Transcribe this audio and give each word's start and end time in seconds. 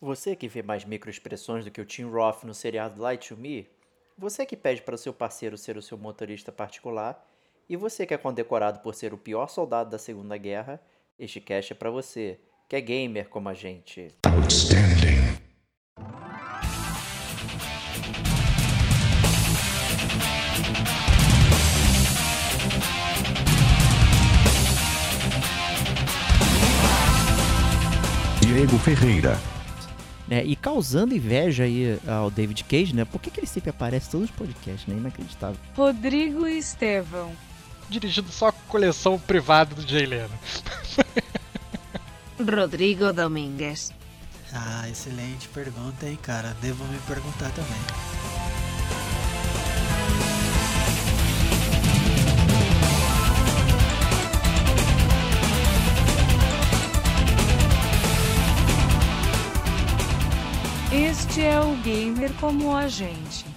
Você 0.00 0.34
que 0.36 0.48
vê 0.48 0.62
mais 0.62 0.84
microexpressões 0.84 1.64
do 1.64 1.70
que 1.70 1.80
o 1.80 1.84
Tim 1.84 2.04
Roth 2.04 2.44
no 2.44 2.52
seriado 2.52 3.00
Light 3.00 3.28
to 3.28 3.36
Me? 3.36 3.68
Você 4.18 4.44
que 4.44 4.56
pede 4.56 4.82
para 4.82 4.96
seu 4.96 5.14
parceiro 5.14 5.56
ser 5.56 5.76
o 5.76 5.82
seu 5.82 5.96
motorista 5.96 6.52
particular? 6.52 7.26
E 7.68 7.76
você 7.76 8.04
que 8.04 8.12
é 8.12 8.18
condecorado 8.18 8.80
por 8.80 8.94
ser 8.94 9.14
o 9.14 9.18
pior 9.18 9.48
soldado 9.48 9.90
da 9.90 9.98
Segunda 9.98 10.36
Guerra? 10.36 10.80
Este 11.18 11.40
cast 11.40 11.72
é 11.72 11.76
para 11.76 11.90
você, 11.90 12.38
que 12.68 12.76
é 12.76 12.80
gamer 12.80 13.28
como 13.28 13.48
a 13.48 13.54
gente. 13.54 14.08
Outstanding. 14.26 15.14
Diego 28.40 28.78
Ferreira. 28.78 29.53
Né, 30.34 30.44
e 30.44 30.56
causando 30.56 31.14
inveja 31.14 31.62
aí 31.62 31.96
ao 32.08 32.28
David 32.28 32.64
Cage, 32.64 32.92
né? 32.92 33.04
Por 33.04 33.20
que, 33.20 33.30
que 33.30 33.38
ele 33.38 33.46
sempre 33.46 33.70
aparece 33.70 34.08
em 34.08 34.10
todos 34.10 34.30
os 34.30 34.34
podcasts, 34.34 34.84
né? 34.88 34.96
Inacreditável. 34.96 35.60
Rodrigo 35.76 36.44
Estevão. 36.44 37.30
Dirigindo 37.88 38.32
só 38.32 38.48
a 38.48 38.52
coleção 38.52 39.16
privada 39.16 39.76
do 39.76 39.86
Jay 39.86 40.06
Leno. 40.06 40.36
Rodrigo 42.50 43.12
Domingues. 43.12 43.92
Ah, 44.52 44.88
excelente 44.88 45.46
pergunta, 45.50 46.04
hein, 46.04 46.18
cara. 46.20 46.56
Devo 46.60 46.84
me 46.86 46.98
perguntar 47.06 47.50
também. 47.50 48.23
É 61.42 61.58
o 61.58 61.74
gamer 61.82 62.32
como 62.40 62.76
a 62.76 62.86
gente. 62.86 63.53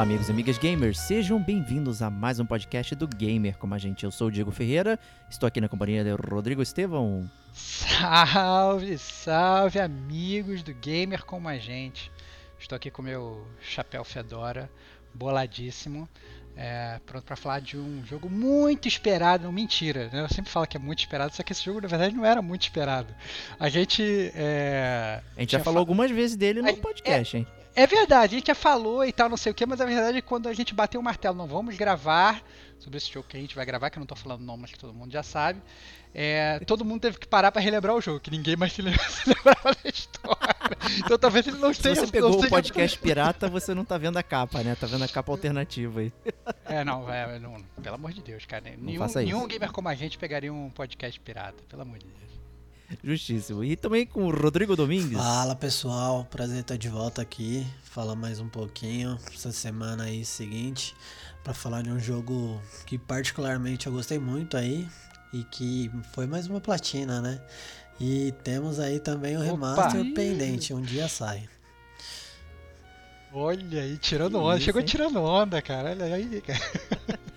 Olá, 0.00 0.06
amigos 0.06 0.28
e 0.30 0.32
amigas 0.32 0.56
gamers, 0.56 0.98
sejam 0.98 1.38
bem-vindos 1.38 2.00
a 2.00 2.08
mais 2.08 2.40
um 2.40 2.46
podcast 2.46 2.94
do 2.94 3.06
Gamer 3.06 3.58
como 3.58 3.74
a 3.74 3.78
gente. 3.78 4.02
Eu 4.02 4.10
sou 4.10 4.28
o 4.28 4.30
Diego 4.30 4.50
Ferreira, 4.50 4.98
estou 5.28 5.46
aqui 5.46 5.60
na 5.60 5.68
companhia 5.68 6.02
de 6.02 6.10
Rodrigo 6.10 6.62
Estevão. 6.62 7.30
Salve, 7.52 8.96
salve, 8.96 9.78
amigos 9.78 10.62
do 10.62 10.72
Gamer 10.72 11.22
como 11.26 11.50
a 11.50 11.58
gente. 11.58 12.10
Estou 12.58 12.76
aqui 12.76 12.90
com 12.90 13.02
meu 13.02 13.46
chapéu 13.60 14.02
Fedora, 14.02 14.70
boladíssimo, 15.12 16.08
é, 16.56 16.98
pronto 17.04 17.24
para 17.24 17.36
falar 17.36 17.60
de 17.60 17.76
um 17.76 18.02
jogo 18.06 18.30
muito 18.30 18.88
esperado. 18.88 19.44
Não, 19.44 19.52
mentira, 19.52 20.08
né? 20.10 20.22
eu 20.22 20.28
sempre 20.30 20.50
falo 20.50 20.66
que 20.66 20.78
é 20.78 20.80
muito 20.80 21.00
esperado, 21.00 21.36
só 21.36 21.42
que 21.42 21.52
esse 21.52 21.62
jogo 21.62 21.78
na 21.78 21.88
verdade 21.88 22.16
não 22.16 22.24
era 22.24 22.40
muito 22.40 22.62
esperado. 22.62 23.14
A 23.58 23.68
gente. 23.68 24.32
É, 24.34 25.20
a 25.36 25.40
gente 25.40 25.52
já 25.52 25.60
falou 25.60 25.78
algumas 25.78 26.10
vezes 26.10 26.38
dele 26.38 26.62
no 26.62 26.74
podcast, 26.78 27.36
é, 27.36 27.40
hein? 27.40 27.46
É 27.74 27.86
verdade, 27.86 28.34
a 28.34 28.38
gente 28.38 28.48
já 28.48 28.54
falou 28.54 29.04
e 29.04 29.12
tal, 29.12 29.28
não 29.28 29.36
sei 29.36 29.52
o 29.52 29.54
que, 29.54 29.64
mas 29.64 29.80
a 29.80 29.86
verdade 29.86 30.18
é 30.18 30.20
que 30.20 30.26
quando 30.26 30.48
a 30.48 30.52
gente 30.52 30.74
bateu 30.74 31.00
o 31.00 31.04
martelo, 31.04 31.36
não 31.36 31.46
vamos 31.46 31.76
gravar 31.76 32.42
sobre 32.78 32.96
esse 32.96 33.10
jogo 33.10 33.28
que 33.28 33.36
a 33.36 33.40
gente 33.40 33.54
vai 33.54 33.64
gravar, 33.64 33.90
que 33.90 33.98
eu 33.98 34.00
não 34.00 34.06
tô 34.06 34.16
falando 34.16 34.42
nome, 34.42 34.62
mas 34.62 34.72
que 34.72 34.78
todo 34.78 34.92
mundo 34.92 35.12
já 35.12 35.22
sabe. 35.22 35.60
É, 36.12 36.58
todo 36.66 36.84
mundo 36.84 37.00
teve 37.02 37.18
que 37.18 37.26
parar 37.28 37.52
para 37.52 37.62
relembrar 37.62 37.94
o 37.94 38.00
jogo, 38.00 38.18
que 38.18 38.30
ninguém 38.30 38.56
mais 38.56 38.72
se 38.74 38.82
lembrava 38.82 39.76
da 39.82 39.88
história. 39.88 40.56
Então 40.98 41.16
talvez 41.16 41.46
ele 41.46 41.58
não 41.58 41.70
esteja. 41.70 42.00
Se 42.00 42.06
você 42.06 42.12
pegou 42.12 42.42
o 42.42 42.48
podcast 42.48 42.98
pirata, 42.98 43.48
você 43.48 43.74
não 43.74 43.84
tá 43.84 43.96
vendo 43.96 44.16
a 44.16 44.22
capa, 44.22 44.62
né? 44.62 44.74
Tá 44.74 44.86
vendo 44.86 45.04
a 45.04 45.08
capa 45.08 45.30
alternativa 45.30 46.00
aí. 46.00 46.12
É, 46.64 46.82
não, 46.82 47.12
é, 47.12 47.38
não 47.38 47.56
pelo 47.80 47.94
amor 47.94 48.12
de 48.12 48.22
Deus, 48.22 48.44
cara. 48.44 48.64
Nenhum, 48.76 49.06
nenhum 49.06 49.46
gamer 49.46 49.70
como 49.70 49.88
a 49.88 49.94
gente 49.94 50.18
pegaria 50.18 50.52
um 50.52 50.70
podcast 50.70 51.18
pirata, 51.20 51.62
pelo 51.68 51.82
amor 51.82 51.98
de 51.98 52.06
Deus. 52.06 52.29
Justíssimo. 53.02 53.62
E 53.64 53.76
também 53.76 54.06
com 54.06 54.26
o 54.26 54.30
Rodrigo 54.30 54.74
Domingues. 54.76 55.16
Fala 55.16 55.54
pessoal, 55.54 56.24
prazer 56.30 56.60
estar 56.60 56.76
de 56.76 56.88
volta 56.88 57.22
aqui. 57.22 57.66
Falar 57.84 58.14
mais 58.14 58.40
um 58.40 58.48
pouquinho 58.48 59.18
essa 59.34 59.52
semana 59.52 60.04
aí 60.04 60.24
seguinte 60.24 60.94
para 61.42 61.54
falar 61.54 61.82
de 61.82 61.90
um 61.90 61.98
jogo 61.98 62.60
que 62.86 62.98
particularmente 62.98 63.86
eu 63.86 63.92
gostei 63.92 64.18
muito 64.18 64.56
aí 64.56 64.86
e 65.32 65.44
que 65.44 65.90
foi 66.12 66.26
mais 66.26 66.46
uma 66.46 66.60
platina, 66.60 67.20
né? 67.20 67.40
E 68.00 68.32
temos 68.44 68.78
aí 68.78 68.98
também 68.98 69.36
o 69.36 69.40
remaster 69.40 70.00
Opa. 70.00 70.14
pendente, 70.14 70.72
um 70.72 70.80
dia 70.80 71.08
sai. 71.08 71.48
Olha 73.32 73.82
aí, 73.82 73.96
tirando 73.98 74.38
onda. 74.38 74.56
Isso, 74.56 74.64
Chegou 74.64 74.80
hein? 74.80 74.86
tirando 74.86 75.20
onda, 75.20 75.62
cara. 75.62 75.90
Olha 75.90 76.14
aí, 76.14 76.40
cara. 76.40 77.20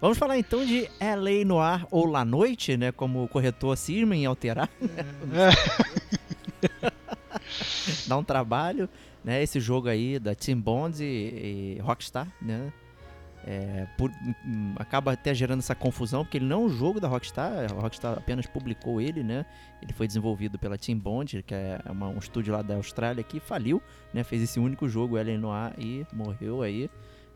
Vamos 0.00 0.16
falar 0.16 0.38
então 0.38 0.64
de 0.64 0.88
LA 1.00 1.44
Noir 1.44 1.84
ou 1.90 2.06
La 2.06 2.24
Noite, 2.24 2.76
né? 2.76 2.92
Como 2.92 3.24
o 3.24 3.28
corretor 3.28 3.76
cisma 3.76 4.14
em 4.14 4.26
alterar. 4.26 4.70
É. 5.32 5.50
Dá 8.06 8.16
um 8.16 8.22
trabalho, 8.22 8.88
né? 9.24 9.42
Esse 9.42 9.58
jogo 9.58 9.88
aí 9.88 10.18
da 10.20 10.34
Team 10.36 10.60
Bond 10.60 11.02
e, 11.02 11.76
e 11.76 11.80
Rockstar, 11.80 12.28
né? 12.40 12.72
É, 13.44 13.86
por, 13.96 14.10
um, 14.46 14.74
acaba 14.76 15.12
até 15.12 15.34
gerando 15.34 15.60
essa 15.60 15.74
confusão, 15.74 16.22
porque 16.24 16.36
ele 16.36 16.44
não 16.44 16.62
é 16.62 16.66
um 16.66 16.68
jogo 16.68 17.00
da 17.00 17.08
Rockstar, 17.08 17.70
a 17.70 17.80
Rockstar 17.80 18.18
apenas 18.18 18.46
publicou 18.46 19.00
ele, 19.00 19.22
né? 19.22 19.46
Ele 19.82 19.92
foi 19.92 20.06
desenvolvido 20.06 20.58
pela 20.58 20.76
Team 20.76 20.98
Bond, 20.98 21.42
que 21.42 21.54
é 21.54 21.80
uma, 21.90 22.08
um 22.08 22.18
estúdio 22.18 22.52
lá 22.52 22.62
da 22.62 22.74
Austrália 22.74 23.24
que 23.24 23.40
faliu, 23.40 23.82
né? 24.12 24.22
Fez 24.22 24.42
esse 24.42 24.60
único 24.60 24.88
jogo, 24.88 25.16
LA 25.16 25.38
Noir, 25.38 25.72
e 25.78 26.06
morreu 26.12 26.62
aí, 26.62 26.90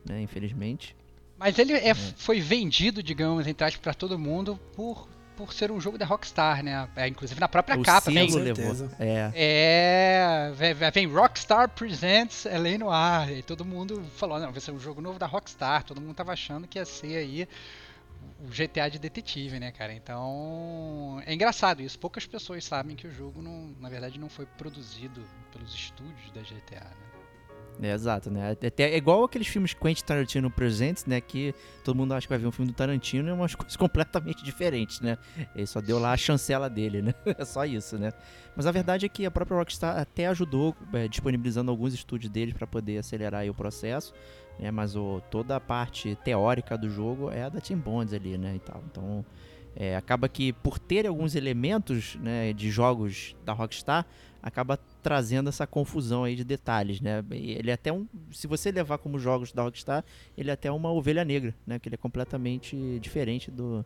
né? 0.09 0.21
Infelizmente. 0.23 0.95
Mas 1.43 1.59
ele 1.59 1.73
é, 1.73 1.89
é. 1.89 1.95
foi 1.95 2.41
vendido, 2.41 3.03
digamos, 3.03 3.49
entre 3.49 3.67
aspas, 3.67 3.83
para 3.83 3.93
todo 3.93 4.17
mundo 4.17 4.57
por, 4.77 5.09
por 5.37 5.53
ser 5.53 5.73
um 5.73 5.81
jogo 5.81 5.99
da 5.99 6.07
Rockstar, 6.07 6.63
né? 6.63 6.89
É, 6.95 7.09
inclusive 7.09 7.41
na 7.41 7.49
própria 7.49 7.77
o 7.77 7.83
capa. 7.83 8.13
Vem, 8.13 8.31
levou. 8.33 8.89
É. 9.01 9.33
é 9.35 10.91
vem, 10.93 11.09
Rockstar 11.09 11.69
Presents 11.71 12.47
L.A. 12.47 12.79
Noir. 12.79 13.39
E 13.39 13.43
todo 13.43 13.65
mundo 13.65 14.05
falou, 14.17 14.39
não, 14.39 14.53
vai 14.53 14.61
ser 14.61 14.71
um 14.71 14.79
jogo 14.79 15.01
novo 15.01 15.19
da 15.19 15.27
Rockstar. 15.27 15.83
Todo 15.83 16.01
mundo 16.01 16.15
tava 16.15 16.33
achando 16.33 16.69
que 16.69 16.79
ia 16.79 16.85
ser 16.85 17.17
aí 17.17 17.49
o 18.39 18.47
GTA 18.47 18.89
de 18.89 19.01
detetive, 19.01 19.59
né, 19.59 19.73
cara? 19.73 19.93
Então 19.93 21.21
é 21.27 21.35
engraçado 21.35 21.83
isso. 21.83 21.99
Poucas 21.99 22.25
pessoas 22.25 22.65
sabem 22.65 22.95
que 22.95 23.09
o 23.09 23.11
jogo, 23.11 23.43
não, 23.43 23.75
na 23.81 23.89
verdade, 23.89 24.17
não 24.17 24.29
foi 24.29 24.47
produzido 24.47 25.21
pelos 25.51 25.75
estúdios 25.75 26.31
da 26.33 26.41
GTA, 26.41 26.85
né? 26.85 27.12
É, 27.83 27.93
exato, 27.93 28.31
né? 28.31 28.53
Até, 28.53 28.85
é 28.93 28.97
igual 28.97 29.25
aqueles 29.25 29.49
filmes 29.49 29.75
Quentin 29.75 30.05
Tarantino 30.05 30.49
presentes, 30.49 31.05
né? 31.05 31.21
Que 31.21 31.53
todo 31.83 31.97
mundo 31.97 32.15
acha 32.15 32.29
que 32.29 32.29
vai 32.29 32.39
ver 32.39 32.47
um 32.47 32.53
filme 32.53 32.71
do 32.71 32.77
Tarantino 32.77 33.29
é 33.29 33.33
umas 33.33 33.55
coisas 33.57 33.77
completamente 33.77 34.45
diferentes, 34.45 35.01
né? 35.01 35.19
Ele 35.53 35.67
só 35.67 35.81
deu 35.81 35.99
lá 35.99 36.13
a 36.13 36.17
chancela 36.17 36.71
dele, 36.71 37.03
né? 37.03 37.13
É 37.37 37.45
só 37.45 37.65
isso, 37.65 37.99
né? 37.99 38.13
Mas 38.55 38.67
a 38.67 38.71
verdade 38.71 39.05
é 39.05 39.09
que 39.09 39.27
a 39.27 39.31
própria 39.33 39.57
Rockstar 39.57 39.99
até 39.99 40.29
ajudou 40.29 40.77
é, 40.93 41.09
disponibilizando 41.09 41.73
alguns 41.73 41.93
estúdios 41.93 42.31
deles 42.31 42.55
para 42.55 42.69
poder 42.69 42.99
acelerar 42.99 43.49
o 43.49 43.55
processo, 43.55 44.15
né? 44.61 44.71
Mas 44.71 44.95
o, 44.95 45.21
toda 45.29 45.57
a 45.57 45.61
parte 45.61 46.17
teórica 46.23 46.79
do 46.79 46.89
jogo 46.89 47.33
é 47.33 47.43
a 47.43 47.49
da 47.49 47.61
Team 47.61 47.81
Bonds 47.81 48.15
ali, 48.15 48.39
né? 48.39 48.55
E 48.55 48.59
tal. 48.61 48.81
Então, 48.89 49.25
é, 49.75 49.97
acaba 49.97 50.29
que 50.29 50.53
por 50.53 50.79
ter 50.79 51.07
alguns 51.07 51.35
elementos 51.35 52.17
né, 52.17 52.53
de 52.53 52.71
jogos 52.71 53.35
da 53.45 53.53
Rockstar, 53.53 54.07
acaba 54.43 54.79
trazendo 55.03 55.49
essa 55.49 55.67
confusão 55.67 56.25
aí 56.25 56.35
de 56.35 56.45
detalhes, 56.45 57.01
né? 57.01 57.25
Ele 57.31 57.71
é 57.71 57.75
até 57.75 57.93
um, 57.93 58.07
se 58.33 58.47
você 58.47 58.73
levar 58.73 58.99
como 58.99 59.19
jogos 59.19 59.53
da 59.53 59.63
Rockstar, 59.63 60.05
ele 60.37 60.51
é 60.51 60.53
até 60.53 60.71
uma 60.71 60.91
ovelha 60.91 61.25
negra, 61.25 61.55
né? 61.67 61.79
Que 61.79 61.89
ele 61.89 61.95
é 61.95 61.99
completamente 61.99 62.99
diferente 63.01 63.51
do 63.51 63.85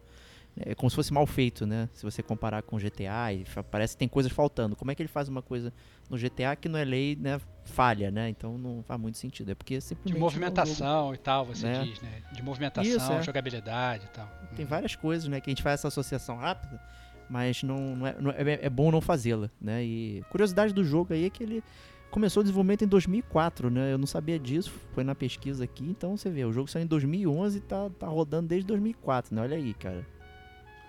é 0.58 0.74
como 0.74 0.88
se 0.88 0.96
fosse 0.96 1.12
mal 1.12 1.26
feito, 1.26 1.66
né? 1.66 1.88
Se 1.92 2.02
você 2.02 2.22
comparar 2.22 2.62
com 2.62 2.78
GTA, 2.78 3.32
e 3.32 3.44
parece 3.70 3.94
que 3.94 3.98
tem 3.98 4.08
coisas 4.08 4.32
faltando. 4.32 4.74
Como 4.74 4.90
é 4.90 4.94
que 4.94 5.02
ele 5.02 5.08
faz 5.08 5.28
uma 5.28 5.42
coisa 5.42 5.70
no 6.08 6.16
GTA 6.16 6.56
que 6.56 6.66
não 6.66 6.78
é 6.78 6.84
lei, 6.84 7.14
né? 7.14 7.38
Falha, 7.64 8.10
né? 8.10 8.30
Então 8.30 8.56
não 8.56 8.82
faz 8.82 8.98
muito 8.98 9.18
sentido. 9.18 9.50
É 9.50 9.54
porque 9.54 9.78
simplesmente. 9.82 10.14
De 10.14 10.18
movimentação 10.18 11.02
jogo, 11.02 11.14
e 11.14 11.18
tal, 11.18 11.44
você 11.44 11.66
né? 11.66 11.84
diz, 11.84 12.00
né? 12.00 12.22
De 12.32 12.42
movimentação, 12.42 12.90
Isso, 12.90 13.12
é. 13.12 13.22
jogabilidade 13.22 14.06
e 14.06 14.08
tal. 14.08 14.26
Tem 14.56 14.64
uhum. 14.64 14.70
várias 14.70 14.96
coisas, 14.96 15.28
né? 15.28 15.42
Que 15.42 15.50
a 15.50 15.52
gente 15.52 15.62
faz 15.62 15.80
essa 15.80 15.88
associação 15.88 16.38
rápida 16.38 16.80
mas 17.28 17.62
não, 17.62 17.96
não, 17.96 18.06
é, 18.06 18.16
não 18.20 18.30
é, 18.30 18.58
é, 18.62 18.70
bom 18.70 18.90
não 18.90 19.00
fazê-la, 19.00 19.50
né? 19.60 19.84
E 19.84 20.22
curiosidade 20.30 20.72
do 20.72 20.84
jogo 20.84 21.12
aí 21.12 21.24
é 21.26 21.30
que 21.30 21.42
ele 21.42 21.62
começou 22.10 22.40
o 22.40 22.44
desenvolvimento 22.44 22.84
em 22.84 22.88
2004, 22.88 23.70
né? 23.70 23.92
Eu 23.92 23.98
não 23.98 24.06
sabia 24.06 24.38
disso, 24.38 24.72
foi 24.92 25.04
na 25.04 25.14
pesquisa 25.14 25.64
aqui, 25.64 25.84
então 25.84 26.16
você 26.16 26.30
vê, 26.30 26.44
o 26.44 26.52
jogo 26.52 26.68
saiu 26.68 26.84
em 26.84 26.86
2011 26.86 27.58
e 27.58 27.60
tá, 27.60 27.90
tá 27.98 28.06
rodando 28.06 28.48
desde 28.48 28.66
2004, 28.66 29.34
né? 29.34 29.42
Olha 29.42 29.56
aí, 29.56 29.74
cara. 29.74 30.06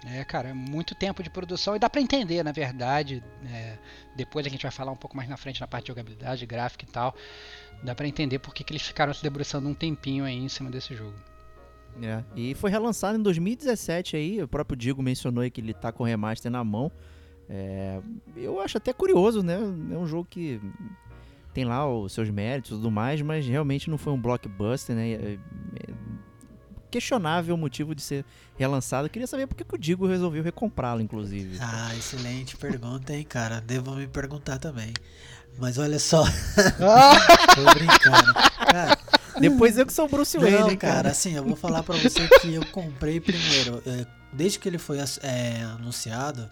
É, 0.05 0.23
cara, 0.23 0.49
é 0.49 0.53
muito 0.53 0.93
tempo 0.93 1.23
de 1.23 1.29
produção 1.29 1.75
e 1.75 1.79
dá 1.79 1.89
para 1.89 1.99
entender, 1.99 2.43
na 2.43 2.51
verdade. 2.51 3.23
É, 3.51 3.77
depois 4.15 4.45
a 4.45 4.49
gente 4.49 4.61
vai 4.61 4.71
falar 4.71 4.91
um 4.91 4.95
pouco 4.95 5.17
mais 5.17 5.27
na 5.27 5.37
frente 5.37 5.59
na 5.59 5.67
parte 5.67 5.85
de 5.85 5.87
jogabilidade, 5.89 6.45
gráfica 6.45 6.85
e 6.85 6.87
tal. 6.87 7.15
Dá 7.83 7.95
para 7.95 8.07
entender 8.07 8.39
por 8.39 8.53
que, 8.53 8.63
que 8.63 8.71
eles 8.71 8.83
ficaram 8.83 9.13
se 9.13 9.23
debruçando 9.23 9.67
um 9.67 9.73
tempinho 9.73 10.23
aí 10.23 10.37
em 10.37 10.49
cima 10.49 10.69
desse 10.69 10.95
jogo. 10.95 11.15
É, 12.01 12.23
e 12.35 12.53
foi 12.55 12.69
relançado 12.69 13.17
em 13.17 13.21
2017 13.21 14.15
aí, 14.15 14.41
o 14.41 14.47
próprio 14.47 14.77
Diego 14.77 15.01
mencionou 15.01 15.41
aí 15.41 15.49
que 15.49 15.61
ele 15.61 15.73
tá 15.73 15.91
com 15.91 16.03
o 16.03 16.05
remaster 16.05 16.51
na 16.51 16.63
mão. 16.63 16.91
É, 17.49 17.99
eu 18.35 18.59
acho 18.59 18.77
até 18.77 18.91
curioso, 18.91 19.41
né? 19.41 19.55
É 19.55 19.97
um 19.97 20.05
jogo 20.05 20.27
que 20.29 20.59
tem 21.53 21.65
lá 21.65 21.89
os 21.89 22.11
seus 22.11 22.29
méritos 22.29 22.71
e 22.71 22.73
tudo 22.75 22.91
mais, 22.91 23.21
mas 23.21 23.47
realmente 23.47 23.89
não 23.89 23.97
foi 23.97 24.13
um 24.13 24.21
blockbuster, 24.21 24.95
né? 24.95 25.11
É, 25.11 25.39
é 25.75 25.93
questionável 26.89 27.55
o 27.55 27.57
motivo 27.57 27.93
de 27.93 28.01
ser 28.01 28.25
relançado. 28.57 29.07
Eu 29.07 29.09
queria 29.09 29.27
saber 29.27 29.47
por 29.47 29.55
que 29.55 29.63
que 29.63 29.75
o 29.75 29.77
Digo 29.77 30.07
resolveu 30.07 30.43
recomprá-lo, 30.43 31.01
inclusive. 31.01 31.57
Ah, 31.61 31.95
excelente 31.95 32.55
pergunta, 32.57 33.13
hein, 33.13 33.23
cara. 33.23 33.59
Devo 33.59 33.95
me 33.95 34.07
perguntar 34.07 34.57
também. 34.57 34.93
Mas 35.57 35.77
olha 35.77 35.99
só. 35.99 36.23
Tô 37.55 37.73
brincando. 37.73 38.33
Cara, 38.71 38.97
Depois 39.39 39.77
eu 39.77 39.85
que 39.85 39.93
sou 39.93 40.05
o 40.05 40.07
Bruce 40.09 40.37
Wayne, 40.37 40.59
não, 40.59 40.69
hein, 40.71 40.77
cara, 40.77 40.93
cara. 40.95 41.09
assim, 41.09 41.35
eu 41.35 41.43
vou 41.43 41.55
falar 41.55 41.83
pra 41.83 41.95
você 41.95 42.27
que 42.41 42.53
eu 42.53 42.65
comprei 42.67 43.19
primeiro. 43.19 43.81
é, 43.85 44.05
Desde 44.37 44.59
que 44.59 44.69
ele 44.69 44.77
foi 44.77 44.99
é, 44.99 45.63
anunciado, 45.63 46.47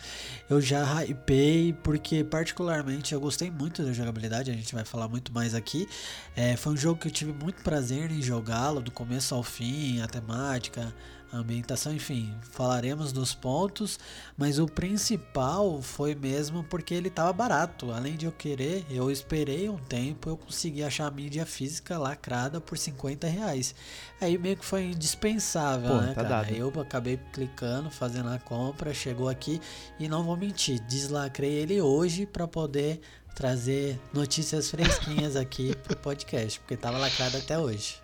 eu 0.49 0.59
já 0.59 1.03
hypei, 1.03 1.71
porque 1.83 2.23
particularmente 2.23 3.13
eu 3.13 3.19
gostei 3.21 3.51
muito 3.51 3.83
da 3.83 3.93
jogabilidade, 3.93 4.49
a 4.49 4.53
gente 4.55 4.73
vai 4.73 4.83
falar 4.83 5.07
muito 5.07 5.31
mais 5.31 5.53
aqui. 5.53 5.87
É, 6.35 6.57
foi 6.57 6.73
um 6.73 6.77
jogo 6.77 6.99
que 6.99 7.07
eu 7.07 7.11
tive 7.11 7.31
muito 7.31 7.61
prazer 7.61 8.11
em 8.11 8.23
jogá-lo, 8.23 8.81
do 8.81 8.89
começo 8.89 9.35
ao 9.35 9.43
fim, 9.43 10.01
a 10.01 10.07
temática, 10.07 10.91
a 11.35 11.39
ambientação, 11.39 11.93
enfim, 11.93 12.33
falaremos 12.51 13.11
dos 13.11 13.33
pontos, 13.33 13.99
mas 14.37 14.57
o 14.57 14.65
principal 14.65 15.81
foi 15.81 16.15
mesmo 16.15 16.63
porque 16.63 16.93
ele 16.93 17.09
tava 17.09 17.33
barato. 17.33 17.91
Além 17.91 18.15
de 18.15 18.25
eu 18.25 18.31
querer, 18.31 18.85
eu 18.89 19.11
esperei 19.11 19.69
um 19.69 19.77
tempo, 19.77 20.29
eu 20.29 20.37
consegui 20.37 20.81
achar 20.81 21.07
a 21.07 21.11
mídia 21.11 21.45
física 21.45 21.97
lacrada 21.97 22.61
por 22.61 22.77
50 22.77 23.27
reais. 23.27 23.75
Aí 24.21 24.37
meio 24.37 24.55
que 24.55 24.65
foi 24.65 24.85
indispensável, 24.85 25.89
Pô, 25.89 26.01
né, 26.01 26.07
tá 26.13 26.23
cara? 26.23 26.29
dado. 26.29 26.53
Eu 26.53 26.71
acabei 26.79 27.19
clicando, 27.33 27.74
fazendo 27.89 28.29
a 28.29 28.39
compra, 28.39 28.93
chegou 28.93 29.29
aqui 29.29 29.61
e 29.99 30.07
não 30.07 30.23
vou 30.23 30.35
mentir, 30.35 30.79
deslacrei 30.81 31.53
ele 31.53 31.81
hoje 31.81 32.25
pra 32.25 32.47
poder 32.47 33.01
trazer 33.35 33.99
notícias 34.13 34.71
fresquinhas 34.71 35.35
aqui 35.35 35.75
pro 35.83 35.95
podcast, 35.97 36.59
porque 36.59 36.77
tava 36.77 36.97
lacrado 36.97 37.37
até 37.37 37.57
hoje. 37.59 37.97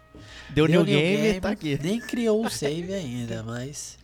Deu 0.49 0.67
New 0.67 0.83
New 0.83 0.99
Game, 0.99 1.21
Game, 1.21 1.41
tá 1.41 1.49
aqui. 1.51 1.79
Nem 1.81 1.99
criou 1.99 2.45
o 2.45 2.49
save 2.49 2.93
ainda, 2.93 3.41
mas 3.41 3.97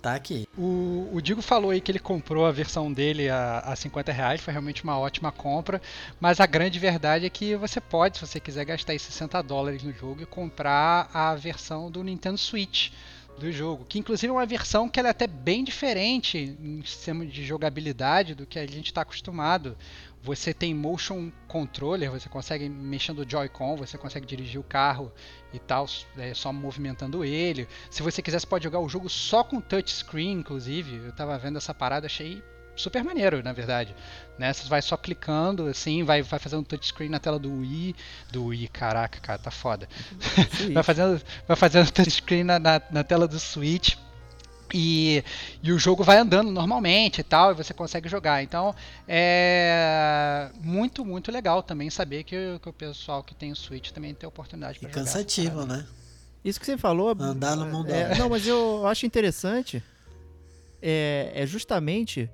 tá 0.00 0.14
aqui. 0.14 0.46
O, 0.56 1.08
o 1.12 1.20
Digo 1.20 1.42
falou 1.42 1.70
aí 1.70 1.80
que 1.80 1.90
ele 1.90 1.98
comprou 1.98 2.46
a 2.46 2.52
versão 2.52 2.92
dele 2.92 3.28
a, 3.28 3.58
a 3.58 3.76
50 3.76 4.12
reais, 4.12 4.40
foi 4.40 4.52
realmente 4.52 4.84
uma 4.84 4.98
ótima 4.98 5.32
compra, 5.32 5.82
mas 6.20 6.40
a 6.40 6.46
grande 6.46 6.78
verdade 6.78 7.26
é 7.26 7.30
que 7.30 7.56
você 7.56 7.80
pode, 7.80 8.18
se 8.18 8.26
você 8.26 8.38
quiser 8.38 8.64
gastar 8.64 8.92
aí 8.92 8.98
60 8.98 9.42
dólares 9.42 9.82
no 9.82 9.92
jogo, 9.92 10.22
e 10.22 10.26
comprar 10.26 11.10
a 11.12 11.34
versão 11.34 11.90
do 11.90 12.02
Nintendo 12.04 12.38
Switch 12.38 12.90
do 13.38 13.50
jogo, 13.52 13.84
que 13.84 13.98
inclusive 13.98 14.30
é 14.30 14.32
uma 14.32 14.44
versão 14.44 14.88
que 14.88 14.98
ela 14.98 15.08
é 15.08 15.10
até 15.10 15.26
bem 15.26 15.64
diferente 15.64 16.56
em 16.60 16.82
sistema 16.84 17.24
de 17.24 17.44
jogabilidade 17.44 18.34
do 18.34 18.44
que 18.44 18.58
a 18.58 18.66
gente 18.66 18.86
está 18.86 19.02
acostumado. 19.02 19.76
Você 20.22 20.52
tem 20.52 20.74
motion 20.74 21.30
controller, 21.46 22.10
você 22.10 22.28
consegue 22.28 22.68
mexendo 22.68 23.20
o 23.20 23.30
Joy-Con, 23.30 23.76
você 23.76 23.96
consegue 23.96 24.26
dirigir 24.26 24.60
o 24.60 24.64
carro 24.64 25.12
e 25.52 25.58
tal, 25.58 25.86
é, 26.16 26.34
só 26.34 26.52
movimentando 26.52 27.24
ele. 27.24 27.68
Se 27.88 28.02
você 28.02 28.20
quiser, 28.20 28.40
você 28.40 28.46
pode 28.46 28.64
jogar 28.64 28.80
o 28.80 28.88
jogo 28.88 29.08
só 29.08 29.44
com 29.44 29.60
touchscreen, 29.60 30.32
inclusive. 30.32 30.96
Eu 31.06 31.12
tava 31.12 31.38
vendo 31.38 31.56
essa 31.56 31.72
parada, 31.72 32.06
achei 32.06 32.42
super 32.78 33.04
maneiro, 33.04 33.42
na 33.42 33.52
verdade. 33.52 33.94
Né? 34.38 34.52
Você 34.52 34.68
vai 34.68 34.80
só 34.80 34.96
clicando, 34.96 35.66
assim, 35.66 36.04
vai, 36.04 36.22
vai 36.22 36.38
fazendo 36.38 36.64
touchscreen 36.64 37.10
na 37.10 37.18
tela 37.18 37.38
do 37.38 37.52
Wii. 37.52 37.94
Do 38.30 38.46
Wii, 38.46 38.68
caraca, 38.68 39.18
cara, 39.20 39.38
tá 39.38 39.50
foda. 39.50 39.88
vai 40.72 40.82
fazendo, 40.82 41.20
vai 41.46 41.56
fazendo 41.56 41.90
touchscreen 41.90 42.44
na, 42.44 42.58
na, 42.58 42.80
na 42.90 43.04
tela 43.04 43.26
do 43.26 43.38
Switch. 43.38 43.96
E, 44.72 45.24
e 45.62 45.72
o 45.72 45.78
jogo 45.78 46.04
vai 46.04 46.18
andando 46.18 46.50
normalmente 46.50 47.20
e 47.20 47.24
tal, 47.24 47.52
e 47.52 47.54
você 47.54 47.72
consegue 47.72 48.08
jogar. 48.08 48.42
Então 48.42 48.74
é 49.06 50.50
muito, 50.62 51.04
muito 51.04 51.32
legal 51.32 51.62
também 51.62 51.88
saber 51.88 52.22
que, 52.24 52.58
que 52.60 52.68
o 52.68 52.72
pessoal 52.72 53.22
que 53.22 53.34
tem 53.34 53.50
o 53.50 53.56
Switch 53.56 53.90
também 53.90 54.12
tem 54.14 54.26
a 54.26 54.28
oportunidade 54.28 54.76
E 54.76 54.80
para 54.80 54.90
jogar. 54.90 55.04
cansativo, 55.04 55.64
né? 55.64 55.86
Isso 56.44 56.60
que 56.60 56.66
você 56.66 56.76
falou. 56.76 57.16
Andar 57.18 57.56
no 57.56 57.66
mundo 57.66 57.90
é. 57.90 58.16
Não, 58.16 58.28
mas 58.28 58.46
eu 58.46 58.86
acho 58.86 59.06
interessante. 59.06 59.82
É, 60.80 61.32
é 61.34 61.46
justamente 61.46 62.30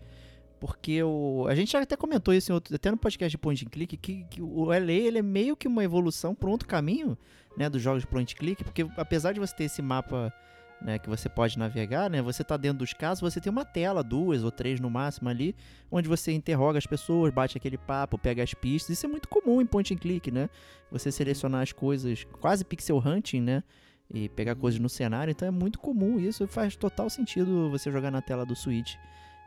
porque 0.67 1.03
o, 1.03 1.45
a 1.47 1.55
gente 1.55 1.73
já 1.73 1.83
até 1.83 1.95
comentou 1.95 2.33
isso 2.33 2.51
em 2.51 2.55
outro, 2.55 2.75
até 2.75 2.91
no 2.91 2.97
podcast 2.97 3.31
de 3.31 3.37
Point 3.37 3.67
and 3.67 3.69
Click, 3.69 3.99
que, 3.99 4.25
que 4.25 4.41
o 4.41 4.65
LA 4.65 4.93
ele 4.93 5.19
é 5.19 5.23
meio 5.23 5.55
que 5.55 5.69
uma 5.69 5.85
evolução 5.85 6.35
para 6.35 6.49
outro 6.49 6.67
caminho 6.67 7.19
né, 7.55 7.69
dos 7.69 7.83
jogos 7.83 8.01
de 8.01 8.07
Point 8.07 8.33
and 8.33 8.39
Click, 8.39 8.65
porque 8.65 8.87
apesar 8.97 9.35
de 9.35 9.41
você 9.41 9.55
ter 9.55 9.65
esse 9.65 9.83
mapa 9.83 10.33
né, 10.81 10.99
que 10.99 11.07
você 11.07 11.29
pode 11.29 11.59
navegar, 11.59 12.09
né, 12.09 12.23
você 12.23 12.43
tá 12.43 12.57
dentro 12.57 12.79
dos 12.79 12.95
casos, 12.95 13.21
você 13.21 13.43
tem 13.43 13.53
uma 13.53 13.67
tela, 13.67 14.03
duas 14.03 14.43
ou 14.43 14.51
três 14.51 14.81
no 14.81 14.89
máximo 14.89 15.29
ali, 15.29 15.55
onde 15.91 16.09
você 16.09 16.33
interroga 16.33 16.79
as 16.79 16.87
pessoas, 16.87 17.31
bate 17.31 17.59
aquele 17.59 17.77
papo, 17.77 18.17
pega 18.17 18.43
as 18.43 18.55
pistas. 18.55 18.97
Isso 18.97 19.05
é 19.05 19.09
muito 19.11 19.29
comum 19.29 19.61
em 19.61 19.67
Point 19.67 19.93
and 19.93 19.99
Click, 19.99 20.31
né? 20.31 20.49
Você 20.91 21.13
selecionar 21.13 21.61
as 21.61 21.73
coisas, 21.73 22.25
quase 22.41 22.65
pixel 22.65 23.03
hunting, 23.05 23.43
né? 23.43 23.63
e 24.11 24.29
pegar 24.29 24.55
coisas 24.55 24.79
no 24.79 24.89
cenário, 24.89 25.31
então 25.31 25.49
é 25.49 25.51
muito 25.51 25.79
comum 25.79 26.21
isso, 26.21 26.47
faz 26.47 26.77
total 26.77 27.09
sentido 27.09 27.71
você 27.71 27.91
jogar 27.91 28.11
na 28.11 28.21
tela 28.21 28.45
do 28.45 28.55
Switch 28.55 28.97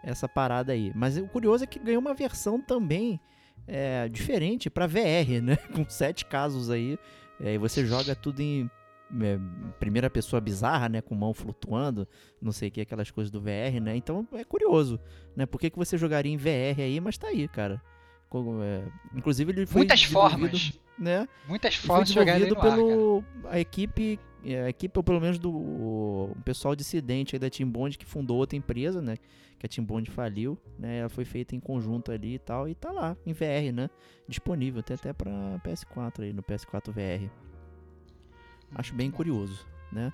essa 0.09 0.27
parada 0.27 0.71
aí. 0.71 0.91
Mas 0.95 1.17
o 1.17 1.27
curioso 1.27 1.63
é 1.63 1.67
que 1.67 1.77
ganhou 1.79 1.99
uma 2.01 2.13
versão 2.13 2.61
também 2.61 3.19
é, 3.67 4.07
diferente 4.07 4.69
para 4.69 4.87
VR, 4.87 5.41
né? 5.43 5.57
Com 5.75 5.87
sete 5.89 6.25
casos 6.25 6.69
aí, 6.69 6.97
é, 7.39 7.53
e 7.55 7.57
você 7.57 7.85
joga 7.85 8.15
tudo 8.15 8.39
em 8.41 8.69
é, 9.21 9.37
primeira 9.79 10.09
pessoa 10.09 10.39
bizarra, 10.39 10.87
né? 10.87 11.01
Com 11.01 11.13
mão 11.13 11.33
flutuando, 11.33 12.07
não 12.41 12.51
sei 12.53 12.69
o 12.69 12.71
que, 12.71 12.81
aquelas 12.81 13.11
coisas 13.11 13.29
do 13.29 13.41
VR, 13.41 13.81
né? 13.81 13.95
Então 13.97 14.25
é 14.33 14.43
curioso, 14.45 14.99
né? 15.35 15.45
Por 15.45 15.59
que, 15.59 15.69
que 15.69 15.77
você 15.77 15.97
jogaria 15.97 16.31
em 16.31 16.37
VR 16.37 16.79
aí, 16.79 16.99
mas 17.01 17.17
tá 17.17 17.27
aí, 17.27 17.47
cara. 17.47 17.81
Com- 18.29 18.61
é, 18.63 18.83
inclusive 19.15 19.51
ele 19.51 19.65
foi 19.65 19.79
Muitas 19.81 20.03
formas. 20.03 20.79
né? 20.97 21.27
Muitas 21.47 21.75
E 21.75 21.77
foi 21.77 21.87
formas 21.87 22.07
de 22.07 22.13
jogar 22.13 22.39
no 22.39 22.57
ar, 22.57 22.61
pelo 22.61 23.23
a 23.45 23.59
equipe, 23.59 24.19
a 24.43 24.69
equipe 24.69 24.97
ou 24.97 25.03
pelo 25.03 25.19
menos 25.19 25.39
do 25.39 25.51
o 25.51 26.37
pessoal 26.45 26.75
dissidente 26.75 27.35
aí 27.35 27.39
da 27.39 27.49
Team 27.49 27.69
Bond 27.69 27.97
que 27.97 28.05
fundou 28.05 28.37
outra 28.37 28.57
empresa, 28.57 29.01
né? 29.01 29.17
Que 29.59 29.65
a 29.65 29.69
Team 29.69 29.85
Bond 29.85 30.09
faliu, 30.11 30.57
né? 30.77 30.99
Ela 30.99 31.09
foi 31.09 31.25
feita 31.25 31.55
em 31.55 31.59
conjunto 31.59 32.11
ali 32.11 32.35
e 32.35 32.39
tal 32.39 32.67
e 32.67 32.75
tá 32.75 32.91
lá 32.91 33.17
em 33.25 33.33
VR, 33.33 33.73
né? 33.73 33.89
Disponível 34.27 34.83
tem 34.83 34.95
até 34.95 35.13
para 35.13 35.31
PS4 35.63 36.23
aí 36.23 36.33
no 36.33 36.43
PS4 36.43 36.91
VR. 36.91 37.29
Acho 38.75 38.93
bem 38.93 39.09
curioso, 39.09 39.65
né? 39.91 40.11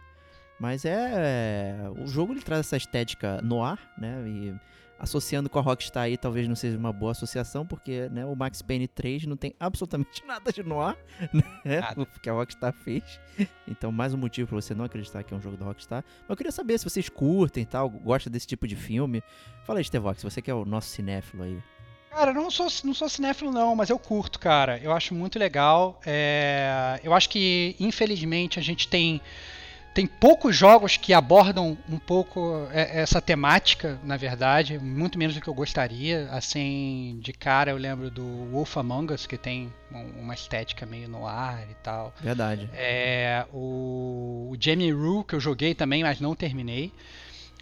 Mas 0.60 0.86
é, 0.86 1.76
o 1.98 2.08
jogo 2.08 2.34
ele 2.34 2.42
traz 2.42 2.62
essa 2.62 2.78
estética 2.78 3.42
no 3.42 3.64
ar, 3.64 3.94
né? 3.98 4.24
E 4.28 4.56
associando 5.00 5.50
com 5.50 5.60
a 5.60 5.62
Rockstar 5.62 6.04
aí 6.04 6.18
talvez 6.18 6.48
não 6.48 6.56
seja 6.56 6.78
uma 6.78 6.94
boa 6.94 7.12
associação, 7.12 7.66
porque 7.66 8.08
né, 8.10 8.26
o 8.26 8.36
Max 8.36 8.62
Payne 8.62 8.88
3 8.88 9.26
não 9.26 9.36
tem 9.36 9.54
absolutamente 9.60 10.24
nada 10.28 10.52
de 10.52 10.64
noir, 10.64 10.96
né? 11.34 11.44
Nada. 11.80 12.02
O 12.02 12.06
que 12.20 12.30
a 12.30 12.34
Rockstar 12.34 12.74
fez. 12.74 13.20
Então, 13.68 13.92
mais 13.92 14.14
um 14.14 14.18
motivo 14.18 14.48
pra 14.50 14.56
você 14.62 14.74
não 14.74 14.86
acreditar 14.86 15.24
que 15.24 15.34
é 15.34 15.38
um 15.38 15.42
jogo 15.42 15.58
da 15.58 15.66
Rockstar. 15.66 16.04
Mas 16.22 16.30
eu 16.30 16.38
queria 16.38 16.52
saber 16.52 16.78
se 16.78 16.84
vocês 16.90 17.10
curtem 17.10 17.64
e 17.64 17.66
tal, 17.66 17.90
gostam 17.90 18.32
desse 18.32 18.48
tipo 18.48 18.68
de 18.68 18.76
filme. 18.76 19.24
Fala 19.66 19.80
aí, 19.80 19.86
Stevox, 19.86 20.24
você 20.24 20.42
que 20.42 20.52
é 20.52 20.54
o 20.54 20.66
nosso 20.66 20.90
cinéfilo 20.90 21.44
aí. 21.44 21.58
Cara, 22.10 22.30
eu 22.30 22.36
não 22.36 22.52
sou, 22.52 22.68
não 22.84 22.94
sou 22.94 23.10
cinéfilo 23.10 23.52
não, 23.52 23.76
mas 23.76 23.90
eu 23.90 23.98
curto, 23.98 24.40
cara. 24.40 24.78
Eu 24.78 24.92
acho 24.92 25.16
muito 25.16 25.40
legal. 25.40 26.00
É, 26.06 27.00
Eu 27.04 27.12
acho 27.12 27.28
que, 27.28 27.76
infelizmente, 27.80 28.60
a 28.60 28.62
gente 28.62 28.88
tem, 28.88 29.20
tem 29.94 30.08
poucos 30.08 30.56
jogos 30.56 30.98
que 30.98 31.14
abordam 31.14 31.78
um 31.90 32.00
pouco 32.00 32.68
é, 32.72 33.00
essa 33.02 33.22
temática, 33.22 34.00
na 34.04 34.18
verdade. 34.18 34.80
Muito 34.80 35.18
menos 35.20 35.36
do 35.36 35.42
que 35.42 35.48
eu 35.48 35.54
gostaria. 35.54 36.28
Assim, 36.32 37.20
de 37.22 37.32
cara 37.34 37.72
eu 37.72 37.78
lembro 37.78 38.10
do 38.10 38.24
Wolf 38.52 38.76
Among 38.78 39.14
Us, 39.14 39.28
que 39.28 39.38
tem 39.38 39.72
um- 39.92 40.22
uma 40.22 40.34
estética 40.34 40.86
meio 40.86 41.08
no 41.08 41.28
ar 41.28 41.62
e 41.70 41.76
tal. 41.84 42.14
Verdade. 42.22 42.70
É, 42.74 43.46
o, 43.54 44.50
o 44.52 44.58
Jamie 44.60 44.92
Rue, 44.92 45.24
que 45.24 45.36
eu 45.36 45.40
joguei 45.40 45.76
também, 45.76 46.02
mas 46.04 46.20
não 46.20 46.36
terminei. 46.36 46.92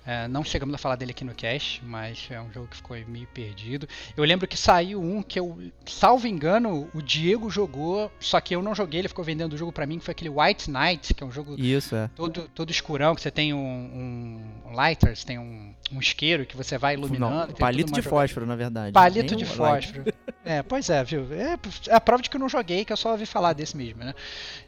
É, 0.05 0.27
não 0.27 0.43
chegamos 0.43 0.73
a 0.73 0.77
falar 0.77 0.95
dele 0.95 1.11
aqui 1.11 1.23
no 1.23 1.33
cast, 1.33 1.83
mas 1.85 2.27
é 2.29 2.41
um 2.41 2.51
jogo 2.51 2.67
que 2.67 2.77
ficou 2.77 2.97
meio 3.07 3.27
perdido. 3.27 3.87
Eu 4.17 4.23
lembro 4.23 4.47
que 4.47 4.57
saiu 4.57 5.01
um 5.01 5.21
que 5.21 5.39
eu, 5.39 5.59
salvo 5.85 6.27
engano, 6.27 6.89
o 6.93 7.01
Diego 7.01 7.49
jogou, 7.49 8.11
só 8.19 8.41
que 8.41 8.55
eu 8.55 8.61
não 8.61 8.73
joguei, 8.73 9.01
ele 9.01 9.07
ficou 9.07 9.23
vendendo 9.23 9.53
o 9.53 9.57
jogo 9.57 9.71
pra 9.71 9.85
mim, 9.85 9.99
que 9.99 10.05
foi 10.05 10.13
aquele 10.13 10.29
White 10.29 10.71
Knight, 10.71 11.13
que 11.13 11.23
é 11.23 11.25
um 11.25 11.31
jogo 11.31 11.55
Isso, 11.59 11.95
é. 11.95 12.09
todo, 12.15 12.49
todo 12.53 12.71
escurão, 12.71 13.13
que 13.13 13.21
você 13.21 13.31
tem 13.31 13.53
um, 13.53 14.61
um 14.65 14.73
lighter, 14.73 15.15
você 15.15 15.25
tem 15.25 15.37
um, 15.37 15.73
um 15.91 15.99
isqueiro 15.99 16.45
que 16.45 16.57
você 16.57 16.77
vai 16.77 16.95
iluminando. 16.95 17.47
Não, 17.49 17.55
palito 17.55 17.91
de 17.91 18.01
fósforo, 18.01 18.45
na 18.45 18.55
verdade. 18.55 18.93
Palito 18.93 19.35
Nem 19.35 19.45
de 19.45 19.51
o 19.51 19.61
light. 19.61 19.87
fósforo. 19.87 20.13
É, 20.43 20.63
pois 20.63 20.89
é, 20.89 21.03
viu? 21.03 21.27
É 21.33 21.57
é 21.87 21.95
a 21.95 22.01
prova 22.01 22.23
de 22.23 22.29
que 22.29 22.35
eu 22.35 22.39
não 22.39 22.49
joguei, 22.49 22.83
que 22.83 22.91
eu 22.91 22.97
só 22.97 23.11
ouvi 23.11 23.25
falar 23.25 23.53
desse 23.53 23.75
mesmo, 23.77 24.03
né? 24.03 24.13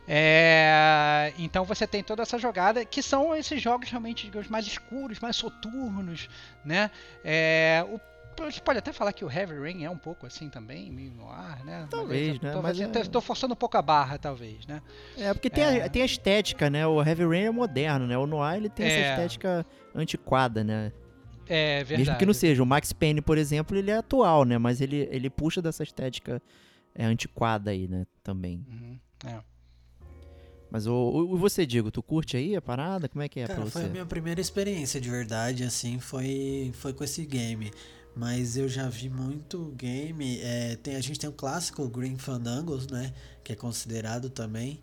É, 0.07 1.33
então 1.38 1.63
você 1.63 1.88
tem 1.88 2.03
toda 2.03 2.22
essa 2.24 2.38
jogada, 2.38 2.83
que 2.86 3.01
são 3.01 3.36
esses 3.36 3.62
jogos 3.62 3.89
realmente 3.89 4.25
digamos, 4.25 4.48
mais 4.50 4.65
escuros, 4.67 5.19
mais 5.19 5.36
soturnos, 5.36 6.27
né? 6.63 6.91
É, 7.24 7.86
o, 7.89 8.00
você 8.43 8.60
pode 8.62 8.79
até 8.79 8.91
falar 8.91 9.13
que 9.13 9.24
o 9.24 9.31
Heavy 9.31 9.60
Rain 9.60 9.83
é 9.86 9.89
um 9.89 9.98
pouco 9.98 10.25
assim 10.25 10.50
também, 10.50 10.91
meio 10.91 11.12
no 11.12 11.29
ar, 11.29 11.63
né? 11.63 11.88
Talvez, 11.89 12.27
Mas 12.29 12.43
eu 12.43 12.50
né? 12.50 12.62
Mas 12.63 12.77
fazendo- 12.77 13.17
é- 13.17 13.22
forçando 13.22 13.53
um 13.53 13.57
pouco 13.57 13.77
a 13.77 13.81
barra, 13.81 14.17
talvez, 14.17 14.65
né? 14.65 14.81
É, 15.17 15.31
porque 15.33 15.50
tem, 15.50 15.63
É. 15.63 15.83
A, 15.86 15.89
tem 15.89 16.01
a 16.01 16.05
estética, 16.05 16.69
né? 16.69 16.86
O 16.88 17.01
Heavy 17.01 17.25
Rain 17.25 17.43
é 17.43 17.51
moderno, 17.51 18.07
né? 18.07 18.17
O 18.17 18.25
Noir, 18.25 18.57
ele 18.57 18.69
tem 18.69 18.86
É. 18.88 18.89
essa 18.89 19.12
estética 19.12 19.65
antiquada, 19.93 20.63
né? 20.63 20.91
É 21.48 21.83
verdade. 21.83 21.98
Mesmo 22.10 22.17
que 22.17 22.25
não 22.25 22.33
seja. 22.33 22.63
O 22.63 22.65
Max 22.65 22.91
Payne, 22.91 23.22
por 23.22 23.38
exemplo, 23.38 23.77
ele 23.77 23.91
é 23.91 23.98
atual, 23.98 24.45
né? 24.45 24.57
Mas 24.57 24.81
ele, 24.81 25.07
ele 25.12 25.29
puxa 25.29 25.62
dessa 25.62 25.83
estética 25.83 26.41
é, 26.95 27.05
antiquada 27.05 27.69
aí, 27.69 27.88
né? 27.88 28.05
Também. 28.24 28.65
Uhum, 28.67 29.00
é. 29.27 29.39
Mas 30.73 30.87
o, 30.87 30.91
o, 30.93 31.37
você, 31.37 31.67
Diego, 31.67 31.91
tu 31.91 32.01
curte 32.01 32.35
aí 32.35 32.55
a 32.55 32.61
parada? 32.61 33.07
Como 33.07 33.21
é 33.21 33.29
que 33.29 33.39
é 33.39 33.45
Cara, 33.45 33.61
pra 33.61 33.69
foi 33.69 33.81
você? 33.83 33.87
a 33.87 33.91
minha 33.91 34.05
primeira 34.07 34.41
experiência 34.41 34.99
de 34.99 35.07
verdade, 35.07 35.63
assim, 35.63 35.99
foi, 35.99 36.71
foi 36.73 36.91
com 36.93 37.03
esse 37.03 37.23
game. 37.27 37.71
Mas 38.15 38.57
eu 38.57 38.67
já 38.67 38.89
vi 38.89 39.07
muito 39.07 39.71
game. 39.77 40.39
é, 40.41 40.75
tem, 40.81 40.95
a 40.95 40.99
gente 41.01 41.19
tem 41.19 41.29
o 41.29 41.33
clássico 41.33 41.87
Green 41.87 42.17
Fandangos, 42.17 42.87
né? 42.87 43.13
Que 43.43 43.53
é 43.53 43.55
considerado 43.55 44.31
também. 44.31 44.79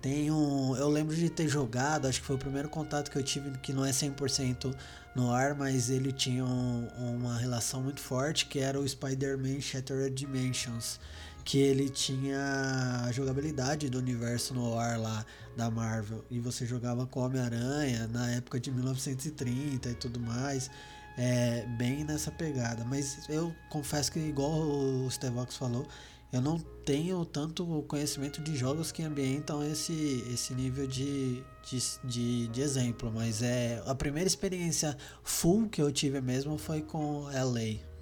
Tem 0.00 0.30
um. 0.30 0.74
Eu 0.76 0.88
lembro 0.88 1.14
de 1.14 1.28
ter 1.28 1.48
jogado, 1.48 2.06
acho 2.06 2.20
que 2.20 2.26
foi 2.26 2.36
o 2.36 2.38
primeiro 2.38 2.70
contato 2.70 3.10
que 3.10 3.18
eu 3.18 3.22
tive, 3.22 3.50
que 3.58 3.74
não 3.74 3.84
é 3.84 3.90
100% 3.92 4.74
no 5.14 5.30
ar, 5.32 5.54
mas 5.54 5.90
ele 5.90 6.12
tinha 6.12 6.44
um- 6.46 6.88
uma 7.16 7.36
relação 7.36 7.82
muito 7.82 8.00
forte, 8.00 8.46
que 8.46 8.58
era 8.58 8.78
o 8.80 8.88
Spider-Man 8.88 9.60
Shattered 9.60 10.14
Dimensions. 10.14 10.98
Que 11.46 11.58
ele 11.58 11.88
tinha 11.88 13.04
a 13.06 13.12
jogabilidade 13.12 13.88
do 13.88 13.98
universo 13.98 14.52
no 14.52 14.76
ar 14.76 14.98
lá 14.98 15.24
da 15.56 15.70
Marvel. 15.70 16.24
E 16.28 16.40
você 16.40 16.66
jogava 16.66 17.06
com 17.06 17.20
Homem-Aranha 17.20 18.08
na 18.08 18.32
época 18.32 18.58
de 18.58 18.70
1930 18.72 19.88
e 19.88 19.94
tudo 19.94 20.18
mais. 20.18 20.68
É, 21.16 21.64
bem 21.78 22.04
nessa 22.04 22.32
pegada. 22.32 22.84
Mas 22.84 23.28
eu 23.28 23.54
confesso 23.70 24.10
que, 24.10 24.18
igual 24.18 24.60
o 24.60 25.08
Stevox 25.08 25.56
falou, 25.56 25.86
eu 26.32 26.40
não 26.40 26.58
tenho 26.84 27.24
tanto 27.24 27.84
conhecimento 27.88 28.42
de 28.42 28.56
jogos 28.56 28.90
que 28.90 29.02
ambientam 29.02 29.64
esse, 29.64 30.24
esse 30.32 30.52
nível 30.52 30.86
de, 30.86 31.42
de, 31.62 31.78
de, 32.04 32.48
de 32.48 32.60
exemplo. 32.60 33.10
Mas 33.14 33.40
é 33.40 33.82
a 33.86 33.94
primeira 33.94 34.26
experiência 34.26 34.96
full 35.22 35.68
que 35.68 35.80
eu 35.80 35.92
tive 35.92 36.20
mesmo 36.20 36.58
foi 36.58 36.82
com 36.82 37.22
LA. 37.26 37.95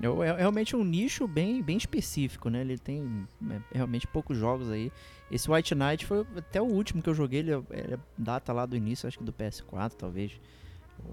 É, 0.00 0.06
é 0.06 0.36
realmente 0.36 0.76
um 0.76 0.84
nicho 0.84 1.26
bem, 1.26 1.62
bem 1.62 1.76
específico, 1.76 2.48
né? 2.50 2.60
Ele 2.60 2.78
tem 2.78 3.26
é, 3.50 3.60
realmente 3.72 4.06
poucos 4.06 4.36
jogos 4.36 4.70
aí. 4.70 4.92
Esse 5.30 5.50
White 5.50 5.74
Knight 5.74 6.04
foi 6.06 6.24
até 6.36 6.60
o 6.60 6.66
último 6.66 7.02
que 7.02 7.08
eu 7.08 7.14
joguei, 7.14 7.40
ele, 7.40 7.52
é- 7.52 7.62
ele 7.70 7.94
é 7.94 7.98
data 8.16 8.52
lá 8.52 8.66
do 8.66 8.76
início, 8.76 9.06
acho 9.06 9.18
que 9.18 9.24
do 9.24 9.32
PS4, 9.32 9.94
talvez. 9.96 10.32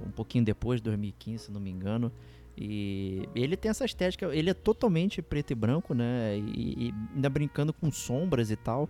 Um 0.06 0.12
pouquinho 0.12 0.46
depois, 0.46 0.80
2015, 0.82 1.46
se 1.46 1.52
não 1.52 1.60
me 1.60 1.70
engano. 1.70 2.12
E 2.58 3.28
ele 3.34 3.58
tem 3.58 3.70
essa 3.70 3.84
estética, 3.84 4.28
ele 4.28 4.50
é 4.50 4.54
totalmente 4.54 5.22
preto 5.22 5.52
e 5.52 5.56
branco, 5.56 5.94
né? 5.94 6.38
E, 6.38 6.88
e 6.88 6.94
ainda 7.16 7.30
brincando 7.30 7.74
com 7.74 7.92
sombras 7.92 8.52
e 8.52 8.56
tal. 8.56 8.88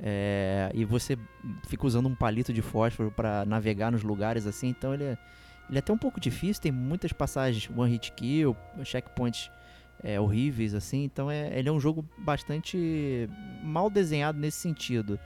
É, 0.00 0.70
e 0.74 0.84
você 0.84 1.16
fica 1.68 1.86
usando 1.86 2.06
um 2.08 2.14
palito 2.14 2.52
de 2.52 2.60
fósforo 2.60 3.10
para 3.12 3.44
navegar 3.44 3.92
nos 3.92 4.02
lugares 4.02 4.46
assim, 4.46 4.68
então 4.68 4.92
ele 4.92 5.04
é, 5.04 5.18
ele 5.68 5.78
é 5.78 5.80
até 5.80 5.92
um 5.92 5.98
pouco 5.98 6.20
difícil, 6.20 6.62
tem 6.62 6.72
muitas 6.72 7.12
passagens 7.12 7.68
one 7.76 7.90
hit 7.90 8.12
kill, 8.12 8.56
checkpoints 8.84 9.50
é, 10.02 10.20
horríveis 10.20 10.74
assim, 10.74 11.04
então 11.04 11.30
é, 11.30 11.58
ele 11.58 11.68
é 11.68 11.72
um 11.72 11.80
jogo 11.80 12.04
bastante 12.18 13.28
mal 13.62 13.88
desenhado 13.88 14.38
nesse 14.38 14.58
sentido. 14.58 15.18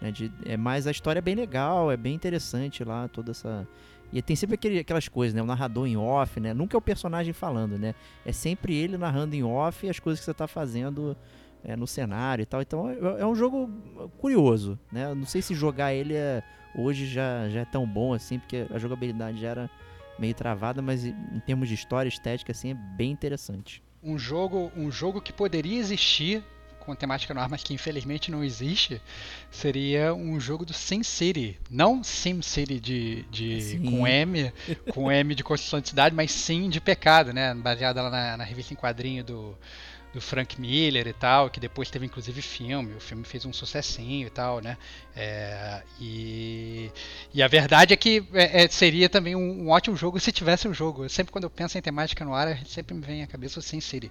Né, 0.00 0.10
de, 0.10 0.32
é, 0.44 0.56
mas 0.56 0.86
a 0.86 0.90
história 0.90 1.18
é 1.18 1.22
bem 1.22 1.34
legal, 1.34 1.90
é 1.90 1.96
bem 1.96 2.14
interessante 2.14 2.82
lá, 2.82 3.06
toda 3.08 3.30
essa. 3.30 3.66
E 4.12 4.20
tem 4.20 4.36
sempre 4.36 4.54
aquele- 4.54 4.78
aquelas 4.78 5.08
coisas, 5.08 5.34
né? 5.34 5.42
O 5.42 5.46
narrador 5.46 5.86
em 5.86 5.96
off, 5.96 6.38
né? 6.38 6.52
Nunca 6.54 6.76
é 6.76 6.78
o 6.78 6.80
personagem 6.80 7.32
falando, 7.32 7.78
né? 7.78 7.94
É 8.24 8.30
sempre 8.30 8.74
ele 8.74 8.96
narrando 8.96 9.34
em 9.34 9.42
off 9.42 9.88
as 9.88 9.98
coisas 9.98 10.20
que 10.20 10.24
você 10.26 10.34
tá 10.34 10.46
fazendo 10.46 11.16
é, 11.64 11.74
no 11.76 11.86
cenário 11.86 12.42
e 12.42 12.46
tal. 12.46 12.60
Então 12.62 12.88
é, 12.90 13.22
é 13.22 13.26
um 13.26 13.34
jogo 13.34 13.68
curioso, 14.18 14.78
né? 14.92 15.14
Não 15.14 15.26
sei 15.26 15.42
se 15.42 15.54
jogar 15.54 15.92
ele 15.94 16.14
é- 16.14 16.42
hoje 16.76 17.06
já, 17.06 17.48
já 17.48 17.60
é 17.60 17.64
tão 17.64 17.86
bom 17.86 18.12
assim, 18.12 18.38
porque 18.38 18.66
a 18.72 18.78
jogabilidade 18.78 19.40
já 19.40 19.48
era 19.48 19.70
meio 20.18 20.34
travada, 20.34 20.80
mas 20.82 21.04
em 21.04 21.40
termos 21.46 21.68
de 21.68 21.74
história, 21.74 22.08
estética, 22.08 22.52
assim, 22.52 22.70
é 22.70 22.74
bem 22.74 23.10
interessante. 23.10 23.82
um 24.02 24.18
jogo, 24.18 24.70
um 24.76 24.90
jogo 24.90 25.20
que 25.20 25.32
poderia 25.32 25.78
existir 25.78 26.44
com 26.80 26.94
temática 26.94 27.32
no 27.32 27.40
ar, 27.40 27.48
mas 27.48 27.62
que 27.62 27.72
infelizmente 27.72 28.30
não 28.30 28.44
existe, 28.44 29.00
seria 29.50 30.12
um 30.12 30.38
jogo 30.38 30.66
do 30.66 30.74
Sim 30.74 31.02
City. 31.02 31.58
Não 31.70 32.04
Sim 32.04 32.42
City 32.42 32.78
de, 32.78 33.22
de 33.30 33.60
Sim. 33.62 33.90
com 33.90 34.06
M, 34.06 34.52
com 34.92 35.10
M 35.10 35.34
de 35.34 35.42
construção 35.42 35.80
de 35.80 35.88
cidade, 35.88 36.14
mas 36.14 36.30
sim 36.30 36.68
de 36.68 36.82
pecado, 36.82 37.32
né? 37.32 37.54
Baseada 37.54 38.02
lá 38.02 38.10
na, 38.10 38.36
na 38.36 38.44
revista 38.44 38.74
em 38.74 38.76
quadrinho 38.76 39.24
do, 39.24 39.56
do 40.14 40.20
Frank 40.20 40.60
Miller 40.60 41.08
e 41.08 41.12
tal, 41.12 41.50
que 41.50 41.58
depois 41.58 41.90
teve 41.90 42.06
inclusive 42.06 42.40
filme. 42.40 42.94
O 42.94 43.00
filme 43.00 43.24
fez 43.24 43.44
um 43.44 43.52
sucessinho 43.52 44.28
e 44.28 44.30
tal, 44.30 44.60
né? 44.60 44.78
É, 45.14 45.82
e, 46.00 46.90
e 47.34 47.42
a 47.42 47.48
verdade 47.48 47.92
é 47.92 47.96
que 47.96 48.24
é, 48.32 48.62
é, 48.62 48.68
seria 48.68 49.08
também 49.08 49.34
um, 49.34 49.64
um 49.64 49.68
ótimo 49.70 49.96
jogo 49.96 50.20
se 50.20 50.30
tivesse 50.30 50.68
um 50.68 50.72
jogo. 50.72 51.08
Sempre 51.08 51.32
quando 51.32 51.44
eu 51.44 51.50
penso 51.50 51.76
em 51.76 51.82
temática 51.82 52.24
no 52.24 52.32
ar, 52.32 52.64
sempre 52.64 52.94
me 52.94 53.00
vem 53.00 53.22
à 53.22 53.26
cabeça 53.26 53.58
o 53.58 53.62
Sin 53.62 53.80
City. 53.80 54.10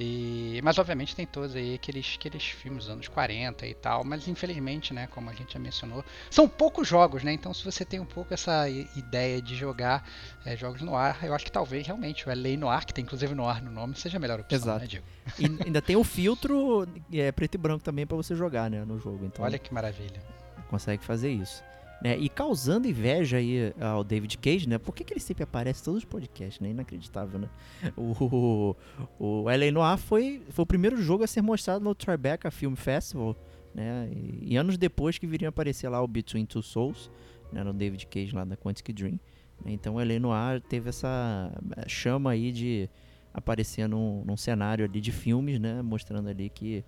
E, 0.00 0.60
mas 0.62 0.78
obviamente 0.78 1.16
tem 1.16 1.26
todos 1.26 1.56
aí 1.56 1.74
aqueles, 1.74 2.14
aqueles 2.16 2.44
filmes 2.44 2.84
dos 2.84 2.92
anos 2.92 3.08
40 3.08 3.66
e 3.66 3.74
tal, 3.74 4.04
mas 4.04 4.28
infelizmente, 4.28 4.94
né, 4.94 5.08
como 5.08 5.28
a 5.28 5.32
gente 5.32 5.52
já 5.52 5.58
mencionou, 5.58 6.04
são 6.30 6.48
poucos 6.48 6.86
jogos, 6.86 7.24
né? 7.24 7.32
Então 7.32 7.52
se 7.52 7.64
você 7.64 7.84
tem 7.84 7.98
um 7.98 8.04
pouco 8.04 8.32
essa 8.32 8.68
ideia 8.68 9.42
de 9.42 9.56
jogar 9.56 10.08
é, 10.46 10.56
jogos 10.56 10.82
no 10.82 10.94
ar, 10.94 11.18
eu 11.24 11.34
acho 11.34 11.44
que 11.44 11.50
talvez 11.50 11.84
realmente 11.84 12.28
o 12.28 12.30
LA 12.30 12.56
no 12.56 12.68
ar, 12.68 12.84
que 12.84 12.94
tem 12.94 13.02
inclusive 13.02 13.34
no 13.34 13.48
ar 13.48 13.60
no 13.60 13.72
nome, 13.72 13.96
seja 13.96 14.18
a 14.18 14.20
melhor 14.20 14.38
opção, 14.38 14.56
Exato. 14.56 14.80
né, 14.80 14.86
Diego? 14.86 15.06
E 15.36 15.44
ainda 15.66 15.82
tem 15.82 15.96
o 15.96 16.04
filtro 16.04 16.86
é, 17.12 17.32
preto 17.32 17.56
e 17.56 17.58
branco 17.58 17.82
também 17.82 18.06
pra 18.06 18.16
você 18.16 18.36
jogar, 18.36 18.70
né, 18.70 18.84
no 18.84 19.00
jogo. 19.00 19.24
Então 19.24 19.44
Olha 19.44 19.58
que 19.58 19.74
maravilha. 19.74 20.22
consegue 20.68 21.04
fazer 21.04 21.30
isso. 21.32 21.60
Né? 22.02 22.16
E 22.16 22.28
causando 22.28 22.86
inveja 22.86 23.38
aí 23.38 23.74
ao 23.80 24.04
David 24.04 24.38
Cage, 24.38 24.68
né? 24.68 24.78
Por 24.78 24.94
que, 24.94 25.02
que 25.02 25.12
ele 25.12 25.20
sempre 25.20 25.42
aparece 25.42 25.80
em 25.80 25.84
todos 25.84 25.98
os 25.98 26.04
podcasts, 26.04 26.60
né? 26.60 26.70
Inacreditável, 26.70 27.40
né? 27.40 27.48
O, 27.96 28.76
o, 29.18 29.42
o 29.42 29.50
L.A. 29.50 29.72
Noir 29.72 29.98
foi, 29.98 30.42
foi 30.50 30.62
o 30.62 30.66
primeiro 30.66 30.96
jogo 31.02 31.24
a 31.24 31.26
ser 31.26 31.42
mostrado 31.42 31.84
no 31.84 31.94
Tribeca 31.96 32.50
Film 32.52 32.74
Festival, 32.76 33.36
né? 33.74 34.08
E, 34.12 34.52
e 34.52 34.56
anos 34.56 34.78
depois 34.78 35.18
que 35.18 35.26
viriam 35.26 35.48
aparecer 35.48 35.88
lá 35.88 36.00
o 36.00 36.06
Between 36.06 36.46
Two 36.46 36.62
Souls, 36.62 37.10
né? 37.52 37.64
No 37.64 37.72
David 37.72 38.06
Cage 38.06 38.32
lá 38.32 38.44
da 38.44 38.56
Quantic 38.56 38.92
Dream. 38.92 39.18
né? 39.64 39.72
Então 39.72 39.96
o 39.96 40.00
L.A. 40.00 40.20
Noir 40.20 40.60
teve 40.60 40.90
essa 40.90 41.50
eh, 41.76 41.88
chama 41.88 42.30
aí 42.30 42.52
de 42.52 42.88
aparecer 43.34 43.88
num, 43.88 44.22
num 44.24 44.36
cenário 44.36 44.84
ali 44.84 45.00
de 45.00 45.10
filmes, 45.10 45.58
né? 45.58 45.82
Mostrando 45.82 46.28
ali 46.28 46.48
que 46.48 46.84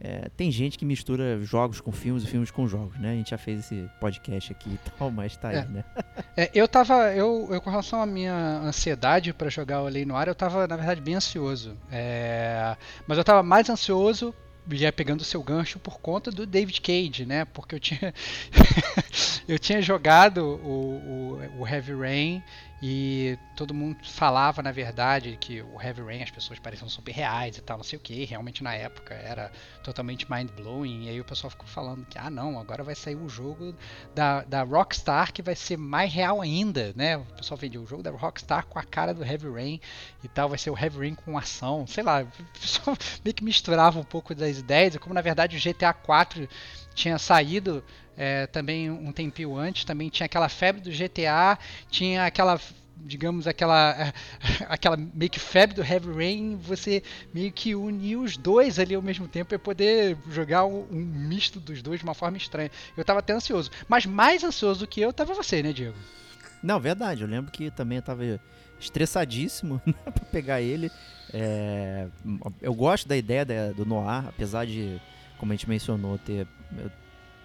é, 0.00 0.28
tem 0.36 0.50
gente 0.50 0.78
que 0.78 0.84
mistura 0.84 1.40
jogos 1.42 1.80
com 1.80 1.90
filmes 1.90 2.22
e 2.22 2.26
filmes 2.26 2.50
com 2.50 2.68
jogos, 2.68 2.96
né? 2.98 3.10
A 3.10 3.14
gente 3.14 3.30
já 3.30 3.38
fez 3.38 3.60
esse 3.60 3.90
podcast 4.00 4.52
aqui 4.52 4.70
e 4.86 4.90
tal, 4.98 5.10
mas 5.10 5.36
tá 5.36 5.48
aí, 5.48 5.56
É. 5.56 5.64
né? 5.64 5.84
É, 6.36 6.50
eu 6.54 6.68
tava. 6.68 7.12
Eu, 7.14 7.48
eu, 7.50 7.60
com 7.60 7.68
relação 7.70 8.00
à 8.00 8.06
minha 8.06 8.60
ansiedade 8.62 9.32
para 9.32 9.48
jogar 9.48 9.82
o 9.82 9.88
Lei 9.88 10.04
no 10.04 10.14
Ar, 10.16 10.28
eu 10.28 10.34
tava, 10.34 10.66
na 10.68 10.76
verdade, 10.76 11.00
bem 11.00 11.14
ansioso. 11.16 11.76
É, 11.90 12.76
mas 13.06 13.18
eu 13.18 13.24
tava 13.24 13.42
mais 13.42 13.68
ansioso, 13.68 14.32
já 14.70 14.92
pegando 14.92 15.22
o 15.22 15.24
seu 15.24 15.42
gancho, 15.42 15.78
por 15.78 15.98
conta 15.98 16.30
do 16.30 16.46
David 16.46 16.80
Cage, 16.80 17.26
né? 17.26 17.44
Porque 17.46 17.74
eu 17.74 17.80
tinha. 17.80 18.14
eu 19.48 19.58
tinha 19.58 19.80
jogado 19.82 20.38
o, 20.44 21.38
o, 21.58 21.60
o 21.62 21.66
Heavy 21.66 21.92
Rain 21.94 22.42
e 22.80 23.36
todo 23.56 23.74
mundo 23.74 23.98
falava, 24.04 24.62
na 24.62 24.70
verdade, 24.70 25.36
que 25.40 25.60
o 25.60 25.82
Heavy 25.82 26.00
Rain 26.00 26.22
as 26.22 26.30
pessoas 26.30 26.60
pareciam 26.60 26.88
super 26.88 27.10
reais 27.10 27.58
e 27.58 27.60
tal, 27.60 27.76
não 27.76 27.84
sei 27.84 27.98
o 27.98 28.00
que. 28.00 28.24
Realmente 28.24 28.62
na 28.62 28.72
época 28.72 29.14
era 29.14 29.50
totalmente 29.82 30.30
mind 30.30 30.50
blowing. 30.52 31.06
E 31.06 31.08
aí 31.08 31.20
o 31.20 31.24
pessoal 31.24 31.50
ficou 31.50 31.66
falando 31.66 32.06
que, 32.06 32.16
ah, 32.16 32.30
não, 32.30 32.58
agora 32.58 32.84
vai 32.84 32.94
sair 32.94 33.16
o 33.16 33.28
jogo 33.28 33.74
da, 34.14 34.42
da 34.42 34.62
Rockstar 34.62 35.32
que 35.32 35.42
vai 35.42 35.56
ser 35.56 35.76
mais 35.76 36.12
real 36.12 36.40
ainda, 36.40 36.92
né? 36.94 37.16
O 37.16 37.24
pessoal 37.24 37.58
vendia 37.58 37.80
o 37.80 37.86
jogo 37.86 38.02
da 38.02 38.12
Rockstar 38.12 38.64
com 38.66 38.78
a 38.78 38.84
cara 38.84 39.12
do 39.12 39.24
Heavy 39.24 39.50
Rain 39.50 39.80
e 40.22 40.28
tal, 40.28 40.48
vai 40.48 40.58
ser 40.58 40.70
o 40.70 40.78
Heavy 40.78 40.98
Rain 40.98 41.14
com 41.16 41.36
ação, 41.36 41.84
sei 41.84 42.04
lá, 42.04 42.22
o 42.22 42.60
pessoal 42.60 42.96
meio 43.24 43.34
que 43.34 43.42
misturava 43.42 43.98
um 43.98 44.04
pouco 44.04 44.36
das 44.36 44.58
ideias, 44.58 44.96
como 44.98 45.14
na 45.14 45.20
verdade 45.20 45.56
o 45.56 45.60
GTA 45.60 45.92
4 45.92 46.48
tinha 46.94 47.18
saído 47.18 47.82
é, 48.18 48.46
também 48.48 48.90
um 48.90 49.12
tempinho 49.12 49.56
antes, 49.56 49.84
também 49.84 50.10
tinha 50.10 50.26
aquela 50.26 50.48
febre 50.50 50.82
do 50.82 50.90
GTA, 50.90 51.58
tinha 51.88 52.26
aquela 52.26 52.60
digamos 53.00 53.46
aquela 53.46 54.12
aquela 54.68 54.96
meio 54.96 55.30
que 55.30 55.38
febre 55.38 55.76
do 55.76 55.82
Heavy 55.84 56.12
Rain, 56.12 56.56
você 56.56 57.00
meio 57.32 57.52
que 57.52 57.72
uniu 57.76 58.22
os 58.22 58.36
dois 58.36 58.76
ali 58.80 58.92
ao 58.96 59.00
mesmo 59.00 59.28
tempo 59.28 59.54
e 59.54 59.58
poder 59.58 60.18
jogar 60.28 60.64
um, 60.64 60.80
um 60.90 60.96
misto 61.00 61.60
dos 61.60 61.80
dois 61.80 62.00
de 62.00 62.04
uma 62.04 62.12
forma 62.14 62.36
estranha. 62.36 62.70
Eu 62.96 63.04
tava 63.04 63.20
até 63.20 63.32
ansioso, 63.32 63.70
mas 63.88 64.04
mais 64.04 64.42
ansioso 64.42 64.80
do 64.80 64.86
que 64.88 65.00
eu 65.00 65.12
tava 65.12 65.32
você, 65.32 65.62
né, 65.62 65.72
Diego? 65.72 65.96
Não, 66.60 66.80
verdade. 66.80 67.22
Eu 67.22 67.28
lembro 67.28 67.52
que 67.52 67.70
também 67.70 67.96
eu 67.98 68.02
tava 68.02 68.40
estressadíssimo 68.80 69.80
né, 69.86 69.94
pra 70.12 70.24
pegar 70.24 70.60
ele. 70.60 70.90
É, 71.32 72.08
eu 72.60 72.74
gosto 72.74 73.06
da 73.06 73.16
ideia 73.16 73.44
da- 73.44 73.70
do 73.72 73.84
Noir, 73.86 74.26
apesar 74.26 74.66
de, 74.66 75.00
como 75.38 75.52
a 75.52 75.54
gente 75.54 75.68
mencionou, 75.68 76.18
ter, 76.18 76.48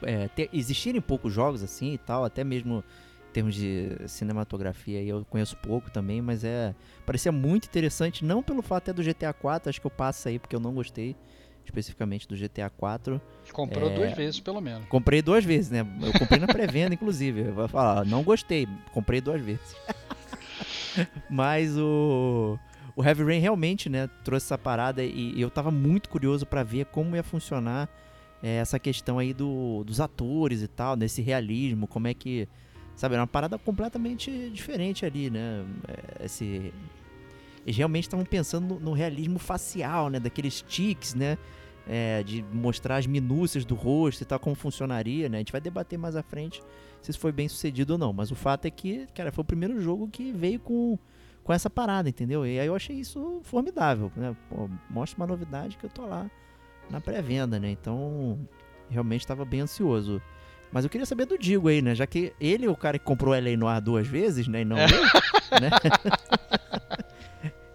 é, 0.06 0.28
ter 0.28 0.50
existirem 0.54 1.00
poucos 1.02 1.34
jogos 1.34 1.64
assim 1.64 1.94
e 1.94 1.98
tal, 1.98 2.24
até 2.26 2.44
mesmo 2.44 2.84
em 3.30 3.34
termos 3.34 3.56
de 3.56 3.90
cinematografia 4.08 5.00
aí 5.00 5.10
eu 5.10 5.26
conheço 5.30 5.58
pouco 5.58 5.90
também, 5.90 6.22
mas 6.22 6.44
é 6.44 6.76
parecia 7.06 7.32
muito 7.32 7.66
interessante, 7.66 8.24
não 8.24 8.44
pelo 8.44 8.62
fato 8.62 8.90
até 8.90 8.94
do 8.94 9.04
GTA 9.04 9.34
4, 9.34 9.70
acho 9.70 9.82
que 9.82 9.88
eu 9.88 9.92
passo 9.92 10.28
aí 10.28 10.38
porque 10.40 10.56
eu 10.56 10.60
não 10.60 10.74
gostei. 10.74 11.16
especificamente 11.66 12.28
do 12.28 12.36
GTA 12.36 12.70
4. 12.70 13.22
Comprou 13.54 13.90
É. 13.90 13.96
duas 13.96 14.12
vezes, 14.18 14.38
pelo 14.42 14.60
menos. 14.60 14.86
Comprei 14.90 15.22
duas 15.22 15.46
vezes, 15.46 15.72
né? 15.72 15.88
Eu 16.02 16.12
comprei 16.20 16.38
na 16.38 16.46
pré-venda, 16.46 16.94
inclusive. 16.94 17.40
Eu 17.40 17.54
vou 17.54 17.68
falar, 17.70 18.06
não 18.06 18.22
gostei, 18.22 18.68
comprei 18.92 19.22
duas 19.22 19.42
vezes. 19.42 19.74
Mas 21.30 21.78
o. 21.78 22.60
O 22.96 23.04
Heavy 23.04 23.24
Rain 23.24 23.40
realmente, 23.40 23.90
né, 23.90 24.08
trouxe 24.24 24.46
essa 24.46 24.58
parada 24.58 25.04
e, 25.04 25.34
e 25.36 25.42
eu 25.42 25.50
tava 25.50 25.72
muito 25.72 26.10
curioso 26.10 26.46
pra 26.46 26.62
ver 26.62 26.86
como 26.88 27.16
ia 27.16 27.24
funcionar 27.24 27.90
é, 28.44 28.58
essa 28.58 28.78
questão 28.78 29.18
aí 29.18 29.34
do, 29.34 29.84
dos 29.84 30.00
atores 30.00 30.62
e 30.62 30.68
tal, 30.68 30.96
desse 30.96 31.22
realismo, 31.22 31.88
como 31.88 32.08
é 32.08 32.14
que. 32.14 32.48
Sabe, 32.96 33.16
era 33.16 33.22
uma 33.22 33.28
parada 33.28 33.58
completamente 33.58 34.52
diferente 34.52 35.04
ali, 35.04 35.32
né? 35.32 35.66
É, 35.88 36.26
Esse, 36.26 36.72
eles 37.66 37.76
realmente 37.76 38.04
estavam 38.04 38.26
pensando 38.26 38.76
no, 38.76 38.80
no 38.80 38.94
realismo 38.94 39.40
facial, 39.40 40.10
né? 40.10 40.20
Daqueles 40.20 40.62
tics, 40.62 41.16
né? 41.16 41.38
é, 41.88 42.24
de 42.24 42.44
mostrar 42.52 42.98
as 42.98 43.08
minúcias 43.08 43.66
do 43.66 43.76
rosto 43.76 44.22
e 44.22 44.26
tal, 44.26 44.40
como 44.40 44.56
funcionaria, 44.56 45.28
né? 45.28 45.38
A 45.38 45.40
gente 45.40 45.52
vai 45.52 45.62
debater 45.62 45.98
mais 45.98 46.16
à 46.16 46.24
frente 46.24 46.62
se 47.02 47.12
isso 47.12 47.20
foi 47.20 47.32
bem 47.32 47.50
sucedido 47.50 47.94
ou 47.94 48.00
não. 48.00 48.14
Mas 48.14 48.32
o 48.32 48.36
fato 48.36 48.66
é 48.66 48.72
que, 48.72 49.08
cara, 49.14 49.32
foi 49.32 49.42
o 49.42 49.46
primeiro 49.46 49.80
jogo 49.82 50.08
que 50.08 50.32
veio 50.32 50.60
com, 50.60 50.98
com 51.44 51.54
essa 51.54 51.70
parada, 51.70 52.08
entendeu? 52.08 52.46
E 52.46 52.60
aí 52.60 52.68
eu 52.68 52.76
achei 52.76 52.96
isso 52.96 53.42
formidável, 53.44 54.12
né? 54.16 54.36
Pô, 54.50 54.70
mostra 54.90 55.20
uma 55.20 55.28
novidade 55.28 55.78
que 55.78 55.86
eu 55.86 55.90
tô 55.90 56.06
lá 56.06 56.30
na 56.90 57.02
pré-venda, 57.02 57.60
né? 57.60 57.70
Então, 57.70 58.40
realmente 58.90 59.22
estava 59.22 59.44
bem 59.46 59.62
ansioso. 59.62 60.22
Mas 60.72 60.84
eu 60.84 60.90
queria 60.90 61.06
saber 61.06 61.26
do 61.26 61.38
Digo 61.38 61.68
aí, 61.68 61.82
né? 61.82 61.94
Já 61.94 62.08
que 62.08 62.34
ele 62.40 62.66
é 62.66 62.70
o 62.70 62.76
cara 62.76 62.98
que 62.98 63.06
comprou 63.06 63.34
L.A. 63.34 63.56
Noir 63.56 63.80
duas 63.82 64.08
vezes, 64.08 64.48
né? 64.48 64.62
E 64.62 64.66
não 64.66 64.78
eu, 64.78 64.88
né? 65.62 65.70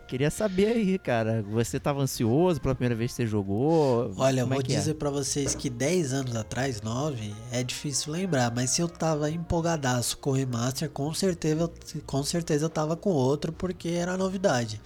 Queria 0.08 0.30
saber 0.30 0.68
aí, 0.68 0.98
cara. 0.98 1.44
Você 1.50 1.78
tava 1.78 2.00
ansioso 2.00 2.58
pela 2.62 2.74
primeira 2.74 2.94
vez 2.94 3.10
que 3.10 3.16
você 3.16 3.26
jogou? 3.26 4.10
Olha, 4.16 4.40
eu 4.40 4.46
Como 4.46 4.54
é 4.54 4.56
vou 4.56 4.64
é? 4.64 4.66
dizer 4.66 4.94
pra 4.94 5.10
vocês 5.10 5.54
que 5.54 5.68
10 5.68 6.14
anos 6.14 6.34
atrás, 6.34 6.80
9, 6.80 7.34
é 7.52 7.62
difícil 7.62 8.14
lembrar, 8.14 8.50
mas 8.50 8.70
se 8.70 8.80
eu 8.80 8.88
tava 8.88 9.30
empolgadaço 9.30 10.16
com 10.16 10.30
o 10.30 10.32
remaster, 10.32 10.88
com 10.88 11.12
certeza, 11.12 11.70
com 12.06 12.22
certeza 12.22 12.64
eu 12.64 12.70
tava 12.70 12.96
com 12.96 13.10
outro 13.10 13.52
porque 13.52 13.90
era 13.90 14.16
novidade. 14.16 14.80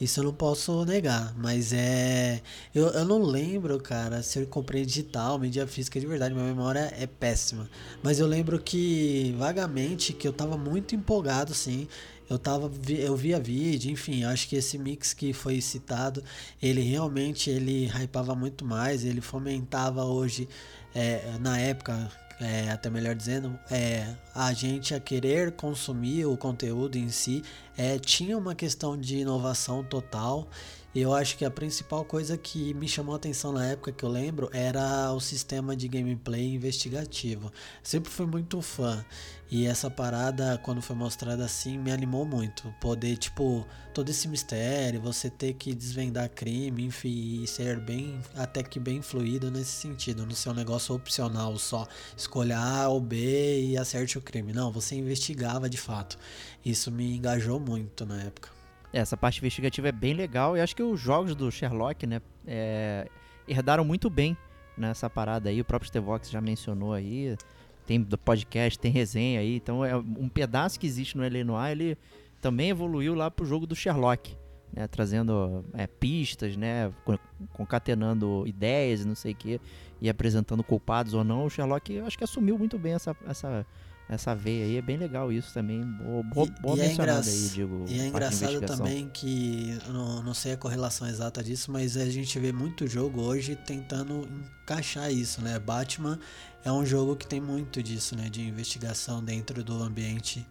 Isso 0.00 0.20
eu 0.20 0.24
não 0.24 0.32
posso 0.34 0.84
negar, 0.84 1.34
mas 1.38 1.72
é. 1.72 2.42
Eu, 2.74 2.88
eu 2.88 3.04
não 3.04 3.22
lembro, 3.22 3.80
cara, 3.80 4.22
se 4.22 4.38
eu 4.38 4.46
comprei 4.46 4.84
digital, 4.84 5.38
mídia 5.38 5.66
física 5.66 5.98
de 5.98 6.06
verdade, 6.06 6.34
minha 6.34 6.46
memória 6.46 6.92
é 6.98 7.06
péssima. 7.06 7.68
Mas 8.02 8.20
eu 8.20 8.26
lembro 8.26 8.58
que, 8.60 9.34
vagamente, 9.38 10.12
que 10.12 10.28
eu 10.28 10.32
tava 10.34 10.56
muito 10.58 10.94
empolgado, 10.94 11.54
sim. 11.54 11.88
Eu 12.28 12.38
tava, 12.38 12.70
eu 12.88 13.16
via 13.16 13.38
vídeo, 13.38 13.90
enfim, 13.90 14.24
acho 14.24 14.48
que 14.48 14.56
esse 14.56 14.76
mix 14.76 15.14
que 15.14 15.32
foi 15.32 15.60
citado, 15.60 16.22
ele 16.60 16.82
realmente 16.82 17.48
ele 17.48 17.86
hypava 17.86 18.34
muito 18.34 18.64
mais, 18.64 19.04
ele 19.04 19.20
fomentava 19.20 20.04
hoje, 20.04 20.48
é, 20.92 21.36
na 21.40 21.56
época, 21.58 22.10
é, 22.40 22.70
até 22.70 22.90
melhor 22.90 23.14
dizendo, 23.14 23.58
é, 23.70 24.14
a 24.34 24.52
gente 24.52 24.94
a 24.94 25.00
querer 25.00 25.52
consumir 25.52 26.26
o 26.26 26.36
conteúdo 26.36 26.96
em 26.96 27.08
si, 27.08 27.42
é, 27.76 27.98
tinha 27.98 28.36
uma 28.36 28.54
questão 28.54 28.96
de 28.96 29.18
inovação 29.18 29.82
total. 29.82 30.48
E 30.94 31.00
eu 31.02 31.12
acho 31.12 31.36
que 31.36 31.44
a 31.44 31.50
principal 31.50 32.06
coisa 32.06 32.38
que 32.38 32.72
me 32.72 32.88
chamou 32.88 33.12
a 33.12 33.16
atenção 33.16 33.52
na 33.52 33.66
época 33.66 33.92
que 33.92 34.02
eu 34.02 34.08
lembro 34.08 34.48
era 34.50 35.12
o 35.12 35.20
sistema 35.20 35.76
de 35.76 35.88
gameplay 35.88 36.54
investigativo. 36.54 37.52
Sempre 37.82 38.10
fui 38.10 38.24
muito 38.24 38.62
fã. 38.62 39.04
E 39.48 39.66
essa 39.66 39.88
parada, 39.88 40.58
quando 40.58 40.82
foi 40.82 40.96
mostrada 40.96 41.44
assim, 41.44 41.78
me 41.78 41.92
animou 41.92 42.24
muito. 42.24 42.74
Poder, 42.80 43.16
tipo, 43.16 43.64
todo 43.94 44.08
esse 44.10 44.26
mistério, 44.26 45.00
você 45.00 45.30
ter 45.30 45.54
que 45.54 45.72
desvendar 45.72 46.28
crime, 46.30 46.84
enfim, 46.84 47.42
e 47.42 47.46
ser 47.46 47.78
bem, 47.78 48.20
até 48.34 48.62
que 48.62 48.80
bem 48.80 49.00
fluido 49.00 49.48
nesse 49.48 49.70
sentido. 49.70 50.26
Não 50.26 50.34
ser 50.34 50.50
um 50.50 50.54
negócio 50.54 50.94
opcional 50.94 51.56
só. 51.58 51.86
Escolha 52.16 52.58
A 52.58 52.88
ou 52.88 53.00
B 53.00 53.68
e 53.68 53.78
acerte 53.78 54.18
o 54.18 54.20
crime. 54.20 54.52
Não, 54.52 54.72
você 54.72 54.96
investigava 54.96 55.70
de 55.70 55.76
fato. 55.76 56.18
Isso 56.64 56.90
me 56.90 57.16
engajou 57.16 57.60
muito 57.60 58.04
na 58.04 58.20
época. 58.22 58.50
É, 58.92 58.98
Essa 58.98 59.16
parte 59.16 59.38
investigativa 59.38 59.88
é 59.88 59.92
bem 59.92 60.14
legal 60.14 60.56
e 60.56 60.60
acho 60.60 60.74
que 60.74 60.82
os 60.82 60.98
jogos 60.98 61.36
do 61.36 61.52
Sherlock, 61.52 62.04
né, 62.04 62.20
é, 62.44 63.08
herdaram 63.46 63.84
muito 63.84 64.10
bem 64.10 64.36
nessa 64.76 65.08
parada 65.08 65.48
aí. 65.50 65.60
O 65.60 65.64
próprio 65.64 65.88
Stevox 65.88 66.30
já 66.30 66.40
mencionou 66.40 66.92
aí. 66.92 67.36
Tem 67.86 68.02
podcast, 68.02 68.78
tem 68.78 68.90
resenha 68.90 69.40
aí. 69.40 69.56
Então 69.56 69.84
é 69.84 69.96
um 69.96 70.28
pedaço 70.28 70.78
que 70.80 70.86
existe 70.86 71.16
no 71.16 71.22
L.A. 71.22 71.44
Noir, 71.44 71.70
ele 71.72 71.98
também 72.40 72.70
evoluiu 72.70 73.14
lá 73.14 73.30
pro 73.30 73.46
jogo 73.46 73.66
do 73.66 73.74
Sherlock. 73.76 74.36
Né, 74.74 74.86
trazendo 74.88 75.64
é, 75.72 75.86
pistas, 75.86 76.54
né, 76.56 76.92
co- 77.04 77.18
concatenando 77.52 78.44
ideias 78.46 79.00
e 79.02 79.04
não 79.06 79.14
sei 79.14 79.32
o 79.32 79.34
que, 79.34 79.60
e 80.00 80.08
apresentando 80.08 80.62
culpados 80.62 81.14
ou 81.14 81.24
não. 81.24 81.46
O 81.46 81.50
Sherlock, 81.50 81.92
eu 81.92 82.04
acho 82.06 82.18
que 82.18 82.24
assumiu 82.24 82.58
muito 82.58 82.78
bem 82.78 82.92
essa, 82.92 83.16
essa, 83.26 83.64
essa 84.08 84.34
veia 84.34 84.64
aí. 84.64 84.76
É 84.76 84.82
bem 84.82 84.96
legal 84.96 85.32
isso 85.32 85.54
também. 85.54 85.80
Boa, 85.82 86.22
boa, 86.24 86.46
E- 86.46 86.60
boa 86.62 86.76
e 86.76 86.80
é 86.80 86.92
engra- 86.92 87.18
aí, 87.20 87.48
digo. 87.54 87.84
E 87.88 88.00
é 88.00 88.06
engraçado 88.08 88.60
também 88.62 89.08
que, 89.08 89.78
não, 89.88 90.22
não 90.22 90.34
sei 90.34 90.52
a 90.52 90.56
correlação 90.56 91.08
exata 91.08 91.42
disso, 91.42 91.70
mas 91.72 91.96
a 91.96 92.04
gente 92.10 92.38
vê 92.38 92.52
muito 92.52 92.86
jogo 92.86 93.22
hoje 93.22 93.56
tentando 93.56 94.28
encaixar 94.62 95.10
isso, 95.10 95.40
né? 95.40 95.58
Batman 95.58 96.18
é 96.66 96.72
um 96.72 96.84
jogo 96.84 97.14
que 97.14 97.24
tem 97.24 97.40
muito 97.40 97.80
disso, 97.80 98.16
né? 98.16 98.28
De 98.28 98.42
investigação 98.42 99.22
dentro 99.22 99.62
do 99.62 99.80
ambiente 99.80 100.44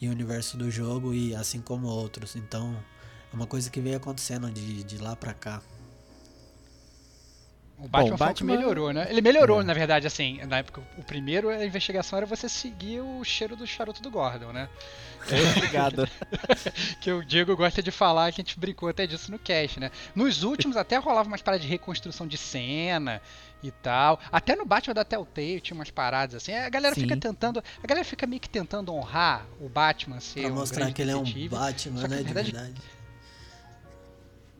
e 0.00 0.08
universo 0.08 0.56
do 0.56 0.70
jogo, 0.70 1.12
e 1.12 1.34
assim 1.34 1.60
como 1.60 1.88
outros. 1.88 2.36
Então, 2.36 2.76
é 3.32 3.34
uma 3.34 3.46
coisa 3.46 3.68
que 3.68 3.80
veio 3.80 3.96
acontecendo 3.96 4.48
de, 4.52 4.84
de 4.84 4.98
lá 4.98 5.16
pra 5.16 5.34
cá. 5.34 5.60
O 7.76 7.88
Batman, 7.88 8.08
Bom, 8.10 8.14
o 8.14 8.18
Batman- 8.18 8.56
melhorou, 8.56 8.92
né? 8.92 9.08
Ele 9.10 9.20
melhorou, 9.20 9.62
na 9.64 9.74
verdade, 9.74 10.06
assim, 10.06 10.38
na 10.46 10.58
época, 10.58 10.80
o 10.96 11.02
primeiro, 11.02 11.48
a 11.48 11.64
investigação 11.64 12.16
era 12.16 12.26
você 12.26 12.48
seguir 12.48 13.00
o 13.00 13.24
cheiro 13.24 13.56
do 13.56 13.66
charuto 13.66 14.00
do 14.00 14.10
Gordon, 14.12 14.52
né? 14.52 14.68
Obrigado. 15.56 16.08
Que 17.00 17.12
o 17.12 17.24
Diego 17.24 17.56
gosta 17.56 17.82
de 17.82 17.90
falar, 17.90 18.32
que 18.32 18.40
a 18.40 18.44
gente 18.44 18.58
brincou 18.58 18.88
até 18.88 19.06
disso 19.06 19.30
no 19.30 19.38
cast, 19.38 19.78
né? 19.80 19.90
Nos 20.14 20.42
últimos 20.42 20.76
até 20.76 20.96
rolava 20.98 21.28
umas 21.28 21.42
paradas 21.42 21.64
de 21.64 21.70
reconstrução 21.70 22.26
de 22.26 22.36
cena 22.36 23.20
e 23.62 23.70
tal. 23.70 24.20
Até 24.30 24.54
no 24.54 24.64
Batman 24.64 24.94
da 24.94 25.04
Telltale 25.04 25.60
tinha 25.60 25.74
umas 25.74 25.90
paradas 25.90 26.36
assim. 26.36 26.54
A 26.54 26.68
galera 26.68 26.94
Sim. 26.94 27.02
fica 27.02 27.16
tentando. 27.16 27.62
A 27.82 27.86
galera 27.86 28.04
fica 28.04 28.26
meio 28.26 28.40
que 28.40 28.48
tentando 28.48 28.92
honrar 28.92 29.46
o 29.60 29.68
Batman 29.68 30.20
ser 30.20 30.42
Pra 30.42 30.50
um 30.52 30.54
mostrar 30.54 30.92
que 30.92 31.02
ele 31.02 31.10
é 31.10 31.16
um 31.16 31.22
detetive. 31.22 31.48
Batman, 31.48 32.02
né? 32.02 32.08
na 32.08 32.16
De 32.16 32.22
verdade, 32.24 32.52
verdade. 32.52 32.82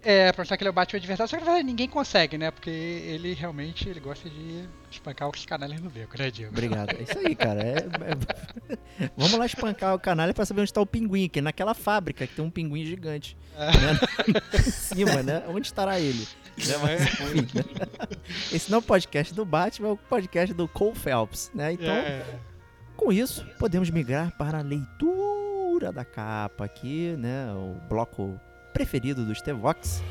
É, 0.03 0.31
pra 0.33 0.43
mostrar 0.43 0.57
que 0.57 0.63
ele 0.63 0.69
é 0.69 0.71
o 0.71 0.75
Batman 0.75 1.01
de 1.01 1.07
verdade, 1.07 1.31
só 1.31 1.37
que 1.37 1.43
na 1.45 1.51
verdade 1.51 1.67
ninguém 1.67 1.89
consegue, 1.89 2.39
né? 2.39 2.51
Porque 2.53 2.71
ele 2.71 3.35
realmente 3.35 3.89
ele 3.89 3.99
gosta 3.99 4.31
de 4.31 4.69
espancar 4.91 5.29
os 5.29 5.45
canalhas 5.45 5.81
no 5.81 5.91
beco, 5.91 6.17
né, 6.17 6.31
Diego? 6.31 6.53
Obrigado. 6.53 6.93
É 6.97 7.03
isso 7.03 7.19
aí, 7.19 7.35
cara. 7.35 7.61
É- 7.61 7.79
é- 7.79 9.09
Vamos 9.17 9.33
lá 9.35 9.45
espancar 9.47 9.95
o 9.95 9.99
canalha 9.99 10.33
pra 10.33 10.47
saber 10.47 10.61
onde 10.63 10.73
tá 10.73 10.81
o 10.81 10.87
pinguim, 10.87 11.29
que 11.29 11.41
é 11.41 11.43
naquela 11.43 11.75
fábrica 11.75 12.27
que 12.27 12.35
tem 12.35 12.45
um 12.45 12.51
pinguim 12.51 12.85
gigante. 12.85 13.37
Né? 13.57 14.39
em 14.59 14.71
cima, 14.71 15.23
né? 15.23 15.43
Onde 15.49 15.67
estará 15.67 15.99
ele? 15.99 16.27
Né? 16.57 16.75
Mas? 16.81 18.53
Esse 18.53 18.71
não 18.71 18.79
é 18.79 18.81
o 18.81 18.83
podcast 18.85 19.35
do 19.35 19.45
Batman, 19.45 19.89
é 19.89 19.93
o 19.93 19.97
podcast 19.97 20.55
do 20.55 20.69
Cole 20.69 20.95
Phelps, 20.97 21.51
né? 21.55 21.73
Então, 21.73 21.93
É. 21.93 22.25
com 22.97 23.13
isso, 23.13 23.45
podemos 23.59 23.91
migrar 23.91 24.31
para 24.39 24.59
a 24.59 24.63
leitura 24.63 25.91
da 25.93 26.05
capa 26.05 26.65
aqui, 26.65 27.15
né? 27.19 27.53
O 27.53 27.77
bloco 27.89 28.41
preferido 28.73 29.25
do 29.25 29.35
Stevox. 29.35 30.03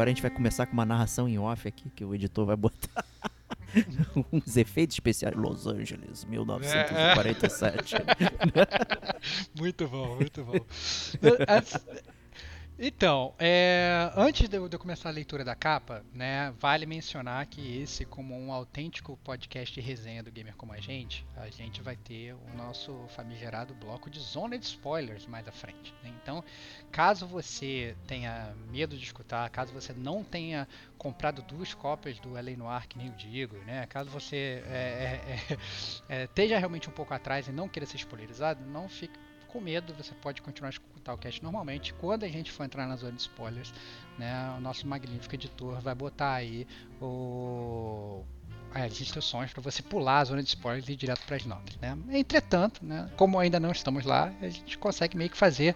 Agora 0.00 0.08
a 0.08 0.14
gente 0.14 0.22
vai 0.22 0.30
começar 0.30 0.64
com 0.64 0.72
uma 0.72 0.86
narração 0.86 1.28
em 1.28 1.38
off 1.38 1.68
aqui, 1.68 1.90
que 1.90 2.02
o 2.02 2.14
editor 2.14 2.46
vai 2.46 2.56
botar 2.56 3.04
uns 4.32 4.56
efeitos 4.56 4.96
especiais. 4.96 5.36
Los 5.36 5.66
Angeles, 5.66 6.24
1947. 6.24 7.96
Muito 9.60 9.86
bom, 9.86 10.16
muito 10.16 10.42
bom. 10.42 10.54
Então, 12.82 13.34
é, 13.38 14.10
antes 14.16 14.48
de 14.48 14.56
eu, 14.56 14.66
começar 14.78 15.10
a 15.10 15.12
leitura 15.12 15.44
da 15.44 15.54
capa, 15.54 16.02
né, 16.14 16.50
vale 16.58 16.86
mencionar 16.86 17.44
que 17.44 17.76
esse, 17.76 18.06
como 18.06 18.34
um 18.34 18.54
autêntico 18.54 19.18
podcast 19.22 19.74
de 19.74 19.86
resenha 19.86 20.22
do 20.22 20.32
Gamer 20.32 20.56
Como 20.56 20.72
a 20.72 20.80
Gente, 20.80 21.26
a 21.36 21.50
gente 21.50 21.82
vai 21.82 21.94
ter 21.94 22.32
o 22.32 22.56
nosso 22.56 23.04
famigerado 23.08 23.74
bloco 23.74 24.08
de 24.08 24.18
zona 24.18 24.58
de 24.58 24.64
spoilers 24.64 25.26
mais 25.26 25.46
à 25.46 25.52
frente. 25.52 25.92
né? 26.02 26.10
Então, 26.22 26.42
caso 26.90 27.26
você 27.26 27.94
tenha 28.06 28.56
medo 28.70 28.96
de 28.96 29.04
escutar, 29.04 29.50
caso 29.50 29.74
você 29.74 29.92
não 29.92 30.24
tenha 30.24 30.66
comprado 30.96 31.42
duas 31.42 31.74
cópias 31.74 32.18
do 32.18 32.30
LA 32.30 32.56
Noir, 32.56 32.88
que 32.88 32.96
nem 32.96 33.08
eu 33.08 33.12
digo, 33.12 33.58
né, 33.58 33.86
caso 33.88 34.08
você 34.08 34.64
é, 34.66 34.70
é, 34.70 35.54
é, 36.08 36.20
é, 36.22 36.24
esteja 36.24 36.58
realmente 36.58 36.88
um 36.88 36.92
pouco 36.92 37.12
atrás 37.12 37.46
e 37.46 37.52
não 37.52 37.68
queira 37.68 37.84
ser 37.84 37.98
spoilerizado, 37.98 38.64
não 38.64 38.88
fique 38.88 39.18
com 39.50 39.60
medo, 39.60 39.92
você 39.94 40.14
pode 40.14 40.40
continuar 40.42 40.68
a 40.68 40.70
escutar 40.70 41.14
o 41.14 41.18
cast 41.18 41.42
normalmente. 41.42 41.92
Quando 41.94 42.24
a 42.24 42.28
gente 42.28 42.50
for 42.50 42.64
entrar 42.64 42.86
na 42.86 42.96
zona 42.96 43.12
de 43.12 43.20
spoilers, 43.20 43.72
né, 44.18 44.54
o 44.56 44.60
nosso 44.60 44.86
magnífico 44.86 45.34
editor 45.34 45.80
vai 45.80 45.94
botar 45.94 46.34
aí 46.34 46.66
o 47.00 48.24
as 48.72 49.00
instruções 49.00 49.52
para 49.52 49.60
você 49.60 49.82
pular 49.82 50.20
a 50.20 50.24
zona 50.24 50.42
de 50.42 50.48
spoilers 50.48 50.88
e 50.88 50.92
ir 50.92 50.96
direto 50.96 51.24
para 51.26 51.36
as 51.36 51.44
notas. 51.44 51.76
Né? 51.78 51.96
Entretanto, 52.12 52.84
né, 52.84 53.10
como 53.16 53.38
ainda 53.38 53.58
não 53.58 53.72
estamos 53.72 54.04
lá, 54.04 54.32
a 54.40 54.48
gente 54.48 54.78
consegue 54.78 55.16
meio 55.16 55.28
que 55.28 55.36
fazer 55.36 55.74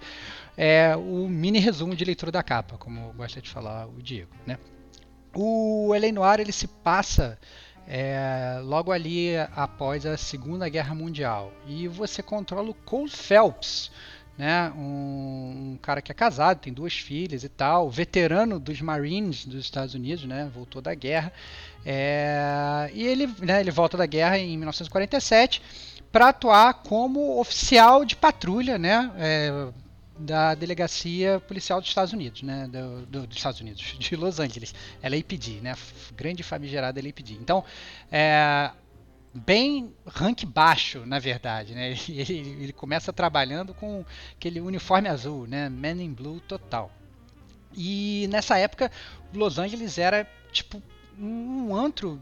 é, 0.57 0.95
o 0.97 1.29
mini 1.29 1.59
resumo 1.59 1.97
de 1.97 2.05
leitura 2.05 2.31
da 2.31 2.43
capa, 2.43 2.79
como 2.79 3.13
gosta 3.15 3.41
de 3.41 3.51
falar 3.51 3.89
o 3.89 4.01
Diego. 4.01 4.31
Né? 4.47 4.59
O 5.35 5.93
Elen 5.93 6.13
Noir 6.13 6.39
ele 6.39 6.53
se 6.53 6.69
passa 6.69 7.37
é, 7.87 8.61
logo 8.63 8.93
ali 8.93 9.37
após 9.55 10.07
a 10.07 10.17
Segunda 10.17 10.69
Guerra 10.69 10.95
Mundial. 10.95 11.53
E 11.67 11.87
você 11.89 12.23
controla 12.23 12.71
o 12.71 12.75
Cole 12.75 13.11
Phelps, 13.11 13.91
né? 14.37 14.73
Um, 14.77 15.73
um, 15.73 15.79
cara 15.81 16.03
que 16.03 16.11
é 16.11 16.15
casado, 16.15 16.61
tem 16.61 16.73
duas 16.73 16.95
filhas 16.95 17.45
e 17.45 17.49
tal, 17.49 17.91
veterano 17.91 18.59
dos 18.59 18.81
Marines 18.81 19.45
dos 19.45 19.65
Estados 19.65 19.95
Unidos, 19.95 20.25
né? 20.25 20.51
Voltou 20.53 20.81
da 20.83 20.95
guerra. 20.95 21.33
É, 21.85 22.91
e 22.95 23.05
ele, 23.05 23.27
né, 23.41 23.61
ele 23.61 23.71
volta 23.71 23.97
da 23.97 24.07
guerra 24.07 24.39
em 24.39 24.57
1947 24.57 25.61
para 26.11 26.29
atuar 26.29 26.75
como 26.75 27.39
oficial 27.39 28.05
de 28.05 28.17
patrulha, 28.17 28.79
né? 28.79 29.11
É, 29.19 29.69
da 30.19 30.55
delegacia 30.55 31.41
policial 31.41 31.81
dos 31.81 31.89
Estados 31.89 32.13
Unidos, 32.13 32.43
né, 32.43 32.69
do, 32.69 33.07
do, 33.07 33.27
dos 33.27 33.37
Estados 33.37 33.61
Unidos, 33.61 33.83
de 33.99 34.17
Los 34.17 34.39
Angeles, 34.39 34.75
LAPD, 35.03 35.61
né, 35.61 35.75
grande 36.15 36.43
famigerada 36.43 37.01
LAPD. 37.03 37.35
Então, 37.35 37.65
é, 38.11 38.71
bem 39.35 39.93
rank 40.07 40.45
baixo, 40.45 41.05
na 41.05 41.19
verdade, 41.19 41.75
né, 41.75 41.91
ele, 42.09 42.39
ele, 42.61 42.73
começa 42.73 43.13
trabalhando 43.13 43.75
com 43.75 44.05
aquele 44.37 44.61
uniforme 44.61 45.09
azul, 45.09 45.47
né, 45.47 45.69
Man 45.69 46.03
in 46.03 46.13
Blue 46.13 46.41
total. 46.41 46.91
E 47.77 48.29
nessa 48.31 48.57
época, 48.57 48.91
Los 49.33 49.59
Angeles 49.59 49.99
era 49.99 50.31
tipo 50.53 50.81
um 51.19 51.75
antro 51.75 52.21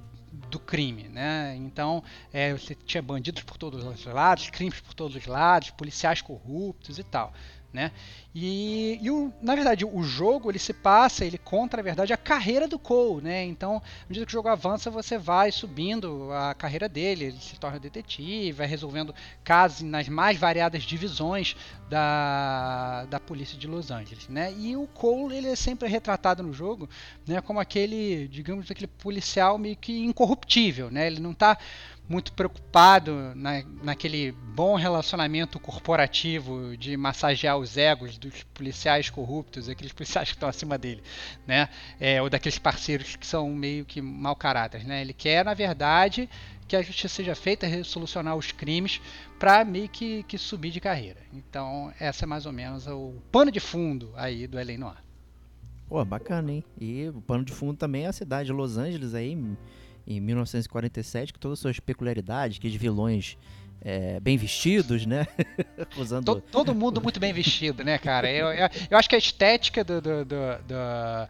do 0.50 0.58
crime, 0.58 1.08
né? 1.08 1.54
Então 1.56 2.02
é, 2.32 2.54
você 2.54 2.74
tinha 2.74 3.02
bandidos 3.02 3.42
por 3.42 3.58
todos 3.58 3.84
os 3.84 4.04
lados, 4.06 4.48
crimes 4.48 4.80
por 4.80 4.94
todos 4.94 5.14
os 5.14 5.26
lados, 5.26 5.68
policiais 5.70 6.22
corruptos 6.22 6.98
e 6.98 7.02
tal 7.02 7.34
né? 7.72 7.90
E, 8.34 8.98
e 9.02 9.10
o, 9.10 9.32
na 9.42 9.54
verdade 9.54 9.84
o 9.84 10.02
jogo 10.02 10.50
ele 10.50 10.58
se 10.58 10.72
passa, 10.72 11.24
ele 11.24 11.38
conta 11.38 11.76
na 11.76 11.82
verdade 11.82 12.12
a 12.12 12.16
carreira 12.16 12.66
do 12.66 12.78
Cole, 12.78 13.22
né? 13.22 13.44
Então, 13.44 13.76
à 13.76 14.06
medida 14.08 14.24
que 14.26 14.32
o 14.32 14.38
jogo 14.38 14.48
avança, 14.48 14.90
você 14.90 15.18
vai 15.18 15.50
subindo 15.50 16.32
a 16.32 16.54
carreira 16.54 16.88
dele, 16.88 17.26
ele 17.26 17.38
se 17.38 17.58
torna 17.58 17.78
detetive, 17.78 18.52
vai 18.52 18.66
resolvendo 18.66 19.14
casos 19.44 19.82
nas 19.82 20.08
mais 20.08 20.38
variadas 20.38 20.82
divisões 20.82 21.56
da, 21.88 23.04
da 23.10 23.20
polícia 23.20 23.58
de 23.58 23.66
Los 23.66 23.90
Angeles, 23.90 24.28
né? 24.28 24.52
E 24.56 24.76
o 24.76 24.86
Cole 24.86 25.36
ele 25.36 25.48
é 25.48 25.56
sempre 25.56 25.88
retratado 25.88 26.42
no 26.42 26.52
jogo, 26.52 26.88
né? 27.26 27.40
Como 27.40 27.60
aquele, 27.60 28.28
digamos, 28.28 28.70
aquele 28.70 28.86
policial 28.86 29.58
meio 29.58 29.76
que 29.76 30.04
incorruptível, 30.04 30.90
né? 30.90 31.06
Ele 31.06 31.20
não 31.20 31.32
está 31.32 31.58
muito 32.12 32.30
preocupado 32.34 33.32
na, 33.34 33.64
naquele 33.82 34.32
bom 34.32 34.76
relacionamento 34.76 35.58
corporativo 35.58 36.76
de 36.76 36.94
massagear 36.94 37.56
os 37.56 37.78
egos 37.78 38.18
dos 38.18 38.42
policiais 38.52 39.08
corruptos, 39.08 39.66
aqueles 39.66 39.94
policiais 39.94 40.28
que 40.28 40.34
estão 40.34 40.46
acima 40.46 40.76
dele, 40.76 41.02
né? 41.46 41.70
É, 41.98 42.20
ou 42.20 42.28
daqueles 42.28 42.58
parceiros 42.58 43.16
que 43.16 43.26
são 43.26 43.48
meio 43.54 43.86
que 43.86 44.02
mau 44.02 44.36
caráter, 44.36 44.84
né? 44.84 45.00
Ele 45.00 45.14
quer, 45.14 45.42
na 45.42 45.54
verdade, 45.54 46.28
que 46.68 46.76
a 46.76 46.82
justiça 46.82 47.14
seja 47.14 47.34
feita, 47.34 47.66
resolucionar 47.66 48.36
os 48.36 48.52
crimes 48.52 49.00
para 49.38 49.64
meio 49.64 49.88
que, 49.88 50.22
que, 50.24 50.36
subir 50.36 50.70
de 50.70 50.80
carreira. 50.80 51.20
Então, 51.32 51.94
essa 51.98 52.26
é 52.26 52.26
mais 52.26 52.44
ou 52.44 52.52
menos 52.52 52.86
o 52.86 53.14
pano 53.32 53.50
de 53.50 53.58
fundo 53.58 54.12
aí 54.16 54.46
do 54.46 54.58
Noir. 54.78 54.98
Pô, 55.88 56.04
bacana, 56.04 56.52
hein? 56.52 56.64
E 56.78 57.08
o 57.08 57.22
pano 57.22 57.42
de 57.42 57.52
fundo 57.52 57.78
também 57.78 58.04
é 58.04 58.08
a 58.08 58.12
cidade 58.12 58.46
de 58.46 58.52
Los 58.52 58.76
Angeles 58.76 59.14
aí, 59.14 59.34
em 60.06 60.20
1947, 60.20 61.32
com 61.32 61.38
todas 61.38 61.58
as 61.58 61.62
suas 61.62 61.80
peculiaridades, 61.80 62.58
que 62.58 62.68
de 62.68 62.78
vilões 62.78 63.36
é, 63.84 64.20
bem 64.20 64.36
vestidos, 64.36 65.04
né? 65.06 65.26
Usando... 65.96 66.24
todo, 66.24 66.40
todo, 66.40 66.74
mundo 66.74 67.00
muito 67.00 67.18
bem 67.18 67.32
vestido, 67.32 67.82
né, 67.82 67.98
cara? 67.98 68.30
Eu, 68.30 68.48
eu, 68.52 68.68
eu 68.90 68.98
acho 68.98 69.08
que 69.08 69.14
a 69.14 69.18
estética 69.18 69.82
do, 69.82 70.00
do, 70.00 70.24
do, 70.24 70.36
do, 70.68 71.28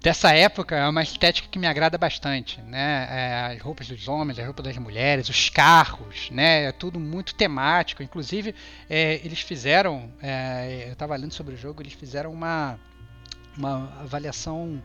dessa 0.00 0.34
época 0.34 0.76
é 0.76 0.88
uma 0.88 1.02
estética 1.02 1.46
que 1.48 1.58
me 1.58 1.66
agrada 1.66 1.98
bastante, 1.98 2.60
né? 2.62 3.06
É, 3.10 3.54
as 3.54 3.60
roupas 3.60 3.86
dos 3.86 4.08
homens, 4.08 4.38
as 4.38 4.46
roupas 4.46 4.64
das 4.64 4.78
mulheres, 4.78 5.28
os 5.28 5.50
carros, 5.50 6.30
né? 6.30 6.64
É 6.64 6.72
tudo 6.72 6.98
muito 6.98 7.34
temático. 7.34 8.02
Inclusive, 8.02 8.54
é, 8.88 9.20
eles 9.24 9.40
fizeram, 9.40 10.10
é, 10.22 10.86
eu 10.88 10.92
estava 10.94 11.14
lendo 11.16 11.32
sobre 11.32 11.54
o 11.54 11.58
jogo, 11.58 11.82
eles 11.82 11.92
fizeram 11.92 12.32
uma, 12.32 12.78
uma 13.56 13.92
avaliação 14.00 14.82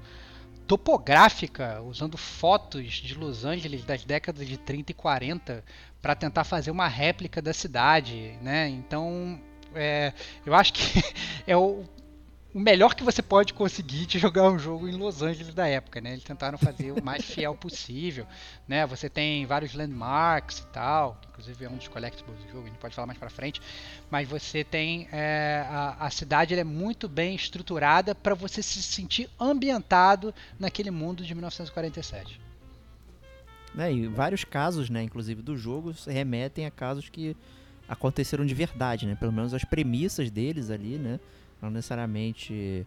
topográfica, 0.68 1.82
usando 1.82 2.18
fotos 2.18 2.96
de 2.96 3.16
Los 3.16 3.46
Angeles 3.46 3.86
das 3.86 4.04
décadas 4.04 4.46
de 4.46 4.58
30 4.58 4.92
e 4.92 4.94
40 4.94 5.64
para 6.02 6.14
tentar 6.14 6.44
fazer 6.44 6.72
uma 6.72 6.88
réplica 6.88 7.42
da 7.42 7.54
cidade, 7.54 8.38
né? 8.42 8.68
Então, 8.68 9.40
é, 9.74 10.14
eu 10.46 10.54
acho 10.54 10.74
que 10.74 11.04
é 11.48 11.56
o 11.56 11.84
o 12.54 12.60
melhor 12.60 12.96
que 12.96 13.04
você 13.04 13.22
pode 13.22 13.54
conseguir 13.54 14.06
de 14.06 14.18
jogar 14.18 14.50
um 14.50 14.58
jogo 14.58 14.88
em 14.88 14.94
Los 14.94 15.22
Angeles 15.22 15.54
da 15.54 15.68
época, 15.68 16.00
né? 16.00 16.14
Eles 16.14 16.24
tentaram 16.24 16.58
fazer 16.58 16.92
o 16.92 17.04
mais 17.04 17.24
fiel 17.26 17.54
possível, 17.56 18.26
né? 18.68 18.86
Você 18.88 19.10
tem 19.10 19.46
vários 19.46 19.74
landmarks 19.74 20.60
e 20.60 20.66
tal, 20.68 21.20
inclusive 21.30 21.66
é 21.66 21.70
um 21.70 21.76
dos 21.76 21.88
collectibles 21.88 22.38
do 22.40 22.52
jogo, 22.52 22.64
a 22.64 22.70
gente 22.70 22.80
pode 22.80 22.96
falar 22.96 23.06
mais 23.06 23.20
para 23.20 23.30
frente, 23.30 23.62
mas 24.10 24.28
você 24.28 24.64
tem 24.64 25.08
é, 25.12 25.66
a, 25.70 26.06
a, 26.06 26.10
cidade 26.10 26.56
é 26.56 26.64
muito 26.64 27.08
bem 27.08 27.36
estruturada 27.36 28.16
para 28.16 28.34
você 28.34 28.64
se 28.64 28.82
sentir 28.82 29.30
ambientado 29.40 30.34
naquele 30.58 30.90
mundo 30.90 31.24
de 31.24 31.36
1947. 31.36 32.40
É, 33.78 33.92
e 33.92 34.08
vários 34.08 34.44
casos, 34.44 34.90
né, 34.90 35.04
inclusive 35.04 35.42
do 35.44 35.56
jogo, 35.56 35.94
remetem 36.08 36.66
a 36.66 36.72
casos 36.72 37.10
que 37.10 37.36
aconteceram 37.88 38.46
de 38.46 38.54
verdade, 38.54 39.06
né? 39.06 39.16
Pelo 39.16 39.32
menos 39.32 39.54
as 39.54 39.64
premissas 39.64 40.32
deles 40.32 40.70
ali, 40.70 40.98
né? 40.98 41.20
Não 41.62 41.70
necessariamente 41.70 42.86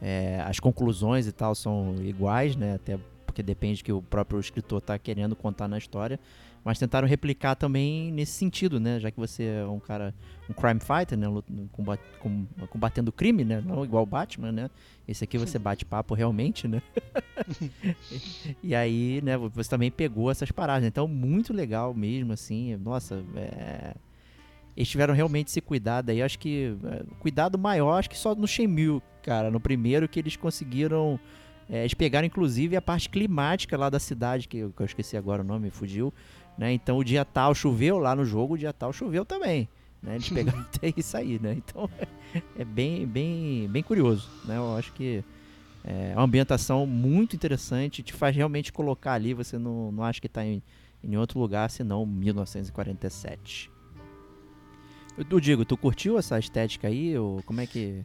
é, 0.00 0.40
as 0.44 0.60
conclusões 0.60 1.26
e 1.26 1.32
tal 1.32 1.54
são 1.54 1.96
iguais, 2.02 2.56
né? 2.56 2.74
Até 2.74 2.98
porque 3.24 3.42
depende 3.42 3.84
que 3.84 3.92
o 3.92 4.00
próprio 4.00 4.40
escritor 4.40 4.78
está 4.78 4.98
querendo 4.98 5.36
contar 5.36 5.68
na 5.68 5.76
história. 5.76 6.18
Mas 6.64 6.80
tentaram 6.80 7.06
replicar 7.06 7.54
também 7.54 8.10
nesse 8.10 8.32
sentido, 8.32 8.80
né? 8.80 8.98
Já 8.98 9.08
que 9.08 9.20
você 9.20 9.44
é 9.44 9.66
um 9.66 9.78
cara, 9.78 10.12
um 10.50 10.52
crime 10.52 10.80
fighter, 10.80 11.16
né? 11.16 11.26
Combat, 11.70 12.00
combatendo 12.68 13.12
crime, 13.12 13.44
né? 13.44 13.62
Não 13.64 13.84
igual 13.84 14.02
o 14.02 14.06
Batman, 14.06 14.50
né? 14.50 14.70
Esse 15.06 15.22
aqui 15.22 15.38
você 15.38 15.60
bate 15.60 15.84
papo 15.84 16.12
realmente, 16.12 16.66
né? 16.66 16.82
e 18.64 18.74
aí, 18.74 19.20
né? 19.22 19.36
Você 19.36 19.70
também 19.70 19.92
pegou 19.92 20.28
essas 20.28 20.50
paradas. 20.50 20.88
Então, 20.88 21.06
muito 21.06 21.52
legal 21.52 21.94
mesmo, 21.94 22.32
assim. 22.32 22.74
Nossa, 22.76 23.22
é 23.36 23.94
eles 24.76 24.88
tiveram 24.88 25.14
realmente 25.14 25.48
esse 25.48 25.60
cuidado 25.60 26.10
aí. 26.10 26.22
Acho 26.22 26.38
que. 26.38 26.76
É, 26.84 27.02
cuidado 27.18 27.58
maior, 27.58 27.98
acho 27.98 28.10
que 28.10 28.18
só 28.18 28.34
no 28.34 28.46
Shenmue, 28.46 29.00
cara. 29.22 29.50
No 29.50 29.58
primeiro 29.58 30.08
que 30.08 30.18
eles 30.18 30.36
conseguiram. 30.36 31.18
É, 31.68 31.80
eles 31.80 31.94
pegaram 31.94 32.26
inclusive 32.26 32.76
a 32.76 32.82
parte 32.82 33.08
climática 33.08 33.76
lá 33.76 33.88
da 33.88 33.98
cidade, 33.98 34.46
que, 34.46 34.68
que 34.68 34.82
eu 34.82 34.86
esqueci 34.86 35.16
agora 35.16 35.42
o 35.42 35.44
nome, 35.44 35.70
fugiu. 35.70 36.12
Né? 36.58 36.72
Então 36.72 36.98
o 36.98 37.04
dia 37.04 37.24
tal 37.24 37.54
choveu 37.54 37.98
lá 37.98 38.14
no 38.14 38.24
jogo, 38.24 38.54
o 38.54 38.58
dia 38.58 38.72
tal 38.72 38.92
choveu 38.92 39.24
também. 39.24 39.68
Né? 40.02 40.14
Eles 40.14 40.28
pegaram 40.28 40.60
até 40.74 40.92
isso 40.96 41.16
aí, 41.16 41.40
né? 41.40 41.54
Então 41.54 41.88
é 42.56 42.64
bem, 42.64 43.06
bem, 43.06 43.68
bem 43.68 43.82
curioso. 43.82 44.28
Né? 44.44 44.56
Eu 44.56 44.76
acho 44.76 44.92
que 44.92 45.24
é 45.82 46.12
uma 46.14 46.24
ambientação 46.24 46.86
muito 46.86 47.34
interessante, 47.34 48.02
te 48.02 48.12
faz 48.12 48.34
realmente 48.34 48.72
colocar 48.72 49.12
ali, 49.14 49.32
você 49.32 49.56
não, 49.56 49.90
não 49.90 50.04
acha 50.04 50.20
que 50.20 50.26
está 50.26 50.44
em, 50.44 50.62
em 51.02 51.16
outro 51.16 51.38
lugar 51.40 51.70
senão 51.70 52.04
1947. 52.04 53.70
Eu 55.30 55.40
digo, 55.40 55.64
tu 55.64 55.76
curtiu 55.76 56.18
essa 56.18 56.38
estética 56.38 56.88
aí? 56.88 57.16
Ou 57.16 57.42
como 57.42 57.60
é 57.60 57.66
que. 57.66 58.04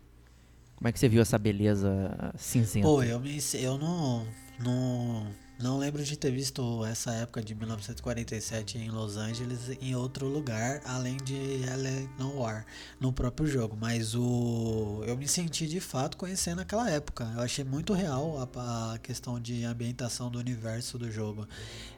Como 0.76 0.88
é 0.88 0.92
que 0.92 1.00
você 1.00 1.08
viu 1.08 1.22
essa 1.22 1.38
beleza 1.38 2.34
cinzenta? 2.38 2.88
Pô, 2.88 3.04
eu, 3.04 3.20
me, 3.20 3.38
eu 3.54 3.78
não, 3.78 4.26
não, 4.60 5.28
não 5.62 5.78
lembro 5.78 6.04
de 6.04 6.18
ter 6.18 6.32
visto 6.32 6.84
essa 6.86 7.12
época 7.14 7.42
de 7.42 7.54
1947 7.54 8.78
em 8.78 8.90
Los 8.90 9.18
Angeles 9.18 9.70
em 9.82 9.96
outro 9.96 10.28
lugar, 10.28 10.82
além 10.86 11.18
de 11.18 11.62
LA 11.66 12.08
Noir, 12.18 12.66
no 13.00 13.14
próprio 13.14 13.48
jogo. 13.48 13.78
Mas 13.80 14.16
o 14.16 15.04
eu 15.06 15.16
me 15.18 15.28
senti 15.28 15.68
de 15.68 15.80
fato 15.80 16.18
conhecendo 16.18 16.62
aquela 16.62 16.90
época. 16.90 17.32
Eu 17.36 17.42
achei 17.42 17.64
muito 17.64 17.94
real 17.94 18.50
a, 18.56 18.94
a 18.94 18.98
questão 19.00 19.40
de 19.40 19.64
ambientação 19.64 20.30
do 20.30 20.40
universo 20.40 20.98
do 20.98 21.12
jogo. 21.12 21.48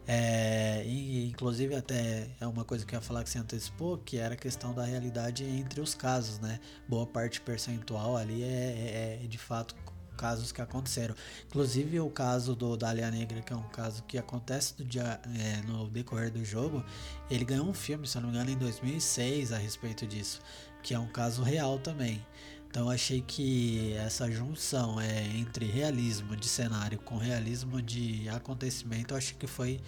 É, 0.06 0.84
e, 0.86 1.30
inclusive 1.30 1.76
até 1.76 2.28
é 2.40 2.46
uma 2.46 2.66
coisa 2.66 2.86
que 2.86 2.94
eu 2.94 2.98
ia 2.98 3.02
falar 3.02 3.24
que 3.24 3.30
você 3.30 3.40
antecipou, 3.40 3.98
que 3.98 4.18
era 4.18 4.34
a 4.34 4.38
questão 4.38 4.74
da 4.74 4.84
realidade 4.84 5.46
entre 5.46 5.80
os 5.80 5.96
casos, 5.96 6.40
né? 6.40 6.60
Boa 6.88 7.06
parte 7.06 7.40
percentual 7.40 8.18
ali 8.18 8.44
é, 8.44 8.48
é, 8.48 9.20
é 9.24 9.28
de 9.28 9.38
fato 9.38 9.76
casos 10.24 10.54
que 10.54 10.62
aconteceram. 10.62 11.14
Inclusive 11.48 12.00
o 12.00 12.10
caso 12.10 12.56
do 12.56 12.78
Dália 12.78 13.12
Negra, 13.12 13.42
que 13.42 13.52
é 13.52 13.56
um 13.58 13.68
caso 13.68 14.02
que 14.04 14.18
acontece 14.18 14.74
do 14.78 14.86
dia, 14.86 15.20
é, 15.38 15.62
no 15.68 15.90
decorrer 15.90 16.32
do 16.32 16.46
jogo, 16.46 16.82
ele 17.30 17.44
ganhou 17.44 17.68
um 17.68 17.74
filme, 17.74 18.08
se 18.08 18.18
não 18.22 18.30
me 18.30 18.30
engano, 18.30 18.50
em 18.50 18.58
2006 18.58 19.52
a 19.52 19.58
respeito 19.58 20.08
disso, 20.08 20.40
que 20.82 20.94
é 20.94 21.00
um 21.00 21.08
caso 21.08 21.44
real 21.44 21.78
também. 21.78 22.26
Então 22.70 22.90
achei 22.90 23.20
que 23.20 23.94
essa 23.98 24.32
junção 24.32 25.00
é, 25.02 25.28
entre 25.36 25.66
realismo 25.66 26.38
de 26.38 26.48
cenário 26.48 26.98
com 27.00 27.18
realismo 27.18 27.82
de 27.82 28.30
acontecimento, 28.30 29.14
acho 29.14 29.36
que 29.36 29.46
foi 29.46 29.82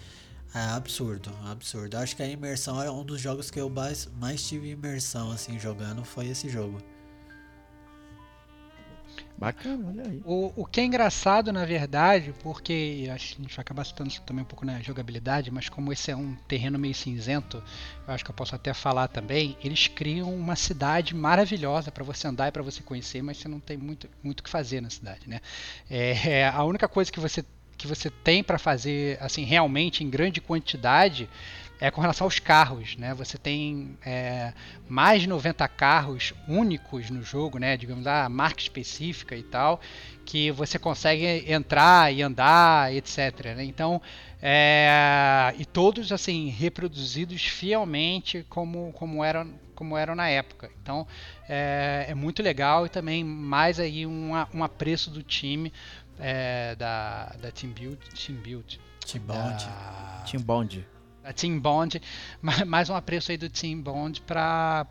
é, 0.54 0.58
absurdo, 0.58 1.30
absurdo. 1.46 1.96
Acho 1.96 2.14
que 2.14 2.22
a 2.22 2.28
imersão 2.28 2.82
é 2.82 2.90
um 2.90 3.02
dos 3.02 3.22
jogos 3.22 3.50
que 3.50 3.58
eu 3.58 3.70
mais, 3.70 4.06
mais 4.20 4.46
tive 4.46 4.68
imersão 4.68 5.32
assim 5.32 5.58
jogando 5.58 6.04
foi 6.04 6.26
esse 6.28 6.50
jogo. 6.50 6.78
Bacana, 9.38 9.88
olha 9.88 10.02
aí. 10.04 10.22
O, 10.24 10.52
o 10.56 10.64
que 10.64 10.80
é 10.80 10.84
engraçado, 10.84 11.52
na 11.52 11.64
verdade, 11.64 12.34
porque 12.42 13.06
a 13.12 13.16
gente 13.16 13.54
vai 13.54 13.60
acabar 13.60 13.84
citando 13.84 14.10
também 14.24 14.42
um 14.42 14.46
pouco 14.46 14.64
na 14.64 14.80
jogabilidade, 14.80 15.50
mas 15.50 15.68
como 15.68 15.92
esse 15.92 16.10
é 16.10 16.16
um 16.16 16.34
terreno 16.48 16.78
meio 16.78 16.94
cinzento, 16.94 17.62
eu 18.06 18.14
acho 18.14 18.24
que 18.24 18.30
eu 18.30 18.34
posso 18.34 18.54
até 18.54 18.72
falar 18.72 19.08
também, 19.08 19.56
eles 19.62 19.88
criam 19.88 20.34
uma 20.34 20.56
cidade 20.56 21.14
maravilhosa 21.14 21.92
para 21.92 22.02
você 22.02 22.26
andar 22.26 22.48
e 22.48 22.52
para 22.52 22.62
você 22.62 22.82
conhecer, 22.82 23.22
mas 23.22 23.36
você 23.36 23.48
não 23.48 23.60
tem 23.60 23.76
muito 23.76 24.08
muito 24.22 24.40
o 24.40 24.42
que 24.42 24.50
fazer 24.50 24.80
na 24.80 24.88
cidade, 24.88 25.28
né? 25.28 25.40
É, 25.90 26.48
a 26.48 26.64
única 26.64 26.88
coisa 26.88 27.12
que 27.12 27.20
você 27.20 27.44
que 27.76 27.86
você 27.86 28.08
tem 28.08 28.42
para 28.42 28.58
fazer 28.58 29.18
assim 29.20 29.44
realmente 29.44 30.02
em 30.02 30.08
grande 30.08 30.40
quantidade 30.40 31.28
é 31.80 31.90
com 31.90 32.00
relação 32.00 32.26
aos 32.26 32.38
carros, 32.38 32.96
né? 32.96 33.12
Você 33.14 33.36
tem 33.36 33.98
é, 34.04 34.52
mais 34.88 35.22
de 35.22 35.28
90 35.28 35.66
carros 35.68 36.32
únicos 36.48 37.10
no 37.10 37.22
jogo, 37.22 37.58
né? 37.58 37.76
Digamos 37.76 38.04
lá, 38.04 38.28
marca 38.28 38.60
específica 38.60 39.36
e 39.36 39.42
tal, 39.42 39.80
que 40.24 40.50
você 40.50 40.78
consegue 40.78 41.44
entrar 41.50 42.12
e 42.12 42.22
andar, 42.22 42.94
etc. 42.94 43.54
Né? 43.56 43.64
Então, 43.64 44.00
é, 44.40 45.54
e 45.58 45.64
todos 45.64 46.12
assim 46.12 46.48
reproduzidos 46.48 47.44
fielmente 47.44 48.44
como 48.48 48.92
como 48.94 49.22
eram 49.22 49.52
como 49.74 49.96
eram 49.98 50.14
na 50.14 50.28
época. 50.28 50.70
Então, 50.82 51.06
é, 51.46 52.06
é 52.08 52.14
muito 52.14 52.42
legal 52.42 52.86
e 52.86 52.88
também 52.88 53.22
mais 53.22 53.78
aí 53.78 54.06
um, 54.06 54.32
um 54.54 54.64
apreço 54.64 55.10
do 55.10 55.22
time 55.22 55.70
é, 56.18 56.74
da 56.76 57.36
da 57.40 57.50
Team 57.50 57.72
Build, 57.74 57.98
Team 58.14 58.38
Build, 58.38 58.80
Team 59.04 59.22
Bond, 59.24 59.64
da... 59.66 60.24
Team 60.26 60.42
Bond 60.42 60.95
a 61.26 61.32
Team 61.32 61.58
Bond, 61.58 62.00
mais 62.66 62.88
um 62.88 62.94
apreço 62.94 63.32
aí 63.32 63.36
do 63.36 63.50
Team 63.50 63.80
Bond 63.80 64.22
para 64.22 64.86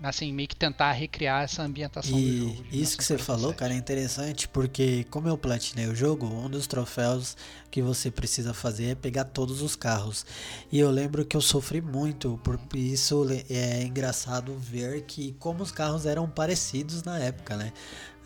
assim, 0.00 0.32
meio 0.32 0.48
que 0.48 0.54
tentar 0.54 0.92
recriar 0.92 1.42
essa 1.42 1.62
ambientação 1.62 2.16
e 2.16 2.30
do 2.30 2.48
jogo. 2.48 2.64
Isso 2.70 2.96
que 2.96 3.02
você 3.02 3.18
falou, 3.18 3.52
cara, 3.52 3.72
é 3.72 3.76
interessante 3.76 4.46
porque 4.46 5.04
como 5.10 5.28
eu 5.28 5.36
platinei 5.36 5.88
o 5.88 5.94
jogo, 5.94 6.26
um 6.26 6.48
dos 6.48 6.68
troféus 6.68 7.36
que 7.68 7.82
você 7.82 8.10
precisa 8.10 8.54
fazer 8.54 8.90
é 8.90 8.94
pegar 8.94 9.24
todos 9.24 9.60
os 9.60 9.74
carros. 9.74 10.24
E 10.70 10.78
eu 10.78 10.90
lembro 10.90 11.24
que 11.24 11.36
eu 11.36 11.40
sofri 11.40 11.80
muito, 11.80 12.38
por 12.44 12.60
isso 12.76 13.26
é 13.50 13.82
engraçado 13.82 14.56
ver 14.56 15.02
que 15.02 15.32
como 15.40 15.64
os 15.64 15.72
carros 15.72 16.06
eram 16.06 16.28
parecidos 16.28 17.02
na 17.02 17.18
época, 17.18 17.56
né? 17.56 17.72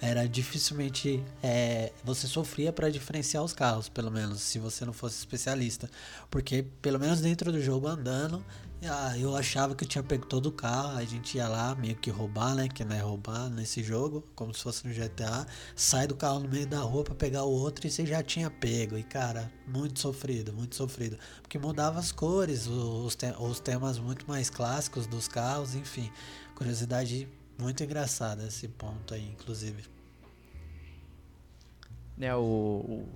Era 0.03 0.29
dificilmente 0.29 1.25
é, 1.41 1.93
você 2.03 2.27
sofria 2.27 2.73
para 2.73 2.91
diferenciar 2.91 3.45
os 3.45 3.53
carros, 3.53 3.88
pelo 3.88 4.11
menos 4.11 4.41
se 4.41 4.59
você 4.59 4.85
não 4.85 4.93
fosse 4.93 5.17
especialista, 5.19 5.88
porque 6.29 6.67
pelo 6.83 6.99
menos 6.99 7.21
dentro 7.21 7.53
do 7.53 7.62
jogo 7.62 7.87
andando, 7.87 8.45
ah, 8.85 9.17
eu 9.17 9.37
achava 9.37 9.77
que 9.77 9.85
eu 9.85 9.88
tinha 9.88 10.03
pego 10.03 10.27
todo 10.27 10.47
o 10.47 10.53
carro, 10.53 10.99
a 10.99 11.05
gente 11.05 11.37
ia 11.37 11.47
lá 11.47 11.73
meio 11.77 11.95
que 11.95 12.11
roubar, 12.11 12.57
né, 12.57 12.69
que 12.69 12.85
não 12.85 12.97
é 12.97 12.99
roubar 12.99 13.49
nesse 13.49 13.81
jogo, 13.81 14.25
como 14.35 14.53
se 14.53 14.65
fosse 14.65 14.88
no 14.88 14.93
GTA, 14.93 15.47
sai 15.77 16.09
do 16.09 16.17
carro 16.17 16.41
no 16.41 16.49
meio 16.49 16.67
da 16.67 16.81
rua 16.81 17.05
para 17.05 17.15
pegar 17.15 17.45
o 17.45 17.53
outro 17.53 17.87
e 17.87 17.91
você 17.91 18.05
já 18.05 18.25
tinha 18.25 18.51
pego. 18.51 18.99
E 18.99 19.05
cara, 19.05 19.53
muito 19.69 20.01
sofrido, 20.01 20.53
muito 20.53 20.75
sofrido, 20.75 21.17
porque 21.41 21.61
mudava 21.61 22.01
as 22.01 22.11
cores, 22.11 22.67
os, 22.67 23.15
te 23.15 23.27
os 23.38 23.61
temas 23.61 24.01
muito 24.01 24.27
mais 24.27 24.51
clássicos 24.51 25.07
dos 25.07 25.29
carros, 25.29 25.77
enfim, 25.77 26.11
curiosidade 26.57 27.29
muito 27.57 27.85
engraçada 27.85 28.45
esse 28.49 28.67
ponto 28.67 29.15
aí, 29.15 29.29
inclusive. 29.29 29.92
É, 32.23 32.35
o, 32.35 32.41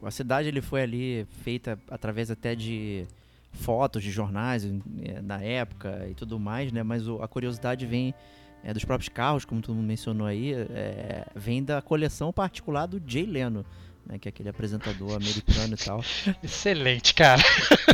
o, 0.03 0.07
a 0.07 0.11
cidade 0.11 0.49
ele 0.49 0.61
foi 0.61 0.83
ali 0.83 1.27
feita 1.43 1.79
através 1.91 2.31
até 2.31 2.55
de 2.55 3.07
fotos 3.53 4.03
de 4.03 4.11
jornais 4.11 4.65
é, 4.65 5.21
na 5.23 5.41
época 5.43 6.07
e 6.11 6.15
tudo 6.15 6.39
mais, 6.39 6.73
né? 6.73 6.83
Mas 6.83 7.09
o, 7.09 7.23
a 7.23 7.29
curiosidade 7.29 7.87
vem 7.87 8.15
é, 8.63 8.73
dos 8.73 8.85
próprios 8.85 9.09
carros, 9.09 9.45
como 9.45 9.61
tu 9.61 9.73
mencionou 9.75 10.27
aí, 10.27 10.53
é, 10.53 11.27
vem 11.35 11.63
da 11.63 11.81
coleção 11.81 12.33
particular 12.33 12.87
do 12.87 13.01
Jay 13.07 13.25
Leno, 13.25 13.65
né? 14.05 14.19
Que 14.19 14.29
é 14.29 14.31
aquele 14.31 14.49
apresentador 14.49 15.15
americano 15.15 15.75
e 15.75 15.77
tal. 15.77 16.05
Excelente, 16.43 17.15
cara. 17.15 17.43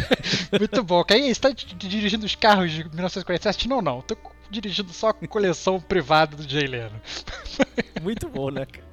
Muito 0.59 0.83
bom. 0.83 1.05
Aí, 1.11 1.35
você 1.35 1.41
tá 1.41 1.51
dirigindo 1.51 2.27
os 2.27 2.35
carros 2.35 2.71
de 2.71 2.85
1947? 2.85 3.69
Não, 3.69 3.83
não. 3.83 4.01
Tô 4.01 4.17
dirigindo 4.51 4.93
só 4.93 5.11
a 5.11 5.15
coleção 5.15 5.81
privada 5.81 6.37
do 6.37 6.49
Jay 6.49 6.67
Leno. 6.67 7.01
Muito 8.03 8.29
bom, 8.29 8.51
né, 8.51 8.67
cara? 8.67 8.93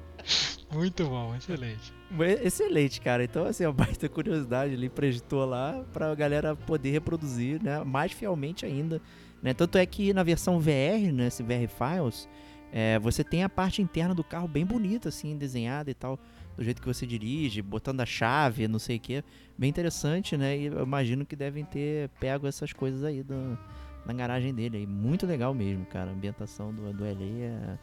Muito 0.72 1.04
bom, 1.06 1.34
excelente. 1.34 1.99
Excelente, 2.42 3.00
cara. 3.00 3.22
Então, 3.22 3.44
assim, 3.44 3.64
a 3.64 3.70
baita 3.72 4.08
curiosidade 4.08 4.74
ali 4.74 4.88
projetou 4.88 5.44
lá 5.44 5.84
pra 5.92 6.14
galera 6.14 6.56
poder 6.56 6.90
reproduzir, 6.90 7.62
né? 7.62 7.82
Mais 7.84 8.12
fielmente 8.12 8.66
ainda. 8.66 9.00
Né? 9.42 9.54
Tanto 9.54 9.78
é 9.78 9.86
que 9.86 10.12
na 10.12 10.22
versão 10.22 10.58
VR, 10.58 11.12
né? 11.12 11.28
Esse 11.28 11.42
VR 11.42 11.68
Files, 11.68 12.28
é, 12.72 12.98
você 12.98 13.22
tem 13.24 13.42
a 13.42 13.48
parte 13.48 13.80
interna 13.80 14.14
do 14.14 14.24
carro 14.24 14.48
bem 14.48 14.64
bonita, 14.64 15.08
assim, 15.08 15.36
desenhada 15.36 15.90
e 15.90 15.94
tal. 15.94 16.18
Do 16.56 16.64
jeito 16.64 16.82
que 16.82 16.86
você 16.86 17.06
dirige, 17.06 17.62
botando 17.62 18.00
a 18.00 18.06
chave, 18.06 18.68
não 18.68 18.78
sei 18.78 18.96
o 18.96 19.00
que. 19.00 19.24
Bem 19.56 19.70
interessante, 19.70 20.36
né? 20.36 20.58
E 20.58 20.66
eu 20.66 20.82
imagino 20.82 21.24
que 21.24 21.36
devem 21.36 21.64
ter 21.64 22.08
pego 22.20 22.46
essas 22.46 22.72
coisas 22.72 23.04
aí 23.04 23.22
do, 23.22 23.58
na 24.04 24.12
garagem 24.12 24.52
dele. 24.52 24.78
Aí. 24.78 24.86
Muito 24.86 25.26
legal 25.26 25.54
mesmo, 25.54 25.86
cara. 25.86 26.10
A 26.10 26.12
ambientação 26.12 26.74
do, 26.74 26.92
do 26.92 27.04
LA 27.04 27.44
é 27.44 27.78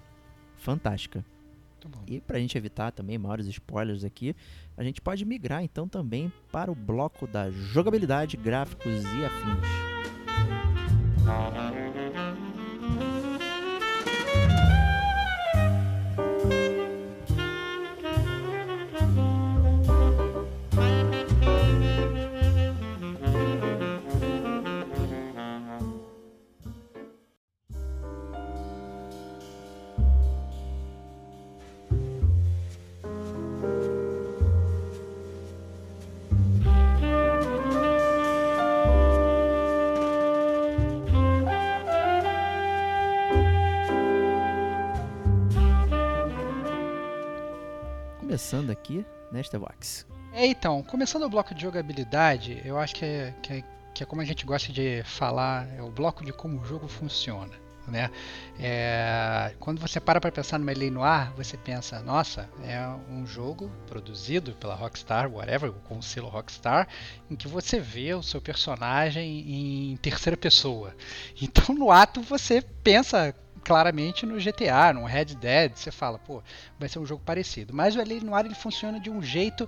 fantástica. 0.57 1.25
E 2.07 2.19
para 2.21 2.37
a 2.37 2.39
gente 2.39 2.57
evitar 2.57 2.91
também 2.91 3.17
maiores 3.17 3.47
spoilers 3.47 4.03
aqui, 4.03 4.35
a 4.75 4.83
gente 4.83 5.01
pode 5.01 5.25
migrar 5.25 5.63
então 5.63 5.87
também 5.87 6.31
para 6.51 6.71
o 6.71 6.75
bloco 6.75 7.27
da 7.27 7.49
jogabilidade, 7.51 8.37
gráficos 8.37 9.03
e 9.03 9.25
afins. 9.25 9.87
Começando 48.47 48.69
aqui, 48.69 49.05
né, 49.29 49.43
Stevox? 49.43 50.05
É, 50.31 50.45
então, 50.45 50.81
começando 50.81 51.23
o 51.23 51.29
bloco 51.29 51.53
de 51.53 51.63
jogabilidade, 51.63 52.61
eu 52.63 52.77
acho 52.77 52.95
que 52.95 53.03
é, 53.03 53.33
que 53.43 53.53
é, 53.53 53.63
que 53.93 54.03
é 54.03 54.05
como 54.05 54.21
a 54.21 54.25
gente 54.25 54.45
gosta 54.45 54.71
de 54.71 55.03
falar, 55.03 55.67
é 55.75 55.81
o 55.81 55.91
bloco 55.91 56.23
de 56.23 56.31
como 56.31 56.61
o 56.61 56.65
jogo 56.65 56.87
funciona. 56.87 57.51
Né? 57.85 58.09
É, 58.59 59.53
quando 59.59 59.79
você 59.79 59.99
para 59.99 60.19
para 60.21 60.31
pensar 60.31 60.59
no 60.59 60.69
L.A. 60.69 60.91
Noir, 60.91 61.33
você 61.35 61.57
pensa, 61.57 62.01
nossa, 62.01 62.49
é 62.63 62.85
um 63.09 63.25
jogo 63.25 63.69
produzido 63.85 64.53
pela 64.53 64.75
Rockstar, 64.75 65.29
whatever, 65.29 65.71
com 65.71 65.97
o 65.97 66.03
selo 66.03 66.29
Rockstar, 66.29 66.87
em 67.29 67.35
que 67.35 67.49
você 67.49 67.81
vê 67.81 68.13
o 68.13 68.23
seu 68.23 68.41
personagem 68.41 69.91
em 69.91 69.97
terceira 69.97 70.37
pessoa. 70.37 70.95
Então, 71.41 71.75
no 71.75 71.91
ato, 71.91 72.21
você 72.21 72.61
pensa 72.61 73.33
claramente 73.67 74.25
no 74.25 74.39
GTA, 74.39 74.93
no 74.93 75.03
Red 75.03 75.35
Dead, 75.35 75.73
você 75.75 75.91
fala, 75.91 76.17
pô, 76.17 76.41
vai 76.79 76.87
ser 76.87 76.99
um 76.99 77.05
jogo 77.05 77.21
parecido. 77.25 77.73
Mas 77.73 77.97
o 77.97 77.99
LA 77.99 78.23
Noir 78.23 78.45
ele 78.45 78.55
funciona 78.55 78.97
de 78.97 79.09
um 79.09 79.21
jeito 79.21 79.67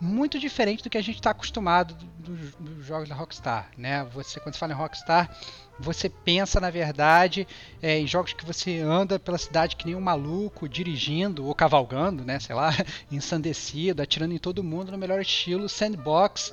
muito 0.00 0.36
diferente 0.36 0.82
do 0.82 0.90
que 0.90 0.98
a 0.98 1.02
gente 1.02 1.14
está 1.14 1.30
acostumado 1.30 1.94
dos, 2.18 2.84
jogos 2.84 3.08
da 3.08 3.14
Rockstar, 3.14 3.70
né? 3.78 4.04
Você 4.12 4.40
quando 4.40 4.56
fala 4.56 4.72
em 4.72 4.76
Rockstar, 4.76 5.30
você 5.78 6.08
pensa 6.08 6.58
na 6.60 6.70
verdade 6.70 7.46
é, 7.80 7.96
em 8.00 8.06
jogos 8.06 8.32
que 8.32 8.44
você 8.44 8.80
anda 8.80 9.16
pela 9.16 9.38
cidade 9.38 9.76
que 9.76 9.86
nem 9.86 9.94
um 9.94 10.00
maluco, 10.00 10.68
dirigindo 10.68 11.46
ou 11.46 11.54
cavalgando, 11.54 12.24
né? 12.24 12.40
Sei 12.40 12.54
lá, 12.54 12.70
ensandecido, 13.12 14.02
atirando 14.02 14.34
em 14.34 14.38
todo 14.38 14.64
mundo 14.64 14.90
no 14.90 14.98
melhor 14.98 15.20
estilo 15.20 15.68
sandbox 15.68 16.52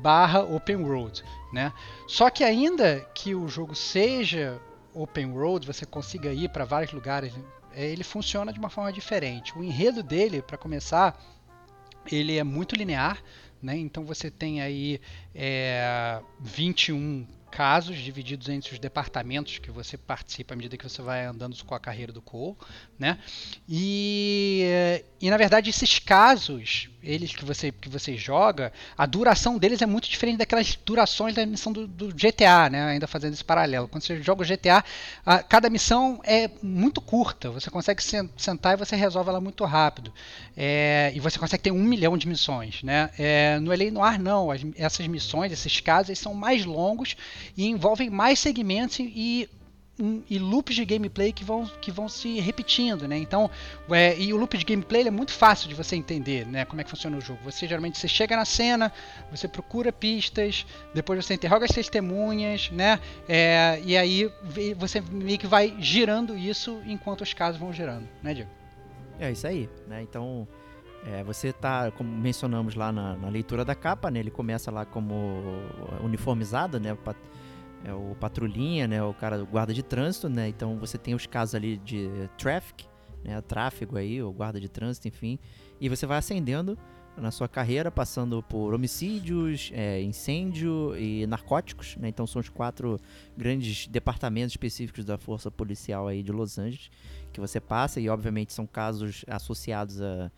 barra 0.00 0.40
open 0.40 0.76
world, 0.76 1.22
né? 1.52 1.74
Só 2.08 2.30
que 2.30 2.42
ainda 2.42 3.06
que 3.14 3.34
o 3.34 3.46
jogo 3.48 3.74
seja 3.74 4.58
open 4.94 5.32
world, 5.32 5.66
você 5.66 5.86
consiga 5.86 6.32
ir 6.32 6.48
para 6.50 6.64
vários 6.64 6.92
lugares, 6.92 7.32
é, 7.74 7.86
ele 7.86 8.04
funciona 8.04 8.52
de 8.52 8.58
uma 8.58 8.70
forma 8.70 8.92
diferente. 8.92 9.56
O 9.56 9.62
enredo 9.62 10.02
dele, 10.02 10.42
para 10.42 10.58
começar, 10.58 11.18
ele 12.10 12.36
é 12.36 12.44
muito 12.44 12.74
linear, 12.74 13.22
né? 13.62 13.76
Então 13.76 14.04
você 14.04 14.30
tem 14.30 14.60
aí 14.60 15.00
é, 15.34 16.20
21 16.40 17.26
casos 17.50 17.98
divididos 17.98 18.48
entre 18.48 18.72
os 18.72 18.78
departamentos 18.78 19.58
que 19.58 19.70
você 19.70 19.98
participa 19.98 20.54
à 20.54 20.56
medida 20.56 20.76
que 20.76 20.88
você 20.88 21.02
vai 21.02 21.26
andando 21.26 21.54
com 21.64 21.74
a 21.74 21.80
carreira 21.80 22.10
do 22.10 22.22
Cole, 22.22 22.56
né? 22.98 23.18
E, 23.68 25.04
e 25.20 25.30
na 25.30 25.36
verdade 25.36 25.70
esses 25.70 25.98
casos, 25.98 26.88
eles 27.02 27.34
que 27.34 27.44
você 27.44 27.72
que 27.72 27.88
você 27.88 28.16
joga, 28.16 28.72
a 28.96 29.06
duração 29.06 29.58
deles 29.58 29.82
é 29.82 29.86
muito 29.86 30.08
diferente 30.08 30.38
daquelas 30.38 30.78
durações 30.84 31.34
da 31.34 31.44
missão 31.44 31.72
do, 31.72 31.86
do 31.86 32.08
GTA, 32.08 32.70
né? 32.70 32.84
Ainda 32.84 33.06
fazendo 33.06 33.32
esse 33.32 33.44
paralelo. 33.44 33.88
Quando 33.88 34.02
você 34.02 34.22
joga 34.22 34.42
o 34.42 34.46
GTA, 34.46 34.84
a, 35.24 35.42
cada 35.42 35.68
missão 35.68 36.20
é 36.24 36.50
muito 36.62 37.00
curta. 37.00 37.50
Você 37.50 37.70
consegue 37.70 38.02
sentar 38.36 38.74
e 38.74 38.76
você 38.76 38.96
resolve 38.96 39.30
ela 39.30 39.40
muito 39.40 39.64
rápido. 39.64 40.12
É, 40.56 41.12
e 41.14 41.20
você 41.20 41.38
consegue 41.38 41.62
ter 41.62 41.70
um 41.70 41.82
milhão 41.82 42.16
de 42.16 42.28
missões, 42.28 42.82
né? 42.82 43.10
É, 43.18 43.58
no 43.58 43.70
LA 43.70 43.90
Noir 43.90 44.20
não. 44.20 44.50
As, 44.50 44.60
essas 44.76 45.06
missões, 45.06 45.52
esses 45.52 45.80
casos, 45.80 46.18
são 46.18 46.34
mais 46.34 46.64
longos 46.64 47.16
e 47.56 47.66
envolvem 47.66 48.10
mais 48.10 48.38
segmentos 48.38 48.98
e, 49.00 49.48
um, 49.52 49.61
e 50.28 50.38
loops 50.38 50.74
de 50.74 50.84
gameplay 50.84 51.32
que 51.32 51.44
vão, 51.44 51.64
que 51.80 51.90
vão 51.90 52.08
se 52.08 52.40
repetindo, 52.40 53.06
né? 53.06 53.16
Então, 53.16 53.48
é, 53.90 54.18
e 54.18 54.32
o 54.32 54.36
loop 54.36 54.58
de 54.58 54.64
gameplay 54.64 55.06
é 55.06 55.10
muito 55.10 55.32
fácil 55.32 55.68
de 55.68 55.74
você 55.74 55.94
entender, 55.94 56.46
né? 56.46 56.64
Como 56.64 56.80
é 56.80 56.84
que 56.84 56.90
funciona 56.90 57.16
o 57.16 57.20
jogo. 57.20 57.38
Você 57.44 57.68
geralmente 57.68 57.98
você 57.98 58.08
chega 58.08 58.36
na 58.36 58.44
cena, 58.44 58.92
você 59.30 59.46
procura 59.46 59.92
pistas, 59.92 60.66
depois 60.92 61.24
você 61.24 61.34
interroga 61.34 61.64
as 61.64 61.70
testemunhas, 61.70 62.70
né? 62.70 62.98
É, 63.28 63.80
e 63.84 63.96
aí 63.96 64.30
você 64.76 65.00
meio 65.00 65.38
que 65.38 65.46
vai 65.46 65.74
girando 65.78 66.36
isso 66.36 66.82
enquanto 66.84 67.20
os 67.20 67.32
casos 67.32 67.60
vão 67.60 67.72
girando, 67.72 68.08
né, 68.22 68.34
Diego? 68.34 68.50
É 69.20 69.30
isso 69.30 69.46
aí, 69.46 69.68
né? 69.86 70.02
Então, 70.02 70.48
é, 71.06 71.22
você 71.22 71.52
tá, 71.52 71.90
como 71.92 72.10
mencionamos 72.10 72.74
lá 72.74 72.90
na, 72.90 73.16
na, 73.16 73.28
leitura 73.28 73.64
da 73.64 73.74
capa, 73.74 74.10
né? 74.10 74.18
Ele 74.18 74.30
começa 74.30 74.70
lá 74.70 74.84
como 74.84 75.42
uniformizado, 76.02 76.80
né? 76.80 76.96
É 77.84 77.92
o 77.92 78.16
patrulhinha, 78.18 78.86
né? 78.86 79.02
O 79.02 79.12
cara, 79.12 79.42
o 79.42 79.46
guarda 79.46 79.74
de 79.74 79.82
trânsito, 79.82 80.28
né? 80.28 80.48
Então 80.48 80.78
você 80.78 80.96
tem 80.96 81.14
os 81.14 81.26
casos 81.26 81.54
ali 81.54 81.76
de 81.78 82.08
traffic, 82.38 82.86
né? 83.24 83.40
Tráfego 83.40 83.96
aí, 83.96 84.22
o 84.22 84.32
guarda 84.32 84.60
de 84.60 84.68
trânsito, 84.68 85.08
enfim. 85.08 85.38
E 85.80 85.88
você 85.88 86.06
vai 86.06 86.18
ascendendo 86.18 86.78
na 87.16 87.30
sua 87.30 87.46
carreira, 87.46 87.90
passando 87.90 88.42
por 88.42 88.72
homicídios, 88.72 89.70
é, 89.74 90.00
incêndio 90.00 90.96
e 90.96 91.26
narcóticos, 91.26 91.96
né? 91.96 92.08
Então 92.08 92.26
são 92.26 92.40
os 92.40 92.48
quatro 92.48 92.98
grandes 93.36 93.86
departamentos 93.86 94.52
específicos 94.52 95.04
da 95.04 95.18
força 95.18 95.50
policial 95.50 96.08
aí 96.08 96.22
de 96.22 96.32
Los 96.32 96.58
Angeles 96.58 96.90
que 97.32 97.40
você 97.40 97.60
passa 97.60 97.98
e 98.00 98.08
obviamente 98.08 98.52
são 98.52 98.66
casos 98.66 99.24
associados 99.26 100.00
a 100.00 100.30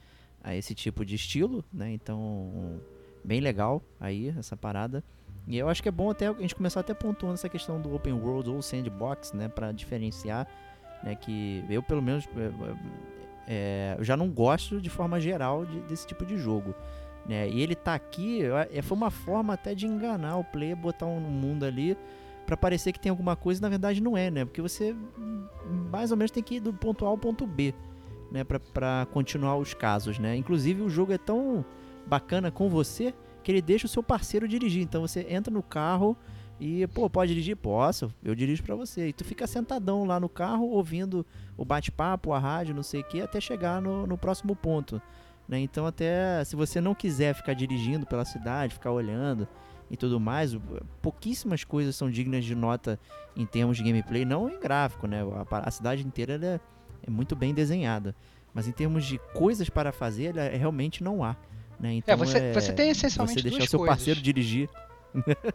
a 0.45 0.55
esse 0.55 0.75
tipo 0.75 1.07
de 1.07 1.15
estilo, 1.15 1.65
né? 1.73 1.91
Então, 1.91 2.79
bem 3.25 3.41
legal 3.41 3.83
aí 3.99 4.29
essa 4.39 4.55
parada. 4.55 5.03
E 5.47 5.59
eu 5.59 5.69
acho 5.69 5.83
que 5.83 5.89
é 5.89 5.93
bom 5.93 6.11
até 6.11 6.29
a 6.29 6.33
gente 6.33 6.55
começar 6.55 6.81
até 6.81 6.95
pontuando 6.95 7.35
essa 7.35 7.49
questão 7.49 7.81
do 7.81 7.95
open 7.95 8.15
world 8.15 8.51
ou 8.51 8.63
sandbox, 8.63 9.33
né, 9.33 9.49
para 9.49 9.73
diferenciar, 9.73 10.47
né, 11.03 11.15
que 11.15 11.65
eu 11.69 11.83
pelo 11.83 12.01
menos 12.01 12.27
é, 13.47 13.95
eu 13.99 14.05
já 14.05 14.17
não 14.17 14.31
gosto 14.31 14.81
de 14.81 14.89
forma 14.89 15.21
geral 15.21 15.67
de, 15.67 15.81
desse 15.81 16.07
tipo 16.07 16.25
de 16.25 16.39
jogo, 16.39 16.75
né? 17.27 17.49
E 17.49 17.61
ele 17.61 17.75
tá 17.75 17.95
aqui, 17.95 18.41
foi 18.83 18.97
uma 18.97 19.11
forma 19.11 19.53
até 19.53 19.75
de 19.75 19.87
enganar 19.87 20.39
o 20.39 20.45
player, 20.45 20.77
botar 20.77 21.07
um 21.07 21.21
mundo 21.21 21.65
ali 21.65 21.97
para 22.47 22.57
parecer 22.57 22.93
que 22.93 23.01
tem 23.01 23.11
alguma 23.11 23.37
coisa, 23.37 23.61
na 23.61 23.69
verdade 23.69 24.03
não 24.03 24.17
é, 24.17 24.31
né? 24.31 24.45
Porque 24.47 24.63
você 24.63 24.97
mais 25.91 26.11
ou 26.11 26.17
menos 26.17 26.31
tem 26.31 26.43
que 26.43 26.57
ir 26.57 26.61
do 26.61 26.73
ponto 26.73 27.05
A 27.05 27.09
ao 27.09 27.19
ponto 27.19 27.47
B 27.47 27.75
né, 28.31 28.45
para 28.45 29.07
continuar 29.13 29.57
os 29.57 29.75
casos, 29.75 30.19
né? 30.19 30.35
Inclusive 30.37 30.83
o 30.83 30.91
jogo 30.91 31.13
é 31.13 31.19
tão 31.19 31.65
bacana 32.07 32.51
com 32.51 32.69
você 32.69 33.15
que 33.45 33.53
ele 33.53 33.63
deixa 33.63 33.87
o 33.87 33.89
seu 33.89 34.03
parceiro 34.03 34.49
dirigir. 34.49 34.83
Então 34.83 35.03
você 35.03 35.27
entra 35.29 35.53
no 35.53 35.63
carro 35.63 36.17
e, 36.59 36.87
pô, 36.89 37.09
pode 37.09 37.33
dirigir? 37.33 37.57
Posso, 37.57 38.13
eu 38.25 38.35
dirijo 38.35 38.63
para 38.63 38.75
você. 38.75 39.09
E 39.09 39.13
tu 39.13 39.25
fica 39.25 39.47
sentadão 39.47 40.05
lá 40.05 40.19
no 40.19 40.29
carro 40.29 40.65
ouvindo 40.65 41.25
o 41.57 41.65
bate-papo, 41.65 42.33
a 42.33 42.39
rádio, 42.39 42.75
não 42.75 42.83
sei 42.83 43.03
o 43.03 43.05
que, 43.05 43.21
até 43.21 43.41
chegar 43.41 43.81
no, 43.81 44.07
no 44.07 44.19
próximo 44.19 44.57
ponto. 44.57 45.01
Né? 45.47 45.61
Então 45.61 45.87
até 45.87 46.43
se 46.45 46.57
você 46.57 46.81
não 46.81 46.95
quiser 46.95 47.35
ficar 47.35 47.55
dirigindo 47.55 48.07
pela 48.07 48.25
cidade, 48.25 48.75
ficar 48.75 48.91
olhando 48.91 49.47
e 49.91 49.97
tudo 49.97 50.19
mais, 50.19 50.57
pouquíssimas 51.03 51.63
coisas 51.63 51.95
são 51.95 52.11
dignas 52.11 52.45
de 52.45 52.55
nota 52.55 52.99
em 53.37 53.45
termos 53.45 53.77
de 53.77 53.83
gameplay, 53.83 54.25
não 54.25 54.49
em 54.49 54.59
gráfico, 54.59 55.07
né? 55.07 55.21
A, 55.51 55.59
a 55.59 55.71
cidade 55.71 56.05
inteira 56.07 56.35
é 56.43 56.61
é 57.07 57.11
muito 57.11 57.37
bem 57.37 57.55
desenhada. 57.55 58.15
Mas 58.53 58.67
em 58.67 58.73
termos 58.73 59.05
de 59.05 59.19
coisas 59.35 59.69
para 59.69 59.93
fazer, 59.93 60.37
ela 60.37 60.49
realmente 60.57 61.03
não 61.03 61.23
há. 61.23 61.37
Né? 61.79 61.91
É, 61.91 61.97
então, 61.97 62.15
é, 62.15 62.17
você, 62.17 62.53
você 62.53 62.73
tem 62.73 62.91
essencialmente 62.91 63.43
você 63.43 63.49
deixar 63.51 63.65
o 63.65 63.69
seu 63.69 63.85
parceiro 63.85 64.21
dirigir 64.21 64.69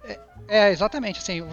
é, 0.08 0.20
é, 0.48 0.72
exatamente, 0.72 1.20
assim, 1.20 1.38
eu, 1.38 1.48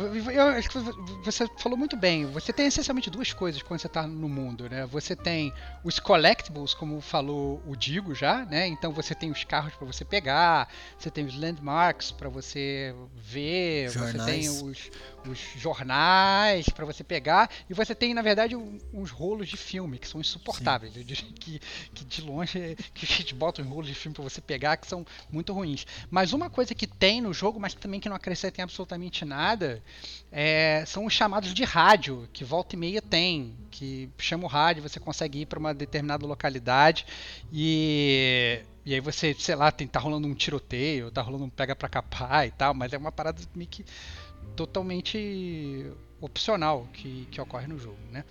você 1.24 1.46
falou 1.58 1.76
muito 1.76 1.96
bem, 1.96 2.24
você 2.26 2.52
tem 2.52 2.66
essencialmente 2.66 3.10
duas 3.10 3.32
coisas 3.32 3.60
quando 3.62 3.80
você 3.80 3.88
está 3.88 4.06
no 4.06 4.28
mundo, 4.28 4.68
né? 4.68 4.86
Você 4.86 5.16
tem 5.16 5.52
os 5.82 5.98
collectibles, 5.98 6.72
como 6.72 7.00
falou 7.00 7.60
o 7.66 7.74
Digo 7.74 8.14
já, 8.14 8.44
né? 8.44 8.66
Então 8.68 8.92
você 8.92 9.14
tem 9.14 9.30
os 9.30 9.42
carros 9.44 9.74
para 9.74 9.86
você 9.86 10.04
pegar, 10.04 10.68
você 10.98 11.10
tem 11.10 11.24
os 11.24 11.36
landmarks 11.36 12.12
para 12.12 12.28
você 12.28 12.94
ver, 13.14 13.90
jornais. 13.90 14.16
você 14.16 14.24
tem 14.24 14.48
os, 14.48 14.90
os 15.28 15.38
jornais 15.56 16.68
para 16.68 16.84
você 16.84 17.02
pegar, 17.02 17.50
e 17.68 17.74
você 17.74 17.94
tem, 17.94 18.14
na 18.14 18.22
verdade, 18.22 18.54
uns 18.56 19.10
rolos 19.10 19.48
de 19.48 19.56
filme 19.56 19.98
que 19.98 20.08
são 20.08 20.20
insuportáveis, 20.20 20.92
que, 21.40 21.60
que 21.92 22.04
de 22.04 22.22
longe 22.22 22.76
que 22.94 23.04
a 23.04 23.08
gente 23.08 23.34
bota 23.34 23.62
uns 23.62 23.68
rolos 23.68 23.88
de 23.88 23.94
filme 23.94 24.14
para 24.14 24.24
você 24.24 24.40
pegar 24.40 24.76
que 24.76 24.86
são 24.86 25.04
muito 25.30 25.52
ruins. 25.52 25.86
Mas 26.10 26.32
uma 26.32 26.48
coisa 26.48 26.74
que 26.74 26.86
tem 26.86 27.20
no 27.20 27.32
jogo, 27.32 27.58
mas 27.58 27.74
também 27.74 27.95
também 27.96 28.00
que 28.00 28.08
não 28.08 28.16
acrescentem 28.16 28.62
absolutamente 28.62 29.24
nada 29.24 29.82
é, 30.30 30.84
são 30.86 31.06
os 31.06 31.12
chamados 31.12 31.52
de 31.52 31.64
rádio, 31.64 32.28
que 32.32 32.44
volta 32.44 32.76
e 32.76 32.78
meia 32.78 33.02
tem, 33.02 33.54
que 33.70 34.08
chama 34.18 34.44
o 34.44 34.46
rádio, 34.46 34.82
você 34.82 35.00
consegue 35.00 35.40
ir 35.40 35.46
para 35.46 35.58
uma 35.58 35.74
determinada 35.74 36.26
localidade 36.26 37.06
e, 37.52 38.60
e 38.84 38.94
aí 38.94 39.00
você, 39.00 39.34
sei 39.38 39.54
lá, 39.54 39.70
tem, 39.72 39.86
tá 39.86 39.98
rolando 39.98 40.28
um 40.28 40.34
tiroteio, 40.34 41.10
tá 41.10 41.22
rolando 41.22 41.44
um 41.44 41.50
pega 41.50 41.74
para 41.74 41.88
capar 41.88 42.46
e 42.46 42.50
tal, 42.50 42.74
mas 42.74 42.92
é 42.92 42.98
uma 42.98 43.12
parada 43.12 43.40
meio 43.54 43.68
que 43.68 43.84
totalmente 44.54 45.90
opcional 46.20 46.86
que, 46.92 47.26
que 47.30 47.40
ocorre 47.40 47.66
no 47.66 47.78
jogo, 47.78 47.98
né? 48.10 48.24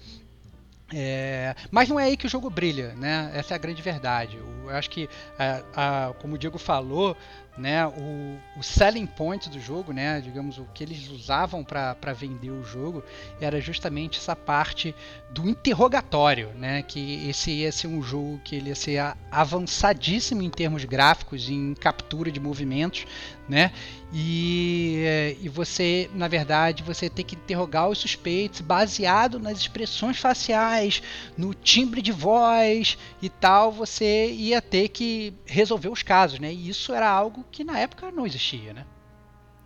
É, 0.94 1.56
mas 1.72 1.90
não 1.90 2.00
é 2.00 2.04
aí 2.04 2.18
que 2.18 2.28
o 2.28 2.30
jogo 2.30 2.50
brilha, 2.50 2.94
né? 2.94 3.32
Essa 3.34 3.54
é 3.54 3.56
a 3.56 3.58
grande 3.58 3.82
verdade. 3.82 4.38
Eu 4.38 4.70
acho 4.70 4.90
que, 4.90 5.10
é, 5.40 5.64
a, 5.76 6.14
como 6.22 6.36
o 6.36 6.38
Diego 6.38 6.60
falou, 6.60 7.18
né, 7.58 7.88
o, 7.88 8.38
o 8.58 8.64
selling 8.64 9.06
point 9.06 9.50
do 9.50 9.60
jogo, 9.60 9.94
né, 9.94 10.20
digamos, 10.20 10.58
o 10.58 10.66
que 10.74 10.84
eles 10.84 11.10
usavam 11.10 11.64
para 11.64 12.14
vender 12.14 12.52
o 12.52 12.64
jogo, 12.64 13.04
era 13.40 13.62
justamente 13.62 14.20
essa 14.20 14.36
parte 14.36 14.94
do 15.30 15.48
interrogatório, 15.48 16.50
né, 16.56 16.82
que 16.82 17.28
esse 17.30 17.52
ia 17.52 17.72
ser 17.72 17.88
um 17.88 18.02
jogo 18.02 18.40
que 18.44 18.56
ele 18.56 18.70
ia 18.70 18.76
ser 18.76 19.16
avançadíssimo 19.32 20.42
em 20.42 20.50
termos 20.50 20.84
gráficos, 20.84 21.50
em 21.50 21.74
captura 21.76 22.30
de 22.30 22.40
movimentos, 22.40 23.06
né, 23.48 23.72
e, 24.14 25.38
e 25.42 25.48
você, 25.48 26.10
na 26.14 26.28
verdade, 26.28 26.84
você 26.84 27.10
tem 27.10 27.24
que 27.24 27.36
interrogar 27.36 27.88
os 27.88 28.00
suspeitos 28.00 28.62
baseado 28.62 29.40
nas 29.40 29.60
expressões 29.60 30.18
faciais, 30.18 31.02
no 31.38 31.54
timbre 31.54 32.02
de 32.02 32.12
voz 32.12 32.98
e 33.22 33.30
tal, 33.30 33.72
você 33.72 34.30
ia 34.32 34.62
ter 34.62 34.90
que 34.90 35.34
resolver 35.46 35.90
os 35.90 36.04
casos, 36.04 36.40
né, 36.40 36.52
e 36.52 36.68
isso 36.68 36.94
era 36.94 37.10
algo 37.10 37.45
que 37.52 37.64
na 37.64 37.80
época 37.80 38.12
não 38.12 38.26
existia, 38.26 38.74
né? 38.74 38.86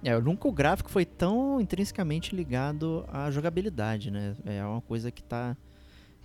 É, 0.04 0.18
nunca 0.20 0.48
o 0.48 0.52
gráfico 0.52 0.89
foi 0.89 1.06
tão 1.06 1.60
intrinsecamente 1.60 2.36
ligado 2.36 3.06
à 3.12 3.30
jogabilidade, 3.30 4.10
né? 4.10 4.36
É 4.46 4.63
uma 4.63 4.82
coisa 4.82 5.12
que 5.12 5.22
tá. 5.22 5.58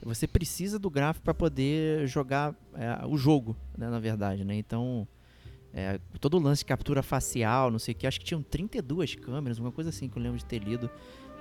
Você 0.03 0.27
precisa 0.27 0.79
do 0.79 0.90
gráfico 0.90 1.25
para 1.25 1.35
poder 1.35 2.07
jogar 2.07 2.55
é, 2.75 3.07
o 3.07 3.17
jogo, 3.17 3.57
né, 3.77 3.88
na 3.88 3.99
verdade, 3.99 4.45
né? 4.45 4.55
Então, 4.55 5.09
é, 5.73 5.99
todo 6.21 6.37
o 6.37 6.40
lance 6.40 6.61
de 6.61 6.67
captura 6.67 7.03
facial, 7.03 7.71
não 7.71 7.79
sei 7.79 7.95
o 7.95 7.97
que, 7.97 8.07
acho 8.07 8.21
que 8.21 8.27
tinham 8.27 8.43
32 8.43 9.14
câmeras, 9.14 9.59
uma 9.59 9.73
coisa 9.73 9.90
assim 9.90 10.09
que 10.09 10.19
eu 10.19 10.23
lembro 10.23 10.38
de 10.38 10.45
ter 10.45 10.59
lido 10.59 10.90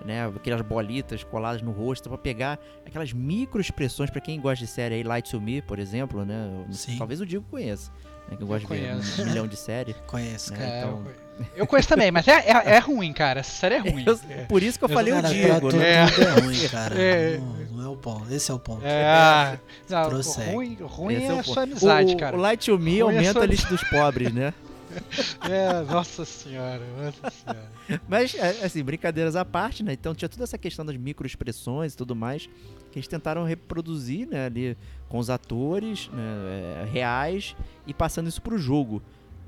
né? 0.05 0.25
Aquelas 0.27 0.61
bolitas 0.61 1.23
coladas 1.23 1.61
no 1.61 1.71
rosto 1.71 2.09
pra 2.09 2.17
pegar 2.17 2.59
aquelas 2.85 3.13
micro 3.13 3.59
expressões 3.59 4.09
pra 4.09 4.21
quem 4.21 4.39
gosta 4.39 4.65
de 4.65 4.69
série 4.69 4.95
aí, 4.95 5.03
Light 5.03 5.29
to 5.29 5.39
Me, 5.39 5.61
por 5.61 5.79
exemplo, 5.79 6.25
né? 6.25 6.65
Sim. 6.71 6.97
Talvez 6.97 7.21
o 7.21 7.25
Digo 7.25 7.45
conheça. 7.49 7.91
Né? 8.29 8.37
Que 8.37 8.43
eu 8.43 8.47
gosto 8.47 8.67
de 8.67 8.73
ver 8.73 8.95
um 8.95 9.25
milhão 9.25 9.47
de 9.47 9.55
séries. 9.57 9.95
Conheço, 10.07 10.51
né? 10.53 10.57
cara. 10.59 10.69
É, 10.71 10.79
então- 10.79 11.01
eu- 11.05 11.23
Eu 11.55 11.65
conheço 11.65 11.89
também, 11.89 12.11
mas 12.11 12.27
é, 12.27 12.33
é, 12.45 12.75
é 12.75 12.79
ruim, 12.79 13.11
cara. 13.11 13.39
Essa 13.39 13.51
série 13.51 13.75
é 13.75 13.79
ruim. 13.91 14.03
Eu- 14.05 14.19
É. 14.29 14.43
por 14.43 14.61
isso 14.61 14.77
que 14.77 14.85
eu 14.85 14.89
Eu- 14.89 14.93
falei 14.93 15.13
o 15.13 15.15
Cara, 15.21 15.59
tudo, 15.59 15.77
né? 15.77 15.89
É. 15.93 16.05
tudo 16.05 16.21
é 16.27 16.31
ruim, 16.41 16.67
cara. 16.69 16.95
É. 17.01 17.37
Não, 17.37 17.45
não 17.77 17.83
é 17.85 17.87
o 17.93 17.97
ponto. 17.97 18.31
Esse 18.33 18.51
é 18.51 18.53
o 18.53 18.59
ponto. 18.59 18.85
É, 18.85 19.03
ah, 19.05 19.57
não, 19.89 20.09
Prossegue. 20.09 20.51
ruim, 20.51 20.77
ruim 20.79 21.15
Esse 21.15 21.25
é, 21.25 21.29
o 21.29 21.31
a 21.33 21.35
ponto. 21.37 21.53
sua 21.53 21.63
amizade, 21.63 22.13
o, 22.13 22.17
cara. 22.17 22.37
O 22.37 22.39
Light 22.39 22.65
to 22.69 22.77
Me 22.77 22.91
Ruim 22.91 22.97
é 22.99 23.01
aumenta 23.17 23.33
sua- 23.33 23.43
a 23.43 23.45
lista 23.47 23.67
dos 23.67 23.83
pobres, 23.89 24.31
né? 24.31 24.53
É, 25.49 25.81
nossa 25.91 26.23
senhora, 26.23 26.81
nossa 26.95 27.29
senhora. 27.29 27.69
Mas, 28.07 28.33
é, 28.33 28.65
assim, 28.65 28.81
brincadeiras 28.81 29.35
à 29.35 29.43
parte, 29.43 29.83
né? 29.83 29.93
Então 29.93 30.15
tinha 30.15 30.29
toda 30.29 30.43
essa 30.43 30.57
questão 30.57 30.85
das 30.85 30.95
microexpressões 30.95 31.93
e 31.93 31.97
tudo 31.97 32.15
mais 32.15 32.49
que 32.93 32.99
eles 32.99 33.07
tentaram 33.07 33.43
reproduzir, 33.43 34.27
né, 34.27 34.45
ali 34.45 34.77
com 35.09 35.17
os 35.17 35.29
atores 35.29 36.09
né, 36.13 36.83
é, 36.83 36.89
reais 36.91 37.55
e 37.87 37.93
passando 37.93 38.27
isso 38.27 38.39
pro 38.39 38.55
jogo, 38.57 39.01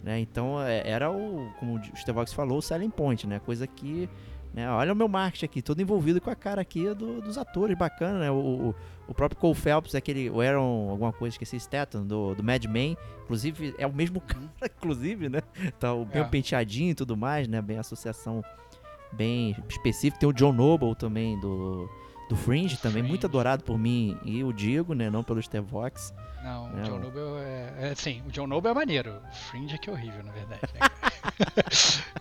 né? 0.04 0.20
Então 0.20 0.60
é, 0.62 0.82
era 0.90 1.12
o, 1.12 1.52
como 1.60 1.78
o 1.78 1.98
Stevox 1.98 2.34
falou, 2.34 2.58
o 2.58 2.62
selling 2.62 2.90
point, 2.90 3.28
né? 3.28 3.40
Coisa 3.40 3.68
que, 3.68 4.10
né, 4.56 4.72
olha 4.72 4.94
o 4.94 4.96
meu 4.96 5.08
marketing 5.10 5.46
aqui, 5.46 5.62
todo 5.62 5.82
envolvido 5.82 6.22
com 6.22 6.30
a 6.30 6.36
cara 6.36 6.62
aqui 6.62 6.86
do- 6.96 7.20
dos 7.22 7.38
atores, 7.38 7.78
bacana, 7.78 8.20
né? 8.20 8.32
O, 8.32 8.36
o, 8.36 8.76
o 9.10 9.14
próprio 9.14 9.40
Cole 9.40 9.54
Phelps, 9.54 9.94
aquele, 9.96 10.30
o 10.30 10.40
Aaron, 10.40 10.90
alguma 10.90 11.12
coisa, 11.12 11.34
esqueci, 11.34 11.60
Statham, 11.60 12.06
do, 12.08 12.34
do 12.36 12.42
Mad 12.44 12.64
Men, 12.66 12.98
inclusive 13.26 13.76
é 13.78 13.86
o 13.86 13.94
mesmo 13.94 14.22
cara, 14.26 14.50
inclusive, 14.64 15.28
né? 15.28 15.42
Tá 15.80 15.94
o 15.94 16.06
bem 16.06 16.22
É. 16.22 16.26
penteadinho 16.26 16.92
e 16.92 16.96
tudo 16.96 17.18
mais, 17.18 17.48
né? 17.48 17.62
Bem 17.62 17.78
associação 17.78 18.42
bem 19.12 19.56
específica. 19.70 20.20
Tem 20.20 20.30
o 20.30 20.34
John 20.34 20.54
Noble 20.54 20.96
também 20.96 21.40
do, 21.40 21.90
do 22.30 22.36
Fringe, 22.36 22.78
também 22.78 23.02
muito 23.04 23.22
Fringe. 23.22 23.26
adorado 23.28 23.64
por 23.64 23.78
mim 23.78 24.18
e 24.26 24.44
o 24.44 24.52
Diego, 24.54 24.94
né? 24.94 25.10
Não 25.10 25.24
pelo 25.24 25.42
Stevox. 25.42 26.14
Não, 26.44 26.66
o 26.66 26.70
Não. 26.76 26.84
John 26.84 27.00
Noble 27.00 27.22
é, 27.44 27.90
é. 27.92 27.96
Sim, 27.96 28.22
o 28.28 28.32
John 28.32 28.46
Noble 28.46 28.70
é 28.70 28.74
maneiro. 28.74 29.14
O 29.32 29.36
Fringe 29.50 29.74
é 29.74 29.78
que 29.80 29.90
é 29.90 29.94
horrível, 29.94 30.24
na 30.24 30.32
verdade. 30.32 30.62
né? 30.74 30.80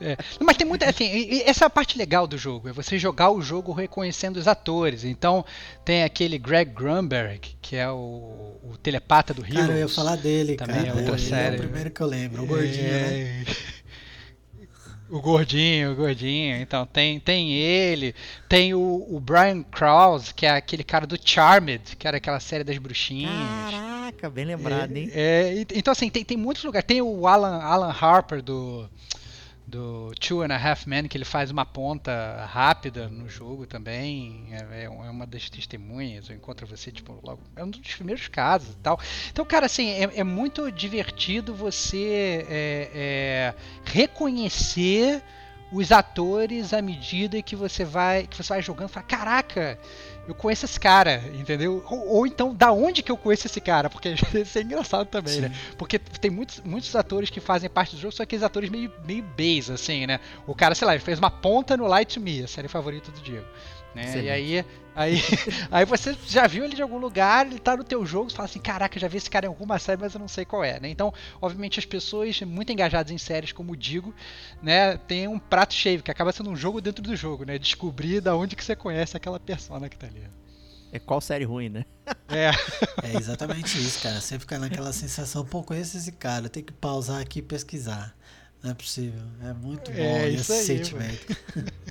É, 0.00 0.16
Mas 0.40 0.56
tem 0.56 0.66
muita. 0.66 0.88
Assim, 0.88 1.40
essa 1.44 1.64
é 1.64 1.66
a 1.66 1.70
parte 1.70 1.96
legal 1.96 2.26
do 2.26 2.36
jogo, 2.36 2.68
é 2.68 2.72
você 2.72 2.98
jogar 2.98 3.30
o 3.30 3.40
jogo 3.40 3.72
reconhecendo 3.72 4.36
os 4.38 4.48
atores. 4.48 5.04
Então, 5.04 5.44
tem 5.84 6.02
aquele 6.02 6.36
Greg 6.38 6.72
Grunberg, 6.72 7.56
que 7.62 7.76
é 7.76 7.88
o, 7.88 8.56
o 8.64 8.76
telepata 8.82 9.32
do 9.32 9.42
Heroes. 9.42 9.60
Cara, 9.60 9.72
eu 9.74 9.78
ia 9.78 9.88
falar 9.88 10.16
dele, 10.16 10.56
Também 10.56 10.76
cara. 10.76 10.88
é 10.88 10.94
outra 10.94 11.14
Ele 11.16 11.28
série. 11.28 11.56
É 11.56 11.58
o 11.58 11.62
primeiro 11.62 11.90
que 11.90 12.00
eu 12.00 12.06
lembro. 12.06 12.42
O 12.42 12.46
gordinho, 12.46 12.82
né? 12.82 13.44
É. 15.10 15.14
O 15.14 15.20
gordinho, 15.20 15.92
o 15.92 15.94
gordinho. 15.94 16.56
Então, 16.56 16.86
tem, 16.86 17.20
tem 17.20 17.52
ele. 17.52 18.14
Tem 18.48 18.74
o, 18.74 19.06
o 19.08 19.20
Brian 19.20 19.62
Krause, 19.62 20.32
que 20.32 20.46
é 20.46 20.50
aquele 20.50 20.84
cara 20.84 21.06
do 21.06 21.18
Charmed, 21.22 21.96
que 21.96 22.08
era 22.08 22.16
aquela 22.16 22.40
série 22.40 22.64
das 22.64 22.78
bruxinhas. 22.78 23.30
Caraca, 23.70 24.30
bem 24.30 24.44
lembrado, 24.44 24.96
hein? 24.96 25.10
É, 25.12 25.64
então, 25.74 25.92
assim, 25.92 26.10
tem, 26.10 26.24
tem 26.24 26.36
muitos 26.36 26.64
lugares. 26.64 26.86
Tem 26.86 27.02
o 27.02 27.26
Alan, 27.26 27.60
Alan 27.62 27.94
Harper 27.98 28.42
do, 28.42 28.88
do 29.74 30.12
Two 30.20 30.42
and 30.42 30.52
a 30.52 30.56
Half 30.56 30.86
Men, 30.86 31.08
que 31.08 31.18
ele 31.18 31.24
faz 31.24 31.50
uma 31.50 31.66
ponta 31.66 32.46
rápida 32.46 33.08
no 33.08 33.28
jogo 33.28 33.66
também. 33.66 34.46
É, 34.52 34.82
é 34.82 34.84
é 34.84 34.88
uma 34.88 35.26
das 35.26 35.50
testemunhas. 35.50 36.28
Eu 36.28 36.36
encontro 36.36 36.66
você, 36.66 36.92
tipo, 36.92 37.18
logo. 37.22 37.40
É 37.56 37.64
um 37.64 37.70
dos 37.70 37.80
primeiros 37.80 38.28
casos 38.28 38.74
e 38.74 38.78
tal. 38.78 39.00
Então, 39.30 39.44
cara, 39.44 39.66
assim, 39.66 39.90
é, 39.90 40.20
é 40.20 40.24
muito 40.24 40.70
divertido 40.70 41.54
você 41.54 42.46
é, 42.48 42.90
é, 42.94 43.54
reconhecer 43.84 45.22
os 45.72 45.90
atores 45.90 46.72
à 46.72 46.80
medida 46.80 47.42
que 47.42 47.56
você 47.56 47.84
vai 47.84 48.28
que 48.28 48.36
você 48.36 48.48
vai 48.50 48.62
jogando, 48.62 48.88
fala, 48.88 49.06
caraca, 49.06 49.78
eu 50.26 50.34
conheço 50.34 50.64
esse 50.64 50.78
cara, 50.80 51.22
entendeu? 51.34 51.84
Ou, 51.88 52.08
ou 52.08 52.26
então, 52.26 52.54
da 52.54 52.72
onde 52.72 53.02
que 53.02 53.12
eu 53.12 53.16
conheço 53.16 53.46
esse 53.46 53.60
cara? 53.60 53.90
Porque 53.90 54.14
isso 54.34 54.58
é 54.58 54.62
engraçado 54.62 55.06
também, 55.06 55.40
né? 55.40 55.52
Porque 55.76 55.98
tem 55.98 56.30
muitos, 56.30 56.60
muitos 56.60 56.94
atores 56.96 57.30
que 57.30 57.40
fazem 57.40 57.68
parte 57.68 57.94
do 57.94 58.00
jogo, 58.00 58.14
são 58.14 58.24
aqueles 58.24 58.42
atores 58.42 58.70
meio, 58.70 58.92
meio 59.06 59.22
base, 59.22 59.72
assim, 59.72 60.06
né? 60.06 60.20
O 60.46 60.54
cara, 60.54 60.74
sei 60.74 60.86
lá, 60.86 60.94
ele 60.94 61.02
fez 61.02 61.18
uma 61.18 61.30
ponta 61.30 61.76
no 61.76 61.86
Light 61.86 62.18
Me, 62.18 62.42
a 62.42 62.48
série 62.48 62.68
favorita 62.68 63.10
do 63.10 63.20
Diego. 63.20 63.46
Né? 63.94 64.22
E 64.22 64.30
aí, 64.30 64.66
aí, 64.94 65.20
aí 65.70 65.84
você 65.84 66.16
já 66.26 66.46
viu 66.46 66.64
ele 66.64 66.74
de 66.74 66.82
algum 66.82 66.98
lugar, 66.98 67.46
ele 67.46 67.58
tá 67.58 67.76
no 67.76 67.84
teu 67.84 68.04
jogo, 68.04 68.30
você 68.30 68.36
fala 68.36 68.48
assim, 68.48 68.60
caraca, 68.60 68.98
já 68.98 69.06
vi 69.06 69.18
esse 69.18 69.30
cara 69.30 69.46
em 69.46 69.48
alguma 69.48 69.78
série, 69.78 70.00
mas 70.00 70.14
eu 70.14 70.20
não 70.20 70.28
sei 70.28 70.44
qual 70.44 70.64
é, 70.64 70.80
né? 70.80 70.88
Então, 70.88 71.12
obviamente, 71.40 71.78
as 71.78 71.84
pessoas 71.84 72.40
muito 72.40 72.72
engajadas 72.72 73.12
em 73.12 73.18
séries, 73.18 73.52
como 73.52 73.72
o 73.72 73.76
Digo, 73.76 74.14
né, 74.62 74.96
tem 74.96 75.28
um 75.28 75.38
prato 75.38 75.74
cheio, 75.74 76.02
que 76.02 76.10
acaba 76.10 76.32
sendo 76.32 76.50
um 76.50 76.56
jogo 76.56 76.80
dentro 76.80 77.02
do 77.02 77.14
jogo, 77.14 77.44
né? 77.44 77.58
Descobrir 77.58 78.20
da 78.20 78.36
onde 78.36 78.56
que 78.56 78.64
você 78.64 78.74
conhece 78.74 79.16
aquela 79.16 79.38
persona 79.38 79.88
que 79.88 79.96
tá 79.96 80.06
ali. 80.06 80.22
É 80.92 80.98
qual 81.00 81.20
série 81.20 81.44
ruim, 81.44 81.68
né? 81.68 81.84
É, 82.28 82.50
É 83.02 83.16
exatamente 83.16 83.76
isso, 83.78 84.00
cara. 84.00 84.20
Você 84.20 84.38
fica 84.38 84.58
naquela 84.60 84.92
sensação, 84.92 85.44
pô, 85.44 85.62
conheço 85.62 85.96
esse 85.96 86.12
cara, 86.12 86.46
eu 86.46 86.50
tenho 86.50 86.64
que 86.64 86.72
pausar 86.72 87.20
aqui 87.20 87.40
e 87.40 87.42
pesquisar. 87.42 88.14
Não 88.62 88.70
é 88.70 88.74
possível. 88.74 89.20
É 89.42 89.52
muito 89.52 89.90
bom 89.90 89.98
É 89.98 90.30
esse 90.30 90.52
aí, 90.52 90.64
sentimento. 90.64 91.36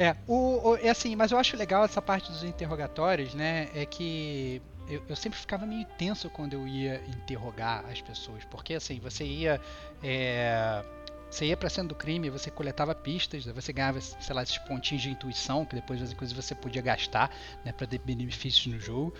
É, 0.00 0.16
o, 0.26 0.70
o- 0.70 0.76
é 0.78 0.88
assim, 0.88 1.14
mas 1.14 1.30
eu 1.30 1.38
acho 1.38 1.56
legal 1.56 1.84
essa 1.84 2.00
parte 2.00 2.32
dos 2.32 2.42
interrogatórios, 2.42 3.34
né? 3.34 3.68
É 3.74 3.84
que 3.84 4.62
eu, 4.88 5.02
eu 5.08 5.16
sempre 5.16 5.38
ficava 5.38 5.66
meio 5.66 5.84
tenso 5.98 6.30
quando 6.30 6.54
eu 6.54 6.66
ia 6.66 7.02
interrogar 7.06 7.84
as 7.90 8.00
pessoas, 8.00 8.42
porque 8.46 8.74
assim, 8.74 8.98
você 8.98 9.24
ia. 9.24 9.60
é, 10.02 10.82
você 11.30 11.46
ia 11.46 11.56
pra 11.56 11.70
cena 11.70 11.88
do 11.88 11.94
crime, 11.94 12.28
você 12.30 12.50
coletava 12.50 12.92
pistas, 12.94 13.46
aí 13.46 13.52
você 13.52 13.72
ganhava, 13.72 14.00
sei 14.00 14.34
lá, 14.34 14.42
esses 14.42 14.58
pontinhos 14.58 15.02
de 15.02 15.10
intuição, 15.10 15.64
que 15.64 15.76
depois, 15.76 16.00
inclusive, 16.10 16.42
você 16.42 16.56
podia 16.56 16.82
gastar, 16.82 17.30
né, 17.64 17.72
pra 17.72 17.86
ter 17.86 17.98
benefícios 18.00 18.66
no 18.66 18.80
jogo. 18.80 19.14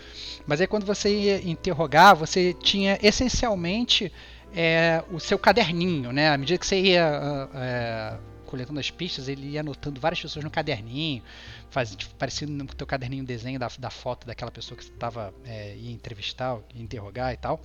Mas 0.45 0.59
aí, 0.61 0.67
quando 0.67 0.85
você 0.85 1.09
ia 1.15 1.49
interrogar, 1.49 2.15
você 2.15 2.53
tinha 2.53 2.97
essencialmente 3.01 4.11
é, 4.53 5.03
o 5.11 5.19
seu 5.19 5.39
caderninho, 5.39 6.11
né? 6.11 6.29
À 6.31 6.37
medida 6.37 6.57
que 6.59 6.65
você 6.67 6.81
ia 6.81 7.07
ah, 7.07 7.49
é, 7.55 8.30
coletando 8.51 8.79
as 8.79 8.91
pistas, 8.91 9.29
ele 9.29 9.51
ia 9.51 9.61
anotando 9.61 9.99
várias 9.99 10.21
pessoas 10.21 10.43
no 10.43 10.51
caderninho, 10.51 11.23
faz, 11.69 11.95
tipo, 11.95 12.13
parecido 12.15 12.51
no 12.51 12.65
teu 12.65 12.85
caderninho 12.85 13.23
desenho 13.23 13.57
da, 13.57 13.71
da 13.79 13.89
foto 13.89 14.27
daquela 14.27 14.51
pessoa 14.51 14.77
que 14.77 14.83
você 14.83 14.91
tava, 14.91 15.33
é, 15.45 15.73
ia 15.77 15.91
entrevistar, 15.91 16.59
ia 16.75 16.83
interrogar 16.83 17.33
e 17.33 17.37
tal. 17.37 17.63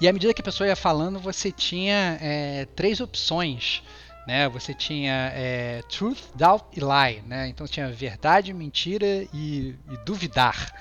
E 0.00 0.06
à 0.06 0.12
medida 0.12 0.34
que 0.34 0.42
a 0.42 0.44
pessoa 0.44 0.66
ia 0.66 0.76
falando, 0.76 1.18
você 1.18 1.50
tinha 1.50 2.18
é, 2.20 2.66
três 2.76 3.00
opções. 3.00 3.82
Né? 4.26 4.48
Você 4.50 4.74
tinha 4.74 5.32
é, 5.34 5.82
truth, 5.88 6.20
doubt 6.34 6.66
e 6.76 6.80
lie. 6.80 7.22
Né? 7.26 7.48
Então 7.48 7.66
tinha 7.66 7.90
verdade, 7.90 8.52
mentira 8.52 9.06
e, 9.32 9.74
e 9.90 9.96
duvidar. 10.04 10.74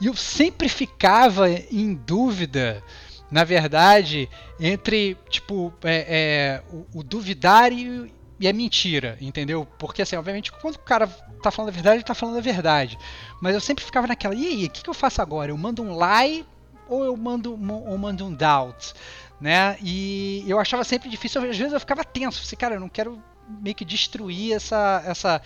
E 0.00 0.06
eu 0.06 0.14
sempre 0.14 0.68
ficava 0.68 1.50
em 1.50 1.94
dúvida, 1.94 2.82
na 3.30 3.44
verdade, 3.44 4.28
entre 4.60 5.16
tipo 5.28 5.72
é, 5.82 5.96
é, 6.08 6.62
o, 6.72 7.00
o 7.00 7.02
duvidar 7.02 7.72
e, 7.72 8.12
e 8.40 8.46
a 8.46 8.52
mentira, 8.52 9.18
entendeu? 9.20 9.66
Porque 9.78 10.02
assim, 10.02 10.16
obviamente, 10.16 10.52
quando 10.52 10.76
o 10.76 10.80
cara 10.80 11.06
tá 11.42 11.50
falando 11.50 11.70
a 11.70 11.72
verdade, 11.72 11.96
ele 11.96 12.04
tá 12.04 12.14
falando 12.14 12.38
a 12.38 12.40
verdade. 12.40 12.98
Mas 13.40 13.54
eu 13.54 13.60
sempre 13.60 13.84
ficava 13.84 14.06
naquela, 14.06 14.34
e 14.34 14.46
aí, 14.46 14.64
o 14.66 14.70
que, 14.70 14.82
que 14.82 14.90
eu 14.90 14.94
faço 14.94 15.20
agora? 15.20 15.50
Eu 15.50 15.58
mando 15.58 15.82
um 15.82 15.98
lie 15.98 16.44
ou 16.88 17.04
eu 17.04 17.16
mando, 17.16 17.52
ou 17.52 17.98
mando 17.98 18.24
um 18.24 18.32
doubt? 18.32 18.94
Né? 19.40 19.76
E 19.82 20.44
eu 20.46 20.58
achava 20.58 20.84
sempre 20.84 21.08
difícil, 21.08 21.40
às 21.42 21.56
vezes 21.56 21.72
eu 21.72 21.80
ficava 21.80 22.04
tenso, 22.04 22.42
assim, 22.42 22.56
cara, 22.56 22.74
eu 22.74 22.80
não 22.80 22.88
quero 22.88 23.22
meio 23.48 23.74
que 23.74 23.84
destruir 23.84 24.52
essa 24.52 25.02
essa 25.06 25.42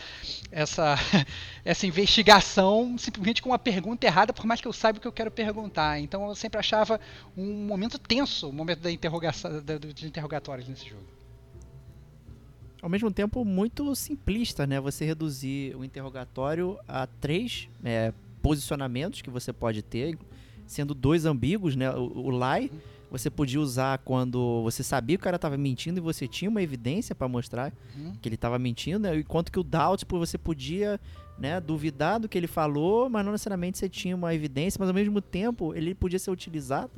essa 0.51 0.97
essa 1.64 1.86
investigação 1.86 2.97
simplesmente 2.99 3.40
com 3.40 3.51
uma 3.51 3.59
pergunta 3.59 4.07
errada, 4.07 4.32
por 4.32 4.45
mais 4.45 4.61
que 4.61 4.66
eu 4.66 4.72
saiba 4.72 4.99
o 4.99 5.01
que 5.01 5.07
eu 5.07 5.12
quero 5.12 5.30
perguntar. 5.30 6.01
Então 6.01 6.28
eu 6.28 6.34
sempre 6.34 6.59
achava 6.59 7.01
um 7.36 7.66
momento 7.66 7.99
tenso, 7.99 8.49
o 8.49 8.53
momento 8.53 8.80
da 8.80 8.90
interrogação 8.90 9.62
da, 9.62 9.78
dos 9.78 10.03
interrogatórios 10.03 10.68
nesse 10.68 10.88
jogo. 10.88 11.22
Ao 12.83 12.89
mesmo 12.89 13.11
tempo, 13.12 13.45
muito 13.45 13.95
simplista, 13.95 14.66
né? 14.66 14.80
Você 14.80 15.05
reduzir 15.05 15.74
o 15.76 15.85
interrogatório 15.85 16.76
a 16.89 17.07
três 17.07 17.68
é, 17.85 18.12
posicionamentos 18.43 19.22
que 19.22 19.30
você 19.30 19.53
pode 19.53 19.83
ter, 19.83 20.18
sendo 20.66 20.93
dois 20.93 21.24
ambíguos, 21.24 21.76
né? 21.76 21.91
O, 21.93 22.26
o 22.26 22.30
lie 22.30 22.70
você 23.09 23.28
podia 23.28 23.61
usar 23.61 23.99
quando 23.99 24.62
você 24.62 24.83
sabia 24.83 25.18
que 25.18 25.20
o 25.20 25.24
cara 25.24 25.37
estava 25.37 25.57
mentindo 25.59 25.99
e 25.99 26.01
você 26.01 26.26
tinha 26.26 26.51
uma 26.51 26.62
evidência 26.62 27.14
para 27.14 27.28
mostrar 27.28 27.70
Uhum. 27.95 28.14
que 28.22 28.26
ele 28.26 28.37
estava 28.37 28.59
mentindo, 28.59 29.01
né? 29.01 29.14
enquanto 29.18 29.53
que 29.53 29.61
o 29.61 29.62
doubt, 29.62 29.99
tipo, 29.99 30.18
você 30.18 30.39
podia 30.39 30.99
né, 31.39 31.61
duvidar 31.61 32.18
do 32.18 32.26
que 32.26 32.39
ele 32.39 32.47
falou, 32.47 33.11
mas 33.11 33.22
não 33.22 33.33
necessariamente 33.33 33.76
você 33.76 33.87
tinha 33.87 34.16
uma 34.16 34.35
evidência, 34.35 34.78
mas 34.80 34.89
ao 34.89 34.95
mesmo 34.95 35.20
tempo 35.20 35.74
ele 35.74 35.95
podia 35.95 36.18
ser 36.18 36.30
utilizado 36.30 36.91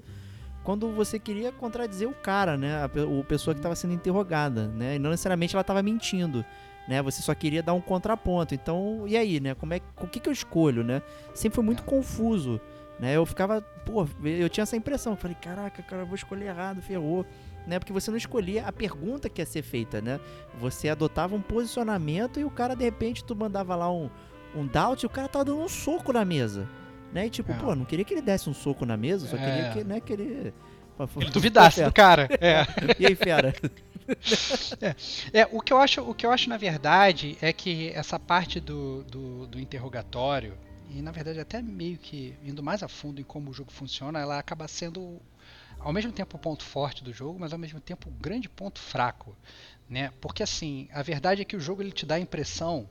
quando 0.64 0.90
você 0.90 1.18
queria 1.18 1.52
contradizer 1.52 2.08
o 2.08 2.14
cara, 2.14 2.56
né? 2.56 2.82
A, 2.82 2.90
o 3.06 3.22
pessoa 3.22 3.54
que 3.54 3.60
estava 3.60 3.76
sendo 3.76 3.92
interrogada, 3.92 4.66
né? 4.68 4.96
E 4.96 4.98
não 4.98 5.10
necessariamente 5.10 5.54
ela 5.54 5.60
estava 5.60 5.82
mentindo, 5.82 6.44
né? 6.88 7.02
Você 7.02 7.22
só 7.22 7.34
queria 7.34 7.62
dar 7.62 7.74
um 7.74 7.80
contraponto. 7.80 8.54
Então, 8.54 9.04
e 9.06 9.16
aí, 9.16 9.38
né? 9.38 9.54
Como 9.54 9.74
é, 9.74 9.80
o 10.00 10.06
que, 10.06 10.18
que 10.18 10.28
eu 10.28 10.32
escolho, 10.32 10.82
né? 10.82 11.02
Sempre 11.34 11.56
foi 11.56 11.64
muito 11.64 11.82
É. 11.82 11.86
confuso, 11.86 12.60
Né? 12.98 13.16
Eu 13.16 13.26
ficava, 13.26 13.60
pô, 13.84 14.06
eu 14.24 14.48
tinha 14.48 14.62
essa 14.62 14.76
impressão. 14.76 15.16
Falei, 15.16 15.36
caraca, 15.40 15.82
cara, 15.82 16.02
eu 16.02 16.06
vou 16.06 16.14
escolher 16.14 16.46
errado, 16.46 16.80
ferrou. 16.80 17.26
Né? 17.66 17.78
Porque 17.78 17.92
você 17.92 18.08
não 18.08 18.16
escolhia 18.16 18.64
a 18.66 18.70
pergunta 18.72 19.28
que 19.28 19.42
ia 19.42 19.46
ser 19.46 19.62
feita, 19.62 20.00
né? 20.00 20.20
Você 20.60 20.88
adotava 20.88 21.34
um 21.34 21.40
posicionamento 21.40 22.38
e 22.38 22.44
o 22.44 22.50
cara, 22.50 22.76
de 22.76 22.84
repente, 22.84 23.24
tu 23.24 23.34
mandava 23.34 23.74
lá 23.74 23.90
um, 23.90 24.08
um 24.54 24.64
doubt 24.64 25.02
e 25.02 25.06
o 25.06 25.10
cara 25.10 25.26
tava 25.26 25.44
dando 25.46 25.60
um 25.60 25.68
soco 25.68 26.12
na 26.12 26.24
mesa. 26.24 26.68
Né? 27.14 27.26
E 27.26 27.30
tipo, 27.30 27.52
É. 27.52 27.54
pô, 27.54 27.74
não 27.76 27.84
queria 27.84 28.04
que 28.04 28.12
ele 28.12 28.20
desse 28.20 28.50
um 28.50 28.54
soco 28.54 28.84
na 28.84 28.96
mesa, 28.96 29.28
só 29.28 29.36
queria 29.36 29.52
É. 29.68 29.72
que, 29.72 29.84
né, 29.84 30.00
que 30.00 30.12
ele. 30.12 30.52
Ele 31.16 31.30
duvidasse 31.30 31.82
do 31.82 31.92
cara. 31.92 32.28
É. 32.40 32.64
E 33.00 33.06
aí, 33.06 33.14
fera? 33.14 33.54
É, 35.32 35.48
o 35.50 35.60
que 35.60 35.72
eu 35.72 35.78
acho, 35.78 36.02
o 36.02 36.14
que 36.14 36.26
eu 36.26 36.30
acho 36.30 36.48
na 36.48 36.56
verdade 36.56 37.38
é 37.40 37.52
que 37.52 37.88
essa 37.90 38.18
parte 38.18 38.60
do, 38.60 39.02
do, 39.04 39.46
do 39.46 39.58
interrogatório 39.60 40.54
e 40.90 41.00
na 41.00 41.10
verdade 41.10 41.40
até 41.40 41.62
meio 41.62 41.96
que 41.98 42.34
indo 42.44 42.62
mais 42.62 42.82
a 42.82 42.88
fundo 42.88 43.20
em 43.20 43.24
como 43.24 43.50
o 43.50 43.54
jogo 43.54 43.72
funciona, 43.72 44.20
ela 44.20 44.38
acaba 44.38 44.68
sendo 44.68 45.20
ao 45.80 45.92
mesmo 45.92 46.12
tempo 46.12 46.36
o 46.36 46.40
ponto 46.40 46.62
forte 46.64 47.02
do 47.02 47.12
jogo, 47.12 47.38
mas 47.40 47.52
ao 47.52 47.58
mesmo 47.58 47.80
tempo 47.80 48.08
o 48.10 48.12
grande 48.12 48.48
ponto 48.48 48.78
fraco, 48.78 49.34
né? 49.88 50.12
Porque 50.20 50.42
assim, 50.42 50.88
a 50.92 51.02
verdade 51.02 51.42
é 51.42 51.44
que 51.44 51.56
o 51.56 51.60
jogo 51.60 51.82
ele 51.82 51.92
te 51.92 52.04
dá 52.06 52.16
a 52.16 52.20
impressão 52.20 52.88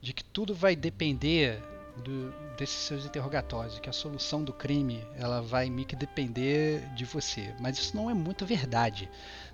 de 0.00 0.12
que 0.12 0.24
tudo 0.24 0.54
vai 0.54 0.74
depender 0.74 1.62
do, 1.98 2.32
desses 2.56 2.76
seus 2.76 3.04
interrogatórios, 3.04 3.78
que 3.78 3.88
a 3.88 3.92
solução 3.92 4.42
do 4.42 4.52
crime 4.52 5.04
ela 5.16 5.40
vai 5.42 5.68
meio 5.70 5.86
que 5.86 5.96
depender 5.96 6.80
de 6.94 7.04
você, 7.04 7.54
mas 7.60 7.78
isso 7.78 7.96
não 7.96 8.10
é 8.10 8.14
muito 8.14 8.44
verdade 8.46 9.08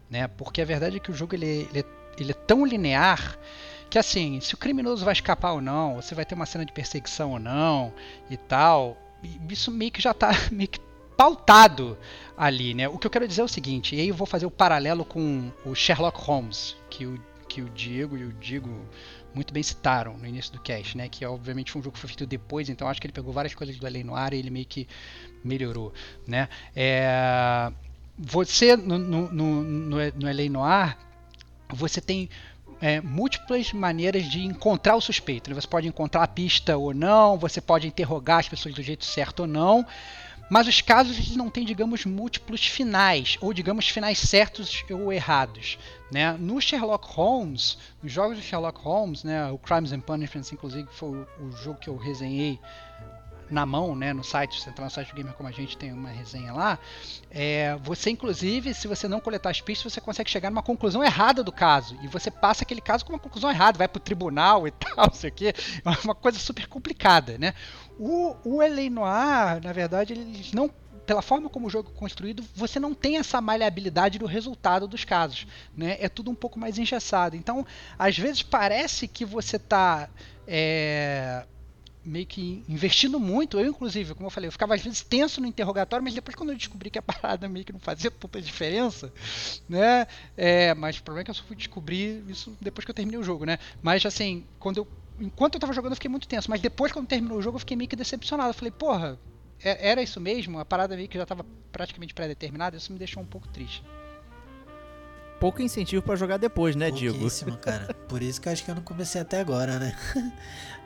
né? 0.08 0.28
Porque 0.28 0.60
a 0.62 0.64
verdade 0.64 0.96
é 0.96 1.00
que 1.00 1.10
o 1.10 1.14
jogo 1.14 1.34
ele, 1.34 1.68
ele, 1.68 1.80
é- 1.80 1.84
ele 2.18 2.30
é 2.30 2.34
tão 2.34 2.64
linear 2.64 3.36
que 3.90 3.98
assim, 3.98 4.40
se 4.40 4.54
o 4.54 4.56
criminoso 4.56 5.04
vai 5.04 5.12
escapar 5.12 5.52
ou 5.52 5.60
não, 5.60 6.00
se 6.00 6.14
vai 6.14 6.24
ter 6.24 6.34
uma 6.34 6.46
cena 6.46 6.64
de 6.64 6.72
perseguição 6.72 7.32
ou 7.32 7.38
não 7.38 7.92
e 8.30 8.36
tal, 8.36 8.96
isso 9.50 9.70
meio 9.70 9.90
que 9.90 10.00
já 10.00 10.14
tá 10.14 10.30
meio 10.52 10.68
que 10.68 10.80
pautado 11.16 11.96
ali, 12.36 12.74
né? 12.74 12.88
O 12.88 12.98
que 12.98 13.06
eu 13.06 13.10
quero 13.10 13.26
dizer 13.26 13.40
é 13.40 13.44
o 13.44 13.48
seguinte, 13.48 13.96
e 13.96 14.00
aí 14.00 14.08
eu 14.08 14.14
vou 14.14 14.26
fazer 14.26 14.46
o 14.46 14.50
paralelo 14.50 15.04
com 15.04 15.50
o 15.64 15.74
Sherlock 15.74 16.20
Holmes, 16.20 16.76
que 16.90 17.06
o, 17.06 17.20
que 17.48 17.62
o 17.62 17.68
Diego 17.70 18.16
e 18.16 18.24
o 18.24 18.32
Digo 18.34 18.86
muito 19.36 19.52
bem 19.52 19.62
citaram 19.62 20.16
no 20.16 20.26
início 20.26 20.50
do 20.50 20.58
cast, 20.58 20.96
né? 20.96 21.10
Que 21.10 21.26
obviamente 21.26 21.70
foi 21.70 21.80
um 21.80 21.84
jogo 21.84 21.94
que 21.94 22.00
foi 22.00 22.08
feito 22.08 22.26
depois, 22.26 22.70
então 22.70 22.88
acho 22.88 22.98
que 22.98 23.06
ele 23.06 23.12
pegou 23.12 23.34
várias 23.34 23.54
coisas 23.54 23.76
do 23.76 23.86
Além 23.86 24.02
no 24.02 24.16
ar 24.16 24.32
e 24.32 24.38
ele 24.38 24.48
meio 24.48 24.64
que 24.64 24.88
melhorou, 25.44 25.92
né? 26.26 26.48
É, 26.74 27.70
você 28.18 28.74
no, 28.74 28.98
no, 28.98 29.30
no, 29.30 29.62
no, 29.62 29.96
LA 29.98 30.96
você 31.68 32.00
tem 32.00 32.30
é, 32.80 33.02
múltiplas 33.02 33.74
maneiras 33.74 34.24
de 34.24 34.42
encontrar 34.42 34.96
o 34.96 35.02
suspeito. 35.02 35.50
né? 35.50 35.60
Você 35.60 35.68
pode 35.68 35.86
encontrar 35.86 36.22
a 36.22 36.28
pista 36.28 36.74
ou 36.78 36.94
não, 36.94 37.36
você 37.36 37.60
pode 37.60 37.86
interrogar 37.86 38.38
as 38.38 38.48
pessoas 38.48 38.74
do 38.74 38.82
jeito 38.82 39.04
certo 39.04 39.40
ou 39.40 39.46
não, 39.46 39.84
mas 40.48 40.68
os 40.68 40.80
casos 40.80 41.16
eles 41.16 41.36
não 41.36 41.50
têm, 41.50 41.64
digamos, 41.64 42.04
múltiplos 42.04 42.66
finais, 42.66 43.36
ou 43.40 43.52
digamos, 43.52 43.88
finais 43.88 44.18
certos 44.18 44.84
ou 44.90 45.12
errados. 45.12 45.78
Né? 46.10 46.32
No 46.38 46.60
Sherlock 46.60 47.06
Holmes, 47.14 47.78
nos 48.02 48.12
jogos 48.12 48.36
de 48.36 48.42
Sherlock 48.42 48.80
Holmes, 48.80 49.24
né, 49.24 49.50
o 49.50 49.58
Crimes 49.58 49.92
and 49.92 50.00
Punishments, 50.00 50.52
inclusive, 50.52 50.88
foi 50.92 51.26
o, 51.40 51.52
jogo 51.62 51.80
que 51.80 51.88
eu 51.88 51.96
resenhei 51.96 52.60
na 53.50 53.64
mão, 53.64 53.94
né, 53.94 54.12
no 54.12 54.24
site, 54.24 54.60
você 54.60 54.72
no 54.76 54.90
site 54.90 55.08
do 55.10 55.14
Gamer 55.14 55.32
Como 55.34 55.48
a 55.48 55.52
Gente, 55.52 55.76
tem 55.76 55.92
uma 55.92 56.08
resenha 56.08 56.52
lá. 56.52 56.78
É, 57.30 57.76
você, 57.82 58.10
inclusive, 58.10 58.74
se 58.74 58.88
você 58.88 59.06
não 59.06 59.20
coletar 59.20 59.50
as 59.50 59.60
pistas, 59.60 59.92
você 59.92 60.00
consegue 60.00 60.30
chegar 60.30 60.50
numa 60.50 60.62
conclusão 60.62 61.02
errada 61.02 61.42
do 61.44 61.52
caso. 61.52 61.96
E 62.02 62.08
você 62.08 62.30
passa 62.30 62.64
aquele 62.64 62.80
caso 62.80 63.04
com 63.04 63.12
uma 63.12 63.18
conclusão 63.18 63.50
errada, 63.50 63.78
vai 63.78 63.88
pro 63.88 64.00
tribunal 64.00 64.66
e 64.66 64.70
tal, 64.70 65.10
sei 65.14 65.30
o 65.30 65.32
quê. 65.32 65.54
É 65.84 66.04
uma 66.04 66.14
coisa 66.14 66.38
super 66.38 66.66
complicada, 66.66 67.38
né? 67.38 67.54
O, 67.98 68.36
o 68.44 68.62
LA 68.62 68.90
Noir, 68.90 69.62
na 69.62 69.72
verdade, 69.72 70.12
eles 70.12 70.52
não. 70.52 70.70
Pela 71.06 71.22
forma 71.22 71.48
como 71.48 71.68
o 71.68 71.70
jogo 71.70 71.92
é 71.94 71.98
construído, 71.98 72.42
você 72.52 72.80
não 72.80 72.92
tem 72.92 73.16
essa 73.16 73.40
maleabilidade 73.40 74.18
do 74.18 74.26
resultado 74.26 74.88
dos 74.88 75.04
casos. 75.04 75.46
Né? 75.76 75.96
É 76.00 76.08
tudo 76.08 76.32
um 76.32 76.34
pouco 76.34 76.58
mais 76.58 76.78
engessado. 76.78 77.36
Então, 77.36 77.64
às 77.96 78.18
vezes 78.18 78.42
parece 78.42 79.06
que 79.06 79.24
você 79.24 79.54
está 79.54 80.08
meio 82.06 82.24
que 82.24 82.64
investindo 82.68 83.18
muito. 83.18 83.58
Eu, 83.58 83.66
inclusive, 83.66 84.14
como 84.14 84.26
eu 84.26 84.30
falei, 84.30 84.48
eu 84.48 84.52
ficava 84.52 84.74
às 84.74 84.82
vezes 84.82 85.02
tenso 85.02 85.40
no 85.40 85.46
interrogatório, 85.46 86.04
mas 86.04 86.14
depois 86.14 86.34
quando 86.34 86.50
eu 86.50 86.56
descobri 86.56 86.88
que 86.88 86.98
a 86.98 87.02
parada 87.02 87.48
meio 87.48 87.64
que 87.64 87.72
não 87.72 87.80
fazia 87.80 88.10
tanta 88.10 88.40
diferença, 88.40 89.12
né? 89.68 90.06
É, 90.36 90.72
mas 90.74 90.98
o 90.98 91.02
problema 91.02 91.22
é 91.22 91.24
que 91.24 91.30
eu 91.30 91.34
só 91.34 91.42
fui 91.44 91.56
descobrir 91.56 92.24
isso 92.28 92.56
depois 92.60 92.84
que 92.84 92.90
eu 92.90 92.94
terminei 92.94 93.18
o 93.18 93.24
jogo, 93.24 93.44
né? 93.44 93.58
Mas 93.82 94.06
assim, 94.06 94.46
quando 94.58 94.78
eu 94.78 94.88
enquanto 95.20 95.54
eu 95.54 95.60
tava 95.60 95.72
jogando 95.72 95.92
eu 95.92 95.96
fiquei 95.96 96.10
muito 96.10 96.26
tenso, 96.28 96.50
mas 96.50 96.60
depois 96.60 96.92
quando 96.92 97.06
terminou 97.06 97.38
o 97.38 97.42
jogo 97.42 97.56
eu 97.56 97.60
fiquei 97.60 97.76
meio 97.76 97.88
que 97.88 97.96
decepcionado. 97.96 98.50
Eu 98.50 98.54
falei, 98.54 98.70
porra, 98.70 99.18
é- 99.62 99.90
era 99.90 100.02
isso 100.02 100.20
mesmo? 100.20 100.58
A 100.58 100.64
parada 100.64 100.96
meio 100.96 101.08
que 101.08 101.16
já 101.18 101.26
tava 101.26 101.44
praticamente 101.72 102.14
pré-determinada, 102.14 102.76
isso 102.76 102.92
me 102.92 102.98
deixou 102.98 103.22
um 103.22 103.26
pouco 103.26 103.48
triste. 103.48 103.82
Pouco 105.38 105.60
incentivo 105.60 106.02
pra 106.02 106.16
jogar 106.16 106.38
depois, 106.38 106.74
né, 106.74 106.90
Diego? 106.90 107.28
Cara. 107.60 107.92
Por 108.08 108.22
isso 108.22 108.40
que 108.40 108.48
eu 108.48 108.52
acho 108.52 108.64
que 108.64 108.70
eu 108.70 108.74
não 108.74 108.82
comecei 108.82 109.20
até 109.20 109.38
agora, 109.40 109.78
né? 109.78 109.94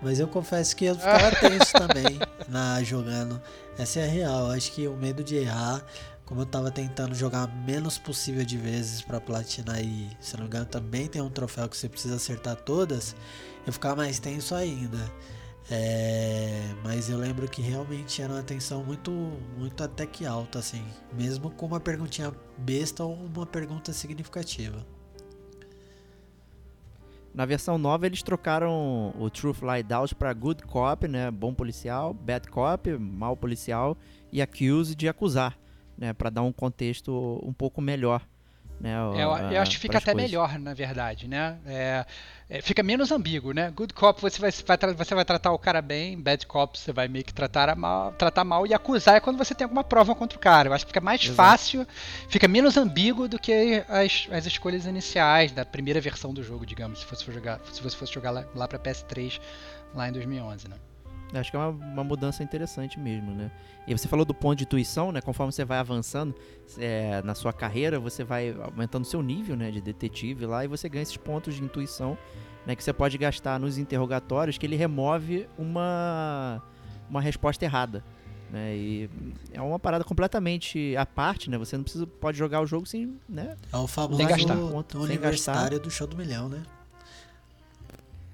Mas 0.03 0.19
eu 0.19 0.27
confesso 0.27 0.75
que 0.75 0.87
eu 0.87 0.95
ficava 0.99 1.31
tenso 1.37 1.73
também 1.73 2.19
na 2.49 2.83
jogando. 2.83 3.41
Essa 3.79 4.01
é 4.01 4.05
a 4.05 4.09
real. 4.09 4.51
Acho 4.51 4.73
que 4.73 4.89
o 4.89 4.97
medo 4.97 5.23
de 5.23 5.37
errar, 5.37 5.85
como 6.31 6.43
eu 6.43 6.47
tava 6.47 6.71
tentando 6.71 7.13
jogar 7.13 7.49
menos 7.67 7.99
possível 7.99 8.45
de 8.45 8.57
vezes 8.57 9.03
pra 9.03 9.21
platinar 9.21 9.83
e, 9.83 10.09
se 10.21 10.35
não 10.35 10.43
me 10.43 10.47
engano, 10.47 10.65
também 10.65 11.09
tem 11.09 11.21
um 11.21 11.29
troféu 11.29 11.69
que 11.69 11.77
você 11.77 11.89
precisa 11.89 12.15
acertar 12.15 12.55
todas, 12.55 13.17
eu 13.67 13.73
ficava 13.73 13.97
mais 13.97 14.21
tenso 14.21 14.55
ainda. 14.55 14.97
É, 15.69 16.73
mas 16.85 17.11
eu 17.11 17.19
lembro 17.19 17.49
que 17.49 17.61
realmente 17.61 18.23
era 18.23 18.33
uma 18.33 18.45
tensão 18.45 18.85
muito, 18.85 19.11
muito 19.59 19.83
até 19.83 20.07
que 20.07 20.25
alta, 20.25 20.61
assim. 20.61 20.85
Mesmo 21.13 21.51
com 21.51 21.67
uma 21.67 21.81
perguntinha 21.81 22.33
besta 22.57 23.03
ou 23.03 23.13
uma 23.13 23.45
pergunta 23.45 23.93
significativa. 23.93 24.87
Na 27.35 27.45
versão 27.45 27.77
nova 27.77 28.07
eles 28.07 28.23
trocaram 28.23 29.13
o 29.19 29.29
Truth 29.31 29.63
Lie 29.63 29.83
Doubt 29.83 30.15
pra 30.15 30.33
Good 30.33 30.63
Cop, 30.63 31.09
né, 31.09 31.29
bom 31.29 31.53
policial, 31.53 32.15
Bad 32.15 32.49
Cop, 32.49 32.89
mal 32.99 33.37
policial 33.37 33.99
e 34.31 34.41
Accuse 34.41 34.95
de 34.95 35.09
acusar, 35.09 35.59
né, 36.01 36.15
para 36.15 36.31
dar 36.31 36.43
um 36.43 36.53
contexto 36.53 37.39
um 37.45 37.53
pouco 37.53 37.83
melhor, 37.83 38.27
né? 38.81 38.95
É, 39.15 39.23
eu, 39.23 39.53
eu 39.53 39.61
acho 39.61 39.73
que 39.73 39.79
fica 39.79 39.99
até 39.99 40.13
coisas. 40.13 40.31
melhor, 40.31 40.59
na 40.59 40.73
verdade, 40.73 41.29
né? 41.29 41.59
É, 41.67 42.07
é, 42.49 42.63
fica 42.63 42.83
menos 42.83 43.13
ambíguo, 43.13 43.53
né? 43.53 43.71
Good 43.71 43.93
cop 43.93 44.19
você 44.23 44.41
vai, 44.41 44.51
vai 44.51 44.95
você 44.95 45.15
vai 45.15 45.25
tratar 45.27 45.53
o 45.53 45.59
cara 45.59 45.83
bem, 45.83 46.19
bad 46.19 46.47
cop 46.47 46.79
você 46.79 46.91
vai 46.91 47.07
meio 47.07 47.23
que 47.23 47.35
tratar 47.35 47.77
mal, 47.77 48.13
tratar 48.13 48.43
mal 48.43 48.67
e 48.67 48.73
acusar 48.73 49.17
é 49.17 49.21
quando 49.21 49.37
você 49.37 49.55
tem 49.55 49.67
alguma 49.67 49.85
prova 49.85 50.15
contra 50.15 50.39
o 50.39 50.41
cara. 50.41 50.71
Eu 50.71 50.73
acho 50.73 50.87
que 50.87 50.91
fica 50.91 51.03
mais 51.03 51.23
Exato. 51.23 51.37
fácil, 51.37 51.87
fica 52.31 52.49
menos 52.49 52.79
ambíguo 52.79 53.29
do 53.29 53.39
que 53.39 53.85
as, 53.87 54.27
as 54.33 54.47
escolhas 54.47 54.87
iniciais 54.87 55.53
da 55.53 55.67
primeira 55.67 56.01
versão 56.01 56.33
do 56.33 56.43
jogo, 56.43 56.65
digamos, 56.65 57.01
se 57.01 57.05
fosse 57.05 57.31
jogar, 57.31 57.61
se 57.71 57.83
você 57.83 57.95
fosse 57.95 58.15
jogar 58.15 58.31
lá, 58.31 58.47
lá 58.55 58.67
para 58.67 58.79
PS3 58.79 59.39
lá 59.95 60.09
em 60.09 60.13
2011, 60.13 60.69
né? 60.69 60.77
Acho 61.35 61.51
que 61.51 61.57
é 61.57 61.61
uma, 61.61 61.69
uma 61.69 62.05
mudança 62.05 62.43
interessante 62.43 62.99
mesmo, 62.99 63.31
né? 63.33 63.51
E 63.87 63.97
você 63.97 64.09
falou 64.09 64.25
do 64.25 64.35
ponto 64.35 64.57
de 64.59 64.65
intuição, 64.65 65.13
né? 65.13 65.21
Conforme 65.21 65.53
você 65.53 65.65
vai 65.65 65.79
avançando 65.79 66.35
é, 66.79 67.23
na 67.23 67.35
sua 67.35 67.53
carreira, 67.53 67.99
você 68.01 68.25
vai 68.25 68.55
aumentando 68.63 69.05
seu 69.05 69.23
nível, 69.23 69.57
né? 69.57 69.71
De 69.71 69.81
detetive 69.81 70.47
lá 70.47 70.65
e 70.65 70.69
você 70.69 70.89
ganha 70.89 71.03
esses 71.03 71.17
pontos 71.17 71.55
de 71.55 71.63
intuição, 71.63 72.17
né? 72.67 72.75
Que 72.75 72.83
você 72.83 72.93
pode 72.93 73.17
gastar 73.19 73.61
nos 73.61 73.79
interrogatórios, 73.79 74.59
que 74.59 74.67
ele 74.67 74.77
remove 74.77 75.47
uma 75.59 76.63
uma 77.09 77.21
resposta 77.21 77.65
errada, 77.65 78.05
né? 78.51 78.75
E 78.77 79.11
é 79.53 79.61
uma 79.61 79.79
parada 79.79 80.05
completamente 80.05 80.97
à 80.97 81.05
parte, 81.07 81.51
né? 81.51 81.59
Você 81.59 81.77
não 81.77 81.85
precisa 81.85 82.07
pode 82.07 82.39
jogar 82.39 82.61
o 82.61 82.67
jogo 82.67 82.87
sem, 82.87 83.17
né? 83.29 83.57
É 83.73 83.77
o 83.77 83.87
famoso 83.87 84.17
Sem 84.17 84.27
gastar. 84.27 84.55
do 84.55 84.85
Sem 84.93 85.01
universitário 85.01 85.81
do 85.81 85.91
show 85.91 86.07
do 86.07 86.17
milhão, 86.17 86.49
né? 86.49 86.63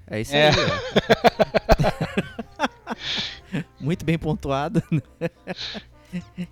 É 0.09 0.21
isso 0.21 0.33
É. 0.35 0.49
aí. 0.49 0.55
ó. 0.55 2.56
Muito 3.79 4.05
bem 4.05 4.17
pontuado. 4.17 4.81
né? 4.91 5.29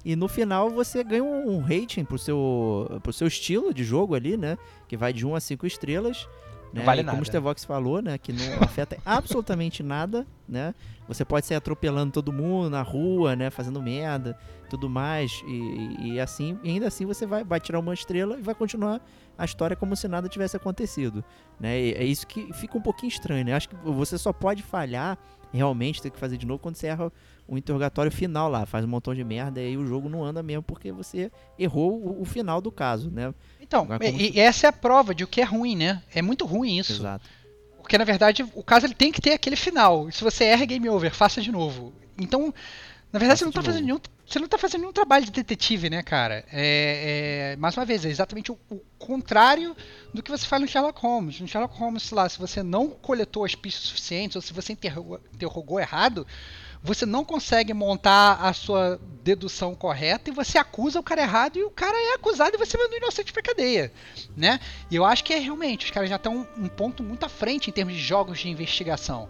E 0.03 0.15
no 0.15 0.27
final 0.27 0.69
você 0.69 1.03
ganha 1.03 1.23
um 1.23 1.59
rating 1.59 2.03
pro 2.03 2.17
seu, 2.17 2.99
pro 3.01 3.13
seu 3.13 3.27
estilo 3.27 3.73
de 3.73 3.83
jogo 3.83 4.15
ali, 4.15 4.35
né? 4.35 4.57
Que 4.87 4.97
vai 4.97 5.13
de 5.13 5.25
1 5.25 5.35
a 5.35 5.39
5 5.39 5.65
estrelas. 5.65 6.27
Né? 6.73 6.79
Não 6.79 6.83
vale 6.83 7.01
e 7.01 7.03
como 7.03 7.13
nada. 7.13 7.23
o 7.23 7.25
Stevox 7.25 7.63
falou, 7.63 8.01
né? 8.01 8.17
Que 8.17 8.33
não 8.33 8.45
afeta 8.61 8.97
absolutamente 9.05 9.81
nada, 9.81 10.27
né? 10.47 10.75
Você 11.07 11.23
pode 11.23 11.45
sair 11.45 11.57
atropelando 11.57 12.11
todo 12.11 12.33
mundo 12.33 12.69
na 12.69 12.81
rua, 12.81 13.35
né? 13.35 13.49
Fazendo 13.49 13.81
merda, 13.81 14.37
tudo 14.69 14.89
mais. 14.89 15.41
E, 15.47 16.13
e 16.13 16.19
assim, 16.19 16.59
e 16.61 16.71
ainda 16.71 16.87
assim 16.87 17.05
você 17.05 17.25
vai, 17.25 17.43
vai 17.43 17.59
tirar 17.59 17.79
uma 17.79 17.93
estrela 17.93 18.37
e 18.37 18.41
vai 18.41 18.53
continuar 18.53 19.01
a 19.37 19.45
história 19.45 19.75
como 19.75 19.95
se 19.95 20.07
nada 20.07 20.27
tivesse 20.27 20.57
acontecido. 20.57 21.23
Né? 21.59 21.79
E 21.79 21.93
é 21.93 22.03
isso 22.03 22.27
que 22.27 22.51
fica 22.53 22.77
um 22.77 22.81
pouquinho 22.81 23.09
estranho, 23.09 23.45
né? 23.45 23.53
Acho 23.53 23.69
que 23.69 23.75
você 23.75 24.17
só 24.17 24.33
pode 24.33 24.63
falhar, 24.63 25.17
realmente, 25.55 26.01
ter 26.01 26.09
que 26.09 26.19
fazer 26.19 26.37
de 26.37 26.45
novo 26.45 26.59
quando 26.59 26.75
você 26.75 26.87
erra 26.87 27.11
o 27.47 27.57
interrogatório 27.57 28.11
final 28.11 28.49
lá, 28.49 28.65
faz 28.65 28.83
um 28.83 28.87
montão 28.87 29.13
de 29.13 29.23
merda 29.23 29.61
e 29.61 29.67
aí 29.67 29.77
o 29.77 29.85
jogo 29.85 30.09
não 30.09 30.23
anda 30.23 30.41
mesmo 30.41 30.63
porque 30.63 30.91
você 30.91 31.31
errou 31.57 31.93
o, 31.93 32.21
o 32.21 32.25
final 32.25 32.59
do 32.59 32.71
caso, 32.71 33.09
né? 33.11 33.33
Então, 33.61 33.85
como 33.85 34.03
e, 34.03 34.39
essa 34.39 34.67
é 34.67 34.69
a 34.69 34.73
prova 34.73 35.13
de 35.13 35.23
o 35.23 35.27
que 35.27 35.41
é 35.41 35.43
ruim, 35.43 35.75
né? 35.75 36.01
É 36.13 36.21
muito 36.21 36.45
ruim 36.45 36.77
isso. 36.77 36.93
Exato. 36.93 37.27
Porque 37.77 37.97
na 37.97 38.03
verdade 38.03 38.43
o 38.55 38.63
caso 38.63 38.87
ele 38.87 38.95
tem 38.95 39.11
que 39.11 39.21
ter 39.21 39.33
aquele 39.33 39.55
final. 39.55 40.11
Se 40.11 40.23
você 40.23 40.45
erra, 40.45 40.63
é 40.63 40.65
game 40.65 40.89
over, 40.89 41.13
faça 41.13 41.39
de 41.39 41.51
novo. 41.51 41.93
Então, 42.17 42.53
Na 43.15 43.19
verdade, 43.19 43.39
você 43.39 43.45
não, 43.45 43.51
tá 43.53 43.63
fazendo 43.63 43.85
nenhum, 43.85 43.99
você 44.27 44.39
não 44.39 44.47
tá 44.49 44.57
fazendo 44.57 44.81
nenhum 44.81 44.91
trabalho 44.91 45.23
de 45.23 45.31
detetive, 45.31 45.89
né, 45.89 46.03
cara? 46.03 46.43
É, 46.51 47.53
é, 47.53 47.55
mais 47.55 47.77
uma 47.77 47.85
vez, 47.85 48.03
é 48.03 48.09
exatamente 48.09 48.51
o, 48.51 48.57
o 48.69 48.81
contrário 48.99 49.73
do 50.13 50.21
que 50.21 50.29
você 50.29 50.45
faz 50.45 50.61
no 50.61 50.67
Sherlock 50.67 50.99
Holmes. 50.99 51.39
No 51.39 51.47
Sherlock 51.47 51.77
Holmes, 51.77 52.03
sei 52.03 52.13
lá, 52.17 52.27
se 52.27 52.37
você 52.37 52.61
não 52.61 52.89
coletou 52.89 53.45
as 53.45 53.55
pistas 53.55 53.85
suficientes, 53.85 54.35
ou 54.35 54.41
se 54.41 54.51
você 54.51 54.73
interrogou, 54.73 55.21
interrogou 55.33 55.79
errado, 55.79 56.27
você 56.83 57.05
não 57.05 57.23
consegue 57.23 57.73
montar 57.73 58.33
a 58.33 58.51
sua 58.51 58.99
dedução 59.23 59.73
correta 59.73 60.29
e 60.29 60.33
você 60.33 60.57
acusa 60.57 60.99
o 60.99 61.03
cara 61.03 61.21
errado 61.21 61.57
e 61.57 61.63
o 61.63 61.71
cara 61.71 61.95
é 61.97 62.15
acusado 62.15 62.57
e 62.57 62.59
você 62.59 62.77
manda 62.77 62.95
o 62.95 62.97
inocente 62.97 63.31
pra 63.31 63.41
cadeia, 63.41 63.93
né? 64.35 64.59
E 64.91 64.95
eu 64.97 65.05
acho 65.05 65.23
que 65.23 65.33
é 65.33 65.39
realmente, 65.39 65.85
os 65.85 65.91
caras 65.91 66.09
já 66.09 66.17
estão 66.17 66.45
um 66.57 66.67
ponto 66.67 67.01
muito 67.01 67.25
à 67.25 67.29
frente 67.29 67.69
em 67.69 67.73
termos 67.73 67.93
de 67.93 68.01
jogos 68.01 68.39
de 68.39 68.49
investigação. 68.49 69.29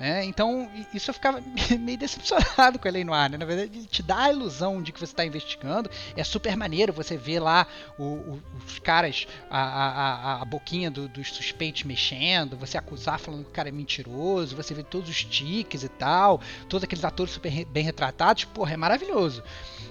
Né? 0.00 0.24
Então, 0.24 0.68
isso 0.94 1.10
eu 1.10 1.14
ficava 1.14 1.40
meio 1.78 1.98
decepcionado 1.98 2.78
com 2.78 2.88
a 2.88 2.90
Lei 2.90 3.04
Noir, 3.04 3.30
né? 3.30 3.36
Na 3.38 3.44
verdade, 3.44 3.70
ele 3.78 3.86
te 3.86 4.02
dá 4.02 4.24
a 4.24 4.32
ilusão 4.32 4.82
de 4.82 4.92
que 4.92 4.98
você 4.98 5.04
está 5.12 5.24
investigando. 5.26 5.90
É 6.16 6.24
super 6.24 6.56
maneiro 6.56 6.92
você 6.92 7.16
ver 7.16 7.38
lá 7.40 7.66
o- 7.98 8.04
o- 8.04 8.42
os 8.66 8.78
caras, 8.78 9.28
a, 9.50 9.60
a, 9.60 10.42
a- 10.42 10.44
boquinha 10.46 10.90
do- 10.90 11.06
dos 11.08 11.28
suspeitos 11.32 11.84
mexendo, 11.84 12.56
você 12.56 12.78
acusar 12.78 13.18
falando 13.20 13.44
que 13.44 13.50
o 13.50 13.52
cara 13.52 13.68
é 13.68 13.72
mentiroso, 13.72 14.56
você 14.56 14.72
vê 14.74 14.82
todos 14.82 15.08
os 15.10 15.24
tiques 15.24 15.84
e 15.84 15.88
tal, 15.88 16.40
todos 16.68 16.82
aqueles 16.84 17.04
atores 17.04 17.32
super 17.34 17.64
bem 17.66 17.84
retratados. 17.84 18.44
Porra, 18.46 18.72
é 18.74 18.76
maravilhoso. 18.78 19.42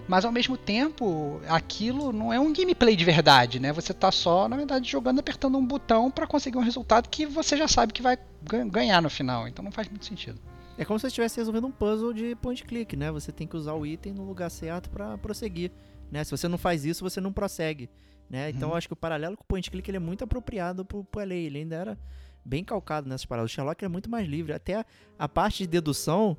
Mas 0.10 0.26
ao 0.26 0.32
mesmo 0.32 0.58
tempo, 0.58 1.40
aquilo 1.48 2.12
não 2.12 2.34
é 2.34 2.40
um 2.40 2.52
gameplay 2.52 2.96
de 2.96 3.06
verdade, 3.06 3.60
né? 3.60 3.72
Você 3.72 3.94
tá 3.94 4.12
só, 4.12 4.48
na 4.50 4.56
verdade, 4.58 4.90
jogando, 4.90 5.20
apertando 5.20 5.56
um 5.56 5.64
botão 5.64 6.10
para 6.10 6.26
conseguir 6.26 6.58
um 6.58 6.62
resultado 6.64 7.08
que 7.08 7.28
você 7.28 7.56
já 7.56 7.68
sabe 7.68 7.94
que 7.94 8.02
vai 8.02 8.18
gan- 8.42 8.68
ganhar 8.68 9.04
no 9.04 9.10
final. 9.12 9.48
Então 9.48 9.64
não 9.64 9.72
faz 9.72 9.88
muito 9.88 10.06
sentido. 10.06 10.42
É 10.80 10.84
como 10.84 10.98
se 10.98 11.02
você 11.04 11.08
estivesse 11.10 11.38
resolvendo 11.38 11.68
um 11.68 11.72
puzzle 11.72 12.12
de 12.12 12.36
point 12.38 12.64
click, 12.64 12.96
né? 12.98 13.12
Você 13.12 13.32
tem 13.32 13.46
que 13.46 13.56
usar 13.56 13.74
o 13.76 13.86
item 13.86 14.12
no 14.14 14.24
lugar 14.26 14.50
certo 14.50 14.90
pra 14.90 15.16
prosseguir, 15.20 15.72
né? 16.12 16.24
Se 16.24 16.32
você 16.32 16.48
não 16.48 16.58
faz 16.58 16.86
isso, 16.86 17.04
você 17.04 17.22
não 17.22 17.32
prossegue, 17.32 17.88
né? 18.28 18.50
Então 18.50 18.70
Uhum. 18.70 18.74
eu 18.74 18.78
acho 18.80 18.88
que 18.88 18.94
o 18.94 18.98
paralelo 18.98 19.38
com 19.38 19.44
o 19.44 19.48
point 19.48 19.70
click 19.70 19.88
ele 19.92 19.98
é 19.98 20.00
muito 20.00 20.24
apropriado 20.24 20.84
pro, 20.84 21.04
pro 21.04 21.22
LA, 21.22 21.36
ele 21.36 21.60
ainda 21.60 21.76
era 21.76 22.00
bem 22.44 22.64
calcado 22.64 23.08
nessas 23.08 23.26
paradas. 23.26 23.52
O 23.52 23.54
Sherlock 23.54 23.86
é 23.86 23.88
muito 23.88 24.10
mais 24.10 24.28
livre, 24.28 24.54
até 24.54 24.78
a, 24.78 24.86
a 25.20 25.30
parte 25.30 25.60
de 25.60 25.68
dedução 25.68 26.36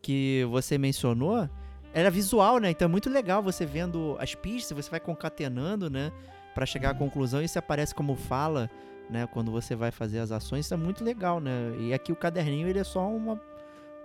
que 0.00 0.46
você 0.50 0.78
mencionou 0.78 1.48
era 1.94 2.10
visual, 2.10 2.58
né? 2.58 2.70
Então 2.70 2.86
é 2.86 2.90
muito 2.90 3.08
legal 3.08 3.40
você 3.40 3.64
vendo 3.64 4.16
as 4.18 4.34
pistas, 4.34 4.76
você 4.76 4.90
vai 4.90 4.98
concatenando, 4.98 5.88
né? 5.88 6.10
Pra 6.52 6.66
chegar 6.66 6.90
à 6.90 6.94
conclusão 6.94 7.40
e 7.40 7.44
isso 7.44 7.58
aparece 7.58 7.94
como 7.94 8.16
fala, 8.16 8.68
né? 9.08 9.28
Quando 9.32 9.52
você 9.52 9.76
vai 9.76 9.92
fazer 9.92 10.18
as 10.18 10.32
ações, 10.32 10.66
isso 10.66 10.74
é 10.74 10.76
muito 10.76 11.04
legal, 11.04 11.40
né? 11.40 11.72
E 11.78 11.94
aqui 11.94 12.10
o 12.10 12.16
caderninho, 12.16 12.66
ele 12.66 12.80
é 12.80 12.84
só 12.84 13.08
uma, 13.08 13.40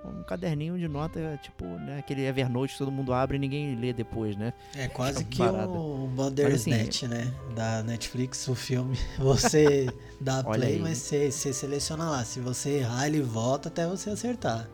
um 0.06 0.22
caderninho 0.22 0.78
de 0.78 0.88
nota, 0.88 1.40
tipo, 1.42 1.66
né? 1.66 1.98
Aquele 1.98 2.26
Evernote 2.26 2.74
que 2.74 2.80
todo 2.80 2.92
mundo 2.92 3.12
abre 3.12 3.38
e 3.38 3.40
ninguém 3.40 3.76
lê 3.76 3.92
depois, 3.92 4.36
né? 4.36 4.54
É 4.76 4.88
quase 4.88 5.26
que 5.26 5.42
o 5.42 6.08
Bandersnatch, 6.16 7.04
né? 7.04 7.34
Da 7.56 7.82
Netflix, 7.82 8.48
o 8.48 8.56
filme. 8.56 8.98
Você 9.18 9.88
dá 10.22 10.44
play, 10.44 10.74
aí. 10.74 10.80
mas 10.80 11.00
você, 11.00 11.32
você 11.32 11.52
seleciona 11.52 12.08
lá. 12.08 12.24
Se 12.24 12.40
você 12.40 12.80
errar, 12.80 13.08
ele 13.08 13.22
volta 13.22 13.68
até 13.68 13.88
você 13.88 14.12
acertar. 14.12 14.70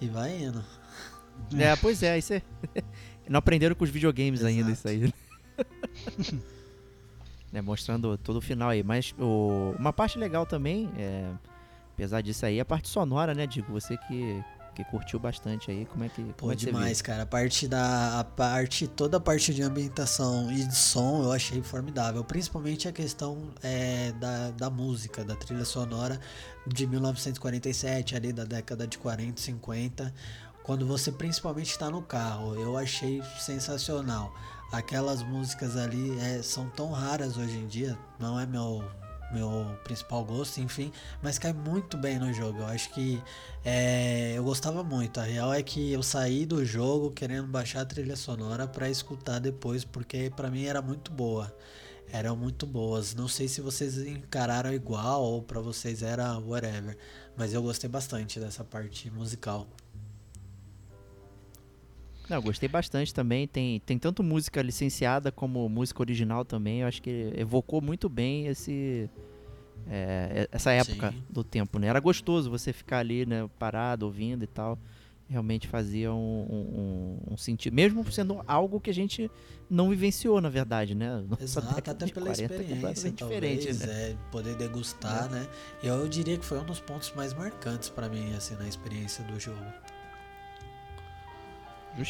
E 0.00 0.06
vai 0.06 0.36
indo. 0.36 0.62
É, 1.58 1.76
pois 1.76 2.02
é, 2.02 2.18
isso 2.18 2.34
é... 2.34 2.42
Não 3.28 3.38
aprenderam 3.38 3.74
com 3.74 3.84
os 3.84 3.90
videogames 3.90 4.44
ainda 4.44 4.70
isso 4.70 4.86
aí. 4.86 5.12
né, 7.52 7.60
mostrando 7.62 8.16
todo 8.18 8.36
o 8.36 8.40
final 8.40 8.68
aí. 8.68 8.82
Mas 8.82 9.14
o... 9.18 9.74
uma 9.78 9.92
parte 9.92 10.18
legal 10.18 10.44
também, 10.44 10.90
é... 10.98 11.30
apesar 11.94 12.20
disso 12.20 12.44
aí, 12.44 12.58
é 12.58 12.60
a 12.60 12.64
parte 12.64 12.88
sonora, 12.88 13.34
né, 13.34 13.46
Digo? 13.46 13.72
Você 13.72 13.96
que, 13.96 14.42
que 14.74 14.84
curtiu 14.84 15.18
bastante 15.20 15.70
aí, 15.70 15.86
como 15.86 16.04
é 16.04 16.08
que, 16.08 16.22
Pô, 16.22 16.32
como 16.40 16.52
é 16.52 16.56
demais, 16.56 17.00
cara. 17.00 17.22
A 17.22 17.26
parte 17.26 17.68
da. 17.68 18.20
A 18.20 18.24
parte, 18.24 18.88
toda 18.88 19.18
a 19.18 19.20
parte 19.20 19.54
de 19.54 19.62
ambientação 19.62 20.50
e 20.50 20.64
de 20.64 20.76
som 20.76 21.22
eu 21.22 21.32
achei 21.32 21.62
formidável. 21.62 22.24
Principalmente 22.24 22.88
a 22.88 22.92
questão 22.92 23.50
é, 23.62 24.12
da, 24.12 24.50
da 24.50 24.68
música, 24.68 25.24
da 25.24 25.36
trilha 25.36 25.64
sonora 25.64 26.20
de 26.66 26.86
1947, 26.86 28.16
ali 28.16 28.32
da 28.32 28.44
década 28.44 28.86
de 28.86 28.98
40, 28.98 29.40
50. 29.40 30.12
Quando 30.62 30.86
você 30.86 31.10
principalmente 31.10 31.70
está 31.70 31.90
no 31.90 32.02
carro, 32.02 32.54
eu 32.54 32.76
achei 32.76 33.22
sensacional. 33.38 34.32
Aquelas 34.70 35.22
músicas 35.22 35.76
ali 35.76 36.18
é, 36.20 36.42
são 36.42 36.68
tão 36.70 36.92
raras 36.92 37.36
hoje 37.36 37.58
em 37.58 37.66
dia, 37.66 37.98
não 38.18 38.38
é 38.38 38.46
meu 38.46 38.82
meu 39.32 39.78
principal 39.82 40.24
gosto, 40.24 40.60
enfim, 40.60 40.92
mas 41.22 41.38
cai 41.38 41.52
muito 41.52 41.96
bem 41.96 42.18
no 42.18 42.32
jogo. 42.32 42.60
Eu 42.60 42.66
acho 42.66 42.90
que 42.90 43.20
é, 43.64 44.34
eu 44.36 44.44
gostava 44.44 44.84
muito. 44.84 45.18
A 45.18 45.24
real 45.24 45.52
é 45.52 45.62
que 45.62 45.90
eu 45.90 46.02
saí 46.02 46.44
do 46.44 46.64
jogo 46.64 47.10
querendo 47.10 47.46
baixar 47.48 47.80
a 47.80 47.86
trilha 47.86 48.14
sonora 48.14 48.66
para 48.66 48.90
escutar 48.90 49.38
depois, 49.38 49.84
porque 49.84 50.30
para 50.36 50.50
mim 50.50 50.64
era 50.64 50.82
muito 50.82 51.10
boa. 51.10 51.50
Eram 52.12 52.36
muito 52.36 52.66
boas. 52.66 53.14
Não 53.14 53.26
sei 53.26 53.48
se 53.48 53.62
vocês 53.62 53.96
encararam 53.98 54.72
igual 54.72 55.22
ou 55.22 55.42
para 55.42 55.60
vocês 55.60 56.02
era 56.02 56.38
whatever, 56.38 56.96
mas 57.34 57.54
eu 57.54 57.62
gostei 57.62 57.88
bastante 57.88 58.38
dessa 58.38 58.62
parte 58.62 59.10
musical. 59.10 59.66
Não, 62.32 62.38
eu 62.38 62.42
gostei 62.42 62.66
bastante 62.66 63.12
também. 63.12 63.46
Tem, 63.46 63.78
tem 63.80 63.98
tanto 63.98 64.22
música 64.22 64.62
licenciada 64.62 65.30
como 65.30 65.68
música 65.68 66.00
original 66.02 66.46
também. 66.46 66.80
Eu 66.80 66.88
acho 66.88 67.02
que 67.02 67.30
evocou 67.36 67.82
muito 67.82 68.08
bem 68.08 68.46
esse 68.46 69.10
é, 69.86 70.48
essa 70.50 70.72
época 70.72 71.12
Sim. 71.12 71.22
do 71.28 71.44
tempo, 71.44 71.78
né? 71.78 71.88
Era 71.88 72.00
gostoso 72.00 72.48
você 72.48 72.72
ficar 72.72 73.00
ali, 73.00 73.26
né, 73.26 73.46
parado, 73.58 74.06
ouvindo 74.06 74.44
e 74.44 74.46
tal. 74.46 74.78
Realmente 75.28 75.68
fazia 75.68 76.10
um, 76.12 76.16
um- 77.28 77.32
um- 77.32 77.36
sentido. 77.36 77.74
Mesmo 77.74 78.10
sendo 78.10 78.42
algo 78.46 78.80
que 78.80 78.88
a 78.88 78.94
gente 78.94 79.30
não 79.68 79.90
vivenciou, 79.90 80.40
na 80.40 80.48
verdade, 80.48 80.94
né? 80.94 81.22
Nossa 81.28 81.42
Exato, 81.44 81.90
até 81.90 82.06
pela 82.06 82.26
40 82.26 82.30
é 82.30 82.44
experiência, 82.44 82.74
completamente 82.74 83.18
talvez, 83.18 83.80
né? 83.80 83.86
é, 84.10 84.16
poder 84.30 84.56
degustar, 84.56 85.30
né? 85.30 85.46
Eu, 85.82 85.96
eu 85.96 86.08
diria 86.08 86.38
que 86.38 86.44
foi 86.44 86.58
um 86.58 86.64
dos 86.64 86.80
pontos 86.80 87.12
mais 87.14 87.34
marcantes 87.34 87.90
para 87.90 88.08
mim, 88.08 88.34
assim, 88.34 88.54
na 88.56 88.66
experiência 88.66 89.22
do 89.24 89.38
jogo. 89.38 89.64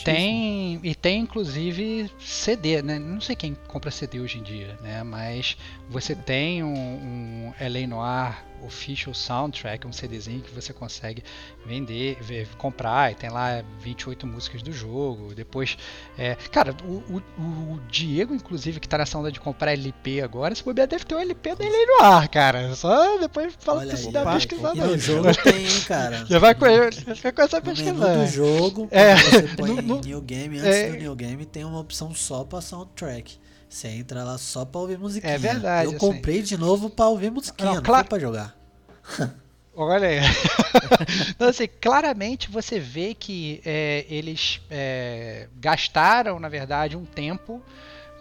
Tem 0.04 0.80
e 0.82 0.94
tem 0.94 1.20
inclusive 1.20 2.10
CD, 2.18 2.82
né? 2.82 2.98
Não 2.98 3.20
sei 3.20 3.34
quem 3.34 3.56
compra 3.66 3.90
CD 3.90 4.20
hoje 4.20 4.38
em 4.38 4.42
dia, 4.42 4.78
né? 4.80 5.02
Mas 5.02 5.56
você 5.88 6.14
tem 6.14 6.62
um, 6.62 6.72
um 6.72 7.52
LA 7.60 7.86
Noir 7.86 8.44
Official 8.64 9.14
Soundtrack, 9.14 9.86
um 9.86 9.92
CDzinho 9.92 10.40
que 10.40 10.50
você 10.54 10.72
consegue 10.72 11.22
vender, 11.66 12.16
ver- 12.20 12.48
comprar 12.58 13.12
e 13.12 13.14
tem 13.14 13.30
lá 13.30 13.62
28 13.80 14.26
músicas 14.26 14.62
do 14.62 14.72
jogo. 14.72 15.34
Depois, 15.34 15.76
é, 16.18 16.34
cara, 16.50 16.74
o, 16.84 17.02
o- 17.38 17.42
o 17.42 17.80
Diego 17.90 18.34
inclusive 18.34 18.80
que 18.80 18.88
tá 18.88 18.98
nessa 18.98 19.18
onda 19.18 19.30
de 19.32 19.40
comprar 19.40 19.72
LP 19.72 20.20
agora, 20.20 20.54
se 20.54 20.62
bobear 20.64 20.86
deve 20.88 21.04
ter 21.04 21.14
um 21.14 21.20
LP 21.20 21.54
da 21.54 21.64
LA 21.64 21.86
Noir, 22.18 22.30
cara. 22.30 22.74
Só 22.74 23.18
depois 23.18 23.54
fala 23.58 23.82
pra 23.82 23.90
aí, 23.90 23.96
você 23.96 24.10
dar 24.12 24.22
uma 24.24 24.34
pesquisada. 24.34 24.86
No 24.86 24.98
jogo 24.98 25.28
tem, 25.42 25.80
cara. 25.86 26.24
Já 26.28 26.38
vai, 26.38 26.54
co- 26.54 26.64
vai 26.66 27.32
começar 27.32 27.58
a 27.58 27.60
No 27.60 28.24
do 28.24 28.26
jogo, 28.26 28.88
É, 28.90 29.14
você 29.16 29.42
põe 29.56 29.70
no- 29.70 29.82
no- 29.82 30.00
New 30.00 30.20
Game, 30.22 30.58
antes 30.58 30.68
é. 30.70 30.90
do 30.90 30.96
New 30.96 31.14
Game, 31.16 31.44
tem 31.46 31.64
uma 31.64 31.80
opção 31.80 32.14
só 32.14 32.44
pra 32.44 32.60
soundtrack. 32.60 33.40
Você 33.72 33.88
entra 33.88 34.22
lá 34.22 34.36
só 34.36 34.66
pra 34.66 34.80
ouvir 34.82 34.98
musiquinha. 34.98 35.32
É 35.32 35.38
verdade, 35.38 35.86
Eu 35.86 35.96
assim. 35.96 35.98
comprei 35.98 36.42
de 36.42 36.58
novo 36.58 36.90
pra 36.90 37.06
ouvir 37.06 37.30
musiquinha, 37.30 37.68
Não, 37.70 37.76
não, 37.76 37.82
claro- 37.82 38.06
pra 38.06 38.18
jogar. 38.18 38.54
Olha 39.74 40.06
aí. 40.08 40.18
então, 41.30 41.48
assim, 41.48 41.66
claramente 41.80 42.50
você 42.50 42.78
vê 42.78 43.14
que 43.14 43.62
é, 43.64 44.04
eles 44.10 44.60
é, 44.70 45.48
gastaram, 45.56 46.38
na 46.38 46.50
verdade, 46.50 46.94
um 46.94 47.06
tempo 47.06 47.62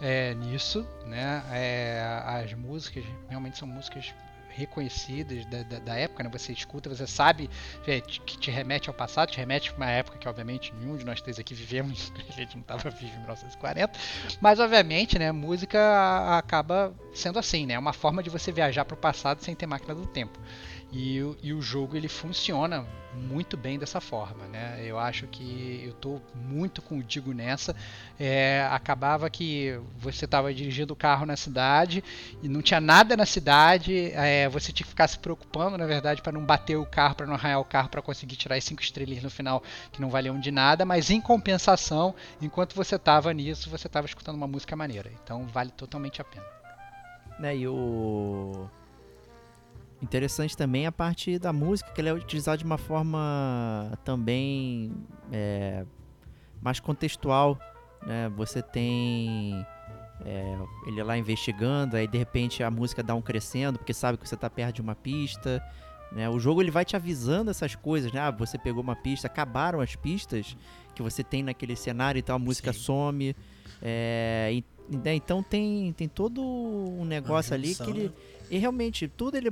é, 0.00 0.32
nisso, 0.34 0.86
né? 1.06 1.42
É, 1.52 2.02
as 2.24 2.54
músicas 2.54 3.04
realmente 3.28 3.58
são 3.58 3.68
músicas 3.68 4.06
reconhecidas 4.54 5.44
da, 5.46 5.62
da- 5.62 5.78
da 5.78 5.94
época, 5.96 6.22
né? 6.22 6.30
Você 6.32 6.52
escuta, 6.52 6.88
você 6.88 7.06
sabe 7.06 7.48
é, 7.86 8.00
que 8.00 8.38
te 8.38 8.50
remete 8.50 8.88
ao 8.88 8.94
passado, 8.94 9.30
te 9.30 9.38
remete 9.38 9.70
para 9.72 9.84
uma 9.84 9.90
época 9.90 10.18
que, 10.18 10.28
obviamente, 10.28 10.72
nenhum 10.74 10.96
de 10.96 11.04
nós 11.04 11.20
três 11.20 11.38
aqui 11.38 11.54
vivemos, 11.54 12.12
a 12.28 12.32
gente 12.32 12.54
não 12.54 12.62
estava 12.62 12.90
vivo 12.90 13.12
em 13.14 13.20
1940, 13.20 13.98
mas, 14.40 14.60
obviamente, 14.60 15.18
né, 15.18 15.32
música 15.32 16.36
acaba 16.38 16.94
sendo 17.14 17.38
assim, 17.38 17.66
né? 17.66 17.74
É 17.74 17.78
uma 17.78 17.92
forma 17.92 18.22
de 18.22 18.30
você 18.30 18.52
viajar 18.52 18.84
para 18.84 18.94
o 18.94 18.98
passado 18.98 19.40
sem 19.42 19.54
ter 19.54 19.66
máquina 19.66 19.94
do 19.94 20.06
tempo. 20.06 20.38
E, 20.94 21.22
o- 21.22 21.36
e 21.42 21.54
o 21.54 21.62
jogo 21.62 21.96
ele 21.96 22.06
funciona 22.08 22.86
muito 23.14 23.56
bem 23.56 23.78
dessa 23.78 23.98
forma, 24.00 24.46
né? 24.46 24.78
Eu 24.84 24.98
acho 24.98 25.26
que 25.26 25.82
eu 25.86 25.92
tô 25.94 26.20
muito 26.34 26.82
com 26.82 26.98
o 26.98 27.02
Digo 27.02 27.32
nessa. 27.32 27.74
É, 28.20 28.66
acabava 28.70 29.28
que 29.30 29.78
você 29.98 30.26
estava 30.26 30.52
dirigindo 30.52 30.92
o 30.92 30.96
carro 30.96 31.24
na 31.24 31.34
cidade 31.36 32.04
e 32.42 32.48
não 32.48 32.60
tinha 32.60 32.80
nada 32.80 33.16
na 33.16 33.24
cidade, 33.24 34.10
é, 34.12 34.48
você 34.50 34.70
tinha 34.72 34.84
que 34.84 34.90
ficar 34.90 35.08
se 35.08 35.18
preocupando, 35.18 35.78
na 35.78 35.86
verdade, 35.86 36.20
para 36.20 36.32
não 36.32 36.44
bater 36.44 36.76
o 36.76 36.84
carro, 36.86 37.14
para 37.14 37.26
não 37.26 37.34
arranhar 37.34 37.60
o 37.60 37.64
carro, 37.64 37.88
para 37.88 38.02
conseguir 38.02 38.36
tirar 38.36 38.56
as 38.56 38.64
cinco 38.64 38.82
estrelinhas 38.82 39.22
no 39.24 39.30
final 39.30 39.62
que 39.92 40.00
não 40.00 40.10
valiam 40.10 40.38
de 40.38 40.50
nada, 40.50 40.84
mas 40.84 41.10
em 41.10 41.20
compensação, 41.22 42.14
enquanto 42.40 42.74
você 42.74 42.96
estava 42.96 43.32
nisso, 43.32 43.70
você 43.70 43.86
estava 43.86 44.06
escutando 44.06 44.36
uma 44.36 44.46
música 44.46 44.76
maneira. 44.76 45.10
Então 45.24 45.46
vale 45.46 45.70
totalmente 45.70 46.20
a 46.20 46.24
pena. 46.24 46.44
né? 47.38 47.56
E 47.56 47.66
o 47.68 48.68
interessante 50.02 50.56
também 50.56 50.86
a 50.86 50.92
parte 50.92 51.38
da 51.38 51.52
música 51.52 51.90
que 51.92 52.00
ela 52.00 52.10
é 52.10 52.12
utilizada 52.12 52.58
de 52.58 52.64
uma 52.64 52.76
forma 52.78 53.92
também 54.04 54.92
é, 55.30 55.84
mais 56.60 56.80
contextual, 56.80 57.58
né? 58.04 58.28
Você 58.36 58.60
tem 58.60 59.64
é, 60.24 60.58
ele 60.86 61.02
lá 61.02 61.16
investigando, 61.16 61.96
aí 61.96 62.06
de 62.06 62.18
repente 62.18 62.62
a 62.62 62.70
música 62.70 63.02
dá 63.02 63.14
um 63.14 63.22
crescendo, 63.22 63.78
porque 63.78 63.94
sabe 63.94 64.18
que 64.18 64.28
você 64.28 64.36
tá 64.36 64.50
perto 64.50 64.76
de 64.76 64.82
uma 64.82 64.94
pista. 64.94 65.62
Né? 66.10 66.28
O 66.28 66.38
jogo 66.38 66.60
ele 66.60 66.70
vai 66.70 66.84
te 66.84 66.94
avisando 66.94 67.50
essas 67.50 67.74
coisas, 67.74 68.12
né? 68.12 68.20
Ah, 68.20 68.30
você 68.30 68.58
pegou 68.58 68.82
uma 68.82 68.96
pista, 68.96 69.26
acabaram 69.28 69.80
as 69.80 69.96
pistas 69.96 70.56
que 70.94 71.02
você 71.02 71.24
tem 71.24 71.42
naquele 71.42 71.74
cenário 71.74 72.18
e 72.18 72.22
tal, 72.22 72.36
a 72.36 72.38
música 72.38 72.72
Sim. 72.72 72.78
some. 72.80 73.36
É, 73.80 74.50
e- 74.52 74.64
né, 74.96 75.14
então 75.14 75.42
tem, 75.42 75.92
tem 75.92 76.08
todo 76.08 76.42
um 76.42 77.04
negócio 77.04 77.54
ali 77.54 77.74
que 77.74 77.88
ele, 77.88 78.08
né? 78.08 78.12
e 78.50 78.58
realmente 78.58 79.08
tudo 79.08 79.36
ele, 79.36 79.50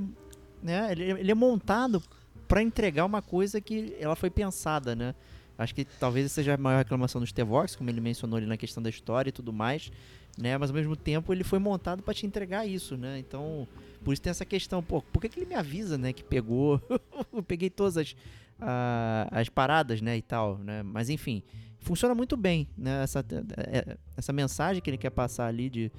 né, 0.61 0.91
ele, 0.91 1.03
ele 1.03 1.31
é 1.31 1.35
montado 1.35 2.01
para 2.47 2.61
entregar 2.61 3.05
uma 3.05 3.21
coisa 3.21 3.61
que 3.61 3.95
ela 3.99 4.15
foi 4.15 4.29
pensada, 4.29 4.95
né? 4.95 5.15
Acho 5.57 5.75
que 5.75 5.85
talvez 5.85 6.31
seja 6.31 6.55
a 6.55 6.57
maior 6.57 6.79
reclamação 6.79 7.21
do 7.21 7.27
Stevox, 7.27 7.75
como 7.75 7.89
ele 7.89 8.01
mencionou 8.01 8.37
ali 8.37 8.45
na 8.45 8.57
questão 8.57 8.81
da 8.81 8.89
história 8.89 9.29
e 9.29 9.31
tudo 9.31 9.53
mais, 9.53 9.91
né? 10.37 10.57
Mas 10.57 10.69
ao 10.69 10.75
mesmo 10.75 10.95
tempo 10.95 11.31
ele 11.31 11.43
foi 11.43 11.59
montado 11.59 12.01
para 12.03 12.13
te 12.13 12.25
entregar 12.25 12.65
isso, 12.65 12.97
né? 12.97 13.19
Então, 13.19 13.67
por 14.03 14.11
isso 14.13 14.21
tem 14.21 14.31
essa 14.31 14.45
questão, 14.45 14.81
pô, 14.81 15.01
por 15.01 15.21
que, 15.21 15.29
que 15.29 15.39
ele 15.39 15.45
me 15.45 15.55
avisa, 15.55 15.97
né, 15.97 16.11
que 16.11 16.23
pegou, 16.23 16.81
eu 17.31 17.43
peguei 17.43 17.69
todas 17.69 17.95
as, 17.97 18.15
ah, 18.59 19.27
as 19.31 19.49
paradas, 19.49 20.01
né, 20.01 20.17
e 20.17 20.21
tal, 20.21 20.57
né? 20.57 20.81
Mas 20.83 21.09
enfim, 21.09 21.43
funciona 21.79 22.15
muito 22.15 22.35
bem, 22.35 22.67
né? 22.77 23.03
Essa, 23.03 23.23
é- 23.57 23.97
essa 24.17 24.33
mensagem 24.33 24.81
que 24.81 24.89
ele 24.89 24.97
quer 24.97 25.11
passar 25.11 25.47
ali 25.47 25.69
de 25.69 25.91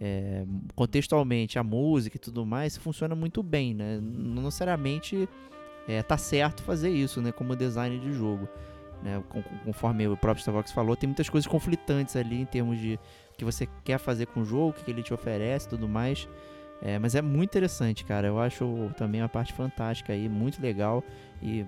é, 0.00 0.44
contextualmente 0.74 1.58
a 1.58 1.62
música 1.64 2.16
e 2.16 2.20
tudo 2.20 2.46
mais 2.46 2.76
funciona 2.76 3.14
muito 3.14 3.42
bem, 3.42 3.74
né? 3.74 3.98
Não 4.00 4.42
necessariamente 4.44 5.28
é, 5.88 6.02
tá 6.02 6.16
certo 6.16 6.62
fazer 6.62 6.90
isso, 6.90 7.20
né? 7.20 7.32
Como 7.32 7.56
design 7.56 7.98
de 7.98 8.12
jogo. 8.12 8.48
Né? 9.02 9.22
Con- 9.28 9.42
con- 9.42 9.58
Conforme 9.64 10.08
o 10.08 10.16
próprio 10.16 10.40
Starvox 10.40 10.72
falou, 10.72 10.96
tem 10.96 11.08
muitas 11.08 11.28
coisas 11.28 11.46
conflitantes 11.46 12.16
ali 12.16 12.40
em 12.40 12.44
termos 12.44 12.78
de 12.78 12.94
o 13.32 13.36
que 13.38 13.44
você 13.44 13.68
quer 13.84 13.98
fazer 13.98 14.26
com 14.26 14.40
o 14.40 14.44
jogo, 14.44 14.70
o 14.70 14.72
que 14.84 14.90
ele 14.90 15.02
te 15.02 15.14
oferece 15.14 15.66
e 15.66 15.70
tudo 15.70 15.88
mais. 15.88 16.28
É, 16.80 16.96
mas 16.98 17.16
é 17.16 17.22
muito 17.22 17.50
interessante, 17.50 18.04
cara. 18.04 18.28
Eu 18.28 18.38
acho 18.38 18.90
também 18.96 19.20
uma 19.20 19.28
parte 19.28 19.52
fantástica 19.52 20.12
aí, 20.12 20.28
muito 20.28 20.62
legal. 20.62 21.02
E 21.42 21.64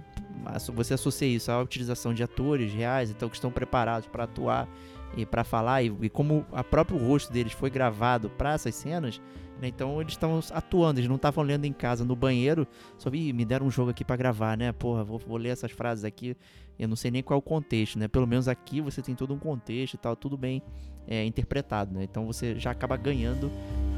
você 0.72 0.94
associa 0.94 1.26
isso 1.28 1.50
à 1.50 1.60
utilização 1.60 2.14
de 2.14 2.22
atores 2.22 2.72
reais, 2.72 3.10
então 3.10 3.28
que 3.28 3.34
estão 3.34 3.50
preparados 3.50 4.06
para 4.08 4.24
atuar 4.24 4.68
e 5.16 5.26
para 5.26 5.44
falar. 5.44 5.82
E, 5.82 5.92
e 6.02 6.08
como 6.08 6.46
o 6.50 6.64
próprio 6.64 6.98
rosto 6.98 7.32
deles 7.32 7.52
foi 7.52 7.70
gravado 7.70 8.30
para 8.30 8.54
essas 8.54 8.74
cenas, 8.74 9.20
né, 9.60 9.68
então 9.68 10.00
eles 10.00 10.12
estão 10.12 10.40
atuando, 10.52 11.00
eles 11.00 11.08
não 11.08 11.16
estavam 11.16 11.44
lendo 11.44 11.64
em 11.64 11.72
casa 11.72 12.04
no 12.04 12.16
banheiro, 12.16 12.66
só 12.96 13.10
vi, 13.10 13.32
me 13.32 13.44
deram 13.44 13.66
um 13.66 13.70
jogo 13.70 13.90
aqui 13.90 14.04
para 14.04 14.16
gravar, 14.16 14.56
né? 14.56 14.72
Porra, 14.72 15.04
vou, 15.04 15.18
vou 15.18 15.36
ler 15.36 15.50
essas 15.50 15.70
frases 15.70 16.04
aqui. 16.04 16.36
Eu 16.78 16.88
não 16.88 16.96
sei 16.96 17.10
nem 17.10 17.22
qual 17.22 17.36
é 17.36 17.38
o 17.38 17.42
contexto, 17.42 17.98
né? 17.98 18.08
Pelo 18.08 18.26
menos 18.26 18.48
aqui 18.48 18.80
você 18.80 19.02
tem 19.02 19.14
todo 19.14 19.34
um 19.34 19.38
contexto 19.38 19.94
e 19.94 19.98
tal, 19.98 20.16
tudo 20.16 20.36
bem 20.36 20.62
é, 21.06 21.24
interpretado, 21.24 21.92
né? 21.92 22.04
Então 22.04 22.26
você 22.26 22.58
já 22.58 22.70
acaba 22.70 22.96
ganhando 22.96 23.50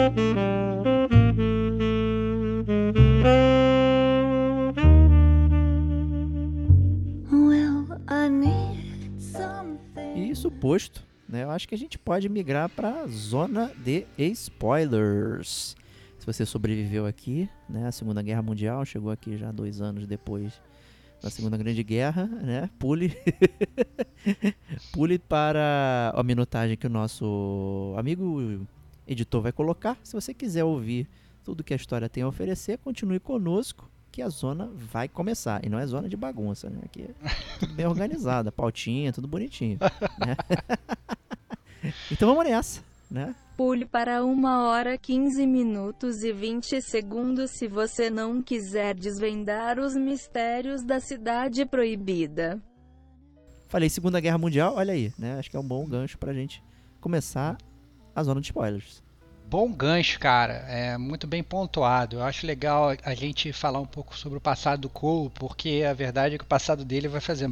something. 10.42 10.54
E 10.54 10.58
isso 10.58 10.60
posto, 10.60 11.06
né? 11.28 11.44
Eu 11.44 11.50
acho 11.50 11.68
que 11.68 11.74
a 11.74 11.78
gente 11.78 11.98
pode 11.98 12.28
migrar 12.28 12.68
para 12.68 13.06
zona 13.06 13.70
de 13.84 14.06
spoilers. 14.18 15.76
Se 16.18 16.26
você 16.26 16.46
sobreviveu 16.46 17.06
aqui, 17.06 17.48
né? 17.68 17.86
A 17.86 17.92
Segunda 17.92 18.22
Guerra 18.22 18.42
Mundial 18.42 18.84
chegou 18.84 19.10
aqui 19.10 19.36
já 19.36 19.50
dois 19.50 19.80
anos 19.80 20.06
depois 20.06 20.60
da 21.20 21.30
Segunda 21.30 21.56
Grande 21.56 21.82
Guerra, 21.82 22.26
né? 22.26 22.70
Pule, 22.78 23.16
pule 24.92 25.18
para 25.18 26.12
a 26.14 26.22
minutagem 26.22 26.76
que 26.76 26.86
o 26.86 26.90
nosso 26.90 27.94
amigo 27.96 28.66
editor 29.06 29.42
vai 29.42 29.52
colocar. 29.52 29.96
Se 30.02 30.12
você 30.12 30.34
quiser 30.34 30.64
ouvir 30.64 31.08
tudo 31.44 31.64
que 31.64 31.72
a 31.72 31.76
história 31.76 32.08
tem 32.08 32.22
a 32.22 32.28
oferecer, 32.28 32.78
continue 32.78 33.20
conosco 33.20 33.90
que 34.12 34.20
a 34.20 34.28
zona 34.28 34.70
vai 34.74 35.08
começar. 35.08 35.64
E 35.64 35.68
não 35.70 35.78
é 35.78 35.86
zona 35.86 36.08
de 36.08 36.16
bagunça, 36.16 36.68
né? 36.68 36.80
Aqui 36.84 37.02
é 37.02 37.58
tudo 37.58 37.72
bem 37.72 37.86
organizado, 37.86 38.50
a 38.50 38.52
pautinha, 38.52 39.12
tudo 39.12 39.26
bonitinho. 39.26 39.78
né? 40.18 40.36
então 42.12 42.28
vamos 42.28 42.44
nessa, 42.44 42.82
né? 43.10 43.34
Pule 43.56 43.86
para 43.86 44.24
1 44.24 44.44
hora 44.44 44.98
15 44.98 45.46
minutos 45.46 46.22
e 46.22 46.32
20 46.32 46.82
segundos 46.82 47.52
se 47.52 47.66
você 47.66 48.10
não 48.10 48.42
quiser 48.42 48.94
desvendar 48.94 49.78
os 49.78 49.96
mistérios 49.96 50.82
da 50.82 51.00
Cidade 51.00 51.64
Proibida. 51.64 52.62
Falei 53.68 53.88
Segunda 53.88 54.20
Guerra 54.20 54.36
Mundial, 54.36 54.74
olha 54.76 54.92
aí, 54.92 55.12
né? 55.18 55.38
Acho 55.38 55.50
que 55.50 55.56
é 55.56 55.60
um 55.60 55.66
bom 55.66 55.86
gancho 55.86 56.18
pra 56.18 56.34
gente 56.34 56.62
começar 57.00 57.56
a 58.14 58.22
zona 58.22 58.40
de 58.40 58.48
spoilers. 58.48 59.01
Bom 59.52 59.70
gancho, 59.70 60.18
cara. 60.18 60.64
É 60.66 60.96
muito 60.96 61.26
bem 61.26 61.42
pontuado. 61.42 62.16
Eu 62.16 62.22
acho 62.22 62.46
legal 62.46 62.96
a 63.04 63.14
gente 63.14 63.52
falar 63.52 63.80
um 63.80 63.86
pouco 63.86 64.16
sobre 64.16 64.38
o 64.38 64.40
passado 64.40 64.80
do 64.80 64.88
Cole, 64.88 65.30
porque 65.34 65.84
a 65.86 65.92
verdade 65.92 66.34
é 66.34 66.38
que 66.38 66.44
o 66.44 66.46
passado 66.46 66.86
dele 66.86 67.06
vai 67.06 67.20
fazer 67.20 67.50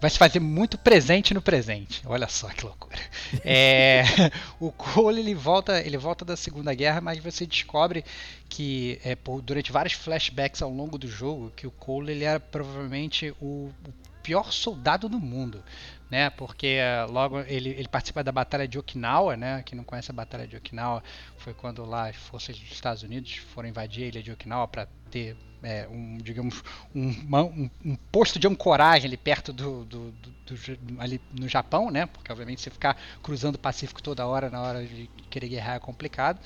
vai 0.00 0.08
se 0.08 0.16
fazer 0.16 0.40
muito 0.40 0.78
presente 0.78 1.34
no 1.34 1.42
presente. 1.42 2.00
Olha 2.06 2.26
só 2.26 2.48
que 2.48 2.64
loucura. 2.64 2.96
É, 3.44 4.02
o 4.58 4.72
Cole 4.72 5.20
ele 5.20 5.34
volta, 5.34 5.82
ele 5.82 5.98
volta 5.98 6.24
da 6.24 6.38
Segunda 6.38 6.72
Guerra, 6.72 7.02
mas 7.02 7.18
você 7.18 7.44
descobre 7.44 8.02
que 8.48 8.98
é, 9.04 9.14
por- 9.14 9.42
durante 9.42 9.70
vários 9.70 9.92
flashbacks 9.92 10.62
ao 10.62 10.70
longo 10.70 10.96
do 10.96 11.06
jogo 11.06 11.52
que 11.54 11.66
o 11.66 11.70
Cole 11.70 12.12
ele 12.12 12.24
era 12.24 12.40
provavelmente 12.40 13.30
o, 13.42 13.70
o 13.86 13.92
pior 14.22 14.50
soldado 14.50 15.06
do 15.06 15.20
mundo 15.20 15.62
né? 16.10 16.30
Porque 16.30 16.66
eh, 16.80 17.04
logo 17.08 17.40
ele, 17.40 17.70
ele 17.70 17.88
participa 17.88 18.22
da 18.24 18.32
Batalha 18.32 18.66
de 18.68 18.78
Okinawa, 18.78 19.36
né? 19.36 19.62
Quem 19.64 19.76
não 19.76 19.84
conhece 19.84 20.10
a 20.10 20.14
Batalha 20.14 20.46
de 20.46 20.56
Okinawa 20.56 21.02
foi 21.36 21.54
quando 21.54 21.84
lá 21.84 22.08
as 22.08 22.16
forças 22.16 22.58
dos 22.58 22.70
Estados 22.70 23.02
Unidos 23.02 23.36
foram 23.36 23.68
invadir 23.68 24.04
a 24.04 24.08
ilha 24.08 24.22
de 24.22 24.32
Okinawa 24.32 24.66
para 24.68 24.88
ter 25.10 25.36
eh, 25.62 25.86
um, 25.90 26.16
digamos, 26.18 26.62
um, 26.94 27.08
um- 27.36 27.70
um 27.84 27.96
posto 28.10 28.38
de 28.38 28.46
ancoragem 28.48 29.06
ali 29.08 29.16
perto 29.16 29.52
do, 29.52 29.84
do- 29.84 30.12
do- 30.12 30.32
do 30.46 31.00
ali 31.00 31.20
no 31.30 31.48
Japão, 31.48 31.90
né? 31.90 32.06
Porque 32.06 32.32
obviamente 32.32 32.60
você 32.62 32.70
ficar 32.70 32.96
cruzando 33.22 33.56
o 33.56 33.58
Pacífico 33.58 34.02
toda 34.02 34.26
hora 34.26 34.48
na 34.50 34.60
hora 34.62 34.86
de 34.86 35.08
querer 35.28 35.48
guerrear 35.48 35.76
é 35.76 35.80
complicado. 35.80 36.40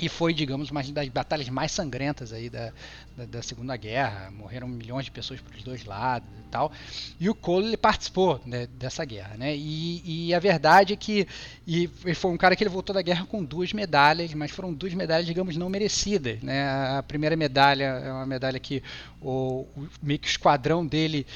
E 0.00 0.08
foi, 0.08 0.32
digamos, 0.32 0.70
uma 0.70 0.82
das 0.82 1.08
batalhas 1.08 1.48
mais 1.48 1.72
sangrentas 1.72 2.32
aí 2.32 2.48
da, 2.48 2.72
da, 3.16 3.24
da 3.26 3.42
Segunda 3.42 3.76
Guerra. 3.76 4.30
Morreram 4.30 4.66
milhões 4.66 5.04
de 5.04 5.10
pessoas 5.10 5.40
pelos 5.40 5.62
dois 5.62 5.84
lados 5.84 6.28
e 6.38 6.50
tal. 6.50 6.72
E 7.18 7.28
o 7.28 7.34
Cole 7.34 7.66
ele 7.68 7.76
participou 7.76 8.40
né, 8.46 8.66
dessa 8.78 9.04
guerra, 9.04 9.36
né? 9.36 9.54
E, 9.56 10.28
e 10.28 10.34
a 10.34 10.38
verdade 10.38 10.94
é 10.94 10.96
que 10.96 11.26
e, 11.66 11.88
foi 12.14 12.30
um 12.30 12.36
cara 12.36 12.56
que 12.56 12.62
ele 12.62 12.70
voltou 12.70 12.94
da 12.94 13.02
guerra 13.02 13.26
com 13.26 13.44
duas 13.44 13.72
medalhas, 13.72 14.32
mas 14.34 14.50
foram 14.50 14.72
duas 14.72 14.94
medalhas, 14.94 15.26
digamos, 15.26 15.56
não 15.56 15.68
merecidas, 15.68 16.40
né? 16.42 16.68
A 16.98 17.02
primeira 17.02 17.36
medalha 17.36 17.84
é 17.84 18.12
uma 18.12 18.26
medalha 18.26 18.58
que 18.58 18.82
o, 19.20 19.66
o 19.76 19.88
meio 20.02 20.18
que 20.18 20.28
o 20.28 20.30
esquadrão 20.30 20.86
dele 20.86 21.26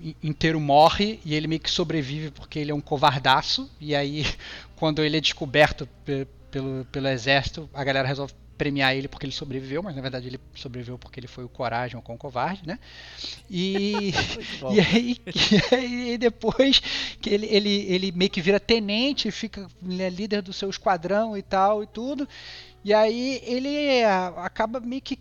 in- 0.00 0.14
inteiro 0.22 0.60
morre 0.60 1.20
e 1.24 1.34
ele 1.34 1.46
meio 1.46 1.60
que 1.60 1.70
sobrevive 1.70 2.30
porque 2.30 2.58
ele 2.58 2.70
é 2.70 2.74
um 2.74 2.80
covardaço 2.80 3.70
e 3.80 3.94
aí 3.94 4.24
quando 4.76 5.02
ele 5.02 5.16
é 5.16 5.20
descoberto 5.20 5.88
pelo, 6.52 6.84
pelo 6.92 7.08
exército 7.08 7.68
a 7.74 7.82
galera 7.82 8.06
resolve 8.06 8.34
premiar 8.56 8.94
ele 8.94 9.08
porque 9.08 9.26
ele 9.26 9.32
sobreviveu, 9.32 9.82
mas 9.82 9.96
na 9.96 10.02
verdade 10.02 10.28
ele 10.28 10.38
sobreviveu 10.54 10.96
porque 10.96 11.18
ele 11.18 11.26
foi 11.26 11.42
o 11.42 11.48
coragem 11.48 11.96
ou 11.96 12.02
com 12.02 12.14
o 12.14 12.18
covarde, 12.18 12.62
né? 12.64 12.78
E, 13.50 14.12
e, 14.70 14.80
aí, 14.80 15.16
e 15.70 15.74
aí 15.74 16.18
depois 16.18 16.80
que 17.20 17.30
ele, 17.30 17.46
ele, 17.46 17.86
ele 17.88 18.12
meio 18.12 18.30
que 18.30 18.40
vira 18.40 18.60
tenente, 18.60 19.30
fica 19.32 19.66
é 19.98 20.08
líder 20.08 20.42
do 20.42 20.52
seu 20.52 20.70
esquadrão 20.70 21.36
e 21.36 21.42
tal 21.42 21.82
e 21.82 21.86
tudo. 21.86 22.28
E 22.84 22.92
aí 22.92 23.40
ele 23.44 24.04
ah, 24.04 24.28
acaba 24.38 24.78
meio 24.78 25.02
que 25.02 25.18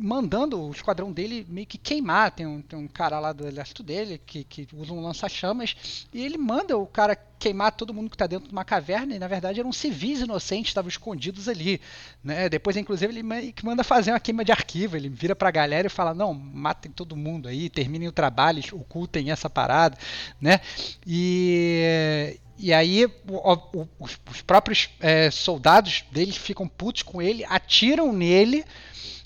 mandando 0.00 0.60
o 0.60 0.70
esquadrão 0.72 1.12
dele 1.12 1.46
meio 1.48 1.66
que 1.66 1.76
queimar. 1.78 2.30
Tem 2.32 2.46
um, 2.46 2.60
tem 2.62 2.78
um 2.78 2.88
cara 2.88 3.18
lá 3.20 3.32
do 3.32 3.46
exército 3.46 3.82
dele 3.82 4.20
que, 4.24 4.42
que 4.44 4.66
usa 4.74 4.92
um 4.92 5.00
lança-chamas 5.00 6.06
e 6.12 6.24
ele 6.24 6.38
manda 6.38 6.76
o 6.78 6.86
cara 6.86 7.14
queimar 7.38 7.72
todo 7.72 7.94
mundo 7.94 8.10
que 8.10 8.16
está 8.16 8.26
dentro 8.26 8.48
de 8.48 8.52
uma 8.52 8.64
caverna 8.64 9.14
e 9.14 9.18
na 9.18 9.26
verdade 9.28 9.60
eram 9.60 9.72
civis 9.72 10.20
inocentes, 10.20 10.70
estavam 10.70 10.88
escondidos 10.88 11.48
ali. 11.48 11.80
Né? 12.24 12.48
Depois, 12.48 12.76
inclusive, 12.76 13.16
ele 13.18 13.52
que 13.52 13.64
manda 13.64 13.82
fazer 13.84 14.12
uma 14.12 14.20
queima 14.20 14.44
de 14.44 14.52
arquivo. 14.52 14.96
Ele 14.96 15.08
vira 15.08 15.36
pra 15.36 15.50
galera 15.50 15.86
e 15.86 15.90
fala: 15.90 16.12
Não, 16.14 16.32
matem 16.34 16.90
todo 16.90 17.16
mundo 17.16 17.48
aí, 17.48 17.68
terminem 17.70 18.08
o 18.08 18.12
trabalho, 18.12 18.62
ocultem 18.72 19.30
essa 19.30 19.48
parada. 19.50 19.96
Né? 20.40 20.60
E. 21.06 22.38
E 22.62 22.74
aí 22.74 23.06
o- 23.06 23.52
o- 23.54 23.88
os, 23.98 24.20
os 24.30 24.42
próprios 24.42 24.90
eh, 25.00 25.30
soldados 25.30 26.04
deles 26.12 26.36
ficam 26.36 26.68
putos 26.68 27.02
com 27.02 27.22
ele, 27.22 27.42
atiram 27.46 28.12
nele, 28.12 28.62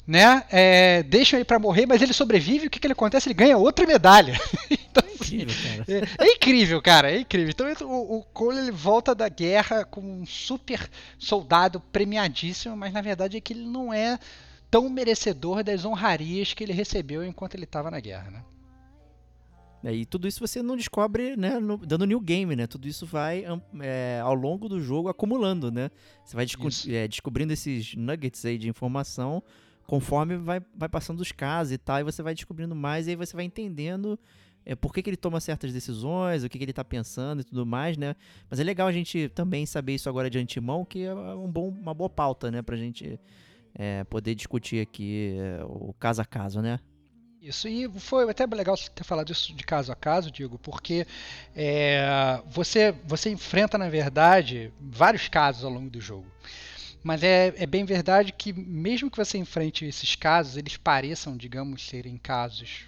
né? 0.07 0.45
É, 0.51 1.03
deixam 1.03 1.39
ele 1.39 1.45
pra 1.45 1.59
morrer, 1.59 1.87
mas 1.87 2.03
ele 2.03 2.13
sobrevive. 2.13 2.67
O 2.67 2.71
que, 2.71 2.79
que 2.79 2.87
ele 2.87 2.93
acontece? 2.93 3.29
Ele 3.29 3.35
ganha 3.35 3.57
outra 3.57 3.87
medalha. 3.87 4.39
então, 4.71 5.03
assim, 5.21 5.37
incrível, 5.43 5.55
cara. 5.63 5.85
É, 6.21 6.25
é 6.27 6.35
incrível, 6.35 6.83
cara, 6.83 7.13
é 7.13 7.21
incrível. 7.21 7.51
Então 7.51 7.91
o, 7.91 8.19
o 8.19 8.23
Cole 8.25 8.59
ele 8.59 8.71
volta 8.71 9.15
da 9.15 9.29
guerra 9.29 9.85
como 9.85 10.09
um 10.11 10.27
super 10.27 10.89
soldado 11.19 11.81
premiadíssimo, 11.81 12.77
mas 12.77 12.93
na 12.93 13.01
verdade 13.01 13.37
é 13.37 13.41
que 13.41 13.53
ele 13.53 13.67
não 13.67 13.93
é 13.93 14.19
tão 14.71 14.89
merecedor 14.91 15.63
das 15.63 15.85
honrarias 15.85 16.53
que 16.53 16.63
ele 16.65 16.73
recebeu 16.73 17.25
enquanto 17.25 17.55
ele 17.55 17.65
estava 17.65 17.91
na 17.91 18.01
guerra, 18.01 18.31
né? 18.31 18.45
É, 19.85 19.93
E 19.95 20.07
tudo 20.07 20.27
isso 20.27 20.41
você 20.41 20.63
não 20.63 20.77
descobre, 20.77 21.37
né, 21.37 21.59
no- 21.61 21.77
dando 21.77 22.07
new 22.07 22.19
game, 22.19 22.57
né? 22.57 22.67
Tudo 22.67 22.89
isso 22.89 23.05
vai 23.05 23.45
é, 23.81 24.19
ao 24.23 24.35
longo 24.35 24.67
do 24.69 24.81
jogo 24.81 25.09
acumulando, 25.11 25.71
né? 25.71 25.91
Você 26.25 26.35
vai 26.35 26.47
desco- 26.47 26.69
é, 26.91 27.07
descobrindo 27.07 27.53
esses 27.53 27.95
nuggets 27.95 28.45
aí 28.47 28.57
de 28.59 28.67
informação 28.69 29.43
conforme 29.87 30.37
vai, 30.37 30.61
vai 30.75 30.89
passando 30.89 31.21
os 31.21 31.33
casos 31.33 31.73
e 31.73 31.79
tal, 31.79 32.01
e 32.01 32.05
você 32.05 32.23
vai 32.23 32.35
descobrindo 32.35 32.75
mais, 32.75 33.07
e 33.07 33.11
aí 33.11 33.17
você 33.17 33.35
vai 33.37 33.45
entendendo 33.45 34.19
é, 34.67 34.75
por 34.75 34.93
que, 34.93 35.03
que 35.03 35.11
ele 35.11 35.17
toma 35.17 35.41
certas 35.41 35.73
decisões, 35.73 36.43
o 36.43 36.49
que, 36.49 36.57
que 36.57 36.65
ele 36.65 36.73
tá 36.73 36.85
pensando 36.85 37.41
e 37.41 37.45
tudo 37.45 37.67
mais, 37.67 37.97
né? 37.97 38.17
Mas 38.49 38.59
é 38.59 38.65
legal 38.65 38.89
a 38.89 38.93
gente 38.93 39.29
também 39.29 39.67
saber 39.67 39.95
isso 39.95 40.09
agora 40.09 40.31
de 40.31 40.39
antemão, 40.39 40.85
que 40.85 41.05
é 41.05 41.15
um 41.15 41.51
bom, 41.51 41.69
uma 41.69 41.93
boa 41.93 42.09
pauta, 42.09 42.51
né? 42.51 42.63
Pra 42.63 42.77
gente 42.77 43.21
é, 43.75 44.05
poder 44.05 44.35
discutir 44.35 44.81
aqui 44.81 45.37
é, 45.39 45.65
o 45.65 45.95
caso 45.99 46.23
a 46.23 46.25
caso, 46.25 46.63
né? 46.63 46.81
Isso, 47.43 47.69
e 47.69 47.87
foi 48.01 48.29
até 48.31 48.47
legal 48.47 48.75
você 48.75 48.89
ter 48.89 49.05
falado 49.05 49.31
isso 49.31 49.55
de 49.55 49.65
caso 49.65 49.93
a 49.93 49.95
caso, 49.95 50.31
Diego, 50.31 50.59
porque 50.59 51.07
é, 51.55 52.41
você, 52.47 52.91
você 53.05 53.29
enfrenta, 53.29 53.77
na 53.77 53.91
verdade, 53.91 54.73
vários 54.81 55.29
casos 55.29 55.63
ao 55.63 55.71
longo 55.71 55.91
do 55.91 56.01
jogo. 56.01 56.27
Mas 57.05 57.23
é, 57.23 57.55
é 57.59 57.67
bem 57.67 57.85
verdade 57.85 58.33
que, 58.33 58.53
mesmo 58.53 59.11
que 59.11 59.19
você 59.19 59.39
enfrente 59.39 59.85
esses 59.85 60.17
casos, 60.17 60.57
eles 60.57 60.77
pareçam, 60.79 61.37
digamos, 61.37 61.83
serem 61.87 62.17
casos 62.19 62.87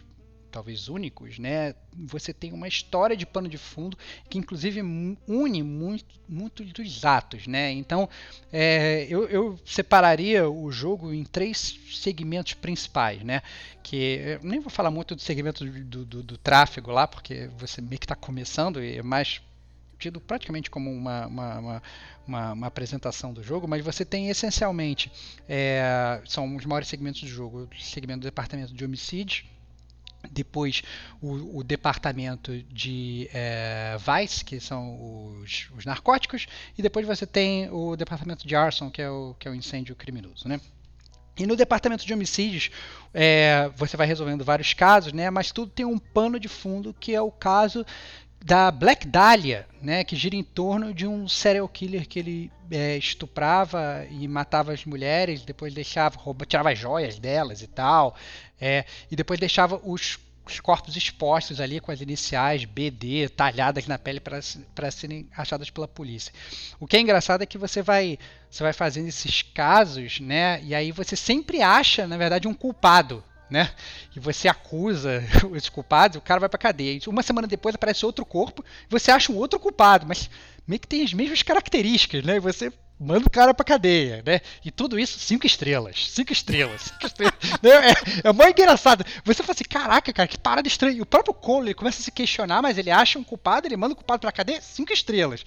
talvez 0.50 0.88
únicos, 0.88 1.38
né? 1.38 1.74
Você 1.94 2.32
tem 2.32 2.50
uma 2.54 2.66
história 2.66 3.14
de 3.14 3.26
pano 3.26 3.46
de 3.46 3.58
fundo 3.58 3.98
que, 4.30 4.38
inclusive, 4.38 4.80
une 5.28 5.62
muito, 5.62 6.06
muito 6.26 6.64
dos 6.64 7.04
atos, 7.04 7.46
né? 7.46 7.70
Então, 7.72 8.08
é, 8.50 9.06
eu, 9.10 9.28
eu 9.28 9.60
separaria 9.66 10.48
o 10.48 10.72
jogo 10.72 11.12
em 11.12 11.24
três 11.24 11.78
segmentos 11.92 12.54
principais, 12.54 13.22
né? 13.22 13.42
Que 13.82 13.96
eu 14.42 14.48
nem 14.48 14.60
vou 14.60 14.70
falar 14.70 14.90
muito 14.90 15.14
do 15.14 15.20
segmento 15.20 15.64
do, 15.64 15.84
do, 15.84 16.04
do- 16.06 16.22
do 16.22 16.38
tráfego 16.38 16.90
lá, 16.90 17.06
porque 17.06 17.50
você 17.58 17.82
meio 17.82 17.98
que 18.00 18.06
está 18.06 18.16
começando 18.16 18.82
e 18.82 18.96
é 18.96 19.02
mais 19.02 19.42
tido 19.98 20.20
praticamente 20.20 20.70
como 20.70 20.90
uma, 20.90 21.26
uma, 21.26 21.58
uma, 22.26 22.52
uma- 22.52 22.66
apresentação 22.66 23.32
do 23.32 23.42
jogo, 23.42 23.66
mas 23.66 23.84
você 23.84 24.04
tem 24.04 24.28
essencialmente 24.28 25.10
é, 25.48 26.20
são 26.26 26.56
os 26.56 26.64
maiores 26.64 26.88
segmentos 26.88 27.20
do 27.22 27.28
jogo, 27.28 27.68
o 27.70 27.82
segmento 27.82 28.20
do 28.20 28.24
departamento 28.24 28.74
de 28.74 28.84
homicídio, 28.84 29.44
depois 30.30 30.82
o, 31.20 31.58
o 31.58 31.64
departamento 31.64 32.62
de 32.64 33.28
é, 33.32 33.96
Vice, 33.98 34.44
que 34.44 34.58
são 34.60 35.38
os, 35.40 35.68
os 35.76 35.84
narcóticos, 35.84 36.46
e 36.76 36.82
depois 36.82 37.06
você 37.06 37.26
tem 37.26 37.70
o 37.70 37.96
departamento 37.96 38.46
de 38.46 38.54
Arson, 38.56 38.90
que 38.90 39.00
é 39.00 39.10
o, 39.10 39.34
que 39.38 39.46
é 39.46 39.50
o 39.50 39.54
incêndio 39.54 39.94
criminoso, 39.94 40.48
né? 40.48 40.60
E 41.38 41.46
no 41.46 41.54
departamento 41.54 42.06
de 42.06 42.14
homicídios, 42.14 42.70
é, 43.12 43.70
você 43.76 43.94
vai 43.94 44.06
resolvendo 44.06 44.42
vários 44.42 44.72
casos, 44.72 45.12
né? 45.12 45.28
Mas 45.28 45.52
tudo 45.52 45.70
tem 45.70 45.84
um 45.84 45.98
pano 45.98 46.40
de 46.40 46.48
fundo 46.48 46.94
que 46.94 47.14
é 47.14 47.20
o 47.20 47.30
caso 47.30 47.84
da 48.44 48.70
Black 48.70 49.06
Dahlia, 49.06 49.66
né? 49.82 50.04
Que 50.04 50.16
gira 50.16 50.36
em 50.36 50.44
torno 50.44 50.94
de 50.94 51.06
um 51.06 51.28
serial 51.28 51.68
killer 51.68 52.06
que 52.06 52.18
ele 52.18 52.52
é, 52.70 52.96
estuprava 52.96 54.06
e 54.10 54.26
matava 54.28 54.72
as 54.72 54.84
mulheres, 54.84 55.42
depois 55.42 55.74
deixava, 55.74 56.18
tirava 56.46 56.70
as 56.70 56.78
joias 56.78 57.18
delas 57.18 57.62
e 57.62 57.66
tal, 57.66 58.16
é, 58.60 58.84
e 59.10 59.16
depois 59.16 59.40
deixava 59.40 59.80
os, 59.84 60.18
os 60.46 60.60
corpos 60.60 60.96
expostos 60.96 61.60
ali 61.60 61.80
com 61.80 61.90
as 61.90 62.00
iniciais 62.00 62.64
BD 62.64 63.28
talhadas 63.28 63.86
na 63.86 63.98
pele 63.98 64.20
para 64.20 64.90
serem 64.90 65.28
achadas 65.36 65.70
pela 65.70 65.88
polícia. 65.88 66.32
O 66.78 66.86
que 66.86 66.96
é 66.96 67.00
engraçado 67.00 67.42
é 67.42 67.46
que 67.46 67.58
você 67.58 67.82
vai 67.82 68.18
você 68.48 68.62
vai 68.62 68.72
fazendo 68.72 69.08
esses 69.08 69.42
casos, 69.42 70.20
né? 70.20 70.62
E 70.62 70.74
aí 70.74 70.92
você 70.92 71.16
sempre 71.16 71.62
acha, 71.62 72.06
na 72.06 72.16
verdade, 72.16 72.48
um 72.48 72.54
culpado, 72.54 73.22
né? 73.50 73.70
E 74.14 74.20
você 74.20 74.48
acusa 74.48 75.22
os 75.50 75.68
culpados, 75.68 76.16
o 76.16 76.20
cara 76.20 76.40
vai 76.40 76.48
pra 76.48 76.58
cadeia. 76.58 76.98
Uma 77.06 77.22
semana 77.22 77.46
depois 77.46 77.74
aparece 77.74 78.04
outro 78.04 78.24
corpo, 78.24 78.64
você 78.88 79.10
acha 79.10 79.32
um 79.32 79.36
outro 79.36 79.58
culpado, 79.58 80.06
mas 80.06 80.30
meio 80.66 80.80
que 80.80 80.88
tem 80.88 81.02
as 81.02 81.12
mesmas 81.12 81.42
características, 81.42 82.24
né? 82.24 82.36
E 82.36 82.40
você 82.40 82.72
manda 82.98 83.26
o 83.26 83.30
cara 83.30 83.52
pra 83.52 83.64
cadeia, 83.64 84.22
né? 84.24 84.40
E 84.64 84.70
tudo 84.70 84.98
isso 84.98 85.18
cinco 85.18 85.46
estrelas, 85.46 86.10
cinco 86.10 86.32
estrelas, 86.32 86.82
cinco 86.82 87.06
estrelas. 87.06 87.36
É, 87.62 88.28
é 88.28 88.32
mó 88.32 88.44
engraçado. 88.44 89.04
Você 89.24 89.42
fala 89.42 89.54
assim, 89.54 89.64
caraca, 89.64 90.12
cara, 90.12 90.28
que 90.28 90.38
parada 90.38 90.68
estranha. 90.68 90.96
E 90.96 91.00
o 91.00 91.06
próprio 91.06 91.34
Cole 91.34 91.74
começa 91.74 92.00
a 92.00 92.04
se 92.04 92.10
questionar, 92.10 92.62
mas 92.62 92.78
ele 92.78 92.90
acha 92.90 93.18
um 93.18 93.24
culpado, 93.24 93.66
ele 93.66 93.76
manda 93.76 93.92
o 93.92 93.96
culpado 93.96 94.20
pra 94.20 94.32
cadeia, 94.32 94.60
cinco 94.60 94.92
estrelas. 94.92 95.44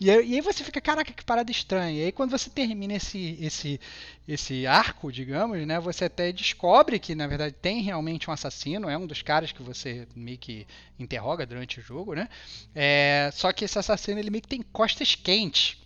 E 0.00 0.10
aí, 0.10 0.30
e 0.30 0.34
aí 0.34 0.40
você 0.40 0.64
fica, 0.64 0.80
caraca, 0.80 1.12
que 1.12 1.24
parada 1.24 1.50
estranha. 1.50 2.00
E 2.00 2.04
aí 2.04 2.12
quando 2.12 2.30
você 2.30 2.50
termina 2.50 2.94
esse, 2.94 3.38
esse, 3.40 3.80
esse 4.26 4.66
arco, 4.66 5.12
digamos, 5.12 5.64
né? 5.66 5.78
Você 5.80 6.06
até 6.06 6.32
descobre 6.32 6.98
que, 6.98 7.14
na 7.14 7.26
verdade, 7.26 7.54
tem 7.54 7.82
realmente 7.82 8.28
um 8.28 8.32
assassino, 8.32 8.88
é 8.88 8.98
um 8.98 9.06
dos 9.06 9.22
caras 9.22 9.52
que 9.52 9.62
você 9.62 10.06
meio 10.14 10.38
que 10.38 10.66
interroga 10.98 11.46
durante 11.46 11.80
o 11.80 11.82
jogo, 11.82 12.14
né? 12.14 12.28
É, 12.74 13.30
só 13.32 13.52
que 13.52 13.64
esse 13.64 13.78
assassino, 13.78 14.18
ele 14.18 14.30
meio 14.30 14.42
que 14.42 14.48
tem 14.48 14.62
costas 14.62 15.14
quentes 15.14 15.79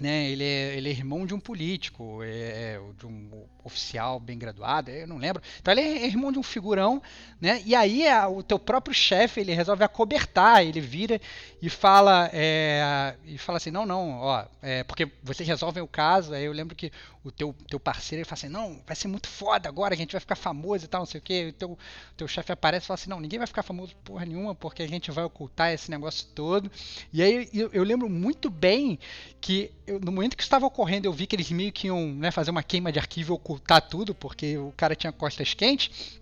né, 0.00 0.28
ele 0.30 0.44
é, 0.44 0.76
ele 0.76 0.88
é 0.88 0.92
irmão 0.92 1.24
de 1.24 1.32
um 1.34 1.40
político, 1.40 2.22
é, 2.22 2.28
é, 2.74 2.80
de 2.98 3.06
um 3.06 3.44
oficial 3.64 4.20
bem 4.20 4.38
graduado, 4.38 4.90
eu 4.90 5.06
não 5.08 5.16
lembro. 5.16 5.42
Então 5.60 5.72
ele 5.72 5.80
é 5.80 6.06
irmão 6.06 6.30
de 6.30 6.38
um 6.38 6.42
figurão, 6.42 7.02
né? 7.40 7.60
E 7.66 7.74
aí 7.74 8.06
a- 8.06 8.28
o 8.28 8.42
teu 8.42 8.58
próprio 8.58 8.94
chefe 8.94 9.40
ele 9.40 9.52
resolve 9.54 9.82
acobertar, 9.82 10.64
ele 10.64 10.80
vira 10.80 11.20
e 11.60 11.68
fala 11.68 12.30
é, 12.32 13.14
e 13.24 13.36
fala 13.38 13.56
assim, 13.56 13.70
não, 13.72 13.84
não, 13.84 14.18
ó, 14.20 14.44
é, 14.62 14.84
porque 14.84 15.10
vocês 15.22 15.48
resolvem 15.48 15.82
o 15.82 15.88
caso. 15.88 16.32
Aí 16.34 16.44
eu 16.44 16.52
lembro 16.52 16.76
que 16.76 16.92
o 17.24 17.30
teu, 17.32 17.52
teu 17.68 17.80
parceiro 17.80 18.20
ele 18.20 18.24
fala 18.24 18.38
assim, 18.38 18.48
não, 18.48 18.80
vai 18.86 18.94
ser 18.94 19.08
muito 19.08 19.26
foda 19.28 19.68
agora, 19.68 19.94
a 19.94 19.96
gente 19.96 20.12
vai 20.12 20.20
ficar 20.20 20.36
famoso 20.36 20.84
e 20.84 20.88
tal, 20.88 21.00
não 21.00 21.06
sei 21.06 21.18
o 21.18 21.22
que. 21.22 21.46
O 21.48 21.52
teu, 21.52 21.78
teu 22.16 22.28
chefe 22.28 22.52
aparece 22.52 22.84
e 22.84 22.86
fala 22.86 22.94
assim, 22.96 23.10
não, 23.10 23.18
ninguém 23.20 23.38
vai 23.38 23.46
ficar 23.48 23.62
famoso 23.64 23.96
porra 24.04 24.24
nenhuma, 24.24 24.54
porque 24.54 24.82
a 24.82 24.88
gente 24.88 25.10
vai 25.10 25.24
ocultar 25.24 25.72
esse 25.72 25.90
negócio 25.90 26.28
todo. 26.34 26.70
E 27.12 27.22
aí 27.22 27.48
eu, 27.52 27.70
eu 27.72 27.82
lembro 27.82 28.08
muito 28.08 28.48
bem 28.50 28.98
que 29.40 29.72
eu- 29.86 30.00
no 30.00 30.12
momento 30.12 30.36
que 30.36 30.42
estava 30.42 30.66
ocorrendo, 30.66 31.06
eu 31.06 31.12
vi 31.12 31.26
que 31.26 31.36
eles 31.36 31.50
meio 31.50 31.72
que 31.72 31.86
iam 31.86 32.06
né, 32.14 32.30
fazer 32.30 32.50
uma 32.50 32.62
queima 32.62 32.90
de 32.92 32.98
arquivo 32.98 33.34
ocultar 33.34 33.80
tudo, 33.80 34.14
porque 34.14 34.56
o 34.58 34.72
cara 34.76 34.94
tinha 34.96 35.12
costas 35.12 35.54
quentes. 35.54 36.18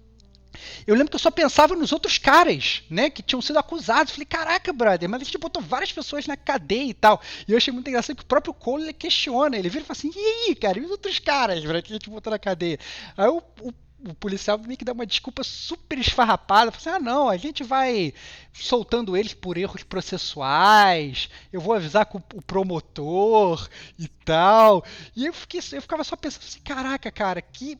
Eu 0.86 0.94
lembro 0.94 1.10
que 1.10 1.16
eu 1.16 1.20
só 1.20 1.30
pensava 1.30 1.74
nos 1.74 1.90
outros 1.92 2.16
caras, 2.16 2.82
né, 2.88 3.10
que 3.10 3.22
tinham 3.22 3.42
sido 3.42 3.58
acusados. 3.58 4.12
Falei, 4.12 4.26
caraca, 4.26 4.72
brother, 4.72 5.08
mas 5.08 5.22
a 5.22 5.24
gente 5.24 5.38
botou 5.38 5.60
várias 5.60 5.92
pessoas 5.92 6.26
na 6.26 6.36
cadeia 6.36 6.90
e 6.90 6.94
tal. 6.94 7.20
E 7.48 7.52
eu 7.52 7.56
achei 7.56 7.72
muito 7.72 7.88
engraçado 7.88 8.16
que 8.16 8.22
o 8.22 8.26
próprio 8.26 8.54
Cole 8.54 8.92
questiona. 8.92 9.56
Ele 9.56 9.68
vira 9.68 9.82
e 9.82 9.86
fala 9.86 9.98
assim: 9.98 10.12
e 10.14 10.48
aí, 10.48 10.54
cara, 10.54 10.78
e 10.78 10.82
os 10.82 10.90
outros 10.90 11.18
caras, 11.18 11.60
brother, 11.62 11.82
que 11.82 11.92
a 11.92 11.96
gente 11.96 12.08
botou 12.08 12.30
na 12.30 12.38
cadeia? 12.38 12.78
Aí 13.16 13.28
o, 13.28 13.42
o, 13.62 13.72
o 14.06 14.14
policial 14.14 14.58
meio 14.58 14.76
que 14.76 14.84
dá 14.84 14.92
uma 14.92 15.06
desculpa 15.06 15.42
super 15.42 15.98
esfarrapada. 15.98 16.70
Fala 16.70 16.96
assim: 16.96 17.04
ah, 17.04 17.10
não, 17.10 17.28
a 17.28 17.36
gente 17.36 17.64
vai 17.64 18.12
soltando 18.52 19.16
eles 19.16 19.34
por 19.34 19.56
erros 19.56 19.82
processuais. 19.82 21.28
Eu 21.52 21.60
vou 21.60 21.74
avisar 21.74 22.06
com 22.06 22.18
o 22.34 22.42
promotor 22.42 23.68
e 23.98 24.08
tal. 24.08 24.84
E 25.16 25.26
eu, 25.26 25.32
fiquei, 25.32 25.60
eu 25.72 25.82
ficava 25.82 26.04
só 26.04 26.16
pensando 26.16 26.44
assim: 26.44 26.60
caraca, 26.60 27.10
cara, 27.10 27.40
que 27.40 27.78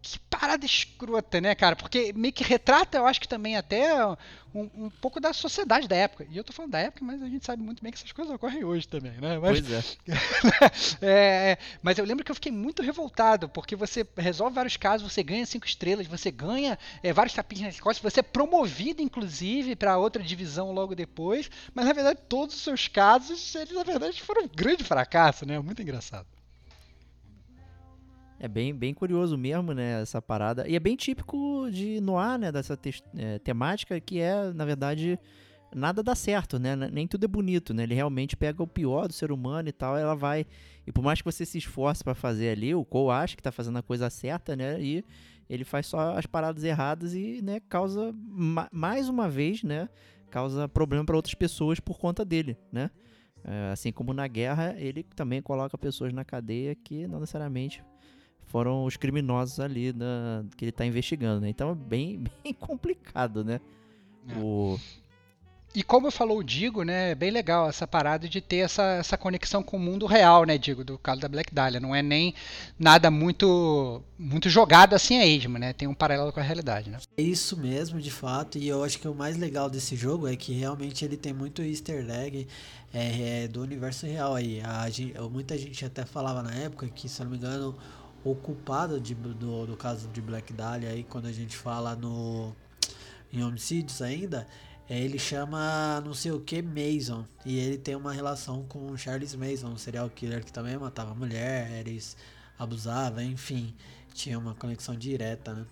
que 0.00 0.18
parada 0.30 0.64
escrota, 0.64 1.40
né, 1.40 1.54
cara? 1.54 1.74
Porque 1.74 2.12
meio 2.14 2.32
que 2.32 2.44
retrata, 2.44 2.98
eu 2.98 3.06
acho 3.06 3.20
que 3.20 3.28
também 3.28 3.56
até 3.56 3.92
um, 4.54 4.70
um 4.74 4.90
pouco 4.90 5.20
da 5.20 5.32
sociedade 5.32 5.88
da 5.88 5.96
época. 5.96 6.26
E 6.30 6.36
eu 6.36 6.44
tô 6.44 6.52
falando 6.52 6.72
da 6.72 6.78
época, 6.78 7.04
mas 7.04 7.22
a 7.22 7.26
gente 7.26 7.44
sabe 7.44 7.62
muito 7.62 7.82
bem 7.82 7.92
que 7.92 7.98
essas 7.98 8.12
coisas 8.12 8.34
ocorrem 8.34 8.64
hoje 8.64 8.86
também, 8.86 9.12
né? 9.12 9.38
Mas, 9.38 9.60
Pois 9.60 9.72
é. 9.72 9.82
é, 11.02 11.58
mas 11.82 11.98
eu 11.98 12.04
lembro 12.04 12.24
que 12.24 12.30
eu 12.30 12.34
fiquei 12.34 12.52
muito 12.52 12.82
revoltado, 12.82 13.48
porque 13.48 13.74
você 13.74 14.06
resolve 14.16 14.54
vários 14.54 14.76
casos, 14.76 15.12
você 15.12 15.22
ganha 15.22 15.44
cinco 15.44 15.66
estrelas, 15.66 16.06
você 16.06 16.30
ganha 16.30 16.78
é, 17.02 17.12
vários 17.12 17.34
tapinhas 17.34 17.74
nas 17.74 17.80
costas, 17.80 18.12
você 18.12 18.20
é 18.20 18.22
promovido, 18.22 19.02
inclusive, 19.02 19.74
para 19.76 19.98
outra 19.98 20.22
divisão 20.22 20.72
logo 20.72 20.94
depois, 20.94 21.50
mas 21.74 21.84
na 21.84 21.92
verdade 21.92 22.20
todos 22.28 22.54
os 22.54 22.62
seus 22.62 22.88
casos, 22.88 23.54
eles 23.54 23.74
na 23.74 23.82
verdade 23.82 24.22
foram 24.22 24.44
um 24.44 24.48
grande 24.48 24.84
fracasso, 24.84 25.44
né? 25.44 25.58
Muito 25.58 25.82
engraçado. 25.82 26.26
É 28.40 28.46
bem, 28.46 28.72
bem 28.74 28.94
curioso 28.94 29.36
mesmo, 29.36 29.72
né, 29.72 30.00
essa 30.02 30.22
parada. 30.22 30.66
E 30.68 30.76
é 30.76 30.80
bem 30.80 30.94
típico 30.96 31.68
de 31.72 32.00
Noir, 32.00 32.38
né, 32.38 32.52
dessa 32.52 32.76
tes- 32.76 33.02
é, 33.16 33.38
temática, 33.40 34.00
que 34.00 34.20
é, 34.20 34.52
na 34.52 34.64
verdade, 34.64 35.18
nada 35.74 36.02
dá 36.04 36.14
certo, 36.14 36.58
né? 36.58 36.76
Nem 36.76 37.06
tudo 37.06 37.24
é 37.24 37.28
bonito, 37.28 37.74
né? 37.74 37.82
Ele 37.82 37.94
realmente 37.94 38.36
pega 38.36 38.62
o 38.62 38.66
pior 38.66 39.08
do 39.08 39.12
ser 39.12 39.32
humano 39.32 39.68
e 39.68 39.72
tal, 39.72 39.96
ela 39.98 40.14
vai... 40.14 40.46
E 40.86 40.92
por 40.92 41.02
mais 41.02 41.20
que 41.20 41.24
você 41.24 41.44
se 41.44 41.58
esforce 41.58 42.02
pra 42.02 42.14
fazer 42.14 42.50
ali, 42.50 42.74
o 42.74 42.84
Cole 42.84 43.10
acha 43.12 43.36
que 43.36 43.42
tá 43.42 43.50
fazendo 43.52 43.78
a 43.78 43.82
coisa 43.82 44.08
certa, 44.08 44.54
né? 44.56 44.80
E 44.80 45.04
ele 45.50 45.64
faz 45.64 45.86
só 45.86 46.16
as 46.16 46.24
paradas 46.24 46.62
erradas 46.62 47.14
e, 47.14 47.42
né, 47.42 47.60
causa, 47.68 48.14
ma- 48.16 48.68
mais 48.72 49.08
uma 49.08 49.28
vez, 49.28 49.62
né, 49.62 49.88
causa 50.30 50.68
problema 50.68 51.04
pra 51.04 51.16
outras 51.16 51.34
pessoas 51.34 51.80
por 51.80 51.98
conta 51.98 52.24
dele, 52.24 52.56
né? 52.72 52.90
É, 53.44 53.70
assim 53.72 53.90
como 53.92 54.12
na 54.14 54.26
guerra, 54.28 54.74
ele 54.78 55.02
também 55.02 55.40
coloca 55.42 55.76
pessoas 55.76 56.12
na 56.12 56.24
cadeia 56.24 56.74
que 56.74 57.06
não 57.06 57.18
necessariamente 57.20 57.82
foram 58.48 58.84
os 58.84 58.96
criminosos 58.96 59.60
ali 59.60 59.92
na- 59.92 60.44
que 60.56 60.64
ele 60.64 60.72
tá 60.72 60.84
investigando, 60.84 61.40
né? 61.40 61.48
Então 61.48 61.70
é 61.70 61.74
bem, 61.74 62.24
bem 62.44 62.52
complicado, 62.52 63.44
né? 63.44 63.60
É. 64.28 64.38
O, 64.38 64.78
E 65.74 65.82
como 65.82 66.10
falou 66.10 66.38
o 66.38 66.42
Digo, 66.42 66.82
né, 66.82 67.10
é 67.10 67.14
bem 67.14 67.30
legal 67.30 67.68
essa 67.68 67.86
parada 67.86 68.26
de 68.28 68.40
ter 68.40 68.56
essa, 68.58 68.82
essa 68.94 69.16
conexão 69.18 69.62
com 69.62 69.76
o 69.76 69.80
mundo 69.80 70.06
real, 70.06 70.44
né, 70.44 70.56
Digo, 70.58 70.82
do 70.82 70.98
caso 70.98 71.20
da 71.20 71.28
Black 71.28 71.54
Dahlia. 71.54 71.78
Não 71.78 71.94
é 71.94 72.02
nem 72.02 72.34
nada 72.78 73.10
muito 73.10 74.02
muito 74.18 74.48
jogado 74.50 74.94
assim 74.94 75.18
a 75.18 75.26
esmo, 75.26 75.58
né? 75.58 75.72
Tem 75.74 75.86
um 75.86 75.94
paralelo 75.94 76.32
com 76.32 76.40
a 76.40 76.42
realidade, 76.42 76.90
né? 76.90 76.98
É 77.16 77.22
isso 77.22 77.56
mesmo, 77.56 78.00
de 78.00 78.10
fato, 78.10 78.58
e 78.58 78.66
eu 78.66 78.82
acho 78.82 78.98
que 78.98 79.06
o 79.06 79.14
mais 79.14 79.36
legal 79.36 79.68
desse 79.70 79.94
jogo 79.94 80.26
é 80.26 80.34
que 80.34 80.52
realmente 80.52 81.04
ele 81.04 81.16
tem 81.16 81.32
muito 81.32 81.62
easter 81.62 82.04
egg 82.10 82.48
é, 82.92 83.44
é, 83.44 83.48
do 83.48 83.60
universo 83.62 84.06
real 84.06 84.34
aí. 84.34 84.60
A, 84.62 84.88
gente, 84.90 85.14
muita 85.30 85.56
gente 85.56 85.84
até 85.84 86.04
falava 86.04 86.42
na 86.42 86.52
época 86.54 86.88
que, 86.88 87.08
se 87.08 87.20
eu 87.20 87.24
não 87.24 87.30
me 87.32 87.36
engano, 87.38 87.76
o 88.24 88.34
culpado 88.34 89.00
de, 89.00 89.14
do, 89.14 89.66
do 89.66 89.76
caso 89.76 90.08
de 90.08 90.20
Black 90.20 90.52
Dahlia 90.52 90.90
aí, 90.90 91.04
quando 91.04 91.26
a 91.26 91.32
gente 91.32 91.56
fala 91.56 91.94
no 91.96 92.54
em 93.32 93.42
homicídios 93.44 94.00
ainda, 94.00 94.46
é, 94.88 94.98
ele 94.98 95.18
chama 95.18 96.00
não 96.04 96.14
sei 96.14 96.32
o 96.32 96.40
que 96.40 96.62
Mason. 96.62 97.24
E 97.44 97.58
ele 97.58 97.76
tem 97.78 97.94
uma 97.94 98.12
relação 98.12 98.64
com 98.64 98.96
Charles 98.96 99.34
Mason, 99.34 99.68
um 99.68 99.76
serial 99.78 100.08
killer 100.10 100.44
que 100.44 100.52
também 100.52 100.76
matava 100.78 101.14
mulheres, 101.14 102.16
abusava, 102.58 103.22
enfim. 103.22 103.74
Tinha 104.14 104.38
uma 104.38 104.54
conexão 104.54 104.96
direta, 104.96 105.54
né? 105.54 105.66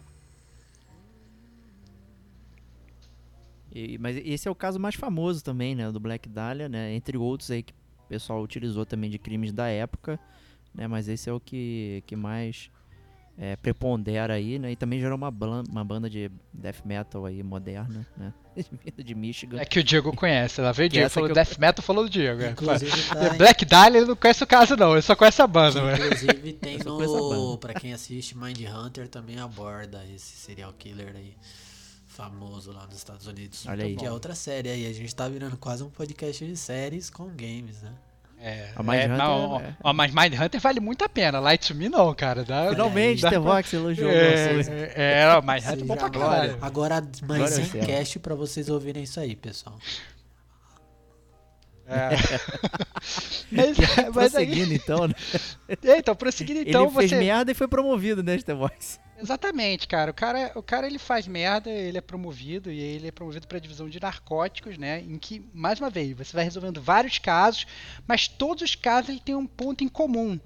E- 3.72 3.98
mas 3.98 4.16
esse 4.24 4.48
é 4.48 4.50
o 4.50 4.54
caso 4.54 4.78
mais 4.78 4.94
famoso 4.94 5.42
também, 5.42 5.74
né, 5.74 5.90
do 5.90 6.00
Black 6.00 6.28
Dahlia, 6.28 6.68
né, 6.68 6.94
entre 6.94 7.18
outros 7.18 7.50
aí 7.50 7.62
que 7.62 7.72
o 7.72 8.08
pessoal 8.08 8.42
utilizou 8.42 8.86
também 8.86 9.10
de 9.10 9.18
crimes 9.18 9.52
da 9.52 9.66
época, 9.68 10.18
né, 10.76 10.86
mas 10.86 11.08
esse 11.08 11.28
é 11.28 11.32
o 11.32 11.40
que, 11.40 12.02
que 12.06 12.14
mais 12.14 12.70
é, 13.38 13.56
prepondera 13.56 14.34
aí, 14.34 14.58
né, 14.58 14.72
e 14.72 14.76
também 14.76 14.98
gerou 15.00 15.16
uma, 15.16 15.28
uma 15.70 15.84
banda 15.84 16.08
de 16.08 16.30
death 16.52 16.84
metal 16.84 17.26
aí 17.26 17.42
moderna, 17.42 18.06
né, 18.16 18.32
de 19.04 19.14
Michigan. 19.14 19.60
É 19.60 19.64
que 19.64 19.78
o 19.78 19.84
Diego 19.84 20.14
conhece. 20.14 20.60
Lá 20.60 20.72
veio 20.72 20.86
o 20.88 20.90
Que 20.90 20.96
Diego, 20.98 21.10
falou 21.10 21.28
que 21.28 21.32
eu- 21.32 21.34
Death 21.44 21.58
Metal, 21.58 21.82
falou 21.84 22.04
do 22.04 22.10
Diego. 22.10 22.40
é. 22.42 22.50
Inclusive 22.50 22.90
tá, 23.08 23.34
Black 23.34 23.64
Dahlia 23.64 23.98
ele 23.98 24.06
não 24.08 24.16
conhece 24.16 24.42
o 24.42 24.46
caso 24.46 24.76
não, 24.76 24.92
ele 24.92 25.02
só 25.02 25.14
conhece 25.16 25.42
a 25.42 25.46
banda, 25.46 25.82
velho. 25.82 26.04
Inclusive 26.06 26.52
tem 26.54 26.78
no. 26.84 27.58
Pra 27.58 27.74
quem 27.74 27.92
assiste 27.92 28.36
Mind 28.36 28.58
Hunter 28.60 29.08
também 29.08 29.38
aborda 29.38 30.02
esse 30.14 30.36
serial 30.36 30.72
killer 30.72 31.14
aí. 31.16 31.34
Famoso 32.06 32.72
lá 32.72 32.86
nos 32.86 32.96
Estados 32.96 33.26
Unidos. 33.26 33.66
Olha 33.66 33.84
aí. 33.84 33.94
Que 33.94 34.06
é 34.06 34.10
outra 34.10 34.34
série 34.34 34.70
aí. 34.70 34.86
A 34.86 34.92
gente 34.94 35.14
tá 35.14 35.28
virando 35.28 35.58
quase 35.58 35.82
um 35.84 35.90
podcast 35.90 36.46
de 36.46 36.56
séries 36.56 37.10
com 37.10 37.26
games, 37.28 37.82
né? 37.82 37.92
É, 38.38 38.68
A 38.76 38.82
Mind 38.82 38.94
é, 38.94 39.04
Hunter 39.06 39.16
não, 39.16 39.60
é- 39.60 39.76
ó, 39.82 39.92
mas 39.92 40.12
Mind 40.14 40.34
Hunter 40.40 40.60
vale 40.60 40.78
muito 40.78 41.02
a 41.04 41.08
pena. 41.08 41.40
Light 41.40 41.66
to 41.68 41.74
Me 41.74 41.88
não, 41.88 42.14
cara. 42.14 42.44
Dá, 42.44 42.68
Finalmente, 42.70 43.22
dá 43.22 43.30
The 43.30 43.40
pra- 43.40 43.54
Vox 43.54 43.72
elogiou 43.72 44.10
É, 44.10 44.52
vocês. 44.54 44.68
é, 44.68 44.92
é, 44.94 45.40
Mind 45.40 45.62
Hunter 45.64 45.72
é 45.80 45.84
bom 45.84 45.96
pra 45.96 46.10
caralho. 46.10 46.58
Agora, 46.60 46.96
ao 46.98 47.48
sem 47.48 47.64
céu. 47.64 47.84
cast 47.84 48.18
pra 48.20 48.34
vocês 48.34 48.68
ouvirem 48.68 49.02
isso 49.02 49.18
aí, 49.18 49.34
pessoal. 49.34 49.76
É. 51.88 52.10
mas, 53.50 53.76
mas 54.14 54.34
aí, 54.34 54.46
Prosseguindo 54.46 54.74
então, 54.74 55.06
né, 55.08 55.14
é, 55.68 55.98
então, 55.98 56.14
prosseguindo 56.16 56.60
então, 56.60 56.84
ele 56.86 56.94
fez 56.94 57.10
você... 57.10 57.16
merda 57.18 57.52
e 57.52 57.54
foi 57.54 57.68
promovido, 57.68 58.22
né, 58.22 58.36
The 58.38 58.54
Vox. 58.54 58.98
Exatamente, 59.18 59.88
cara. 59.88 60.10
O 60.10 60.14
cara, 60.14 60.52
o 60.54 60.62
cara 60.62 60.86
ele 60.86 60.98
faz 60.98 61.26
merda, 61.26 61.70
ele 61.70 61.96
é 61.96 62.00
promovido 62.02 62.70
e 62.70 62.78
ele 62.78 63.08
é 63.08 63.10
promovido 63.10 63.46
para 63.46 63.56
a 63.56 63.60
divisão 63.60 63.88
de 63.88 63.98
narcóticos, 63.98 64.76
né? 64.76 65.00
Em 65.00 65.16
que, 65.18 65.48
mais 65.54 65.80
uma 65.80 65.88
vez, 65.88 66.12
você 66.16 66.34
vai 66.34 66.44
resolvendo 66.44 66.82
vários 66.82 67.18
casos, 67.18 67.66
mas 68.06 68.28
todos 68.28 68.62
os 68.62 68.74
casos 68.74 69.08
ele 69.10 69.20
tem 69.20 69.34
um 69.34 69.46
ponto 69.46 69.82
em 69.82 69.88
comum, 69.88 70.38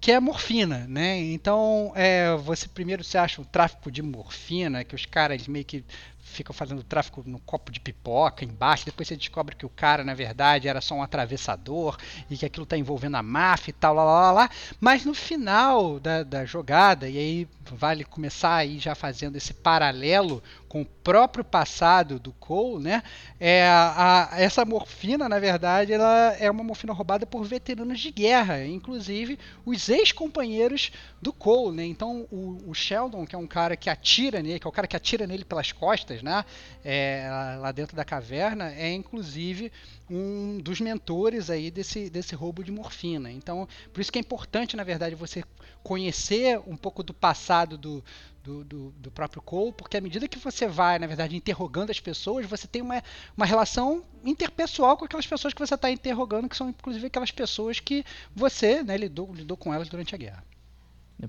que 0.00 0.10
é 0.10 0.16
a 0.16 0.20
morfina, 0.20 0.86
né? 0.88 1.18
Então, 1.18 1.92
é, 1.94 2.34
você 2.36 2.66
primeiro 2.68 3.04
você 3.04 3.16
acha 3.16 3.40
o 3.40 3.44
tráfico 3.44 3.92
de 3.92 4.02
morfina, 4.02 4.82
que 4.82 4.94
os 4.96 5.06
caras 5.06 5.46
meio 5.46 5.64
que 5.64 5.84
ficam 6.18 6.52
fazendo 6.52 6.82
tráfico 6.82 7.22
no 7.24 7.38
copo 7.38 7.70
de 7.70 7.78
pipoca 7.78 8.44
embaixo, 8.44 8.84
depois 8.84 9.06
você 9.06 9.16
descobre 9.16 9.54
que 9.54 9.64
o 9.64 9.68
cara, 9.70 10.02
na 10.02 10.12
verdade, 10.14 10.66
era 10.66 10.80
só 10.80 10.96
um 10.96 11.02
atravessador 11.02 11.96
e 12.28 12.36
que 12.36 12.44
aquilo 12.44 12.64
está 12.64 12.76
envolvendo 12.76 13.16
a 13.16 13.22
máfia 13.22 13.70
e 13.70 13.74
tal, 13.74 13.94
lá, 13.94 14.02
lá, 14.04 14.32
lá. 14.32 14.50
Mas 14.80 15.04
no 15.04 15.14
final 15.14 16.00
da, 16.00 16.24
da 16.24 16.44
jogada, 16.44 17.08
e 17.08 17.16
aí 17.16 17.48
vale 17.74 18.04
começar 18.04 18.54
aí 18.54 18.78
já 18.78 18.94
fazendo 18.94 19.36
esse 19.36 19.52
paralelo 19.52 20.42
com 20.68 20.82
o 20.82 20.86
próprio 20.86 21.44
passado 21.44 22.18
do 22.18 22.32
Cole, 22.32 22.84
né? 22.84 23.02
É, 23.40 23.66
a, 23.66 24.28
essa 24.32 24.64
morfina, 24.64 25.28
na 25.28 25.38
verdade, 25.38 25.92
ela 25.92 26.36
é 26.38 26.50
uma 26.50 26.62
morfina 26.62 26.92
roubada 26.92 27.24
por 27.24 27.44
veteranos 27.44 27.98
de 27.98 28.10
guerra, 28.10 28.64
inclusive 28.64 29.38
os 29.64 29.88
ex-companheiros 29.88 30.92
do 31.20 31.32
Cole, 31.32 31.76
né? 31.76 31.86
Então 31.86 32.26
o, 32.30 32.58
o 32.66 32.74
Sheldon, 32.74 33.24
que 33.26 33.34
é 33.34 33.38
um 33.38 33.46
cara 33.46 33.76
que 33.76 33.88
atira 33.88 34.42
nele, 34.42 34.60
que 34.60 34.66
é 34.66 34.70
o 34.70 34.72
cara 34.72 34.86
que 34.86 34.96
atira 34.96 35.26
nele 35.26 35.44
pelas 35.44 35.72
costas, 35.72 36.22
né? 36.22 36.44
É, 36.84 37.28
lá 37.60 37.72
dentro 37.72 37.96
da 37.96 38.04
caverna, 38.04 38.72
é 38.72 38.92
inclusive 38.92 39.72
um 40.08 40.58
dos 40.58 40.80
mentores 40.80 41.50
aí 41.50 41.70
desse, 41.70 42.08
desse 42.08 42.34
roubo 42.34 42.62
de 42.62 42.70
morfina. 42.70 43.30
Então, 43.30 43.68
por 43.92 44.00
isso 44.00 44.12
que 44.12 44.18
é 44.18 44.20
importante, 44.20 44.76
na 44.76 44.84
verdade, 44.84 45.14
você 45.14 45.42
conhecer 45.82 46.60
um 46.66 46.76
pouco 46.76 47.02
do 47.02 47.12
passado 47.12 47.76
do, 47.76 48.04
do, 48.42 48.64
do, 48.64 48.90
do 48.92 49.10
próprio 49.10 49.42
Cole, 49.42 49.72
porque 49.72 49.96
à 49.96 50.00
medida 50.00 50.28
que 50.28 50.38
você 50.38 50.66
vai, 50.66 50.98
na 50.98 51.06
verdade, 51.06 51.36
interrogando 51.36 51.90
as 51.90 52.00
pessoas, 52.00 52.46
você 52.46 52.66
tem 52.66 52.82
uma, 52.82 53.02
uma 53.36 53.46
relação 53.46 54.04
interpessoal 54.24 54.96
com 54.96 55.04
aquelas 55.04 55.26
pessoas 55.26 55.52
que 55.52 55.60
você 55.60 55.74
está 55.74 55.90
interrogando, 55.90 56.48
que 56.48 56.56
são 56.56 56.70
inclusive 56.70 57.06
aquelas 57.06 57.30
pessoas 57.30 57.80
que 57.80 58.04
você 58.34 58.82
né, 58.82 58.96
lidou, 58.96 59.34
lidou 59.34 59.56
com 59.56 59.74
elas 59.74 59.88
durante 59.88 60.14
a 60.14 60.18
guerra. 60.18 60.44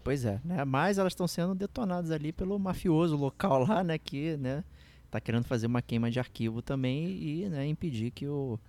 Pois 0.03 0.25
é, 0.25 0.39
né? 0.43 0.65
Mas 0.65 0.97
elas 0.97 1.13
estão 1.13 1.27
sendo 1.27 1.55
detonadas 1.55 2.11
ali 2.11 2.33
pelo 2.33 2.59
mafioso 2.59 3.15
local 3.15 3.65
lá, 3.65 3.83
né? 3.83 3.97
Que, 3.97 4.35
né? 4.35 4.63
Tá 5.09 5.21
querendo 5.21 5.45
fazer 5.45 5.67
uma 5.67 5.81
queima 5.81 6.11
de 6.11 6.19
arquivo 6.19 6.61
também 6.61 7.07
e, 7.07 7.49
né? 7.49 7.65
Impedir 7.65 8.11
que 8.11 8.27
o 8.27 8.59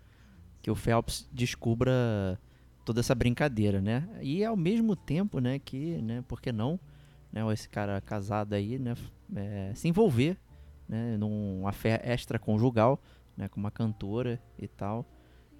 que 0.60 0.70
o 0.70 0.74
Phelps 0.74 1.28
descubra 1.32 2.38
toda 2.84 3.00
essa 3.00 3.14
brincadeira, 3.14 3.80
né? 3.80 4.08
E 4.20 4.44
ao 4.44 4.56
mesmo 4.56 4.96
tempo, 4.96 5.40
né? 5.40 5.58
Que, 5.58 6.00
né? 6.02 6.24
Por 6.26 6.40
que 6.40 6.52
não? 6.52 6.78
Né? 7.32 7.42
Esse 7.52 7.68
cara 7.68 8.00
casado 8.00 8.54
aí, 8.54 8.78
né? 8.78 8.94
é, 9.34 9.72
se 9.74 9.88
envolver, 9.88 10.36
né? 10.88 11.16
Numa 11.16 11.72
fé 11.72 12.00
extraconjugal, 12.04 13.00
né? 13.36 13.48
Com 13.48 13.60
uma 13.60 13.70
cantora 13.70 14.40
e 14.58 14.66
tal. 14.66 15.06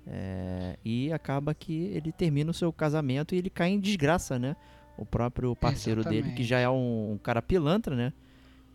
É, 0.07 0.79
e 0.85 1.13
acaba 1.13 1.55
que 1.55 1.75
ele 1.93 2.11
termina 2.13 2.51
o 2.51 2.55
seu 2.55 2.73
casamento 2.73 3.35
e 3.35 3.39
ele 3.39 3.51
cai 3.51 3.71
em 3.71 3.81
desgraça, 3.81 4.39
né? 4.39 4.57
O 4.97 5.05
próprio 5.05 5.55
parceiro 5.55 6.03
dele, 6.03 6.33
que 6.33 6.43
Exatamente. 6.43 6.45
já 6.45 6.59
é 6.59 6.69
um, 6.69 7.13
um 7.13 7.19
cara 7.19 7.43
pilantra, 7.43 7.95
né? 7.95 8.13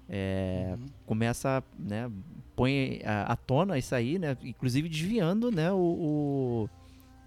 É, 0.09 0.75
Uhum. 0.77 0.85
Começa, 1.05 1.63
né? 1.77 2.09
Põe 2.55 3.01
à 3.05 3.35
tona 3.35 3.77
isso 3.77 3.95
aí, 3.95 4.19
né? 4.19 4.37
Inclusive 4.43 4.87
desviando, 4.89 5.49
né? 5.51 5.71
O, 5.71 5.77
o- 5.77 6.69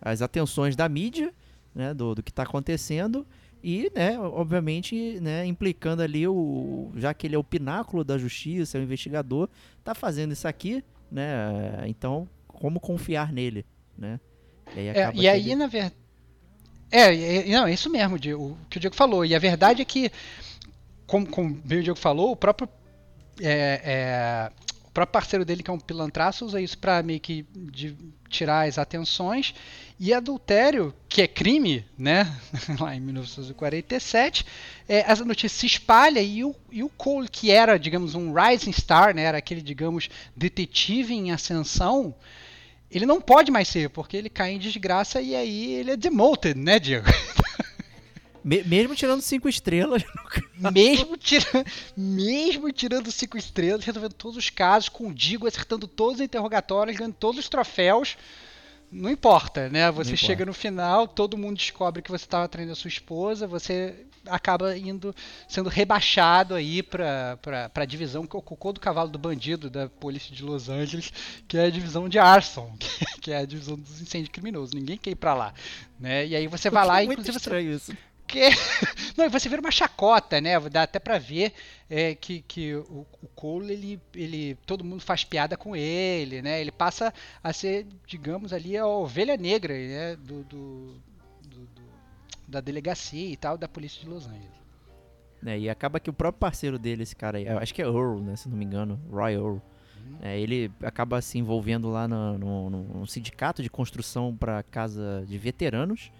as 0.00 0.22
atenções 0.22 0.76
da 0.76 0.88
mídia, 0.88 1.32
né? 1.74 1.92
Do, 1.94 2.14
do 2.14 2.22
que 2.22 2.30
está 2.30 2.42
acontecendo 2.44 3.26
e, 3.62 3.90
né? 3.94 4.18
Obviamente, 4.20 5.18
né? 5.20 5.44
Implicando 5.46 6.02
ali 6.02 6.28
o, 6.28 6.92
já 6.96 7.12
que 7.12 7.26
ele 7.26 7.34
é 7.34 7.38
o 7.38 7.44
pináculo 7.44 8.04
da 8.04 8.16
justiça, 8.18 8.78
é 8.78 8.80
o 8.80 8.84
investigador, 8.84 9.48
tá 9.82 9.94
fazendo 9.94 10.32
isso 10.32 10.46
aqui, 10.46 10.84
né? 11.10 11.82
Então, 11.86 12.28
como 12.46 12.78
confiar 12.78 13.32
nele, 13.32 13.64
né? 13.98 14.20
E 14.76 14.78
aí, 14.80 14.88
É, 14.88 15.12
e 15.14 15.28
aí, 15.28 15.40
ele- 15.40 15.56
na 15.56 15.66
verdade. 15.66 15.94
É, 16.90 17.48
é, 17.50 17.52
não, 17.52 17.66
é 17.66 17.72
isso 17.74 17.90
mesmo, 17.90 18.14
o 18.16 18.56
que 18.70 18.76
o 18.76 18.80
Diego 18.80 18.94
falou. 18.94 19.24
E 19.24 19.34
a 19.34 19.38
verdade 19.40 19.82
é 19.82 19.84
que, 19.84 20.10
como, 21.06 21.26
como 21.26 21.54
bem 21.64 21.78
o 21.78 21.82
Diego 21.82 21.98
falou, 21.98 22.32
o 22.32 22.36
próprio, 22.36 22.68
é, 23.40 23.80
é, 23.84 24.50
o 24.86 24.90
próprio 24.90 25.12
parceiro 25.12 25.44
dele, 25.44 25.62
que 25.62 25.70
é 25.70 25.72
um 25.72 25.78
pilantraço, 25.78 26.44
usa 26.44 26.60
isso 26.60 26.78
para 26.78 27.02
meio 27.02 27.20
que 27.20 27.46
de- 27.54 27.96
tirar 28.28 28.66
as 28.66 28.78
atenções. 28.78 29.54
E 29.98 30.12
adultério, 30.12 30.92
que 31.08 31.22
é 31.22 31.28
crime, 31.28 31.84
né? 31.96 32.30
Lá 32.78 32.94
em 32.94 33.00
1947, 33.00 34.44
é, 34.88 35.10
essa 35.10 35.24
notícia 35.24 35.58
se 35.58 35.66
espalha 35.66 36.20
e 36.20 36.44
o, 36.44 36.54
e 36.70 36.82
o 36.82 36.88
Cole, 36.88 37.28
que 37.28 37.50
era, 37.50 37.78
digamos, 37.78 38.14
um 38.14 38.32
rising 38.32 38.72
star, 38.72 39.14
né? 39.14 39.22
Era 39.22 39.38
aquele, 39.38 39.62
digamos, 39.62 40.08
detetive 40.36 41.14
em 41.14 41.32
ascensão 41.32 42.14
ele 42.88 43.04
não 43.04 43.20
pode 43.20 43.50
mais 43.50 43.66
ser, 43.66 43.90
porque 43.90 44.16
ele 44.16 44.30
cai 44.30 44.52
em 44.52 44.58
desgraça 44.58 45.20
e 45.20 45.34
aí 45.34 45.74
ele 45.74 45.90
é 45.90 45.96
demoted, 45.96 46.58
né, 46.58 46.78
Diego? 46.78 47.06
Me- 48.48 48.62
mesmo 48.62 48.94
tirando 48.94 49.20
cinco 49.22 49.48
estrelas, 49.48 50.04
mesmo, 50.72 51.16
tira, 51.16 51.44
mesmo 51.96 52.70
tirando 52.72 53.10
cinco 53.10 53.36
estrelas, 53.36 53.84
resolvendo 53.84 54.12
todos 54.12 54.36
os 54.36 54.48
casos, 54.50 54.88
com 54.88 55.08
o 55.08 55.12
Digo 55.14 55.48
acertando 55.48 55.88
todos 55.88 56.16
os 56.16 56.20
interrogatórios, 56.24 56.96
ganhando 56.96 57.14
todos 57.18 57.40
os 57.40 57.48
troféus. 57.48 58.16
Não 58.90 59.10
importa, 59.10 59.68
né? 59.68 59.90
Você 59.90 60.10
Não 60.10 60.16
chega 60.16 60.44
importa. 60.44 60.46
no 60.46 60.54
final, 60.54 61.08
todo 61.08 61.36
mundo 61.36 61.56
descobre 61.56 62.00
que 62.00 62.10
você 62.10 62.24
estava 62.24 62.46
traindo 62.48 62.70
a 62.70 62.76
sua 62.76 62.86
esposa, 62.86 63.44
você 63.48 64.06
acaba 64.26 64.76
indo 64.78 65.12
sendo 65.48 65.68
rebaixado 65.68 66.54
aí 66.54 66.84
pra, 66.84 67.36
pra, 67.42 67.68
pra 67.68 67.84
divisão 67.84 68.24
que 68.26 68.36
ocupou 68.36 68.72
do 68.72 68.78
cavalo 68.80 69.10
do 69.10 69.18
bandido 69.18 69.68
da 69.68 69.88
polícia 69.88 70.34
de 70.34 70.44
Los 70.44 70.68
Angeles, 70.68 71.12
que 71.48 71.58
é 71.58 71.64
a 71.64 71.70
divisão 71.70 72.08
de 72.08 72.18
arson, 72.20 72.76
que 73.20 73.32
é 73.32 73.38
a 73.38 73.44
divisão 73.44 73.76
dos 73.76 74.00
incêndios 74.00 74.30
criminosos. 74.30 74.72
Ninguém 74.72 74.96
quer 74.96 75.10
ir 75.10 75.16
pra 75.16 75.34
lá, 75.34 75.52
né? 75.98 76.24
E 76.24 76.36
aí 76.36 76.46
você 76.46 76.70
vai 76.70 76.86
lá 76.86 77.02
e 77.02 77.06
muito 77.06 77.22
inclusive 77.22 77.42
você 77.42 77.60
isso. 77.60 77.96
Que... 78.26 78.40
Não, 79.16 79.30
você 79.30 79.48
vira 79.48 79.60
uma 79.60 79.70
chacota, 79.70 80.40
né? 80.40 80.58
Dá 80.68 80.82
até 80.82 80.98
pra 80.98 81.18
ver 81.18 81.52
é, 81.88 82.14
que, 82.14 82.42
que 82.42 82.74
o, 82.74 83.06
o 83.22 83.28
Cole, 83.34 83.72
ele, 83.72 84.00
ele, 84.14 84.54
todo 84.66 84.84
mundo 84.84 85.00
faz 85.00 85.24
piada 85.24 85.56
com 85.56 85.74
ele, 85.76 86.42
né? 86.42 86.60
Ele 86.60 86.72
passa 86.72 87.12
a 87.42 87.52
ser, 87.52 87.86
digamos, 88.06 88.52
ali 88.52 88.76
a 88.76 88.86
ovelha 88.86 89.36
negra 89.36 89.72
né? 89.74 90.16
do, 90.16 90.42
do, 90.44 90.94
do, 91.42 91.60
do 91.60 91.82
da 92.48 92.60
delegacia 92.60 93.30
e 93.32 93.36
tal, 93.36 93.56
da 93.56 93.68
polícia 93.68 94.00
de 94.02 94.08
Los 94.08 94.26
Angeles. 94.26 94.56
É, 95.44 95.58
e 95.58 95.70
acaba 95.70 96.00
que 96.00 96.10
o 96.10 96.12
próprio 96.12 96.40
parceiro 96.40 96.78
dele, 96.78 97.02
esse 97.04 97.14
cara 97.14 97.38
aí, 97.38 97.48
acho 97.48 97.72
que 97.74 97.82
é 97.82 97.84
Earl, 97.86 98.20
né? 98.20 98.34
Se 98.36 98.48
não 98.48 98.56
me 98.56 98.64
engano, 98.64 99.00
Roy 99.10 99.34
Earl. 99.34 99.58
É, 100.22 100.38
ele 100.38 100.70
acaba 100.82 101.20
se 101.20 101.36
envolvendo 101.38 101.90
lá 101.90 102.06
no, 102.06 102.38
no- 102.38 102.70
no 102.70 103.06
sindicato 103.06 103.62
de 103.62 103.68
construção 103.68 104.36
para 104.36 104.62
casa 104.62 105.24
de 105.26 105.36
veteranos 105.36 106.12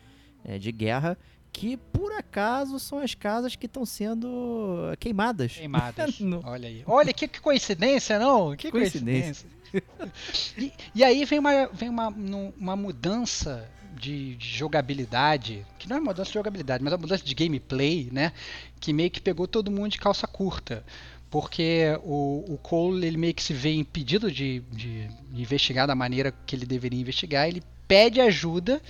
é, 0.45 0.59
de 0.59 0.71
guerra, 0.73 1.17
que 1.57 1.79
por 1.79 2.13
acaso 2.13 2.79
são 2.79 2.99
as 2.99 3.15
casas 3.15 3.57
que 3.57 3.65
estão 3.65 3.87
sendo 3.87 4.95
queimadas. 5.01 5.55
Queimadas. 5.55 6.19
Olha 6.45 6.69
aí. 6.69 6.83
Olha 6.87 7.15
que, 7.15 7.27
que 7.27 7.41
coincidência, 7.41 8.19
não? 8.19 8.55
Que 8.55 8.71
Coincidência. 8.71 9.47
coincidência. 9.73 10.53
e, 10.59 10.73
e 10.95 11.03
aí 11.03 11.25
vem 11.25 11.39
uma, 11.39 11.67
vem 11.69 11.89
uma, 11.89 12.09
uma 12.09 12.77
mudança 12.77 13.67
de, 13.99 14.37
de 14.37 14.49
jogabilidade, 14.51 15.65
que 15.79 15.89
não 15.89 15.97
é 15.97 16.01
mudança 16.01 16.29
de 16.29 16.35
jogabilidade, 16.35 16.85
mas 16.85 16.93
é 16.93 16.97
uma 16.97 17.01
mudança 17.01 17.25
de 17.25 17.35
gameplay, 17.35 18.11
né? 18.13 18.35
Que 18.79 18.93
meio 18.93 19.11
que 19.11 19.23
pegou 19.23 19.49
todo 19.49 19.71
mundo 19.71 19.93
de 19.93 19.99
calça 19.99 20.27
curta. 20.27 20.85
Porque 21.31 21.99
o, 22.05 22.45
o 22.53 22.59
Cole 22.59 23.07
ele 23.07 23.17
meio 23.17 23.33
que 23.33 23.43
se 23.43 23.55
vê 23.55 23.73
impedido 23.73 24.31
de, 24.31 24.61
de 24.71 25.09
investigar 25.33 25.87
da 25.87 25.95
maneira 25.95 26.35
que 26.45 26.55
ele 26.55 26.67
deveria 26.67 27.01
investigar. 27.01 27.49
Ele 27.49 27.63
pede 27.89 28.21
ajuda 28.21 28.83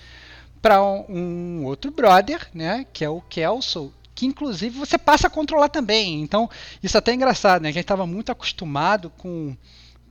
para 0.66 0.82
um, 0.82 1.04
um 1.08 1.64
outro 1.64 1.92
brother, 1.92 2.48
né? 2.52 2.84
Que 2.92 3.04
é 3.04 3.08
o 3.08 3.20
Kelso, 3.20 3.94
que 4.12 4.26
inclusive 4.26 4.76
você 4.76 4.98
passa 4.98 5.28
a 5.28 5.30
controlar 5.30 5.68
também. 5.68 6.20
Então, 6.20 6.50
isso 6.82 6.98
até 6.98 7.12
é 7.12 7.14
engraçado, 7.14 7.62
né? 7.62 7.68
A 7.68 7.72
gente 7.72 7.84
estava 7.84 8.04
muito 8.04 8.32
acostumado 8.32 9.08
com, 9.10 9.56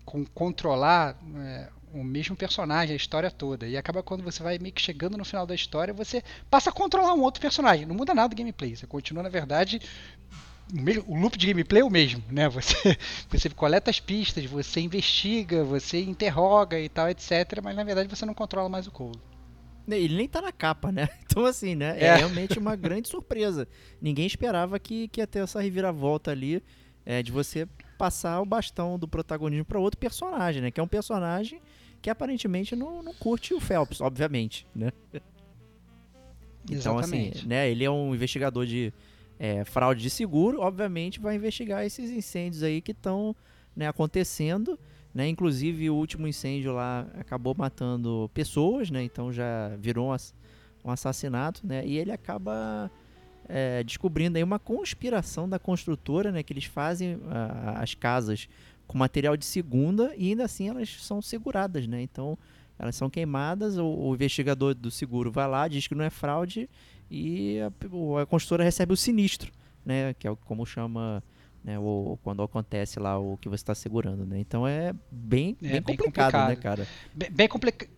com 0.06 0.24
controlar 0.24 1.18
é, 1.36 1.68
o 1.94 2.02
mesmo 2.06 2.38
personagem, 2.38 2.94
a 2.94 2.96
história 2.96 3.30
toda. 3.30 3.68
E 3.68 3.76
acaba 3.76 4.02
quando 4.02 4.24
você 4.24 4.42
vai 4.42 4.58
meio 4.58 4.74
que 4.74 4.82
chegando 4.82 5.18
no 5.18 5.26
final 5.26 5.46
da 5.46 5.54
história, 5.54 5.94
você 5.94 6.24
passa 6.50 6.70
a 6.70 6.74
controlar 6.74 7.14
um 7.14 7.22
outro 7.22 7.42
personagem. 7.42 7.86
Não 7.86 7.94
muda 7.94 8.14
nada 8.14 8.30
do 8.30 8.38
gameplay. 8.38 8.78
Você 8.78 8.88
continua, 8.88 9.24
na 9.24 9.28
verdade, 9.28 9.82
o, 10.74 11.14
o 11.14 11.20
loop 11.20 11.38
de 11.38 11.48
gameplay 11.48 11.82
é 11.82 11.86
o 11.86 11.90
mesmo, 11.90 12.24
né? 12.32 12.48
Você, 12.48 12.98
você 13.30 13.50
coleta 13.50 13.92
as 13.92 14.00
pistas, 14.00 14.46
você 14.46 14.80
investiga, 14.80 15.66
você 15.66 16.02
interroga 16.02 16.80
e 16.80 16.88
tal, 16.88 17.10
etc. 17.10 17.60
Mas 17.62 17.76
na 17.76 17.84
verdade 17.84 18.08
você 18.08 18.26
não 18.26 18.34
controla 18.34 18.70
mais 18.70 18.88
o 18.88 18.92
Cole. 18.92 19.20
Ele 19.88 20.16
nem 20.16 20.28
tá 20.28 20.42
na 20.42 20.52
capa, 20.52 20.92
né? 20.92 21.08
Então, 21.26 21.46
assim, 21.46 21.76
né? 21.76 21.98
É, 22.00 22.06
É. 22.06 22.16
realmente 22.18 22.58
uma 22.58 22.76
grande 22.76 23.08
surpresa. 23.10 23.68
Ninguém 24.02 24.26
esperava 24.26 24.80
que, 24.80 25.08
que 25.10 25.20
ia 25.22 25.28
ter 25.28 25.40
essa 25.40 25.60
reviravolta 25.62 26.32
ali 26.32 26.64
é, 27.06 27.22
de 27.22 27.32
você 27.32 27.68
passar 27.98 28.42
o 28.42 28.46
bastão 28.46 28.98
do 28.98 29.08
protagonismo 29.08 29.66
para 29.66 29.80
outro 29.80 30.00
personagem, 30.00 30.62
né? 30.62 30.72
Que 30.72 30.80
é 30.80 30.84
um 30.84 30.88
personagem 30.88 31.62
que 32.02 32.10
aparentemente 32.10 32.76
não, 32.76 33.02
não 33.04 33.14
curte 33.14 33.54
o 33.54 33.60
Phelps, 33.60 34.02
obviamente, 34.02 34.68
né? 34.76 34.92
Então, 36.68 36.98
Exatamente. 36.98 37.38
assim, 37.40 37.48
né? 37.48 37.70
Ele 37.70 37.84
é 37.84 37.92
um 37.92 38.16
investigador 38.16 38.66
de 38.66 38.92
é, 39.38 39.64
fraude 39.66 40.02
de 40.02 40.10
seguro, 40.10 40.62
obviamente 40.62 41.20
vai 41.20 41.36
investigar 41.36 41.86
esses 41.86 42.10
incêndios 42.10 42.64
aí 42.64 42.82
que 42.82 42.92
estão 42.92 43.36
né, 43.76 43.88
acontecendo, 43.88 44.80
né? 45.16 45.28
Inclusive 45.30 45.90
o 45.90 45.96
último 45.96 46.28
incêndio 46.28 46.74
lá 46.74 47.08
acabou 47.18 47.56
matando 47.58 48.30
pessoas, 48.34 48.92
né? 48.92 49.02
Então 49.02 49.32
já 49.32 49.76
virou 49.80 50.10
um, 50.10 50.12
ass- 50.12 50.36
assassinato, 50.84 51.66
né? 51.66 51.88
E 51.88 51.98
ele 51.98 52.12
acaba 52.12 52.92
é, 53.48 53.82
descobrindo 53.84 54.38
aí 54.38 54.44
uma 54.44 54.60
conspiração 54.60 55.48
da 55.48 55.58
construtora, 55.58 56.32
né? 56.32 56.44
Que 56.44 56.52
eles 56.54 56.66
fazem 56.66 57.18
as 57.76 57.94
casas 57.96 58.48
com 58.86 58.98
material 58.98 59.36
de 59.38 59.46
segunda 59.46 60.14
e 60.18 60.30
ainda 60.30 60.44
assim 60.44 60.70
elas 60.70 60.90
são 61.02 61.22
seguradas, 61.22 61.88
né? 61.88 62.02
Então 62.02 62.38
elas 62.78 62.96
são 62.98 63.10
queimadas, 63.10 63.78
o, 63.78 63.86
o 63.86 64.14
investigador 64.14 64.76
do 64.76 64.92
seguro 64.92 65.32
vai 65.32 65.48
lá, 65.48 65.66
diz 65.68 65.88
que 65.88 65.96
não 65.96 66.04
é 66.04 66.10
fraude 66.10 66.70
e 67.10 67.58
a, 67.62 68.22
a 68.22 68.26
construtora 68.26 68.66
recebe 68.66 68.92
o 68.92 68.98
sinistro, 68.98 69.50
né? 69.86 70.14
Que 70.16 70.28
é 70.28 70.32
o- 70.32 70.36
como 70.36 70.66
chama 70.66 71.24
né, 71.66 71.80
o, 71.80 72.18
quando 72.24 72.44
acontece 72.44 73.00
lá 73.00 73.18
o 73.18 73.38
que 73.38 73.50
você 73.50 73.56
está 73.64 73.74
segurando, 73.74 74.24
né? 74.24 74.40
Então 74.40 74.68
é 74.68 74.94
bem, 75.12 75.58
É 75.64 75.68
bem, 75.68 75.82
bem 75.82 75.98
complicado, 75.98 76.34
né, 76.34 76.40
complicado. 76.42 76.78
cara? 76.78 76.88
Bem, 77.14 77.32
bem 77.32 77.48
complicado. 77.48 77.90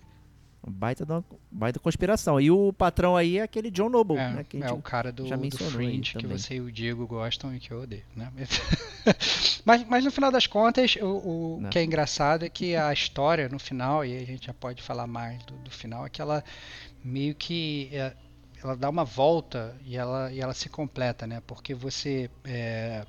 Baita, 0.70 1.06
da, 1.06 1.24
baita 1.50 1.80
conspiração. 1.80 2.42
E 2.42 2.52
o 2.52 2.74
patrão 2.74 3.16
aí 3.16 3.38
é 3.38 3.42
aquele 3.42 3.70
John 3.72 3.88
Noble, 3.90 4.18
É, 4.18 4.30
né? 4.30 4.44
Que 4.44 4.62
é 4.62 4.72
o 4.72 4.82
cara 4.82 5.12
do, 5.14 5.26
já 5.26 5.36
do 5.38 5.58
Fringe 5.58 6.18
que 6.18 6.28
você 6.28 6.56
e 6.56 6.62
o 6.62 6.70
Diego 6.72 7.08
gostam 7.08 7.56
e 7.56 7.60
que 7.60 7.72
eu 7.72 7.82
odeio, 7.82 8.04
né? 8.16 8.32
mas, 9.64 9.86
mas 9.88 10.04
no 10.04 10.12
final 10.12 10.32
das 10.32 10.46
contas, 10.48 10.96
o, 10.98 11.06
o 11.06 11.60
Não. 11.62 11.70
que 11.70 11.80
é 11.80 11.84
engraçado 11.84 12.44
é 12.44 12.50
que 12.50 12.76
a 12.76 12.92
história 12.92 13.48
no 13.48 13.60
final, 13.60 14.04
e 14.04 14.18
a 14.18 14.26
gente 14.26 14.48
já 14.48 14.54
pode 14.54 14.82
falar 14.82 15.08
mais 15.08 15.42
do, 15.44 15.54
do 15.56 15.72
final, 15.72 16.06
é 16.06 16.10
que 16.10 16.22
ela 16.22 16.44
meio 17.04 17.34
que 17.34 17.90
é, 17.94 18.14
ela 18.62 18.76
dá 18.76 18.90
uma 18.90 19.06
volta 19.06 19.74
e 19.86 19.96
ela, 19.96 20.32
e 20.34 20.42
ela 20.42 20.54
se 20.54 20.68
completa, 20.68 21.26
né? 21.26 21.42
Porque 21.48 21.74
você 21.74 22.30
é, 22.44 23.06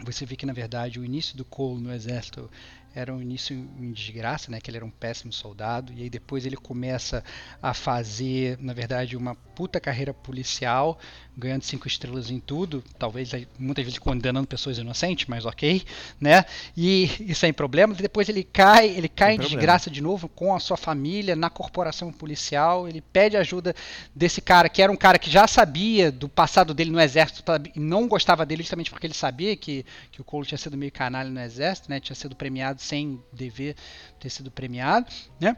você 0.00 0.24
vê 0.24 0.36
que 0.36 0.46
na 0.46 0.52
verdade 0.52 0.98
o 0.98 1.04
início 1.04 1.36
do 1.36 1.44
Cole 1.44 1.80
no 1.80 1.92
exército 1.92 2.50
era 2.94 3.14
um 3.14 3.20
início 3.20 3.54
em 3.54 3.92
desgraça, 3.92 4.50
né? 4.50 4.60
Que 4.60 4.70
ele 4.70 4.78
era 4.78 4.86
um 4.86 4.90
péssimo 4.90 5.32
soldado 5.32 5.92
e 5.92 6.02
aí 6.02 6.10
depois 6.10 6.46
ele 6.46 6.56
começa 6.56 7.22
a 7.62 7.74
fazer, 7.74 8.58
na 8.58 8.72
verdade, 8.72 9.16
uma 9.16 9.36
puta 9.58 9.80
carreira 9.80 10.14
policial, 10.14 10.96
ganhando 11.36 11.64
cinco 11.64 11.88
estrelas 11.88 12.30
em 12.30 12.38
tudo, 12.38 12.80
talvez 12.96 13.32
muitas 13.58 13.84
vezes 13.84 13.98
condenando 13.98 14.46
pessoas 14.46 14.78
inocentes, 14.78 15.26
mas 15.26 15.44
ok, 15.44 15.82
né? 16.20 16.44
E, 16.76 17.10
e 17.26 17.34
sem 17.34 17.52
problemas. 17.52 17.98
E 17.98 18.02
depois 18.02 18.28
ele 18.28 18.44
cai, 18.44 18.88
ele 18.88 19.08
cai 19.08 19.32
em 19.32 19.36
problema. 19.36 19.58
desgraça 19.58 19.90
de 19.90 20.00
novo 20.00 20.28
com 20.28 20.54
a 20.54 20.60
sua 20.60 20.76
família 20.76 21.34
na 21.34 21.50
corporação 21.50 22.12
policial. 22.12 22.88
Ele 22.88 23.00
pede 23.00 23.36
ajuda 23.36 23.74
desse 24.14 24.40
cara 24.40 24.68
que 24.68 24.80
era 24.80 24.92
um 24.92 24.96
cara 24.96 25.18
que 25.18 25.28
já 25.28 25.48
sabia 25.48 26.12
do 26.12 26.28
passado 26.28 26.72
dele 26.72 26.92
no 26.92 27.00
exército 27.00 27.42
e 27.74 27.80
não 27.80 28.06
gostava 28.06 28.46
dele 28.46 28.62
justamente 28.62 28.92
porque 28.92 29.08
ele 29.08 29.14
sabia 29.14 29.56
que, 29.56 29.84
que 30.12 30.20
o 30.20 30.24
Cole 30.24 30.46
tinha 30.46 30.58
sido 30.58 30.76
meio 30.76 30.92
canalha 30.92 31.30
no 31.30 31.40
exército, 31.40 31.90
né? 31.90 31.98
Tinha 31.98 32.14
sido 32.14 32.36
premiado 32.36 32.80
sem 32.80 33.20
dever 33.32 33.74
ter 34.20 34.30
sido 34.30 34.52
premiado, 34.52 35.10
né? 35.40 35.56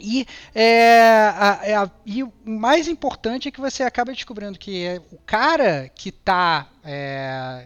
E, 0.00 0.26
é, 0.54 1.00
a- 1.34 1.60
é 1.62 1.74
a- 1.76 1.90
e 2.06 2.22
o 2.22 2.32
mais 2.44 2.88
importante 2.88 3.48
é 3.48 3.50
que 3.50 3.60
você 3.60 3.82
acaba 3.82 4.12
descobrindo 4.12 4.58
que 4.58 4.84
é 4.84 5.00
o 5.12 5.18
cara 5.18 5.88
que 5.94 6.08
está 6.08 6.68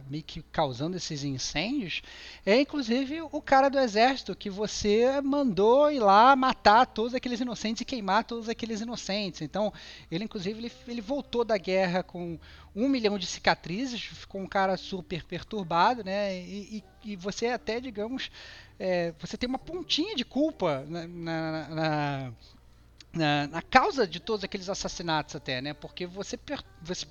meio 0.09 0.22
que 0.24 0.43
causando 0.51 0.97
esses 0.97 1.22
incêndios 1.22 2.03
é 2.45 2.61
inclusive 2.61 3.22
o 3.22 3.41
cara 3.41 3.68
do 3.68 3.78
exército 3.78 4.35
que 4.35 4.51
você 4.51 5.20
mandou 5.22 5.91
ir 5.91 6.01
lá 6.01 6.35
matar 6.37 6.87
todos 6.87 7.14
aqueles 7.14 7.41
inocentes 7.41 7.82
e 7.82 7.85
queimar 7.85 8.24
todos 8.24 8.49
aqueles 8.49 8.80
inocentes. 8.80 9.41
Então, 9.43 9.72
ele 10.11 10.24
inclusive 10.24 10.59
ele, 10.59 10.72
ele 10.89 11.01
voltou 11.01 11.45
da 11.45 11.57
guerra 11.57 12.03
com 12.03 12.39
um 12.74 12.89
milhão 12.89 13.16
de 13.18 13.26
cicatrizes, 13.26 14.03
ficou 14.03 14.41
um 14.41 14.49
cara 14.49 14.76
super 14.76 15.22
perturbado, 15.24 16.03
né? 16.03 16.37
E, 16.37 16.82
e- 17.05 17.12
e 17.12 17.16
você 17.16 17.47
até, 17.49 17.80
digamos, 17.80 18.30
é, 18.78 19.12
você 19.18 19.36
tem 19.36 19.48
uma 19.48 19.58
pontinha 19.58 20.14
de 20.16 20.24
culpa 20.24 20.84
na, 20.88 21.06
na- 21.06 21.68
na- 21.68 22.32
na, 23.12 23.46
causa 23.62 24.06
de 24.06 24.20
todos 24.20 24.44
aqueles 24.44 24.68
assassinatos 24.68 25.36
até, 25.36 25.60
né? 25.60 25.72
Porque 25.74 26.06
você, 26.06 26.36
per- 26.36 26.64
você 26.82 27.06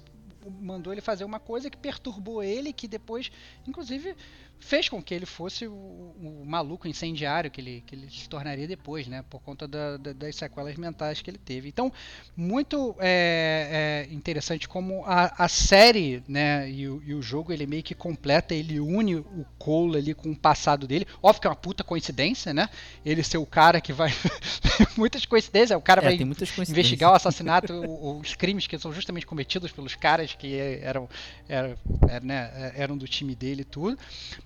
mandou 0.62 0.92
ele 0.92 1.02
fazer 1.02 1.24
uma 1.24 1.40
coisa 1.40 1.70
que 1.70 1.78
perturbou 1.78 2.44
ele, 2.44 2.74
que 2.74 2.88
depois, 2.88 3.32
inclusive, 3.68 4.16
fez 4.64 4.90
com 4.90 5.02
que 5.02 5.14
ele 5.14 5.26
fosse 5.26 5.68
o, 5.68 5.74
o 5.74 6.44
maluco 6.46 6.88
incendiário 6.88 7.52
que 7.52 7.62
ele, 7.62 7.84
que 7.86 7.96
ele 7.96 8.10
se 8.10 8.28
tornaria 8.30 8.68
depois, 8.68 9.08
né? 9.08 9.24
Por 9.30 9.42
conta 9.42 9.68
da- 9.68 9.98
da- 9.98 10.14
das 10.14 10.36
sequelas 10.36 10.76
mentais 10.76 11.22
que 11.22 11.30
ele 11.30 11.38
teve. 11.38 11.68
Então, 11.70 11.92
muito 12.36 12.96
é, 13.00 14.06
é, 14.10 14.14
interessante 14.14 14.68
como 14.68 15.04
a, 15.06 15.34
a 15.46 15.48
série, 15.48 16.24
né, 16.28 16.70
e 16.70 16.88
o, 16.88 17.02
e 17.06 17.14
o 17.14 17.22
jogo 17.22 17.52
ele 17.52 17.66
meio 17.68 17.84
que 17.84 17.94
completa, 17.96 18.54
ele 18.54 18.80
une 18.80 19.16
o 19.16 19.46
Cole 19.58 19.98
ali 19.98 20.14
com 20.14 20.32
o 20.32 20.36
passado 20.36 20.88
dele. 20.88 21.06
Óbvio 21.22 21.42
que 21.42 21.48
é 21.48 21.50
uma 21.50 21.56
puta 21.56 21.84
coincidência, 21.84 22.54
né? 22.54 22.70
Ele 23.06 23.24
ser 23.24 23.38
o 23.38 23.46
cara 23.46 23.80
que 23.82 23.94
vai 23.94 24.10
muitas 24.98 25.26
coincidências, 25.26 25.78
o 25.78 25.82
cara 25.82 26.02
É, 26.02 26.06
vai 26.06 26.28
investigar 26.68 27.12
o 27.12 27.16
assassinato, 27.16 27.74
os 28.20 28.36
crimes 28.36 28.68
que 28.68 28.78
são 28.78 28.92
justamente 28.94 29.26
cometidos 29.26 29.72
pelos 29.72 29.96
caras 29.96 30.34
que 30.34 30.56
eram, 30.58 31.10
eram, 31.48 31.76
eram, 32.08 32.26
né, 32.26 32.72
eram 32.76 32.98
do 32.98 33.08
time 33.08 33.36
dele 33.36 33.62
e 33.62 33.66
tudo. 33.66 33.98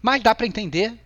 Mas 0.07 0.23
dá 0.23 0.33
pra 0.33 0.47
entender 0.47 0.97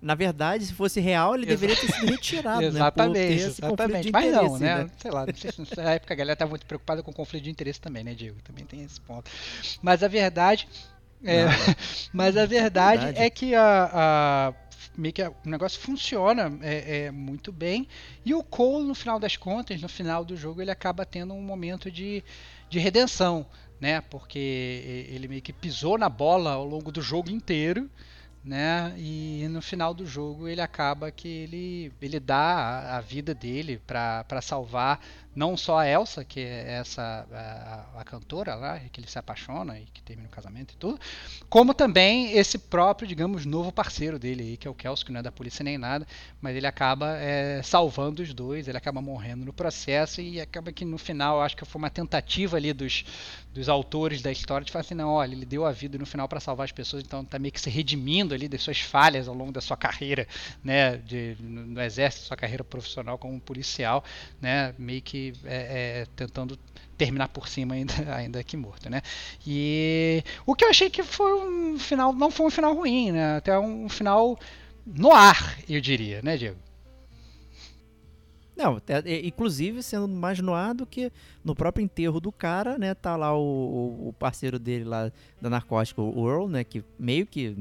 Na 0.00 0.14
verdade, 0.14 0.66
se 0.66 0.72
fosse 0.72 1.00
real, 1.00 1.34
ele 1.34 1.46
deveria 1.46 1.74
ter 1.74 1.88
sido 1.88 2.06
retirado, 2.06 2.60
né? 2.60 2.68
Exatamente, 2.68 3.60
conflito 3.60 3.60
exatamente. 3.66 4.12
Mas 4.12 4.30
não, 4.30 4.56
interesse, 4.56 4.62
né? 4.62 4.90
Sei 4.98 5.10
lá, 5.10 5.26
não 5.26 5.34
sei 5.34 5.50
se 5.50 5.60
nessa 5.60 5.82
época 5.82 6.14
a 6.14 6.16
galera 6.16 6.36
tá 6.36 6.46
muito 6.46 6.64
preocupada 6.64 7.02
com 7.02 7.12
conflito 7.12 7.42
de 7.42 7.50
interesse 7.50 7.80
também, 7.80 8.04
né, 8.04 8.14
Diego? 8.14 8.40
Também 8.42 8.64
tem 8.64 8.82
esse 8.84 9.00
ponto. 9.00 9.28
Mas 9.82 10.02
a 10.04 10.08
verdade. 10.08 10.68
É, 11.24 11.46
mas 12.12 12.36
a 12.36 12.46
verdade, 12.46 13.06
verdade. 13.06 13.26
é 13.26 13.30
que 13.30 13.54
a, 13.54 13.90
a- 13.92 14.54
meio 14.96 15.12
que 15.12 15.22
o 15.22 15.34
negócio 15.44 15.80
funciona 15.80 16.56
é, 16.62 17.06
é, 17.06 17.10
muito 17.10 17.50
bem. 17.50 17.88
E 18.24 18.32
o 18.34 18.44
Cole, 18.44 18.86
no 18.86 18.94
final 18.94 19.18
das 19.18 19.36
contas, 19.36 19.80
no 19.80 19.88
final 19.88 20.24
do 20.24 20.36
jogo, 20.36 20.60
ele 20.62 20.70
acaba 20.70 21.04
tendo 21.04 21.34
um 21.34 21.42
momento 21.42 21.90
de, 21.90 22.22
de 22.68 22.78
redenção, 22.78 23.46
né? 23.84 24.00
Porque 24.00 25.06
ele 25.10 25.28
meio 25.28 25.42
que 25.42 25.52
pisou 25.52 25.98
na 25.98 26.08
bola 26.08 26.52
ao 26.52 26.64
longo 26.64 26.90
do 26.90 27.02
jogo 27.02 27.30
inteiro 27.30 27.90
né? 28.44 28.94
E 28.98 29.48
no 29.48 29.62
final 29.62 29.94
do 29.94 30.04
jogo 30.04 30.46
ele 30.46 30.60
acaba 30.60 31.10
que 31.10 31.26
ele, 31.26 31.92
ele 32.00 32.20
dá 32.20 32.96
a, 32.96 33.00
vida 33.00 33.34
dele 33.34 33.80
para 33.86 34.42
salvar 34.42 35.00
não 35.34 35.56
só 35.56 35.78
a 35.78 35.88
Elsa, 35.88 36.24
que 36.24 36.40
é 36.40 36.74
essa 36.74 37.26
a, 37.32 38.00
a, 38.00 38.04
cantora 38.04 38.54
lá, 38.54 38.78
que 38.78 39.00
ele 39.00 39.08
se 39.08 39.18
apaixona 39.18 39.78
e 39.78 39.84
que 39.86 40.02
termina 40.02 40.28
o 40.28 40.30
casamento 40.30 40.74
e 40.74 40.76
tudo, 40.76 40.98
como 41.48 41.74
também 41.74 42.32
esse 42.36 42.58
próprio, 42.58 43.06
digamos, 43.06 43.44
novo 43.44 43.72
parceiro 43.72 44.18
dele 44.18 44.42
aí, 44.42 44.56
que 44.56 44.68
é 44.68 44.70
o 44.70 44.74
Kels, 44.74 45.02
que 45.02 45.12
não 45.12 45.20
é 45.20 45.22
da 45.22 45.32
polícia 45.32 45.64
nem 45.64 45.76
nada, 45.76 46.06
mas 46.40 46.56
ele 46.56 46.66
acaba 46.66 47.16
é, 47.16 47.62
salvando 47.62 48.22
os 48.22 48.32
dois, 48.32 48.68
ele 48.68 48.78
acaba 48.78 49.00
morrendo 49.00 49.44
no 49.44 49.52
processo 49.52 50.20
e 50.20 50.40
acaba 50.40 50.72
que 50.72 50.84
no 50.84 50.98
final, 50.98 51.42
acho 51.42 51.56
que 51.56 51.64
foi 51.64 51.78
uma 51.78 51.90
tentativa 51.90 52.56
ali 52.56 52.72
dos, 52.72 53.04
dos 53.52 53.68
autores 53.68 54.22
da 54.22 54.30
história 54.30 54.64
de 54.64 54.70
falar 54.70 54.82
assim, 54.82 54.94
não, 54.94 55.10
olha, 55.10 55.32
ele 55.32 55.46
deu 55.46 55.64
a 55.66 55.72
vida 55.72 55.98
no 55.98 56.06
final 56.06 56.28
para 56.28 56.40
salvar 56.40 56.64
as 56.64 56.72
pessoas, 56.72 57.02
então 57.02 57.24
tá 57.24 57.38
meio 57.38 57.52
que 57.52 57.60
se 57.60 57.70
redimindo 57.70 58.34
ali 58.34 58.48
das 58.48 58.62
suas 58.62 58.80
falhas 58.80 59.28
ao 59.28 59.34
longo 59.34 59.52
da 59.52 59.60
sua 59.60 59.76
carreira, 59.76 60.26
né, 60.62 60.96
de, 60.98 61.36
no, 61.40 61.66
no 61.66 61.80
exército, 61.80 62.26
sua 62.26 62.36
carreira 62.36 62.62
profissional 62.62 63.18
como 63.18 63.40
policial, 63.40 64.04
né, 64.40 64.74
meio 64.78 65.02
que 65.02 65.23
é, 65.44 66.02
é, 66.02 66.06
tentando 66.16 66.58
terminar 66.96 67.28
por 67.28 67.48
cima 67.48 67.74
ainda, 67.74 67.94
ainda 68.14 68.44
que 68.44 68.56
morto, 68.56 68.90
né? 68.90 69.02
E 69.46 70.22
o 70.44 70.54
que 70.54 70.64
eu 70.64 70.70
achei 70.70 70.90
que 70.90 71.02
foi 71.02 71.32
um 71.34 71.78
final, 71.78 72.12
não 72.12 72.30
foi 72.30 72.46
um 72.46 72.50
final 72.50 72.74
ruim, 72.74 73.12
né? 73.12 73.36
Até 73.36 73.58
um 73.58 73.88
final 73.88 74.38
no 74.86 75.12
ar, 75.12 75.58
eu 75.68 75.80
diria, 75.80 76.20
né, 76.22 76.36
Diego? 76.36 76.58
Não, 78.56 78.80
é, 78.86 79.26
inclusive 79.26 79.82
sendo 79.82 80.06
mais 80.06 80.38
no 80.38 80.54
ar 80.54 80.74
do 80.74 80.86
que 80.86 81.10
no 81.44 81.56
próprio 81.56 81.82
enterro 81.82 82.20
do 82.20 82.30
cara, 82.30 82.78
né? 82.78 82.94
Tá 82.94 83.16
lá 83.16 83.36
o, 83.36 84.08
o 84.08 84.12
parceiro 84.12 84.60
dele 84.60 84.84
lá 84.84 85.10
da 85.40 85.50
narcótica, 85.50 86.00
o 86.00 86.28
Earl, 86.28 86.48
né? 86.48 86.62
Que 86.62 86.84
meio 86.96 87.26
que 87.26 87.56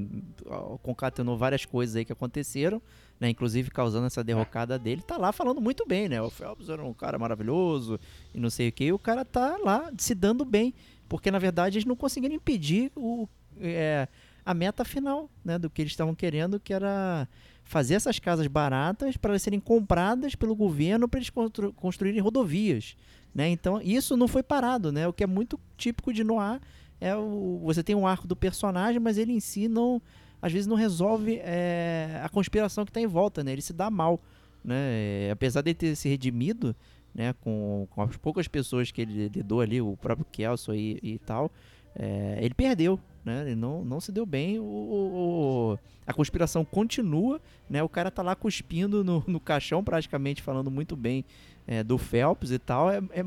concatenou 0.84 1.36
várias 1.36 1.66
coisas 1.66 1.96
aí 1.96 2.06
que 2.06 2.14
aconteceram 2.14 2.80
né? 3.24 3.30
Inclusive 3.30 3.72
causando 3.72 4.06
essa 4.06 4.22
derrocada 4.22 4.78
dele, 4.78 5.02
tá 5.02 5.16
lá 5.16 5.32
falando 5.32 5.62
muito 5.62 5.86
bem, 5.88 6.10
né? 6.10 6.22
O 6.22 6.30
Phelps 6.30 6.68
era 6.68 6.84
um 6.84 6.94
cara 6.94 7.18
maravilhoso 7.18 7.98
e 8.34 8.38
não 8.38 8.50
sei 8.50 8.68
o 8.68 8.72
que, 8.74 8.84
e 8.84 8.92
o 8.92 9.00
cara 9.00 9.24
tá 9.24 9.56
lá 9.64 9.90
se 9.98 10.14
dando 10.14 10.44
bem, 10.44 10.74
porque 11.08 11.32
na 11.32 11.40
verdade 11.40 11.78
eles 11.78 11.86
não 11.86 11.96
conseguiram 11.96 12.36
impedir 12.36 12.92
o, 12.98 13.26
é, 13.62 14.10
a 14.46 14.54
meta 14.54 14.84
final, 14.84 15.30
né? 15.44 15.58
Do 15.58 15.70
que 15.70 15.82
eles 15.82 15.94
estavam 15.94 16.14
querendo, 16.14 16.60
que 16.60 16.74
era 16.74 17.26
fazer 17.64 17.94
essas 17.94 18.20
casas 18.20 18.46
baratas 18.48 19.16
para 19.16 19.40
serem 19.40 19.62
compradas 19.62 20.36
pelo 20.36 20.54
governo 20.54 21.08
para 21.08 21.20
eles 21.20 21.30
constru 21.30 21.72
construírem 21.72 22.20
rodovias, 22.20 22.98
né? 23.34 23.48
Então 23.48 23.82
isso 23.82 24.18
não 24.18 24.28
foi 24.28 24.44
parado, 24.44 24.92
né? 24.92 25.08
O 25.08 25.14
que 25.14 25.24
é 25.24 25.28
muito 25.28 25.58
típico 25.78 26.12
de 26.12 26.26
Noir 26.26 26.60
é 27.00 27.16
o 27.16 27.62
você 27.64 27.82
tem 27.82 27.96
um 27.96 28.06
arco 28.06 28.28
do 28.28 28.36
personagem, 28.36 29.00
mas 29.00 29.18
ele 29.18 29.32
em 29.32 29.40
si 29.40 29.70
não 29.70 30.02
às 30.44 30.52
vezes 30.52 30.68
não 30.68 30.76
resolve 30.76 31.40
é, 31.42 32.20
a 32.22 32.28
conspiração 32.28 32.84
que 32.84 32.90
está 32.90 33.00
em 33.00 33.08
volta, 33.08 33.42
né? 33.46 33.54
Ele 33.54 33.62
se 33.62 33.72
dá 33.72 33.90
mal, 33.90 34.20
né? 34.62 35.32
Apesar 35.32 35.62
de 35.62 35.74
ter 35.74 35.96
se 35.96 36.10
redimido, 36.10 36.76
né? 37.16 37.34
Com, 37.40 37.88
com 37.90 38.02
as 38.02 38.18
poucas 38.18 38.46
pessoas 38.46 38.92
que 38.92 39.04
ele 39.04 39.30
lidou 39.30 39.62
ali, 39.62 39.80
o 39.80 39.96
próprio 39.96 40.28
Kelso 40.30 40.76
e, 40.76 41.00
e 41.02 41.18
tal, 41.20 41.50
é, 41.96 42.40
ele 42.42 42.54
perdeu, 42.54 43.00
né? 43.24 43.44
Ele 43.46 43.56
não, 43.56 43.86
não 43.86 44.02
se 44.02 44.12
deu 44.12 44.26
bem. 44.26 44.60
O, 44.60 44.64
o, 44.64 45.80
a 46.06 46.14
conspiração 46.14 46.66
continua, 46.66 47.40
né? 47.70 47.82
O 47.82 47.88
cara 47.88 48.12
tá 48.12 48.22
lá 48.22 48.36
cuspindo 48.36 49.02
no, 49.02 49.24
no 49.26 49.40
caixão, 49.40 49.82
praticamente 49.82 50.42
falando 50.42 50.70
muito 50.70 50.94
bem 50.98 51.24
é, 51.66 51.86
do 51.86 51.98
Phelps 51.98 52.52
e 52.52 52.60
tal. 52.60 52.92
É, 52.92 52.98
é, 52.98 53.24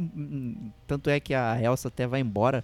tanto 0.87 1.09
é 1.09 1.19
que 1.19 1.33
a 1.33 1.59
Elsa 1.63 1.89
até 1.89 2.07
vai 2.07 2.21
embora 2.21 2.63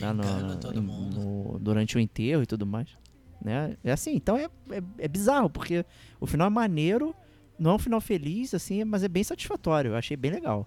né, 0.00 0.12
no, 0.12 0.72
no, 0.72 1.58
durante 1.60 1.96
o 1.96 2.00
enterro 2.00 2.42
e 2.42 2.46
tudo 2.46 2.66
mais. 2.66 3.00
Né? 3.42 3.76
É 3.82 3.92
assim, 3.92 4.14
então 4.14 4.36
é, 4.36 4.44
é, 4.70 4.82
é, 4.98 5.08
bizarro, 5.08 5.50
porque 5.50 5.84
o 6.20 6.26
final 6.26 6.46
é 6.46 6.50
maneiro, 6.50 7.14
não 7.58 7.72
é 7.72 7.74
um 7.74 7.78
final 7.78 8.00
feliz, 8.00 8.54
assim, 8.54 8.84
mas 8.84 9.02
é 9.02 9.08
bem 9.08 9.24
satisfatório. 9.24 9.92
Eu 9.92 9.96
achei 9.96 10.16
bem 10.16 10.30
legal. 10.30 10.66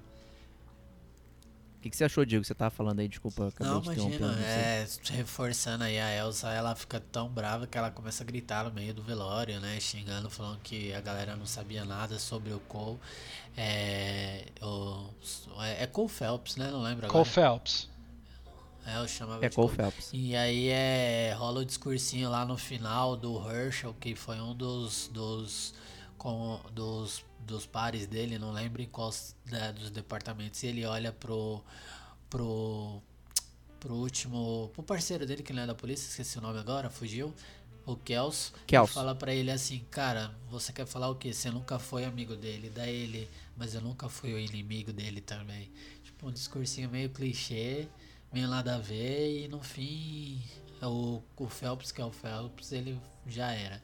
O 1.77 1.81
que, 1.85 1.91
que 1.91 1.95
você 1.95 2.03
achou, 2.03 2.25
Diego? 2.25 2.43
Você 2.43 2.53
tava 2.55 2.71
falando 2.71 2.99
aí, 2.99 3.07
desculpa, 3.07 3.47
acabei 3.47 3.71
não, 3.71 3.79
de 3.79 3.93
imagina, 3.93 4.39
é, 4.41 4.87
reforçando 5.11 5.83
aí 5.83 5.99
a 5.99 6.11
Elsa, 6.15 6.49
ela 6.49 6.75
fica 6.75 6.99
tão 6.99 7.29
brava 7.29 7.67
que 7.67 7.77
ela 7.77 7.91
começa 7.91 8.23
a 8.23 8.25
gritar 8.25 8.65
no 8.65 8.71
meio 8.71 8.91
do 8.91 9.03
velório, 9.03 9.59
né? 9.59 9.79
Xingando, 9.79 10.27
falando 10.29 10.59
que 10.61 10.91
a 10.93 10.99
galera 10.99 11.35
não 11.35 11.45
sabia 11.45 11.85
nada 11.85 12.17
sobre 12.17 12.51
o 12.51 12.59
Cole. 12.61 12.97
É, 13.55 14.47
o, 14.63 15.09
é, 15.59 15.83
é 15.83 15.87
Cole 15.87 16.09
Phelps, 16.09 16.55
né? 16.55 16.71
Não 16.71 16.81
lembro 16.81 17.05
agora. 17.05 17.23
Cole 17.23 17.25
Phelps. 17.25 17.87
É, 18.85 18.99
eu 18.99 19.07
chamava 19.07 19.43
é 19.45 19.49
de 19.49 19.55
Cole 19.55 19.75
Phelps. 19.75 20.09
E 20.13 20.35
aí 20.35 20.69
é, 20.69 21.33
rola 21.33 21.61
o 21.61 21.65
discursinho 21.65 22.29
lá 22.29 22.45
no 22.45 22.57
final 22.57 23.17
do 23.17 23.37
Herschel, 23.49 23.95
que 23.99 24.15
foi 24.15 24.39
um 24.39 24.53
dos 24.53 25.09
dos 25.11 25.73
com, 26.17 26.59
dos, 26.71 27.23
dos 27.39 27.65
pares 27.65 28.07
dele, 28.07 28.39
não 28.39 28.51
lembro 28.51 28.81
em 28.81 28.87
qual 28.87 29.11
né, 29.45 29.71
dos 29.73 29.89
departamentos, 29.91 30.61
e 30.63 30.67
ele 30.67 30.85
olha 30.85 31.11
pro 31.11 31.63
pro 32.29 33.01
pro 33.79 33.93
último, 33.93 34.71
pro 34.73 34.81
parceiro 34.81 35.27
dele 35.27 35.43
que 35.43 35.53
não 35.53 35.61
é 35.61 35.67
da 35.67 35.75
polícia, 35.75 36.07
esqueci 36.07 36.37
o 36.39 36.41
nome 36.41 36.59
agora, 36.59 36.89
fugiu. 36.89 37.33
O 37.85 37.95
Kels, 37.95 38.51
Kels. 38.65 38.91
fala 38.91 39.13
para 39.13 39.31
ele 39.31 39.51
assim, 39.51 39.85
cara, 39.91 40.33
você 40.49 40.73
quer 40.73 40.87
falar 40.87 41.07
o 41.07 41.15
que? 41.15 41.31
Você 41.31 41.51
nunca 41.51 41.77
foi 41.77 42.03
amigo 42.03 42.35
dele, 42.35 42.71
daí 42.73 42.95
ele, 42.95 43.29
mas 43.55 43.75
eu 43.75 43.81
nunca 43.81 44.09
fui 44.09 44.33
o 44.33 44.39
inimigo 44.39 44.91
dele 44.91 45.21
também. 45.21 45.71
Tipo, 46.03 46.27
um 46.27 46.31
discursinho 46.31 46.89
meio 46.89 47.11
clichê, 47.11 47.87
meio 48.31 48.47
nada 48.47 48.75
a 48.75 48.79
ver 48.79 49.45
e 49.45 49.47
no 49.47 49.61
fim 49.61 50.41
o, 50.81 51.21
o 51.37 51.47
Phelps, 51.47 51.91
que 51.91 52.01
é 52.01 52.05
o 52.05 52.11
Phelps, 52.11 52.71
ele 52.71 52.99
já 53.27 53.51
era. 53.51 53.81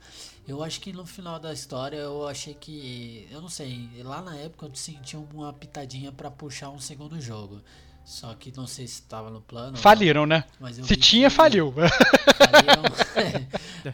Eu 0.47 0.63
acho 0.63 0.79
que 0.79 0.93
no 0.93 1.05
final 1.05 1.39
da 1.39 1.53
história 1.53 1.97
eu 1.97 2.27
achei 2.27 2.53
que. 2.53 3.27
Eu 3.31 3.41
não 3.41 3.49
sei, 3.49 3.89
lá 4.03 4.21
na 4.21 4.35
época 4.35 4.65
eu 4.65 4.75
senti 4.75 5.15
uma 5.17 5.53
pitadinha 5.53 6.11
para 6.11 6.29
puxar 6.29 6.69
um 6.69 6.79
segundo 6.79 7.19
jogo. 7.19 7.61
Só 8.03 8.33
que 8.33 8.51
não 8.55 8.65
sei 8.65 8.87
se 8.87 8.95
estava 9.01 9.29
no 9.29 9.41
plano. 9.41 9.77
Faliram, 9.77 10.25
né? 10.25 10.43
se 10.83 10.97
tinha, 10.97 11.29
que... 11.29 11.35
faliu. 11.35 11.71
Faliram. 11.71 12.83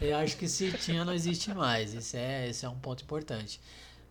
eu 0.00 0.16
acho 0.16 0.36
que 0.36 0.48
se 0.48 0.72
tinha, 0.72 1.04
não 1.04 1.12
existe 1.12 1.52
mais. 1.52 1.94
Esse 1.94 2.16
é, 2.16 2.48
esse 2.48 2.64
é 2.64 2.68
um 2.68 2.78
ponto 2.78 3.04
importante. 3.04 3.60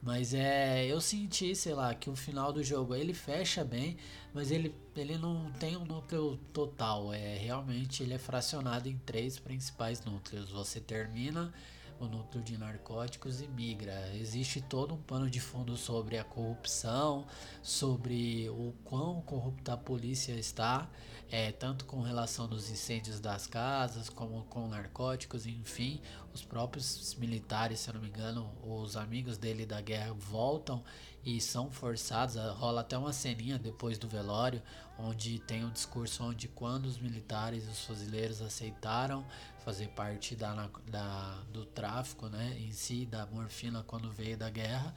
Mas 0.02 0.34
é, 0.34 0.86
eu 0.86 1.02
senti, 1.02 1.56
sei 1.56 1.74
lá, 1.74 1.94
que 1.94 2.10
o 2.10 2.16
final 2.16 2.54
do 2.54 2.64
jogo 2.64 2.96
ele 2.96 3.14
fecha 3.14 3.64
bem, 3.64 3.98
mas 4.34 4.52
ele, 4.52 4.74
ele 4.96 5.18
não 5.18 5.52
tem 5.54 5.76
um 5.76 5.86
núcleo 5.86 6.38
total. 6.54 7.12
É 7.14 7.36
realmente 7.36 8.04
ele 8.04 8.14
é 8.14 8.18
fracionado 8.18 8.88
em 8.88 8.98
três 9.00 9.40
principais 9.40 10.04
núcleos. 10.06 10.52
Você 10.52 10.80
termina 10.80 11.52
o 12.00 12.06
núcleo 12.06 12.44
de 12.44 12.58
narcóticos 12.58 13.42
e 13.42 13.48
migra. 13.48 14.12
Existe 14.16 14.62
todo 14.62 14.94
um 14.94 15.02
pano 15.02 15.30
de 15.30 15.40
fundo 15.40 15.76
sobre 15.76 16.18
a 16.18 16.24
corrupção, 16.24 17.26
sobre 17.62 18.50
o 18.50 18.74
quão 18.84 19.22
corrupta 19.22 19.74
a 19.74 19.78
polícia 19.78 20.34
está, 20.34 20.90
é, 21.30 21.52
tanto 21.52 21.86
com 21.86 22.02
relação 22.02 22.48
dos 22.48 22.70
incêndios 22.70 23.20
das 23.20 23.46
casas, 23.48 24.10
como 24.10 24.44
com 24.46 24.68
narcóticos, 24.68 25.46
enfim. 25.46 26.02
Os 26.34 26.44
próprios 26.44 27.16
militares, 27.16 27.80
se 27.80 27.90
eu 27.90 27.96
não 27.96 28.02
me 28.02 28.08
engano, 28.08 28.52
os 28.64 28.96
amigos 28.96 29.38
dele 29.38 29.66
da 29.66 29.82
guerra 29.82 30.14
voltam 30.14 30.84
e 31.26 31.42
são 31.42 31.70
forçados. 31.70 32.36
Rola 32.36 32.82
até 32.82 32.98
uma 32.98 33.12
ceninha 33.12 33.60
depois 33.60 33.98
do 33.98 34.08
velório, 34.08 34.62
onde 34.98 35.40
tem 35.40 35.66
um 35.66 35.70
discurso 35.70 36.24
onde 36.24 36.48
quando 36.48 36.86
os 36.86 36.98
militares 36.98 37.66
e 37.66 37.70
os 37.70 37.82
fuzileiros 37.82 38.42
aceitaram 38.42 39.26
fazer 39.66 39.90
parte 39.90 40.34
da, 40.34 40.70
da, 40.88 41.44
do 41.52 41.66
tráfico 41.66 42.28
né, 42.30 42.56
em 42.58 42.72
si, 42.72 43.06
da 43.06 43.26
morfina 43.26 43.84
quando 43.84 44.10
veio 44.10 44.38
da 44.38 44.50
guerra. 44.50 44.96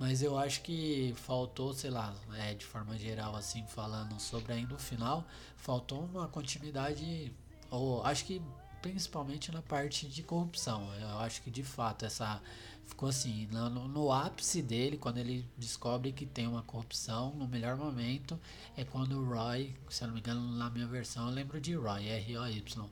Mas 0.00 0.22
eu 0.22 0.38
acho 0.38 0.62
que 0.62 1.12
faltou, 1.14 1.74
sei 1.74 1.90
lá, 1.90 2.16
é, 2.38 2.54
de 2.54 2.64
forma 2.64 2.96
geral, 2.96 3.36
assim, 3.36 3.62
falando 3.66 4.18
sobre 4.18 4.54
ainda 4.54 4.74
o 4.74 4.78
final, 4.78 5.26
faltou 5.58 6.06
uma 6.06 6.26
continuidade, 6.26 7.30
ou 7.70 8.02
acho 8.02 8.24
que 8.24 8.40
principalmente 8.80 9.52
na 9.52 9.60
parte 9.60 10.08
de 10.08 10.22
corrupção. 10.22 10.90
Eu 10.94 11.18
acho 11.18 11.42
que 11.42 11.50
de 11.50 11.62
fato 11.62 12.06
essa 12.06 12.40
ficou 12.86 13.10
assim, 13.10 13.46
no, 13.52 13.68
no, 13.88 14.10
ápice 14.10 14.62
dele, 14.62 14.96
quando 14.96 15.18
ele 15.18 15.44
descobre 15.58 16.12
que 16.12 16.24
tem 16.24 16.46
uma 16.46 16.62
corrupção, 16.62 17.34
no 17.34 17.46
melhor 17.46 17.76
momento 17.76 18.40
é 18.78 18.84
quando 18.84 19.20
o 19.20 19.28
Roy, 19.28 19.76
se 19.90 20.02
eu 20.02 20.08
não 20.08 20.14
me 20.14 20.20
engano, 20.20 20.40
na 20.56 20.70
minha 20.70 20.86
versão 20.86 21.28
eu 21.28 21.34
lembro 21.34 21.60
de 21.60 21.74
Roy, 21.74 22.08
R-O-Y. 22.08 22.88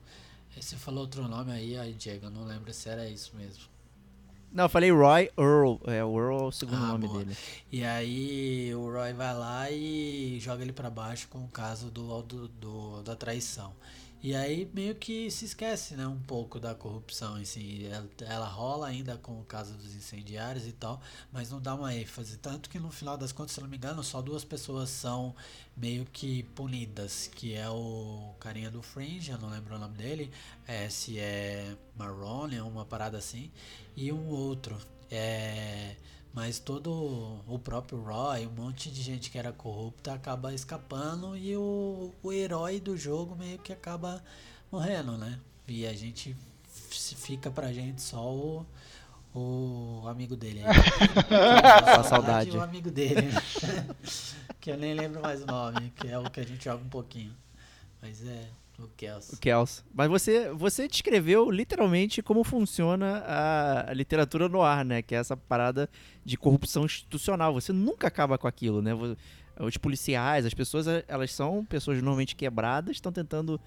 Você 0.55 0.75
falou 0.77 1.01
outro 1.01 1.27
nome 1.27 1.51
aí, 1.51 1.75
aí, 1.75 1.91
Diego, 1.91 2.27
eu 2.27 2.31
não 2.31 2.45
lembro 2.45 2.71
se 2.71 2.87
era 2.87 3.09
isso 3.09 3.35
mesmo. 3.35 3.78
Não, 4.51 4.65
eu 4.65 4.69
falei 4.69 4.91
Roy 4.91 5.29
Earl. 5.37 5.77
É, 5.85 6.03
o 6.03 6.17
Earl 6.17 6.39
é 6.39 6.43
o 6.47 6.51
segundo 6.51 6.83
ah, 6.83 6.87
nome 6.87 7.07
boa. 7.07 7.19
dele. 7.23 7.37
E 7.71 7.83
aí 7.83 8.73
o 8.73 8.91
Roy 8.91 9.13
vai 9.13 9.33
lá 9.33 9.71
e 9.71 10.39
joga 10.39 10.63
ele 10.63 10.73
para 10.73 10.89
baixo 10.89 11.27
com 11.29 11.43
o 11.43 11.47
caso 11.47 11.89
do, 11.91 12.21
do, 12.23 12.47
do, 12.47 13.03
da 13.03 13.15
traição. 13.15 13.71
E 14.21 14.35
aí 14.35 14.69
meio 14.73 14.95
que 14.95 15.31
se 15.31 15.45
esquece, 15.45 15.95
né, 15.95 16.05
um 16.05 16.19
pouco 16.19 16.59
da 16.59 16.75
corrupção 16.75 17.43
si. 17.45 17.87
Ela, 17.89 18.09
ela 18.27 18.47
rola 18.47 18.87
ainda 18.87 19.17
com 19.17 19.39
o 19.39 19.45
caso 19.45 19.73
dos 19.75 19.95
incendiários 19.95 20.67
e 20.67 20.73
tal, 20.73 21.01
mas 21.31 21.49
não 21.49 21.61
dá 21.61 21.73
uma 21.73 21.95
ênfase. 21.95 22.37
Tanto 22.37 22.69
que 22.69 22.77
no 22.79 22.91
final 22.91 23.17
das 23.17 23.31
contas, 23.31 23.53
se 23.53 23.61
não 23.61 23.67
me 23.69 23.77
engano, 23.77 24.03
só 24.03 24.21
duas 24.21 24.43
pessoas 24.43 24.89
são 24.89 25.33
meio 25.75 26.05
que 26.05 26.43
punidas, 26.55 27.27
que 27.33 27.55
é 27.55 27.69
o 27.69 28.33
carinha 28.39 28.69
do 28.69 28.81
Fringe, 28.81 29.31
eu 29.31 29.37
não 29.37 29.49
lembro 29.49 29.75
o 29.75 29.79
nome 29.79 29.95
dele, 29.95 30.31
é, 30.67 30.89
se 30.89 31.17
é 31.17 31.77
Marrone, 31.95 32.59
uma 32.59 32.85
parada 32.85 33.17
assim, 33.17 33.49
e 33.95 34.11
um 34.11 34.27
outro. 34.27 34.77
É, 35.09 35.95
mas 36.33 36.59
todo 36.59 37.41
o 37.47 37.59
próprio 37.59 38.01
Roy, 38.01 38.45
um 38.45 38.51
monte 38.51 38.91
de 38.91 39.01
gente 39.01 39.31
que 39.31 39.37
era 39.37 39.51
corrupta 39.51 40.13
acaba 40.13 40.53
escapando 40.53 41.35
e 41.35 41.55
o, 41.57 42.13
o 42.21 42.31
herói 42.31 42.79
do 42.79 42.95
jogo 42.95 43.35
meio 43.35 43.57
que 43.59 43.73
acaba 43.73 44.23
morrendo, 44.71 45.17
né? 45.17 45.39
E 45.67 45.85
a 45.85 45.93
gente 45.93 46.35
fica 46.89 47.49
pra 47.49 47.73
gente 47.73 48.01
só 48.01 48.31
o, 48.31 48.65
o 49.33 50.07
amigo 50.07 50.35
dele. 50.35 50.63
aí. 50.65 50.75
Só 51.95 52.03
saudade. 52.03 52.55
O 52.57 52.61
amigo 52.61 52.89
dele. 52.89 53.21
né? 53.21 53.95
que 54.59 54.71
eu 54.71 54.77
nem 54.77 54.93
lembro 54.93 55.21
mais 55.21 55.41
o 55.41 55.45
nome, 55.45 55.91
que 55.95 56.07
é 56.07 56.17
o 56.17 56.29
que 56.29 56.39
a 56.39 56.45
gente 56.45 56.63
joga 56.63 56.83
um 56.83 56.89
pouquinho. 56.89 57.35
Mas 58.01 58.25
é 58.25 58.47
o 58.85 58.87
Kels. 58.95 59.33
O 59.33 59.37
Kels. 59.37 59.83
Mas 59.93 60.09
você, 60.09 60.49
você 60.51 60.87
descreveu 60.87 61.49
literalmente 61.49 62.21
como 62.21 62.43
funciona 62.43 63.23
a, 63.25 63.91
a 63.91 63.93
literatura 63.93 64.47
no 64.47 64.61
ar, 64.61 64.85
né? 64.85 65.01
Que 65.01 65.15
é 65.15 65.17
essa 65.17 65.35
parada 65.35 65.89
de 66.23 66.37
corrupção 66.37 66.85
institucional. 66.85 67.53
Você 67.53 67.73
nunca 67.73 68.07
acaba 68.07 68.37
com 68.37 68.47
aquilo, 68.47 68.81
né? 68.81 68.91
Os 69.59 69.77
policiais, 69.77 70.45
as 70.45 70.53
pessoas, 70.53 70.87
eh, 70.87 71.03
elas 71.07 71.31
são 71.33 71.65
pessoas 71.65 71.97
normalmente 71.97 72.35
quebradas, 72.35 72.95
estão 72.95 73.11
tentando 73.11 73.59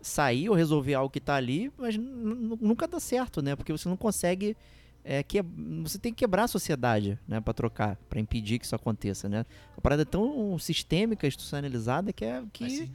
sair 0.00 0.48
ou 0.48 0.54
resolver 0.54 0.94
algo 0.94 1.10
que 1.10 1.20
tá 1.20 1.34
ali, 1.34 1.72
mas 1.76 1.96
nunca 1.96 2.86
dá 2.86 3.00
certo, 3.00 3.42
né? 3.42 3.56
Porque 3.56 3.72
você 3.72 3.88
não 3.88 3.96
consegue. 3.96 4.56
É, 5.04 5.20
que, 5.22 5.42
você 5.82 5.98
tem 5.98 6.12
que 6.12 6.20
quebrar 6.20 6.44
a 6.44 6.48
sociedade, 6.48 7.18
né, 7.26 7.40
para 7.40 7.52
trocar, 7.52 7.96
para 8.08 8.20
impedir 8.20 8.60
que 8.60 8.64
isso 8.64 8.76
aconteça, 8.76 9.28
né? 9.28 9.44
A 9.76 9.80
parada 9.80 10.02
é 10.02 10.04
tão 10.04 10.56
sistêmica, 10.60 11.26
institucionalizada 11.26 12.12
que 12.12 12.24
é 12.24 12.40
que 12.52 12.88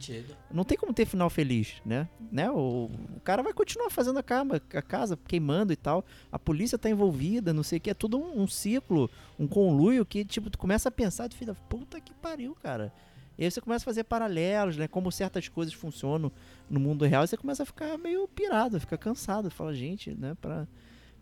não 0.50 0.64
tem 0.64 0.78
como 0.78 0.94
ter 0.94 1.04
final 1.04 1.28
feliz, 1.28 1.74
né? 1.84 2.08
né? 2.32 2.50
O, 2.50 2.90
o 3.14 3.20
cara 3.22 3.42
vai 3.42 3.52
continuar 3.52 3.90
fazendo 3.90 4.18
a, 4.18 4.22
cama, 4.22 4.60
a 4.72 4.82
casa, 4.82 5.18
queimando 5.28 5.70
e 5.70 5.76
tal. 5.76 6.02
A 6.32 6.38
polícia 6.38 6.78
tá 6.78 6.88
envolvida, 6.88 7.52
não 7.52 7.62
sei 7.62 7.76
o 7.76 7.80
que. 7.80 7.90
É 7.90 7.94
tudo 7.94 8.18
um, 8.18 8.42
um 8.42 8.48
ciclo, 8.48 9.10
um 9.38 9.46
conluio 9.46 10.06
que, 10.06 10.24
tipo, 10.24 10.48
tu 10.48 10.56
começa 10.56 10.88
a 10.88 10.92
pensar, 10.92 11.30
fica, 11.30 11.54
puta 11.68 12.00
que 12.00 12.14
pariu, 12.14 12.54
cara. 12.54 12.90
E 13.38 13.44
aí 13.44 13.50
você 13.50 13.60
começa 13.60 13.84
a 13.84 13.86
fazer 13.86 14.04
paralelos, 14.04 14.76
né? 14.76 14.88
Como 14.88 15.12
certas 15.12 15.46
coisas 15.46 15.72
funcionam 15.72 16.32
no 16.68 16.80
mundo 16.80 17.04
real. 17.04 17.22
E 17.22 17.28
você 17.28 17.36
começa 17.36 17.62
a 17.62 17.66
ficar 17.66 17.96
meio 17.96 18.26
pirado, 18.26 18.80
fica 18.80 18.98
cansado. 18.98 19.48
Fala, 19.48 19.72
gente, 19.72 20.12
né? 20.12 20.36
Pra, 20.40 20.66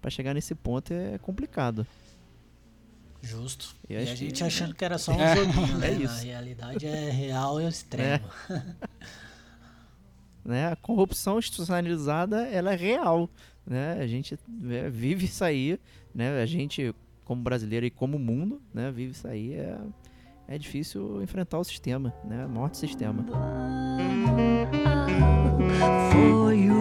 pra 0.06 0.10
chegar 0.12 0.32
nesse 0.34 0.54
ponto 0.54 0.92
é 0.92 1.18
complicado. 1.18 1.84
Justo. 3.20 3.74
E 3.90 3.94
E, 3.94 3.96
a 3.96 4.00
que- 4.04 4.14
gente 4.14 4.44
achando 4.44 4.72
que 4.72 4.84
era 4.84 4.98
só 4.98 5.10
um 5.10 5.18
joguinho, 5.34 5.78
né? 5.78 5.88
É 5.88 5.94
Na 5.94 6.00
isso. 6.04 6.24
realidade 6.24 6.86
é 6.86 7.10
real 7.10 7.60
e 7.60 7.64
ao 7.64 7.68
extremo. 7.68 8.24
né? 10.44 10.68
A 10.70 10.76
corrupção 10.76 11.40
institucionalizada, 11.40 12.46
ela 12.46 12.72
é 12.72 12.76
real, 12.76 13.28
né? 13.66 13.94
A 14.00 14.06
gente 14.06 14.38
é, 14.70 14.88
vive 14.88 15.24
isso 15.24 15.42
aí, 15.42 15.76
né? 16.14 16.40
A 16.40 16.46
gente, 16.46 16.94
como 17.24 17.42
brasileiro 17.42 17.84
e 17.84 17.90
como 17.90 18.16
mundo, 18.16 18.62
né? 18.72 18.92
Vive 18.92 19.10
isso 19.10 19.26
aí, 19.26 19.54
é, 19.54 19.76
é 20.46 20.56
difícil 20.56 21.20
enfrentar 21.20 21.58
o 21.58 21.64
sistema, 21.64 22.14
né? 22.24 22.44
A 22.44 22.48
morte 22.48 22.74
do 22.74 22.76
sistema. 22.78 23.24
for 26.12 26.52
you. 26.52 26.75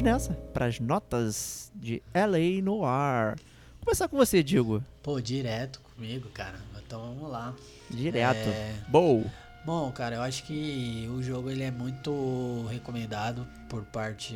Vamos 0.00 0.02
nessa, 0.02 0.34
para 0.52 0.66
as 0.66 0.80
notas 0.80 1.70
de 1.74 2.02
LA 2.14 2.62
Noir. 2.62 3.36
Vou 3.76 3.86
começar 3.86 4.08
com 4.08 4.16
você, 4.16 4.42
Diego. 4.42 4.82
Pô, 5.02 5.20
direto 5.20 5.80
comigo, 5.80 6.28
cara. 6.30 6.58
Então 6.86 7.00
vamos 7.00 7.30
lá. 7.30 7.54
Direto. 7.88 8.48
É, 8.48 8.74
Bow. 8.88 9.30
Bom, 9.64 9.92
cara, 9.92 10.16
eu 10.16 10.22
acho 10.22 10.44
que 10.44 11.06
o 11.10 11.22
jogo 11.22 11.50
ele 11.50 11.62
é 11.62 11.70
muito 11.70 12.66
recomendado 12.70 13.46
por 13.68 13.84
parte 13.84 14.34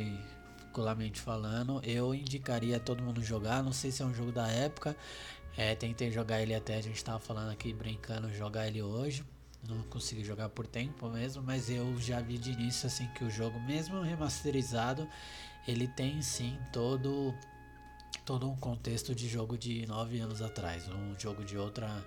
particularmente 0.75 1.21
falando. 1.21 1.81
Eu 1.83 2.13
indicaria 2.13 2.79
todo 2.79 3.01
mundo 3.01 3.23
jogar. 3.23 3.63
Não 3.63 3.71
sei 3.71 3.91
se 3.91 4.01
é 4.01 4.05
um 4.05 4.13
jogo 4.13 4.31
da 4.31 4.47
época. 4.47 4.95
É, 5.57 5.73
tentei 5.73 6.11
jogar 6.11 6.41
ele 6.41 6.53
até 6.53 6.75
a 6.75 6.81
gente 6.81 7.01
tava 7.01 7.19
falando 7.19 7.49
aqui 7.51 7.73
brincando 7.73 8.31
jogar 8.33 8.67
ele 8.67 8.81
hoje. 8.81 9.23
Não 9.67 9.81
consegui 9.83 10.23
jogar 10.23 10.49
por 10.49 10.67
tempo 10.67 11.09
mesmo, 11.09 11.41
mas 11.41 11.69
eu 11.69 11.97
já 11.99 12.19
vi 12.19 12.37
de 12.37 12.51
início 12.51 12.85
assim 12.85 13.07
que 13.15 13.23
o 13.23 13.29
jogo, 13.31 13.59
mesmo 13.61 14.01
remasterizado, 14.01 15.07
ele 15.67 15.87
tem 15.87 16.21
sim 16.21 16.57
todo 16.71 17.33
todo 18.25 18.49
um 18.49 18.55
contexto 18.55 19.13
de 19.13 19.27
jogo 19.27 19.57
de 19.57 19.85
nove 19.85 20.19
anos 20.19 20.41
atrás, 20.41 20.87
um 20.87 21.17
jogo 21.19 21.43
de 21.43 21.57
outra 21.57 22.05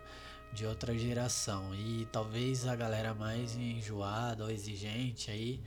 de 0.53 0.67
outra 0.67 0.97
geração. 0.97 1.75
E 1.75 2.07
talvez 2.13 2.67
a 2.67 2.75
galera 2.75 3.15
mais 3.15 3.55
enjoada 3.57 4.45
ou 4.45 4.51
exigente 4.51 5.31
aí 5.31 5.61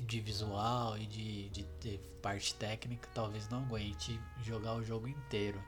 de 0.00 0.20
visual 0.20 0.98
e 0.98 1.06
de, 1.06 1.48
de 1.48 1.64
ter 1.80 1.98
parte 2.20 2.54
técnica 2.54 3.08
talvez 3.14 3.48
não 3.48 3.60
aguente 3.60 4.20
jogar 4.42 4.74
o 4.74 4.84
jogo 4.84 5.08
inteiro. 5.08 5.62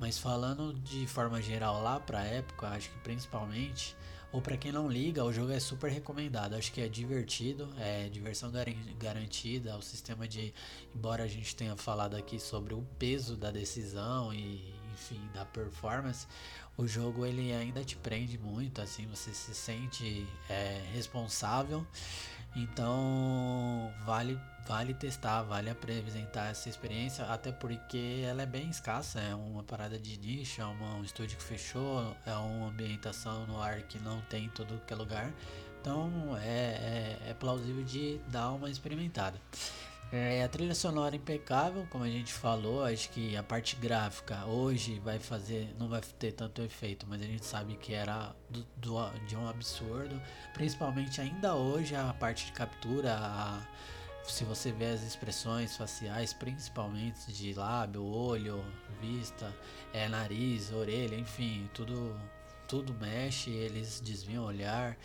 Mas 0.00 0.18
falando 0.18 0.72
de 0.72 1.06
forma 1.06 1.40
geral 1.40 1.82
lá 1.82 2.00
pra 2.00 2.24
época 2.24 2.68
acho 2.68 2.90
que 2.90 2.98
principalmente 3.00 3.94
ou 4.32 4.40
para 4.40 4.56
quem 4.56 4.72
não 4.72 4.88
liga, 4.90 5.22
o 5.24 5.32
jogo 5.32 5.52
é 5.52 5.60
super 5.60 5.90
recomendado. 5.90 6.54
Acho 6.54 6.72
que 6.72 6.80
é 6.80 6.88
divertido, 6.88 7.68
é 7.78 8.08
diversão 8.08 8.50
garan- 8.50 8.72
garantida. 8.98 9.76
O 9.76 9.82
sistema 9.82 10.26
de, 10.26 10.54
embora 10.94 11.24
a 11.24 11.28
gente 11.28 11.54
tenha 11.54 11.76
falado 11.76 12.16
aqui 12.16 12.40
sobre 12.40 12.72
o 12.72 12.82
peso 12.98 13.36
da 13.36 13.50
decisão 13.50 14.32
e, 14.32 14.74
enfim, 14.94 15.20
da 15.34 15.44
performance, 15.44 16.26
o 16.76 16.86
jogo 16.86 17.26
ele 17.26 17.52
ainda 17.52 17.84
te 17.84 17.94
prende 17.96 18.38
muito. 18.38 18.80
Assim, 18.80 19.06
você 19.06 19.34
se 19.34 19.54
sente 19.54 20.26
é, 20.48 20.80
responsável. 20.94 21.86
Então, 22.56 23.92
vale 24.04 24.38
vale 24.66 24.94
testar, 24.94 25.42
vale 25.42 25.70
apresentar 25.70 26.50
essa 26.50 26.68
experiência, 26.68 27.24
até 27.26 27.50
porque 27.52 28.22
ela 28.24 28.42
é 28.42 28.46
bem 28.46 28.68
escassa, 28.70 29.20
é 29.20 29.34
uma 29.34 29.62
parada 29.62 29.98
de 29.98 30.16
nicho, 30.18 30.60
é 30.60 30.64
uma- 30.64 30.96
um 30.96 31.04
estúdio 31.04 31.36
que 31.36 31.42
fechou, 31.42 32.16
é 32.24 32.32
uma 32.34 32.68
ambientação 32.68 33.46
no 33.46 33.60
ar 33.60 33.82
que 33.82 33.98
não 33.98 34.20
tem 34.22 34.44
em 34.44 34.48
todo 34.48 34.80
que 34.86 34.92
é 34.92 34.96
lugar, 34.96 35.32
então 35.80 36.36
é, 36.38 37.18
é, 37.26 37.30
é 37.30 37.34
plausível 37.34 37.82
de 37.84 38.18
dar 38.28 38.50
uma 38.52 38.70
experimentada. 38.70 39.40
É, 40.14 40.44
a 40.44 40.48
trilha 40.48 40.74
sonora 40.74 41.14
é 41.14 41.16
impecável, 41.16 41.86
como 41.90 42.04
a 42.04 42.08
gente 42.08 42.34
falou, 42.34 42.84
acho 42.84 43.08
que 43.08 43.34
a 43.34 43.42
parte 43.42 43.76
gráfica 43.76 44.44
hoje 44.44 44.98
vai 45.00 45.18
fazer, 45.18 45.74
não 45.78 45.88
vai 45.88 46.02
ter 46.18 46.32
tanto 46.32 46.60
efeito, 46.60 47.06
mas 47.08 47.22
a 47.22 47.24
gente 47.24 47.46
sabe 47.46 47.76
que 47.76 47.94
era 47.94 48.36
do, 48.50 48.62
do- 48.76 49.10
de 49.26 49.34
um 49.34 49.48
absurdo, 49.48 50.20
principalmente 50.52 51.18
ainda 51.18 51.54
hoje 51.54 51.94
a 51.96 52.12
parte 52.12 52.44
de 52.44 52.52
captura, 52.52 53.14
a, 53.16 53.62
se 54.24 54.44
você 54.44 54.72
vê 54.72 54.86
as 54.86 55.02
expressões 55.02 55.76
faciais, 55.76 56.32
principalmente 56.32 57.32
de 57.32 57.52
lábio, 57.54 58.04
olho, 58.04 58.64
vista, 59.00 59.54
é, 59.92 60.08
nariz, 60.08 60.72
orelha, 60.72 61.16
enfim, 61.16 61.68
tudo, 61.74 62.18
tudo 62.68 62.94
mexe, 62.94 63.50
eles 63.50 64.00
desviam 64.00 64.44
o 64.44 64.46
olhar, 64.46 64.96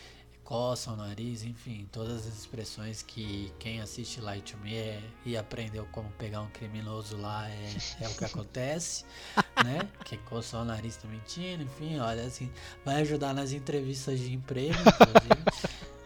coçam 0.43 0.93
o 0.93 0.97
nariz, 0.97 1.43
enfim, 1.43 1.89
todas 1.91 2.25
as 2.25 2.37
expressões 2.37 3.01
que 3.01 3.51
quem 3.59 3.81
assiste 3.81 4.21
Light 4.21 4.53
to 4.53 4.57
Me 4.59 4.75
é- 4.75 5.01
e 5.25 5.35
aprendeu 5.35 5.85
como 5.91 6.09
pegar 6.11 6.39
um 6.41 6.49
criminoso 6.49 7.17
lá 7.17 7.49
é, 7.49 7.75
é 7.99 8.07
o 8.07 8.13
que 8.15 8.23
acontece, 8.23 9.03
né? 9.65 9.79
Que 10.05 10.15
coçar 10.19 10.61
o 10.61 10.65
nariz 10.65 10.95
tá 10.95 11.07
mentindo, 11.07 11.63
enfim, 11.63 11.99
olha 11.99 12.23
assim, 12.23 12.49
vai 12.85 13.01
ajudar 13.01 13.33
nas 13.33 13.51
entrevistas 13.51 14.19
de 14.19 14.33
emprego, 14.33 14.77
inclusive. 14.79 15.77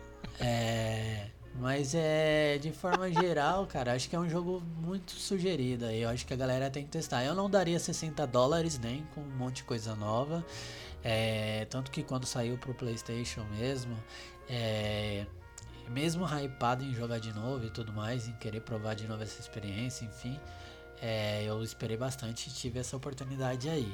É, 0.44 1.30
mas 1.56 1.94
é 1.94 2.58
de 2.58 2.72
forma 2.72 3.12
geral, 3.12 3.68
cara, 3.68 3.94
acho 3.94 4.10
que 4.10 4.16
é 4.16 4.20
um 4.20 4.30
jogo 4.30 4.62
muito 4.80 5.12
sugerido 5.12 5.86
aí. 5.86 6.02
Eu 6.02 6.10
acho 6.10 6.26
que 6.26 6.34
a 6.34 6.38
galera 6.38 6.70
tem 6.70 6.84
que 6.84 6.90
testar. 6.90 7.24
Eu 7.24 7.36
não 7.36 7.50
daria 7.50 7.80
60 7.80 8.26
dólares 8.28 8.80
nem 8.80 9.04
com 9.14 9.22
um 9.22 9.38
monte 9.38 9.58
de 9.58 9.64
coisa 9.64 9.96
nova. 9.96 10.46
É, 11.04 11.66
tanto 11.70 11.92
que 11.92 12.04
quando 12.04 12.26
saiu 12.26 12.58
pro 12.58 12.74
PlayStation 12.74 13.44
mesmo, 13.58 13.98
é, 14.50 15.26
mesmo 15.90 16.26
hypado 16.26 16.84
em 16.84 16.94
jogar 16.94 17.20
de 17.20 17.34
novo 17.34 17.66
e 17.66 17.70
tudo 17.70 17.92
mais, 17.92 18.28
em 18.28 18.34
querer 18.34 18.62
provar 18.62 18.96
de 18.96 19.08
novo 19.08 19.22
essa 19.24 19.40
experiência, 19.40 20.06
enfim, 20.06 20.40
é, 21.02 21.44
eu 21.44 21.62
esperei 21.64 21.98
bastante 21.98 22.50
e 22.50 22.54
tive 22.54 22.80
essa 22.80 22.96
oportunidade 22.96 23.68
aí. 23.70 23.92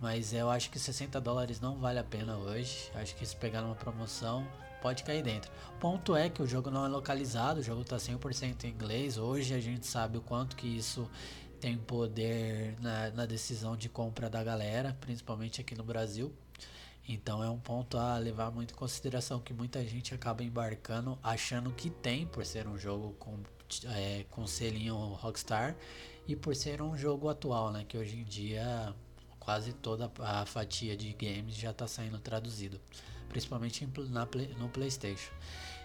Mas 0.00 0.32
eu 0.32 0.48
acho 0.48 0.70
que 0.70 0.78
60 0.78 1.20
dólares 1.20 1.60
não 1.60 1.78
vale 1.78 1.98
a 1.98 2.04
pena 2.04 2.36
hoje. 2.36 2.90
Acho 2.94 3.14
que 3.16 3.26
se 3.26 3.36
pegar 3.36 3.62
numa 3.62 3.74
promoção, 3.74 4.46
pode 4.80 5.04
cair 5.04 5.22
dentro. 5.22 5.50
Ponto 5.80 6.16
é 6.16 6.28
que 6.28 6.42
o 6.42 6.46
jogo 6.46 6.70
não 6.70 6.84
é 6.84 6.88
localizado, 6.88 7.60
o 7.60 7.62
jogo 7.62 7.84
tá 7.84 7.96
100% 7.96 8.64
em 8.64 8.68
inglês. 8.68 9.18
Hoje 9.18 9.54
a 9.54 9.60
gente 9.60 9.86
sabe 9.86 10.18
o 10.18 10.20
quanto 10.20 10.56
que 10.56 10.66
isso 10.66 11.08
tem 11.60 11.76
poder 11.76 12.76
na, 12.80 13.10
na 13.10 13.26
decisão 13.26 13.76
de 13.76 13.88
compra 13.88 14.30
da 14.30 14.42
galera, 14.42 14.96
principalmente 15.00 15.60
aqui 15.60 15.74
no 15.74 15.84
Brasil. 15.84 16.32
Então 17.08 17.42
é 17.42 17.48
um 17.48 17.58
ponto 17.58 17.96
a 17.96 18.18
levar 18.18 18.50
muito 18.50 18.74
em 18.74 18.76
consideração 18.76 19.40
que 19.40 19.54
muita 19.54 19.84
gente 19.84 20.14
acaba 20.14 20.42
embarcando 20.42 21.18
achando 21.22 21.70
que 21.72 21.88
tem 21.88 22.26
por 22.26 22.44
ser 22.44 22.68
um 22.68 22.78
jogo 22.78 23.14
com, 23.18 23.38
é, 23.86 24.26
com 24.30 24.46
selinho 24.46 24.94
Rockstar 24.94 25.74
e 26.26 26.36
por 26.36 26.54
ser 26.54 26.82
um 26.82 26.96
jogo 26.96 27.30
atual, 27.30 27.72
né? 27.72 27.84
Que 27.88 27.96
hoje 27.96 28.18
em 28.18 28.24
dia 28.24 28.94
quase 29.40 29.72
toda 29.72 30.12
a 30.18 30.44
fatia 30.44 30.94
de 30.94 31.10
games 31.14 31.54
já 31.56 31.70
está 31.70 31.86
saindo 31.86 32.18
traduzido, 32.18 32.78
principalmente 33.28 33.86
na, 34.10 34.26
no 34.58 34.68
PlayStation. 34.68 35.32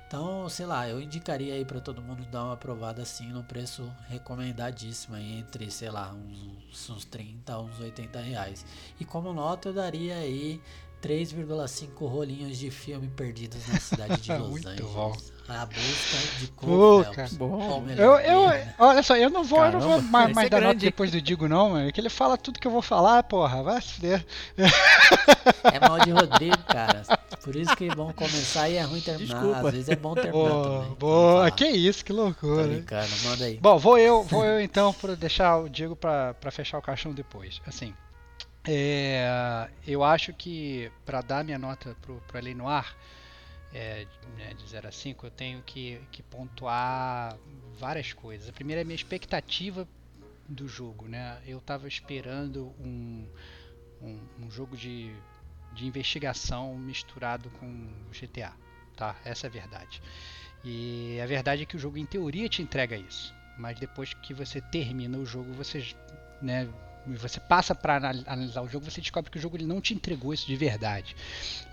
Então, 0.08 0.48
sei 0.48 0.68
lá, 0.68 0.88
eu 0.88 1.02
indicaria 1.02 1.56
aí 1.56 1.66
para 1.66 1.82
todo 1.82 2.00
mundo 2.00 2.24
dar 2.26 2.44
uma 2.44 2.54
aprovada 2.54 3.02
assim 3.02 3.30
no 3.30 3.44
preço 3.44 3.92
recomendadíssimo, 4.08 5.16
aí, 5.16 5.40
entre, 5.40 5.72
sei 5.72 5.90
lá, 5.90 6.14
uns, 6.14 6.88
uns 6.88 7.04
30 7.06 7.52
a 7.52 7.60
uns 7.60 7.80
80 7.80 8.20
reais. 8.20 8.64
E 9.00 9.06
como 9.06 9.34
nota 9.34 9.70
eu 9.70 9.74
daria 9.74 10.18
aí 10.18 10.62
3,5 11.04 12.08
rolinhos 12.08 12.58
de 12.58 12.72
filme 12.72 13.10
perdidos 13.10 13.68
na 13.68 13.78
cidade 13.78 14.22
de 14.22 14.32
Los 14.38 14.50
Muito 14.50 14.70
Angeles. 14.70 14.92
bom. 14.94 15.14
A 15.50 15.66
busca 15.66 16.18
de 16.40 16.48
Pô, 16.48 16.66
Cole 16.66 17.04
cara. 17.04 17.16
Phelps. 17.16 17.34
Bom. 17.36 17.86
Eu, 17.98 18.14
eu, 18.20 18.40
olha 18.80 19.04
só, 19.04 19.18
eu 19.18 19.30
não 19.30 19.44
vou, 19.44 19.62
eu 19.66 19.74
não 19.74 19.80
vou 19.82 20.02
mais, 20.02 20.34
mais 20.34 20.48
é 20.48 20.50
dar 20.50 20.58
nota 20.62 20.70
grande, 20.70 20.86
depois 20.86 21.12
do 21.12 21.22
Digo, 21.22 21.50
não, 21.50 21.72
mano. 21.72 21.92
Que 21.92 22.00
ele 22.00 22.10
fala 22.10 22.38
tudo 22.38 22.58
que 22.62 22.66
eu 22.66 22.72
vou 22.72 22.82
falar, 22.82 23.22
porra. 23.24 23.62
Vai 23.62 23.82
se 23.82 23.96
fuder. 23.96 24.26
É 25.64 25.80
mal 25.86 26.00
de 26.00 26.12
Rodrigo, 26.12 26.58
cara. 26.64 27.04
Por 27.44 27.58
isso 27.58 27.76
que 27.76 27.90
é 27.90 27.94
bom 27.94 28.14
começar 28.14 28.70
e 28.70 28.76
é 28.76 28.84
ruim 28.84 29.02
terminar. 29.02 29.34
Desculpa. 29.42 29.68
Às 29.68 29.74
vezes 29.74 29.90
é 29.90 29.96
bom 29.98 30.14
terminar 30.16 30.32
Boa, 30.50 30.80
também. 30.80 30.96
boa. 30.98 31.52
Que 31.52 31.68
isso, 31.68 32.06
que 32.06 32.14
Tô 32.14 32.24
loucura. 32.24 32.64
brincando, 32.64 33.10
manda 33.26 33.44
aí. 33.44 33.58
Bom, 33.62 33.78
vou 33.78 33.98
eu, 33.98 34.24
vou 34.24 34.46
eu 34.46 34.62
então 34.62 34.94
para 34.94 35.14
deixar 35.14 35.58
o 35.58 35.68
Diego 35.70 35.94
para 35.94 36.34
fechar 36.52 36.78
o 36.78 36.82
caixão 36.82 37.12
depois. 37.12 37.62
Assim, 37.68 37.94
é, 38.66 39.70
eu 39.86 40.04
acho 40.04 40.34
que 40.34 40.92
para 41.06 41.22
dar 41.22 41.44
minha 41.44 41.60
nota 41.60 41.96
pro, 42.02 42.22
pro 42.28 42.38
Além 42.38 42.54
Noir, 42.54 42.96
é, 43.74 44.06
né, 44.38 44.54
de 44.54 44.68
0 44.70 44.88
a 44.88 44.92
5, 44.92 45.26
eu 45.26 45.32
tenho 45.32 45.62
que, 45.64 46.00
que 46.12 46.22
pontuar 46.22 47.38
várias 47.78 48.14
coisas. 48.14 48.48
A 48.48 48.54
primeira 48.54 48.82
é 48.82 48.84
a 48.84 48.86
minha 48.86 48.96
expectativa 48.96 49.88
do 50.48 50.68
jogo, 50.68 51.08
né? 51.08 51.42
Eu 51.46 51.60
tava 51.60 51.88
esperando 51.88 52.74
um, 52.80 53.28
um, 54.02 54.20
um 54.42 54.52
jogo 54.52 54.78
de, 54.78 55.14
de 55.74 55.86
investigação 55.86 56.78
misturado 56.78 57.50
com 57.52 57.90
GTA, 58.12 58.54
tá? 58.96 59.16
Essa 59.26 59.48
é 59.48 59.50
a 59.50 59.52
verdade. 59.52 60.02
E 60.64 61.20
a 61.22 61.26
verdade 61.26 61.64
é 61.64 61.66
que 61.66 61.76
o 61.76 61.80
jogo, 61.80 61.98
em 61.98 62.06
teoria, 62.06 62.48
te 62.48 62.62
entrega 62.62 62.96
isso. 62.96 63.34
Mas 63.58 63.80
depois 63.80 64.14
que 64.14 64.34
você 64.34 64.62
termina 64.62 65.18
o 65.18 65.26
jogo, 65.26 65.52
você, 65.54 65.86
né, 66.42 66.70
você 67.08 67.40
passa 67.40 67.76
para 67.76 67.96
analisar 68.28 68.62
o 68.62 68.68
jogo, 68.68 68.90
você 68.90 69.02
descobre 69.02 69.30
que 69.30 69.38
o 69.38 69.42
jogo 69.42 69.58
ele 69.58 69.66
não 69.66 69.82
te 69.82 69.94
entregou 69.94 70.34
isso 70.34 70.48
de 70.48 70.56
verdade. 70.56 71.16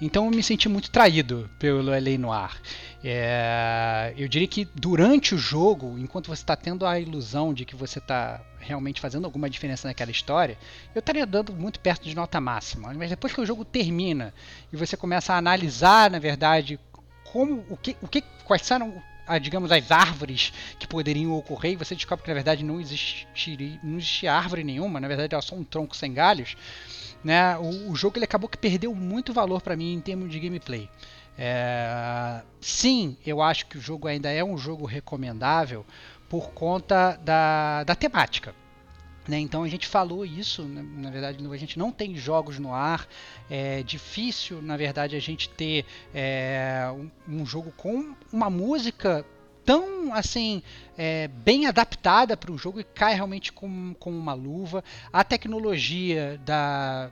Então 0.00 0.24
eu 0.24 0.30
me 0.30 0.42
senti 0.42 0.68
muito 0.68 0.90
traído 0.90 1.48
pelo 1.58 1.90
LA 1.90 2.18
Noir. 2.18 2.60
É, 3.02 4.12
eu 4.16 4.28
diria 4.28 4.48
que 4.48 4.68
durante 4.74 5.34
o 5.34 5.38
jogo, 5.38 5.98
enquanto 5.98 6.26
você 6.26 6.42
está 6.42 6.56
tendo 6.56 6.84
a 6.86 6.98
ilusão 6.98 7.54
de 7.54 7.64
que 7.64 7.76
você 7.76 7.98
está 7.98 8.40
realmente 8.58 9.00
fazendo 9.00 9.24
alguma 9.24 9.48
diferença 9.48 9.88
naquela 9.88 10.10
história, 10.10 10.58
eu 10.94 11.00
estaria 11.00 11.26
dando 11.26 11.52
muito 11.52 11.80
perto 11.80 12.04
de 12.04 12.14
nota 12.14 12.40
máxima. 12.40 12.92
Mas 12.94 13.10
depois 13.10 13.32
que 13.32 13.40
o 13.40 13.46
jogo 13.46 13.64
termina 13.64 14.34
e 14.72 14.76
você 14.76 14.96
começa 14.96 15.32
a 15.32 15.38
analisar, 15.38 16.10
na 16.10 16.18
verdade, 16.18 16.78
como 17.32 17.64
o 17.68 17.76
que, 17.76 17.96
o 18.02 18.08
que 18.08 18.22
quais 18.44 18.62
são 18.62 19.02
ah, 19.30 19.38
digamos 19.38 19.70
as 19.72 19.90
árvores 19.90 20.52
que 20.78 20.86
poderiam 20.86 21.32
ocorrer 21.32 21.72
e 21.72 21.76
você 21.76 21.94
descobre 21.94 22.24
que 22.24 22.30
na 22.30 22.34
verdade 22.34 22.64
não 22.64 22.80
existiria 22.80 23.78
não 23.82 23.98
existia 23.98 24.34
árvore 24.34 24.64
nenhuma 24.64 25.00
na 25.00 25.08
verdade 25.08 25.34
era 25.34 25.42
só 25.42 25.54
um 25.54 25.64
tronco 25.64 25.96
sem 25.96 26.12
galhos 26.12 26.56
né? 27.22 27.56
O, 27.58 27.90
o 27.90 27.96
jogo 27.96 28.18
ele 28.18 28.24
acabou 28.24 28.48
que 28.48 28.58
perdeu 28.58 28.94
muito 28.94 29.32
valor 29.32 29.60
para 29.60 29.76
mim 29.76 29.94
em 29.94 30.00
termos 30.00 30.30
de 30.30 30.40
gameplay. 30.40 30.88
É, 31.38 32.42
sim 32.60 33.16
eu 33.24 33.40
acho 33.40 33.66
que 33.66 33.78
o 33.78 33.80
jogo 33.80 34.08
ainda 34.08 34.30
é 34.30 34.44
um 34.44 34.58
jogo 34.58 34.84
recomendável 34.84 35.86
por 36.28 36.50
conta 36.50 37.16
da, 37.22 37.82
da 37.84 37.94
temática 37.94 38.54
né? 39.28 39.38
Então 39.38 39.62
a 39.62 39.68
gente 39.68 39.86
falou 39.86 40.24
isso, 40.24 40.62
né? 40.62 40.84
na 40.96 41.10
verdade 41.10 41.46
a 41.46 41.56
gente 41.56 41.78
não 41.78 41.92
tem 41.92 42.16
jogos 42.16 42.58
no 42.58 42.74
ar, 42.74 43.06
é 43.48 43.82
difícil 43.82 44.60
na 44.62 44.76
verdade 44.76 45.16
a 45.16 45.20
gente 45.20 45.48
ter 45.48 45.84
é, 46.14 46.90
um, 46.92 47.40
um 47.40 47.46
jogo 47.46 47.72
com 47.76 48.14
uma 48.32 48.50
música 48.50 49.24
tão 49.64 50.12
assim 50.14 50.62
é, 50.96 51.28
bem 51.28 51.66
adaptada 51.66 52.36
para 52.36 52.50
o 52.50 52.58
jogo 52.58 52.80
e 52.80 52.84
cai 52.84 53.14
realmente 53.14 53.52
com, 53.52 53.94
com 53.94 54.10
uma 54.10 54.34
luva. 54.34 54.82
A 55.12 55.22
tecnologia 55.22 56.40
da 56.44 57.10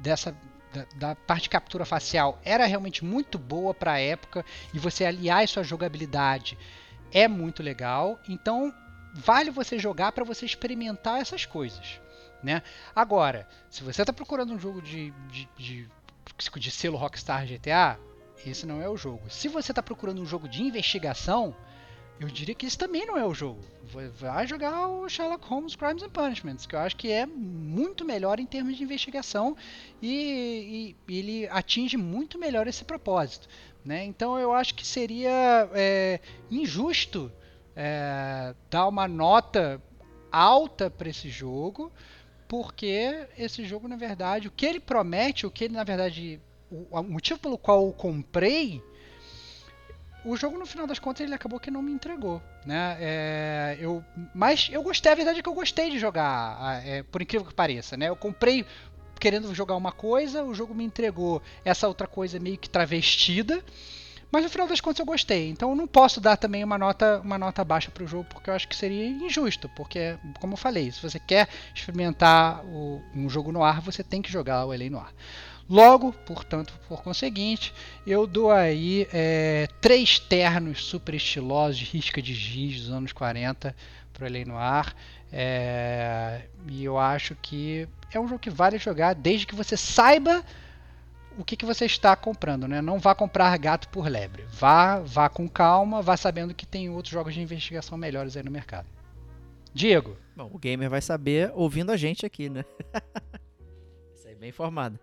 dessa 0.00 0.34
da, 0.72 0.86
da 0.94 1.14
parte 1.14 1.44
de 1.44 1.50
captura 1.50 1.84
facial 1.84 2.38
era 2.44 2.66
realmente 2.66 3.04
muito 3.04 3.38
boa 3.38 3.72
para 3.72 3.92
a 3.92 4.00
época 4.00 4.44
e 4.72 4.78
você 4.78 5.04
aliar 5.04 5.44
isso 5.44 5.58
à 5.58 5.62
jogabilidade 5.62 6.56
é 7.12 7.26
muito 7.28 7.62
legal. 7.62 8.18
Então 8.28 8.72
vale 9.16 9.50
você 9.50 9.78
jogar 9.78 10.12
para 10.12 10.24
você 10.24 10.44
experimentar 10.44 11.20
essas 11.20 11.44
coisas. 11.44 12.00
Né? 12.42 12.62
Agora, 12.94 13.48
se 13.70 13.82
você 13.82 14.02
está 14.02 14.12
procurando 14.12 14.52
um 14.52 14.58
jogo 14.58 14.82
de, 14.82 15.12
de, 15.30 15.48
de, 15.56 15.88
de, 16.56 16.70
selo 16.70 16.96
Rockstar 16.96 17.46
GTA, 17.46 17.98
esse 18.44 18.66
não 18.66 18.80
é 18.80 18.88
o 18.88 18.96
jogo. 18.96 19.28
Se 19.30 19.48
você 19.48 19.72
está 19.72 19.82
procurando 19.82 20.20
um 20.20 20.26
jogo 20.26 20.48
de 20.48 20.62
investigação, 20.62 21.56
eu 22.20 22.28
diria 22.28 22.54
que 22.54 22.66
esse 22.66 22.76
também 22.76 23.06
não 23.06 23.16
é 23.16 23.24
o 23.24 23.34
jogo. 23.34 23.60
Vai 24.18 24.46
jogar 24.46 24.88
o 24.88 25.08
Sherlock 25.08 25.46
Holmes 25.46 25.74
Crimes 25.76 26.02
and 26.02 26.10
Punishments, 26.10 26.66
que 26.66 26.74
eu 26.74 26.80
acho 26.80 26.96
que 26.96 27.10
é 27.10 27.26
muito 27.26 28.04
melhor 28.04 28.38
em 28.38 28.46
termos 28.46 28.76
de 28.76 28.82
investigação 28.82 29.56
e, 30.00 30.94
e, 31.08 31.18
ele 31.18 31.48
atinge 31.48 31.96
muito 31.96 32.38
melhor 32.38 32.66
esse 32.66 32.84
propósito. 32.84 33.48
Né? 33.84 34.04
Então 34.04 34.38
eu 34.38 34.52
acho 34.52 34.74
que 34.74 34.86
seria 34.86 35.68
é, 35.72 36.20
injusto 36.50 37.32
é, 37.76 38.54
dar 38.70 38.88
uma 38.88 39.06
nota 39.06 39.80
alta 40.32 40.90
para 40.90 41.08
esse 41.08 41.28
jogo, 41.28 41.92
porque 42.48 43.28
esse 43.36 43.64
jogo, 43.64 43.86
na 43.86 43.96
verdade, 43.96 44.48
o 44.48 44.50
que 44.50 44.64
ele 44.64 44.80
promete, 44.80 45.46
o 45.46 45.50
que 45.50 45.64
ele, 45.64 45.74
na 45.74 45.84
verdade, 45.84 46.40
o, 46.70 46.86
o 46.90 47.02
motivo 47.02 47.38
pelo 47.38 47.58
qual 47.58 47.86
eu 47.86 47.92
comprei, 47.92 48.82
o 50.24 50.36
jogo, 50.36 50.58
no 50.58 50.66
final 50.66 50.88
das 50.88 50.98
contas, 50.98 51.20
ele 51.20 51.34
acabou 51.34 51.60
que 51.60 51.70
não 51.70 51.80
me 51.80 51.92
entregou, 51.92 52.42
né? 52.64 52.96
É, 52.98 53.76
eu, 53.78 54.04
mas 54.34 54.68
eu 54.72 54.82
gostei, 54.82 55.12
a 55.12 55.14
verdade 55.14 55.38
é 55.38 55.42
que 55.42 55.48
eu 55.48 55.54
gostei 55.54 55.88
de 55.88 56.00
jogar, 56.00 56.84
é, 56.84 57.04
por 57.04 57.22
incrível 57.22 57.46
que 57.46 57.54
pareça, 57.54 57.96
né? 57.96 58.08
Eu 58.08 58.16
comprei 58.16 58.66
querendo 59.20 59.54
jogar 59.54 59.76
uma 59.76 59.92
coisa, 59.92 60.42
o 60.42 60.52
jogo 60.52 60.74
me 60.74 60.84
entregou 60.84 61.40
essa 61.64 61.86
outra 61.86 62.08
coisa 62.08 62.40
meio 62.40 62.58
que 62.58 62.68
travestida, 62.68 63.62
mas 64.30 64.42
no 64.42 64.50
final 64.50 64.66
das 64.66 64.80
contas 64.80 64.98
eu 64.98 65.06
gostei. 65.06 65.48
Então 65.48 65.70
eu 65.70 65.76
não 65.76 65.86
posso 65.86 66.20
dar 66.20 66.36
também 66.36 66.64
uma 66.64 66.78
nota, 66.78 67.20
uma 67.24 67.38
nota 67.38 67.64
baixa 67.64 67.90
para 67.90 68.04
o 68.04 68.06
jogo, 68.06 68.24
porque 68.24 68.50
eu 68.50 68.54
acho 68.54 68.68
que 68.68 68.76
seria 68.76 69.06
injusto. 69.06 69.68
Porque, 69.70 70.16
como 70.40 70.54
eu 70.54 70.56
falei, 70.58 70.90
se 70.90 71.00
você 71.00 71.18
quer 71.18 71.48
experimentar 71.74 72.64
o, 72.64 73.02
um 73.14 73.28
jogo 73.28 73.52
no 73.52 73.62
ar, 73.62 73.80
você 73.80 74.02
tem 74.02 74.20
que 74.20 74.30
jogar 74.30 74.64
o 74.64 74.70
LA 74.70 74.90
no 74.90 74.98
ar. 74.98 75.12
Logo, 75.68 76.12
portanto, 76.12 76.72
por 76.88 77.02
conseguinte, 77.02 77.74
eu 78.06 78.24
dou 78.26 78.52
aí 78.52 79.08
é, 79.12 79.68
três 79.80 80.18
ternos 80.18 80.84
super 80.84 81.14
estilosos 81.14 81.78
de 81.78 81.84
risca 81.84 82.22
de 82.22 82.34
giz 82.34 82.82
dos 82.82 82.90
anos 82.92 83.12
40 83.12 83.74
para 84.12 84.28
LA 84.28 84.44
no 84.44 84.56
ar. 84.56 84.94
É, 85.32 86.42
e 86.68 86.84
eu 86.84 86.96
acho 86.98 87.34
que 87.42 87.88
é 88.12 88.20
um 88.20 88.28
jogo 88.28 88.38
que 88.38 88.50
vale 88.50 88.78
jogar 88.78 89.14
desde 89.14 89.46
que 89.46 89.56
você 89.56 89.76
saiba 89.76 90.44
o 91.38 91.44
que, 91.44 91.56
que 91.56 91.64
você 91.64 91.84
está 91.84 92.14
comprando, 92.16 92.66
né? 92.66 92.80
Não 92.80 92.98
vá 92.98 93.14
comprar 93.14 93.56
gato 93.58 93.88
por 93.88 94.08
lebre. 94.08 94.44
Vá, 94.50 95.00
vá 95.00 95.28
com 95.28 95.48
calma, 95.48 96.02
vá 96.02 96.16
sabendo 96.16 96.54
que 96.54 96.66
tem 96.66 96.88
outros 96.90 97.12
jogos 97.12 97.34
de 97.34 97.40
investigação 97.40 97.96
melhores 97.98 98.36
aí 98.36 98.42
no 98.42 98.50
mercado. 98.50 98.86
Diego. 99.72 100.16
Bom, 100.34 100.50
o 100.52 100.58
gamer 100.58 100.88
vai 100.88 101.00
saber 101.00 101.50
ouvindo 101.54 101.92
a 101.92 101.96
gente 101.96 102.24
aqui, 102.24 102.48
né? 102.48 102.64
Isso 104.16 104.28
aí, 104.28 104.34
bem 104.34 104.48
informado. 104.48 104.98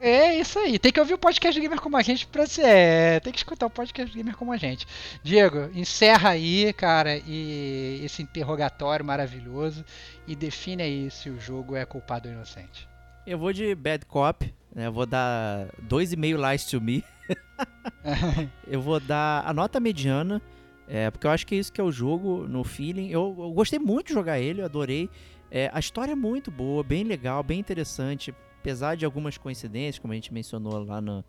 É 0.00 0.38
isso 0.38 0.58
aí. 0.58 0.78
Tem 0.78 0.92
que 0.92 1.00
ouvir 1.00 1.14
o 1.14 1.18
podcast 1.18 1.58
gamer 1.58 1.80
como 1.80 1.96
a 1.96 2.02
gente 2.02 2.26
pra 2.26 2.46
ser. 2.46 2.66
É, 2.66 3.20
tem 3.20 3.32
que 3.32 3.38
escutar 3.38 3.66
o 3.66 3.70
podcast 3.70 4.14
gamer 4.14 4.36
como 4.36 4.52
a 4.52 4.56
gente. 4.56 4.86
Diego, 5.22 5.70
encerra 5.74 6.30
aí, 6.30 6.72
cara, 6.74 7.16
e 7.16 8.02
esse 8.04 8.22
interrogatório 8.22 9.04
maravilhoso 9.04 9.84
e 10.26 10.36
define 10.36 10.82
aí 10.82 11.10
se 11.10 11.30
o 11.30 11.40
jogo 11.40 11.74
é 11.74 11.86
culpado 11.86 12.28
ou 12.28 12.34
inocente. 12.34 12.86
Eu 13.26 13.38
vou 13.38 13.52
de 13.52 13.74
Bad 13.74 14.04
Cop? 14.04 14.54
Eu 14.74 14.92
vou 14.92 15.06
dar 15.06 15.66
2,5 15.88 16.50
lies 16.50 16.64
to 16.66 16.80
me. 16.80 17.04
eu 18.66 18.80
vou 18.80 19.00
dar 19.00 19.42
a 19.46 19.52
nota 19.52 19.80
mediana, 19.80 20.40
é, 20.86 21.10
porque 21.10 21.26
eu 21.26 21.30
acho 21.30 21.46
que 21.46 21.54
é 21.54 21.58
isso 21.58 21.72
que 21.72 21.80
é 21.80 21.84
o 21.84 21.92
jogo 21.92 22.46
no 22.48 22.64
feeling. 22.64 23.08
Eu, 23.08 23.34
eu 23.38 23.50
gostei 23.52 23.78
muito 23.78 24.08
de 24.08 24.14
jogar 24.14 24.38
ele, 24.38 24.60
eu 24.60 24.64
adorei. 24.64 25.10
É, 25.50 25.70
a 25.72 25.78
história 25.78 26.12
é 26.12 26.16
muito 26.16 26.50
boa, 26.50 26.82
bem 26.82 27.04
legal, 27.04 27.42
bem 27.42 27.58
interessante. 27.58 28.34
Apesar 28.60 28.96
de 28.96 29.04
algumas 29.04 29.38
coincidências, 29.38 29.98
como 29.98 30.12
a 30.12 30.16
gente 30.16 30.32
mencionou 30.32 30.84
lá 30.84 31.00
no, 31.00 31.24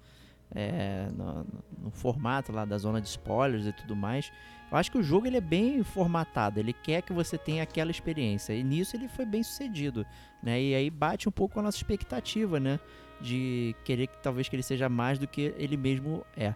é, 0.54 1.08
no, 1.16 1.46
no 1.84 1.92
formato 1.92 2.52
lá 2.52 2.66
da 2.66 2.78
zona 2.78 3.00
de 3.02 3.08
spoilers 3.08 3.66
e 3.66 3.74
tudo 3.74 3.96
mais. 3.96 4.32
Eu 4.72 4.78
acho 4.78 4.92
que 4.92 4.98
o 4.98 5.04
jogo 5.04 5.26
ele 5.26 5.38
é 5.38 5.42
bem 5.42 5.84
formatado, 5.84 6.60
ele 6.60 6.74
quer 6.74 7.02
que 7.02 7.12
você 7.12 7.38
tenha 7.38 7.64
aquela 7.64 7.90
experiência. 7.90 8.54
E 8.54 8.64
nisso 8.64 8.96
ele 8.96 9.08
foi 9.08 9.26
bem 9.26 9.42
sucedido, 9.42 10.06
né? 10.44 10.62
E 10.62 10.76
aí 10.76 10.90
bate 10.90 11.28
um 11.28 11.32
pouco 11.32 11.56
com 11.56 11.60
a 11.60 11.64
nossa 11.64 11.78
expectativa, 11.78 12.60
né? 12.60 12.80
De 13.22 13.76
querer 13.84 14.08
que 14.08 14.18
talvez 14.22 14.48
que 14.48 14.56
ele 14.56 14.64
seja 14.64 14.88
mais 14.88 15.20
do 15.20 15.28
que 15.28 15.54
ele 15.58 15.76
mesmo 15.76 16.26
é. 16.38 16.54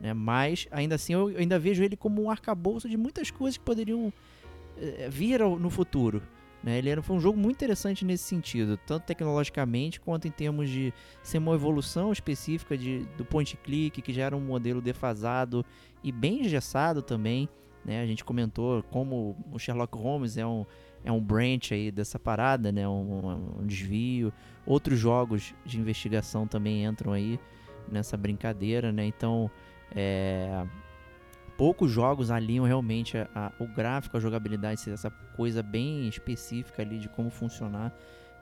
Né? 0.00 0.12
Mas 0.12 0.66
ainda 0.70 0.96
assim 0.96 1.14
eu 1.14 1.28
ainda 1.28 1.58
vejo 1.58 1.82
ele 1.82 1.96
como 1.96 2.22
um 2.22 2.30
arcabouço 2.30 2.88
de 2.88 2.96
muitas 2.96 3.30
coisas 3.30 3.56
que 3.56 3.64
poderiam 3.64 4.12
é, 4.76 5.08
vir 5.08 5.40
ao, 5.40 5.58
no 5.58 5.70
futuro. 5.70 6.22
Né? 6.62 6.78
Ele 6.78 6.90
era, 6.90 7.02
foi 7.02 7.16
um 7.16 7.20
jogo 7.20 7.38
muito 7.38 7.56
interessante 7.56 8.04
nesse 8.04 8.24
sentido, 8.24 8.76
tanto 8.76 9.04
tecnologicamente 9.04 10.00
quanto 10.00 10.28
em 10.28 10.30
termos 10.30 10.68
de 10.68 10.92
ser 11.22 11.38
uma 11.38 11.54
evolução 11.54 12.12
específica 12.12 12.76
de, 12.76 13.00
do 13.16 13.24
point 13.24 13.56
click, 13.56 14.00
que 14.00 14.12
já 14.12 14.24
era 14.24 14.36
um 14.36 14.40
modelo 14.40 14.80
defasado 14.80 15.64
e 16.02 16.12
bem 16.12 16.42
engessado 16.42 17.02
também. 17.02 17.48
Né? 17.84 18.00
A 18.00 18.06
gente 18.06 18.24
comentou 18.24 18.82
como 18.84 19.36
o 19.52 19.58
Sherlock 19.58 19.96
Holmes 19.96 20.36
é 20.36 20.46
um, 20.46 20.64
é 21.04 21.10
um 21.10 21.20
branch 21.20 21.72
aí 21.72 21.90
dessa 21.90 22.18
parada, 22.18 22.70
né? 22.70 22.86
um, 22.86 23.60
um 23.60 23.66
desvio. 23.66 24.32
Outros 24.64 24.98
jogos 24.98 25.54
de 25.64 25.78
investigação 25.78 26.46
também 26.46 26.84
entram 26.84 27.12
aí 27.12 27.38
nessa 27.90 28.16
brincadeira, 28.16 28.92
né? 28.92 29.04
Então, 29.04 29.50
é, 29.94 30.64
poucos 31.56 31.90
jogos 31.90 32.30
alinham 32.30 32.64
realmente 32.64 33.16
a, 33.16 33.28
a, 33.34 33.52
o 33.58 33.66
gráfico, 33.66 34.16
a 34.16 34.20
jogabilidade, 34.20 34.90
essa 34.90 35.10
coisa 35.36 35.62
bem 35.62 36.08
específica 36.08 36.82
ali 36.82 36.98
de 36.98 37.08
como 37.08 37.30
funcionar. 37.30 37.92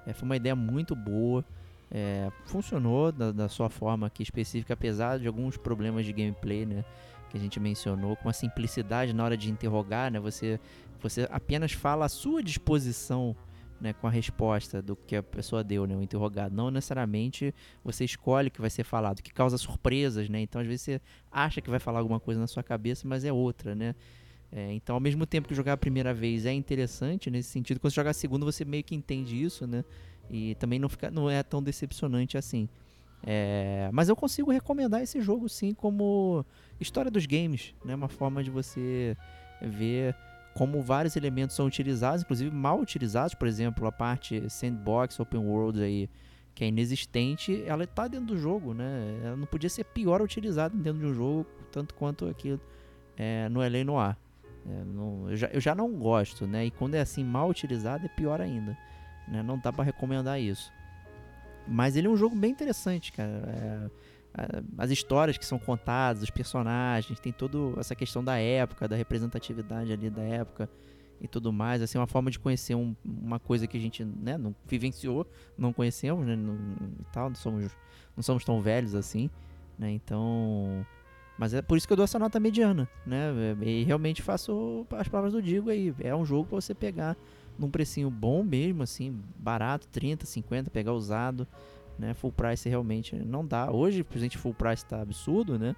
É, 0.06 0.12
foi 0.12 0.26
uma 0.26 0.36
ideia 0.36 0.56
muito 0.56 0.94
boa. 0.94 1.44
É, 1.90 2.30
funcionou 2.46 3.10
da, 3.10 3.32
da, 3.32 3.48
sua 3.48 3.68
forma 3.68 4.06
aqui 4.06 4.22
específica, 4.22 4.74
apesar 4.74 5.18
de 5.18 5.26
alguns 5.26 5.56
problemas 5.56 6.06
de 6.06 6.12
gameplay, 6.12 6.64
né? 6.64 6.84
Que 7.28 7.36
a 7.36 7.40
gente 7.40 7.58
mencionou, 7.58 8.16
com 8.16 8.28
a 8.28 8.32
simplicidade 8.32 9.12
na 9.12 9.24
hora 9.24 9.36
de 9.36 9.50
interrogar, 9.50 10.10
né? 10.10 10.20
Você, 10.20 10.60
você 11.02 11.28
apenas 11.30 11.72
fala 11.72 12.04
a 12.06 12.08
sua 12.08 12.42
disposição 12.42 13.36
né, 13.80 13.92
com 13.94 14.06
a 14.06 14.10
resposta 14.10 14.82
do 14.82 14.94
que 14.94 15.16
a 15.16 15.22
pessoa 15.22 15.64
deu, 15.64 15.86
né, 15.86 15.96
o 15.96 16.02
interrogado. 16.02 16.54
Não 16.54 16.70
necessariamente 16.70 17.54
você 17.82 18.04
escolhe 18.04 18.48
o 18.48 18.50
que 18.50 18.60
vai 18.60 18.70
ser 18.70 18.84
falado, 18.84 19.22
que 19.22 19.32
causa 19.32 19.56
surpresas, 19.56 20.28
né? 20.28 20.40
Então 20.40 20.60
às 20.60 20.66
vezes 20.66 20.82
você 20.82 21.00
acha 21.32 21.60
que 21.60 21.70
vai 21.70 21.78
falar 21.78 21.98
alguma 22.00 22.20
coisa 22.20 22.38
na 22.38 22.46
sua 22.46 22.62
cabeça, 22.62 23.08
mas 23.08 23.24
é 23.24 23.32
outra, 23.32 23.74
né? 23.74 23.94
É, 24.52 24.72
então 24.72 24.94
ao 24.94 25.00
mesmo 25.00 25.24
tempo 25.24 25.48
que 25.48 25.54
jogar 25.54 25.74
a 25.74 25.76
primeira 25.76 26.12
vez 26.12 26.44
é 26.44 26.52
interessante 26.52 27.30
nesse 27.30 27.48
sentido, 27.48 27.78
quando 27.80 27.92
você 27.92 27.96
jogar 27.96 28.10
a 28.10 28.14
segunda 28.14 28.44
você 28.44 28.64
meio 28.64 28.84
que 28.84 28.94
entende 28.94 29.40
isso, 29.40 29.66
né? 29.66 29.84
E 30.28 30.54
também 30.56 30.78
não, 30.78 30.88
fica, 30.88 31.10
não 31.10 31.30
é 31.30 31.42
tão 31.42 31.62
decepcionante 31.62 32.36
assim. 32.36 32.68
É, 33.22 33.90
mas 33.92 34.08
eu 34.08 34.16
consigo 34.16 34.50
recomendar 34.50 35.02
esse 35.02 35.20
jogo 35.20 35.48
sim 35.48 35.74
como 35.74 36.44
história 36.80 37.10
dos 37.10 37.26
games, 37.26 37.74
né? 37.84 37.94
Uma 37.94 38.08
forma 38.08 38.42
de 38.42 38.50
você 38.50 39.16
ver 39.62 40.14
como 40.54 40.82
vários 40.82 41.16
elementos 41.16 41.56
são 41.56 41.66
utilizados, 41.66 42.22
inclusive 42.22 42.54
mal 42.54 42.80
utilizados, 42.80 43.34
por 43.34 43.46
exemplo, 43.46 43.86
a 43.86 43.92
parte 43.92 44.48
sandbox, 44.50 45.18
open 45.20 45.40
world 45.40 45.82
aí, 45.82 46.08
que 46.54 46.64
é 46.64 46.68
inexistente, 46.68 47.62
ela 47.66 47.84
está 47.84 48.08
dentro 48.08 48.26
do 48.26 48.38
jogo, 48.38 48.74
né? 48.74 49.20
Ela 49.24 49.36
não 49.36 49.46
podia 49.46 49.70
ser 49.70 49.84
pior 49.84 50.20
utilizada 50.20 50.76
dentro 50.76 51.00
de 51.00 51.06
um 51.06 51.14
jogo, 51.14 51.46
tanto 51.70 51.94
quanto 51.94 52.26
aqui 52.26 52.58
é, 53.16 53.48
no 53.48 53.60
LA 53.60 53.84
Noir. 53.84 54.16
É, 54.68 54.84
não, 54.84 55.30
eu, 55.30 55.36
já, 55.36 55.46
eu 55.48 55.60
já 55.60 55.74
não 55.74 55.90
gosto, 55.92 56.46
né? 56.46 56.66
E 56.66 56.70
quando 56.70 56.94
é 56.94 57.00
assim 57.00 57.24
mal 57.24 57.48
utilizado 57.48 58.04
é 58.04 58.08
pior 58.08 58.40
ainda, 58.40 58.76
né? 59.28 59.42
Não 59.42 59.58
dá 59.58 59.72
para 59.72 59.84
recomendar 59.84 60.40
isso. 60.40 60.72
Mas 61.66 61.96
ele 61.96 62.08
é 62.08 62.10
um 62.10 62.16
jogo 62.16 62.34
bem 62.34 62.50
interessante, 62.50 63.12
cara. 63.12 63.30
É, 63.30 63.90
as 64.78 64.90
histórias 64.90 65.36
que 65.36 65.44
são 65.44 65.58
contadas, 65.58 66.22
os 66.22 66.30
personagens, 66.30 67.18
tem 67.18 67.32
toda 67.32 67.78
essa 67.80 67.94
questão 67.94 68.22
da 68.22 68.36
época, 68.38 68.86
da 68.86 68.96
representatividade 68.96 69.92
ali 69.92 70.08
da 70.08 70.22
época 70.22 70.68
e 71.20 71.28
tudo 71.28 71.52
mais. 71.52 71.82
Assim, 71.82 71.98
uma 71.98 72.06
forma 72.06 72.30
de 72.30 72.38
conhecer 72.38 72.74
um, 72.74 72.94
uma 73.04 73.38
coisa 73.38 73.66
que 73.66 73.76
a 73.76 73.80
gente 73.80 74.04
né, 74.04 74.38
não 74.38 74.54
vivenciou, 74.66 75.26
não 75.58 75.72
conhecemos, 75.72 76.26
né, 76.26 76.36
não, 76.36 76.56
tal, 77.12 77.28
não 77.28 77.36
somos, 77.36 77.76
não 78.16 78.22
somos 78.22 78.44
tão 78.44 78.60
velhos 78.60 78.94
assim, 78.94 79.28
né, 79.78 79.90
então... 79.90 80.86
Mas 81.38 81.54
é 81.54 81.62
por 81.62 81.78
isso 81.78 81.86
que 81.86 81.92
eu 81.94 81.96
dou 81.96 82.04
essa 82.04 82.18
nota 82.18 82.38
mediana, 82.38 82.86
né, 83.06 83.32
e 83.62 83.82
realmente 83.82 84.20
faço 84.20 84.86
as 84.90 85.08
palavras 85.08 85.32
do 85.32 85.40
Digo 85.40 85.70
aí, 85.70 85.94
é 86.00 86.14
um 86.14 86.24
jogo 86.24 86.48
para 86.48 86.60
você 86.60 86.74
pegar 86.74 87.16
num 87.58 87.70
precinho 87.70 88.10
bom 88.10 88.42
mesmo, 88.42 88.82
assim, 88.82 89.18
barato, 89.36 89.88
30, 89.88 90.26
50, 90.26 90.70
pegar 90.70 90.92
usado, 90.92 91.46
né? 92.00 92.14
Full 92.14 92.32
price 92.32 92.68
realmente 92.68 93.14
não 93.16 93.46
dá. 93.46 93.70
Hoje, 93.70 94.02
por 94.02 94.16
exemplo, 94.16 94.38
full 94.38 94.54
price 94.54 94.84
tá 94.84 95.00
absurdo, 95.02 95.58
né? 95.58 95.76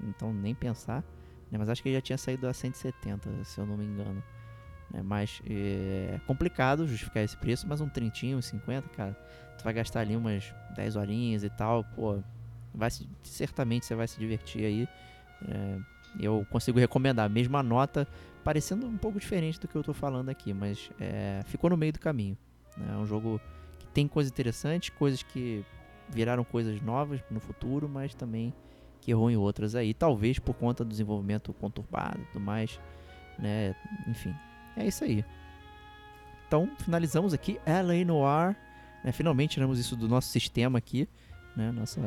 Então 0.00 0.32
nem 0.32 0.54
pensar. 0.54 1.04
Né? 1.50 1.58
Mas 1.58 1.68
acho 1.68 1.82
que 1.82 1.92
já 1.92 2.00
tinha 2.00 2.18
saído 2.18 2.48
a 2.48 2.52
170, 2.52 3.44
se 3.44 3.60
eu 3.60 3.66
não 3.66 3.76
me 3.76 3.84
engano. 3.84 4.22
Né? 4.90 5.02
Mas 5.02 5.42
é 5.46 6.18
complicado 6.26 6.86
justificar 6.86 7.22
esse 7.22 7.36
preço, 7.36 7.66
mas 7.68 7.80
um 7.80 7.88
30, 7.88 8.40
50, 8.40 8.88
cara, 8.90 9.12
tu 9.58 9.64
vai 9.64 9.72
gastar 9.72 10.00
ali 10.00 10.16
umas 10.16 10.52
10 10.74 10.96
horinhas 10.96 11.44
e 11.44 11.50
tal, 11.50 11.84
pô, 11.84 12.18
vai 12.74 12.90
se, 12.90 13.06
certamente 13.22 13.84
você 13.84 13.94
vai 13.94 14.08
se 14.08 14.18
divertir 14.18 14.64
aí. 14.64 14.88
É, 15.46 15.78
eu 16.18 16.46
consigo 16.50 16.78
recomendar, 16.78 17.28
mesma 17.28 17.62
nota, 17.62 18.08
parecendo 18.42 18.86
um 18.86 18.96
pouco 18.96 19.20
diferente 19.20 19.60
do 19.60 19.68
que 19.68 19.76
eu 19.76 19.82
tô 19.82 19.92
falando 19.92 20.30
aqui, 20.30 20.54
mas 20.54 20.90
é, 20.98 21.42
ficou 21.46 21.68
no 21.68 21.76
meio 21.76 21.92
do 21.92 22.00
caminho. 22.00 22.36
Né? 22.76 22.94
É 22.94 22.96
um 22.96 23.04
jogo 23.04 23.40
tem 23.98 24.06
coisas 24.06 24.30
interessantes, 24.30 24.90
coisas 24.90 25.24
que 25.24 25.64
viraram 26.08 26.44
coisas 26.44 26.80
novas 26.80 27.20
no 27.28 27.40
futuro, 27.40 27.88
mas 27.88 28.14
também 28.14 28.54
que 29.00 29.10
errou 29.10 29.28
em 29.28 29.36
outras 29.36 29.74
aí. 29.74 29.92
Talvez 29.92 30.38
por 30.38 30.54
conta 30.54 30.84
do 30.84 30.90
desenvolvimento 30.90 31.52
conturbado 31.52 32.20
e 32.20 32.24
tudo 32.26 32.40
mais, 32.40 32.78
né? 33.36 33.74
Enfim, 34.06 34.32
é 34.76 34.86
isso 34.86 35.02
aí. 35.02 35.24
Então, 36.46 36.70
finalizamos 36.78 37.34
aqui 37.34 37.58
LA 37.66 38.04
Noir. 38.04 38.56
Né? 39.02 39.10
Finalmente 39.10 39.54
tiramos 39.54 39.80
isso 39.80 39.96
do 39.96 40.06
nosso 40.06 40.28
sistema 40.28 40.78
aqui, 40.78 41.08
né? 41.56 41.72
Nossa, 41.72 42.00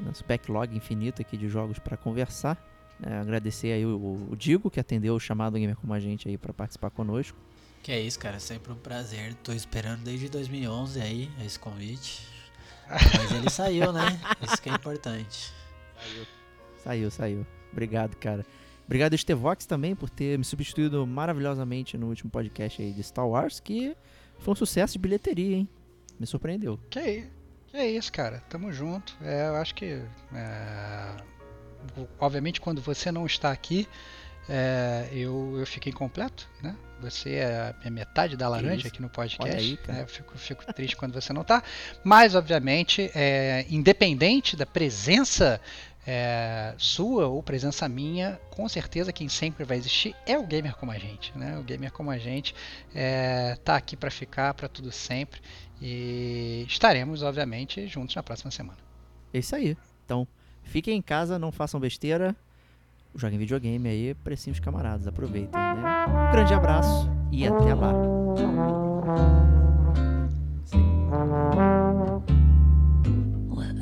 nosso 0.00 0.24
backlog 0.26 0.76
infinito 0.76 1.22
aqui 1.22 1.36
de 1.36 1.48
jogos 1.48 1.78
para 1.78 1.96
conversar. 1.96 2.60
É, 3.00 3.18
agradecer 3.18 3.70
aí 3.70 3.86
o, 3.86 4.28
o, 4.32 4.34
Digo 4.36 4.68
que 4.68 4.80
atendeu 4.80 5.14
o 5.14 5.20
chamado 5.20 5.56
Gamer 5.56 5.76
como 5.76 5.94
a 5.94 6.00
gente 6.00 6.28
aí 6.28 6.36
para 6.36 6.52
participar 6.52 6.90
conosco. 6.90 7.38
Que 7.82 7.92
é 7.92 8.00
isso, 8.00 8.18
cara. 8.18 8.38
Sempre 8.38 8.72
um 8.72 8.76
prazer. 8.76 9.34
Tô 9.42 9.52
esperando 9.52 10.04
desde 10.04 10.28
2011 10.28 11.00
aí 11.00 11.30
esse 11.44 11.58
convite. 11.58 12.26
Mas 12.88 13.32
ele 13.32 13.48
saiu, 13.50 13.92
né? 13.92 14.20
Isso 14.40 14.60
que 14.62 14.70
é 14.70 14.72
importante. 14.72 15.52
Saiu. 15.96 16.26
Saiu, 16.82 17.10
saiu. 17.10 17.46
Obrigado, 17.72 18.16
cara. 18.16 18.44
Obrigado, 18.84 19.14
Estevox, 19.14 19.64
também, 19.64 19.94
por 19.94 20.10
ter 20.10 20.38
me 20.38 20.44
substituído 20.44 21.06
maravilhosamente 21.06 21.96
no 21.96 22.08
último 22.08 22.30
podcast 22.30 22.82
aí 22.82 22.92
de 22.92 23.02
Star 23.02 23.26
Wars, 23.26 23.58
que 23.58 23.96
foi 24.38 24.52
um 24.52 24.56
sucesso 24.56 24.92
de 24.94 24.98
bilheteria, 24.98 25.56
hein? 25.56 25.68
Me 26.18 26.26
surpreendeu. 26.26 26.78
Que 26.90 26.98
é, 26.98 27.28
que 27.68 27.76
é 27.76 27.90
isso, 27.90 28.12
cara. 28.12 28.42
Tamo 28.48 28.72
junto. 28.72 29.16
É, 29.22 29.48
eu 29.48 29.56
acho 29.56 29.74
que. 29.74 30.02
É... 30.34 31.16
Obviamente, 32.20 32.60
quando 32.60 32.80
você 32.82 33.10
não 33.10 33.24
está 33.24 33.50
aqui, 33.50 33.88
é, 34.48 35.08
eu, 35.12 35.56
eu 35.58 35.66
fiquei 35.66 35.90
incompleto, 35.92 36.48
né? 36.62 36.76
Você 37.00 37.34
é 37.34 37.74
a 37.84 37.90
metade 37.90 38.36
da 38.36 38.48
laranja 38.48 38.86
aqui 38.86 39.02
no 39.02 39.08
podcast. 39.08 39.56
Aí, 39.56 39.78
é, 39.88 40.02
eu 40.02 40.06
fico, 40.06 40.38
fico 40.38 40.72
triste 40.72 40.96
quando 40.96 41.12
você 41.12 41.32
não 41.32 41.42
tá. 41.42 41.62
Mas, 42.04 42.34
obviamente, 42.34 43.10
é, 43.14 43.66
independente 43.68 44.56
da 44.56 44.64
presença 44.64 45.60
é, 46.06 46.74
sua 46.76 47.28
ou 47.28 47.42
presença 47.42 47.88
minha, 47.88 48.40
com 48.50 48.68
certeza 48.68 49.12
quem 49.12 49.28
sempre 49.28 49.64
vai 49.64 49.76
existir 49.76 50.14
é 50.26 50.36
o 50.36 50.46
gamer 50.46 50.76
como 50.76 50.90
a 50.92 50.98
gente, 50.98 51.36
né? 51.36 51.58
O 51.58 51.62
gamer 51.62 51.92
como 51.92 52.10
a 52.10 52.18
gente 52.18 52.54
é, 52.94 53.56
tá 53.64 53.76
aqui 53.76 53.96
para 53.96 54.10
ficar 54.10 54.54
para 54.54 54.68
tudo 54.68 54.90
sempre 54.90 55.40
e 55.80 56.64
estaremos 56.68 57.22
obviamente 57.22 57.86
juntos 57.86 58.14
na 58.14 58.22
próxima 58.22 58.50
semana. 58.50 58.78
É 59.32 59.38
isso 59.38 59.54
aí. 59.54 59.76
Então, 60.04 60.26
fiquem 60.64 60.98
em 60.98 61.02
casa, 61.02 61.38
não 61.38 61.52
façam 61.52 61.78
besteira, 61.80 62.34
joguem 63.14 63.38
videogame 63.38 63.88
aí, 63.88 64.14
precinhos 64.14 64.60
camaradas, 64.60 65.06
aproveitem, 65.06 65.50
né? 65.52 66.06
Um 66.08 66.32
grande 66.32 66.54
abraço 66.54 67.10
e 67.30 67.46
até 67.46 67.74
lá. 67.74 67.92
Well, 73.50 73.74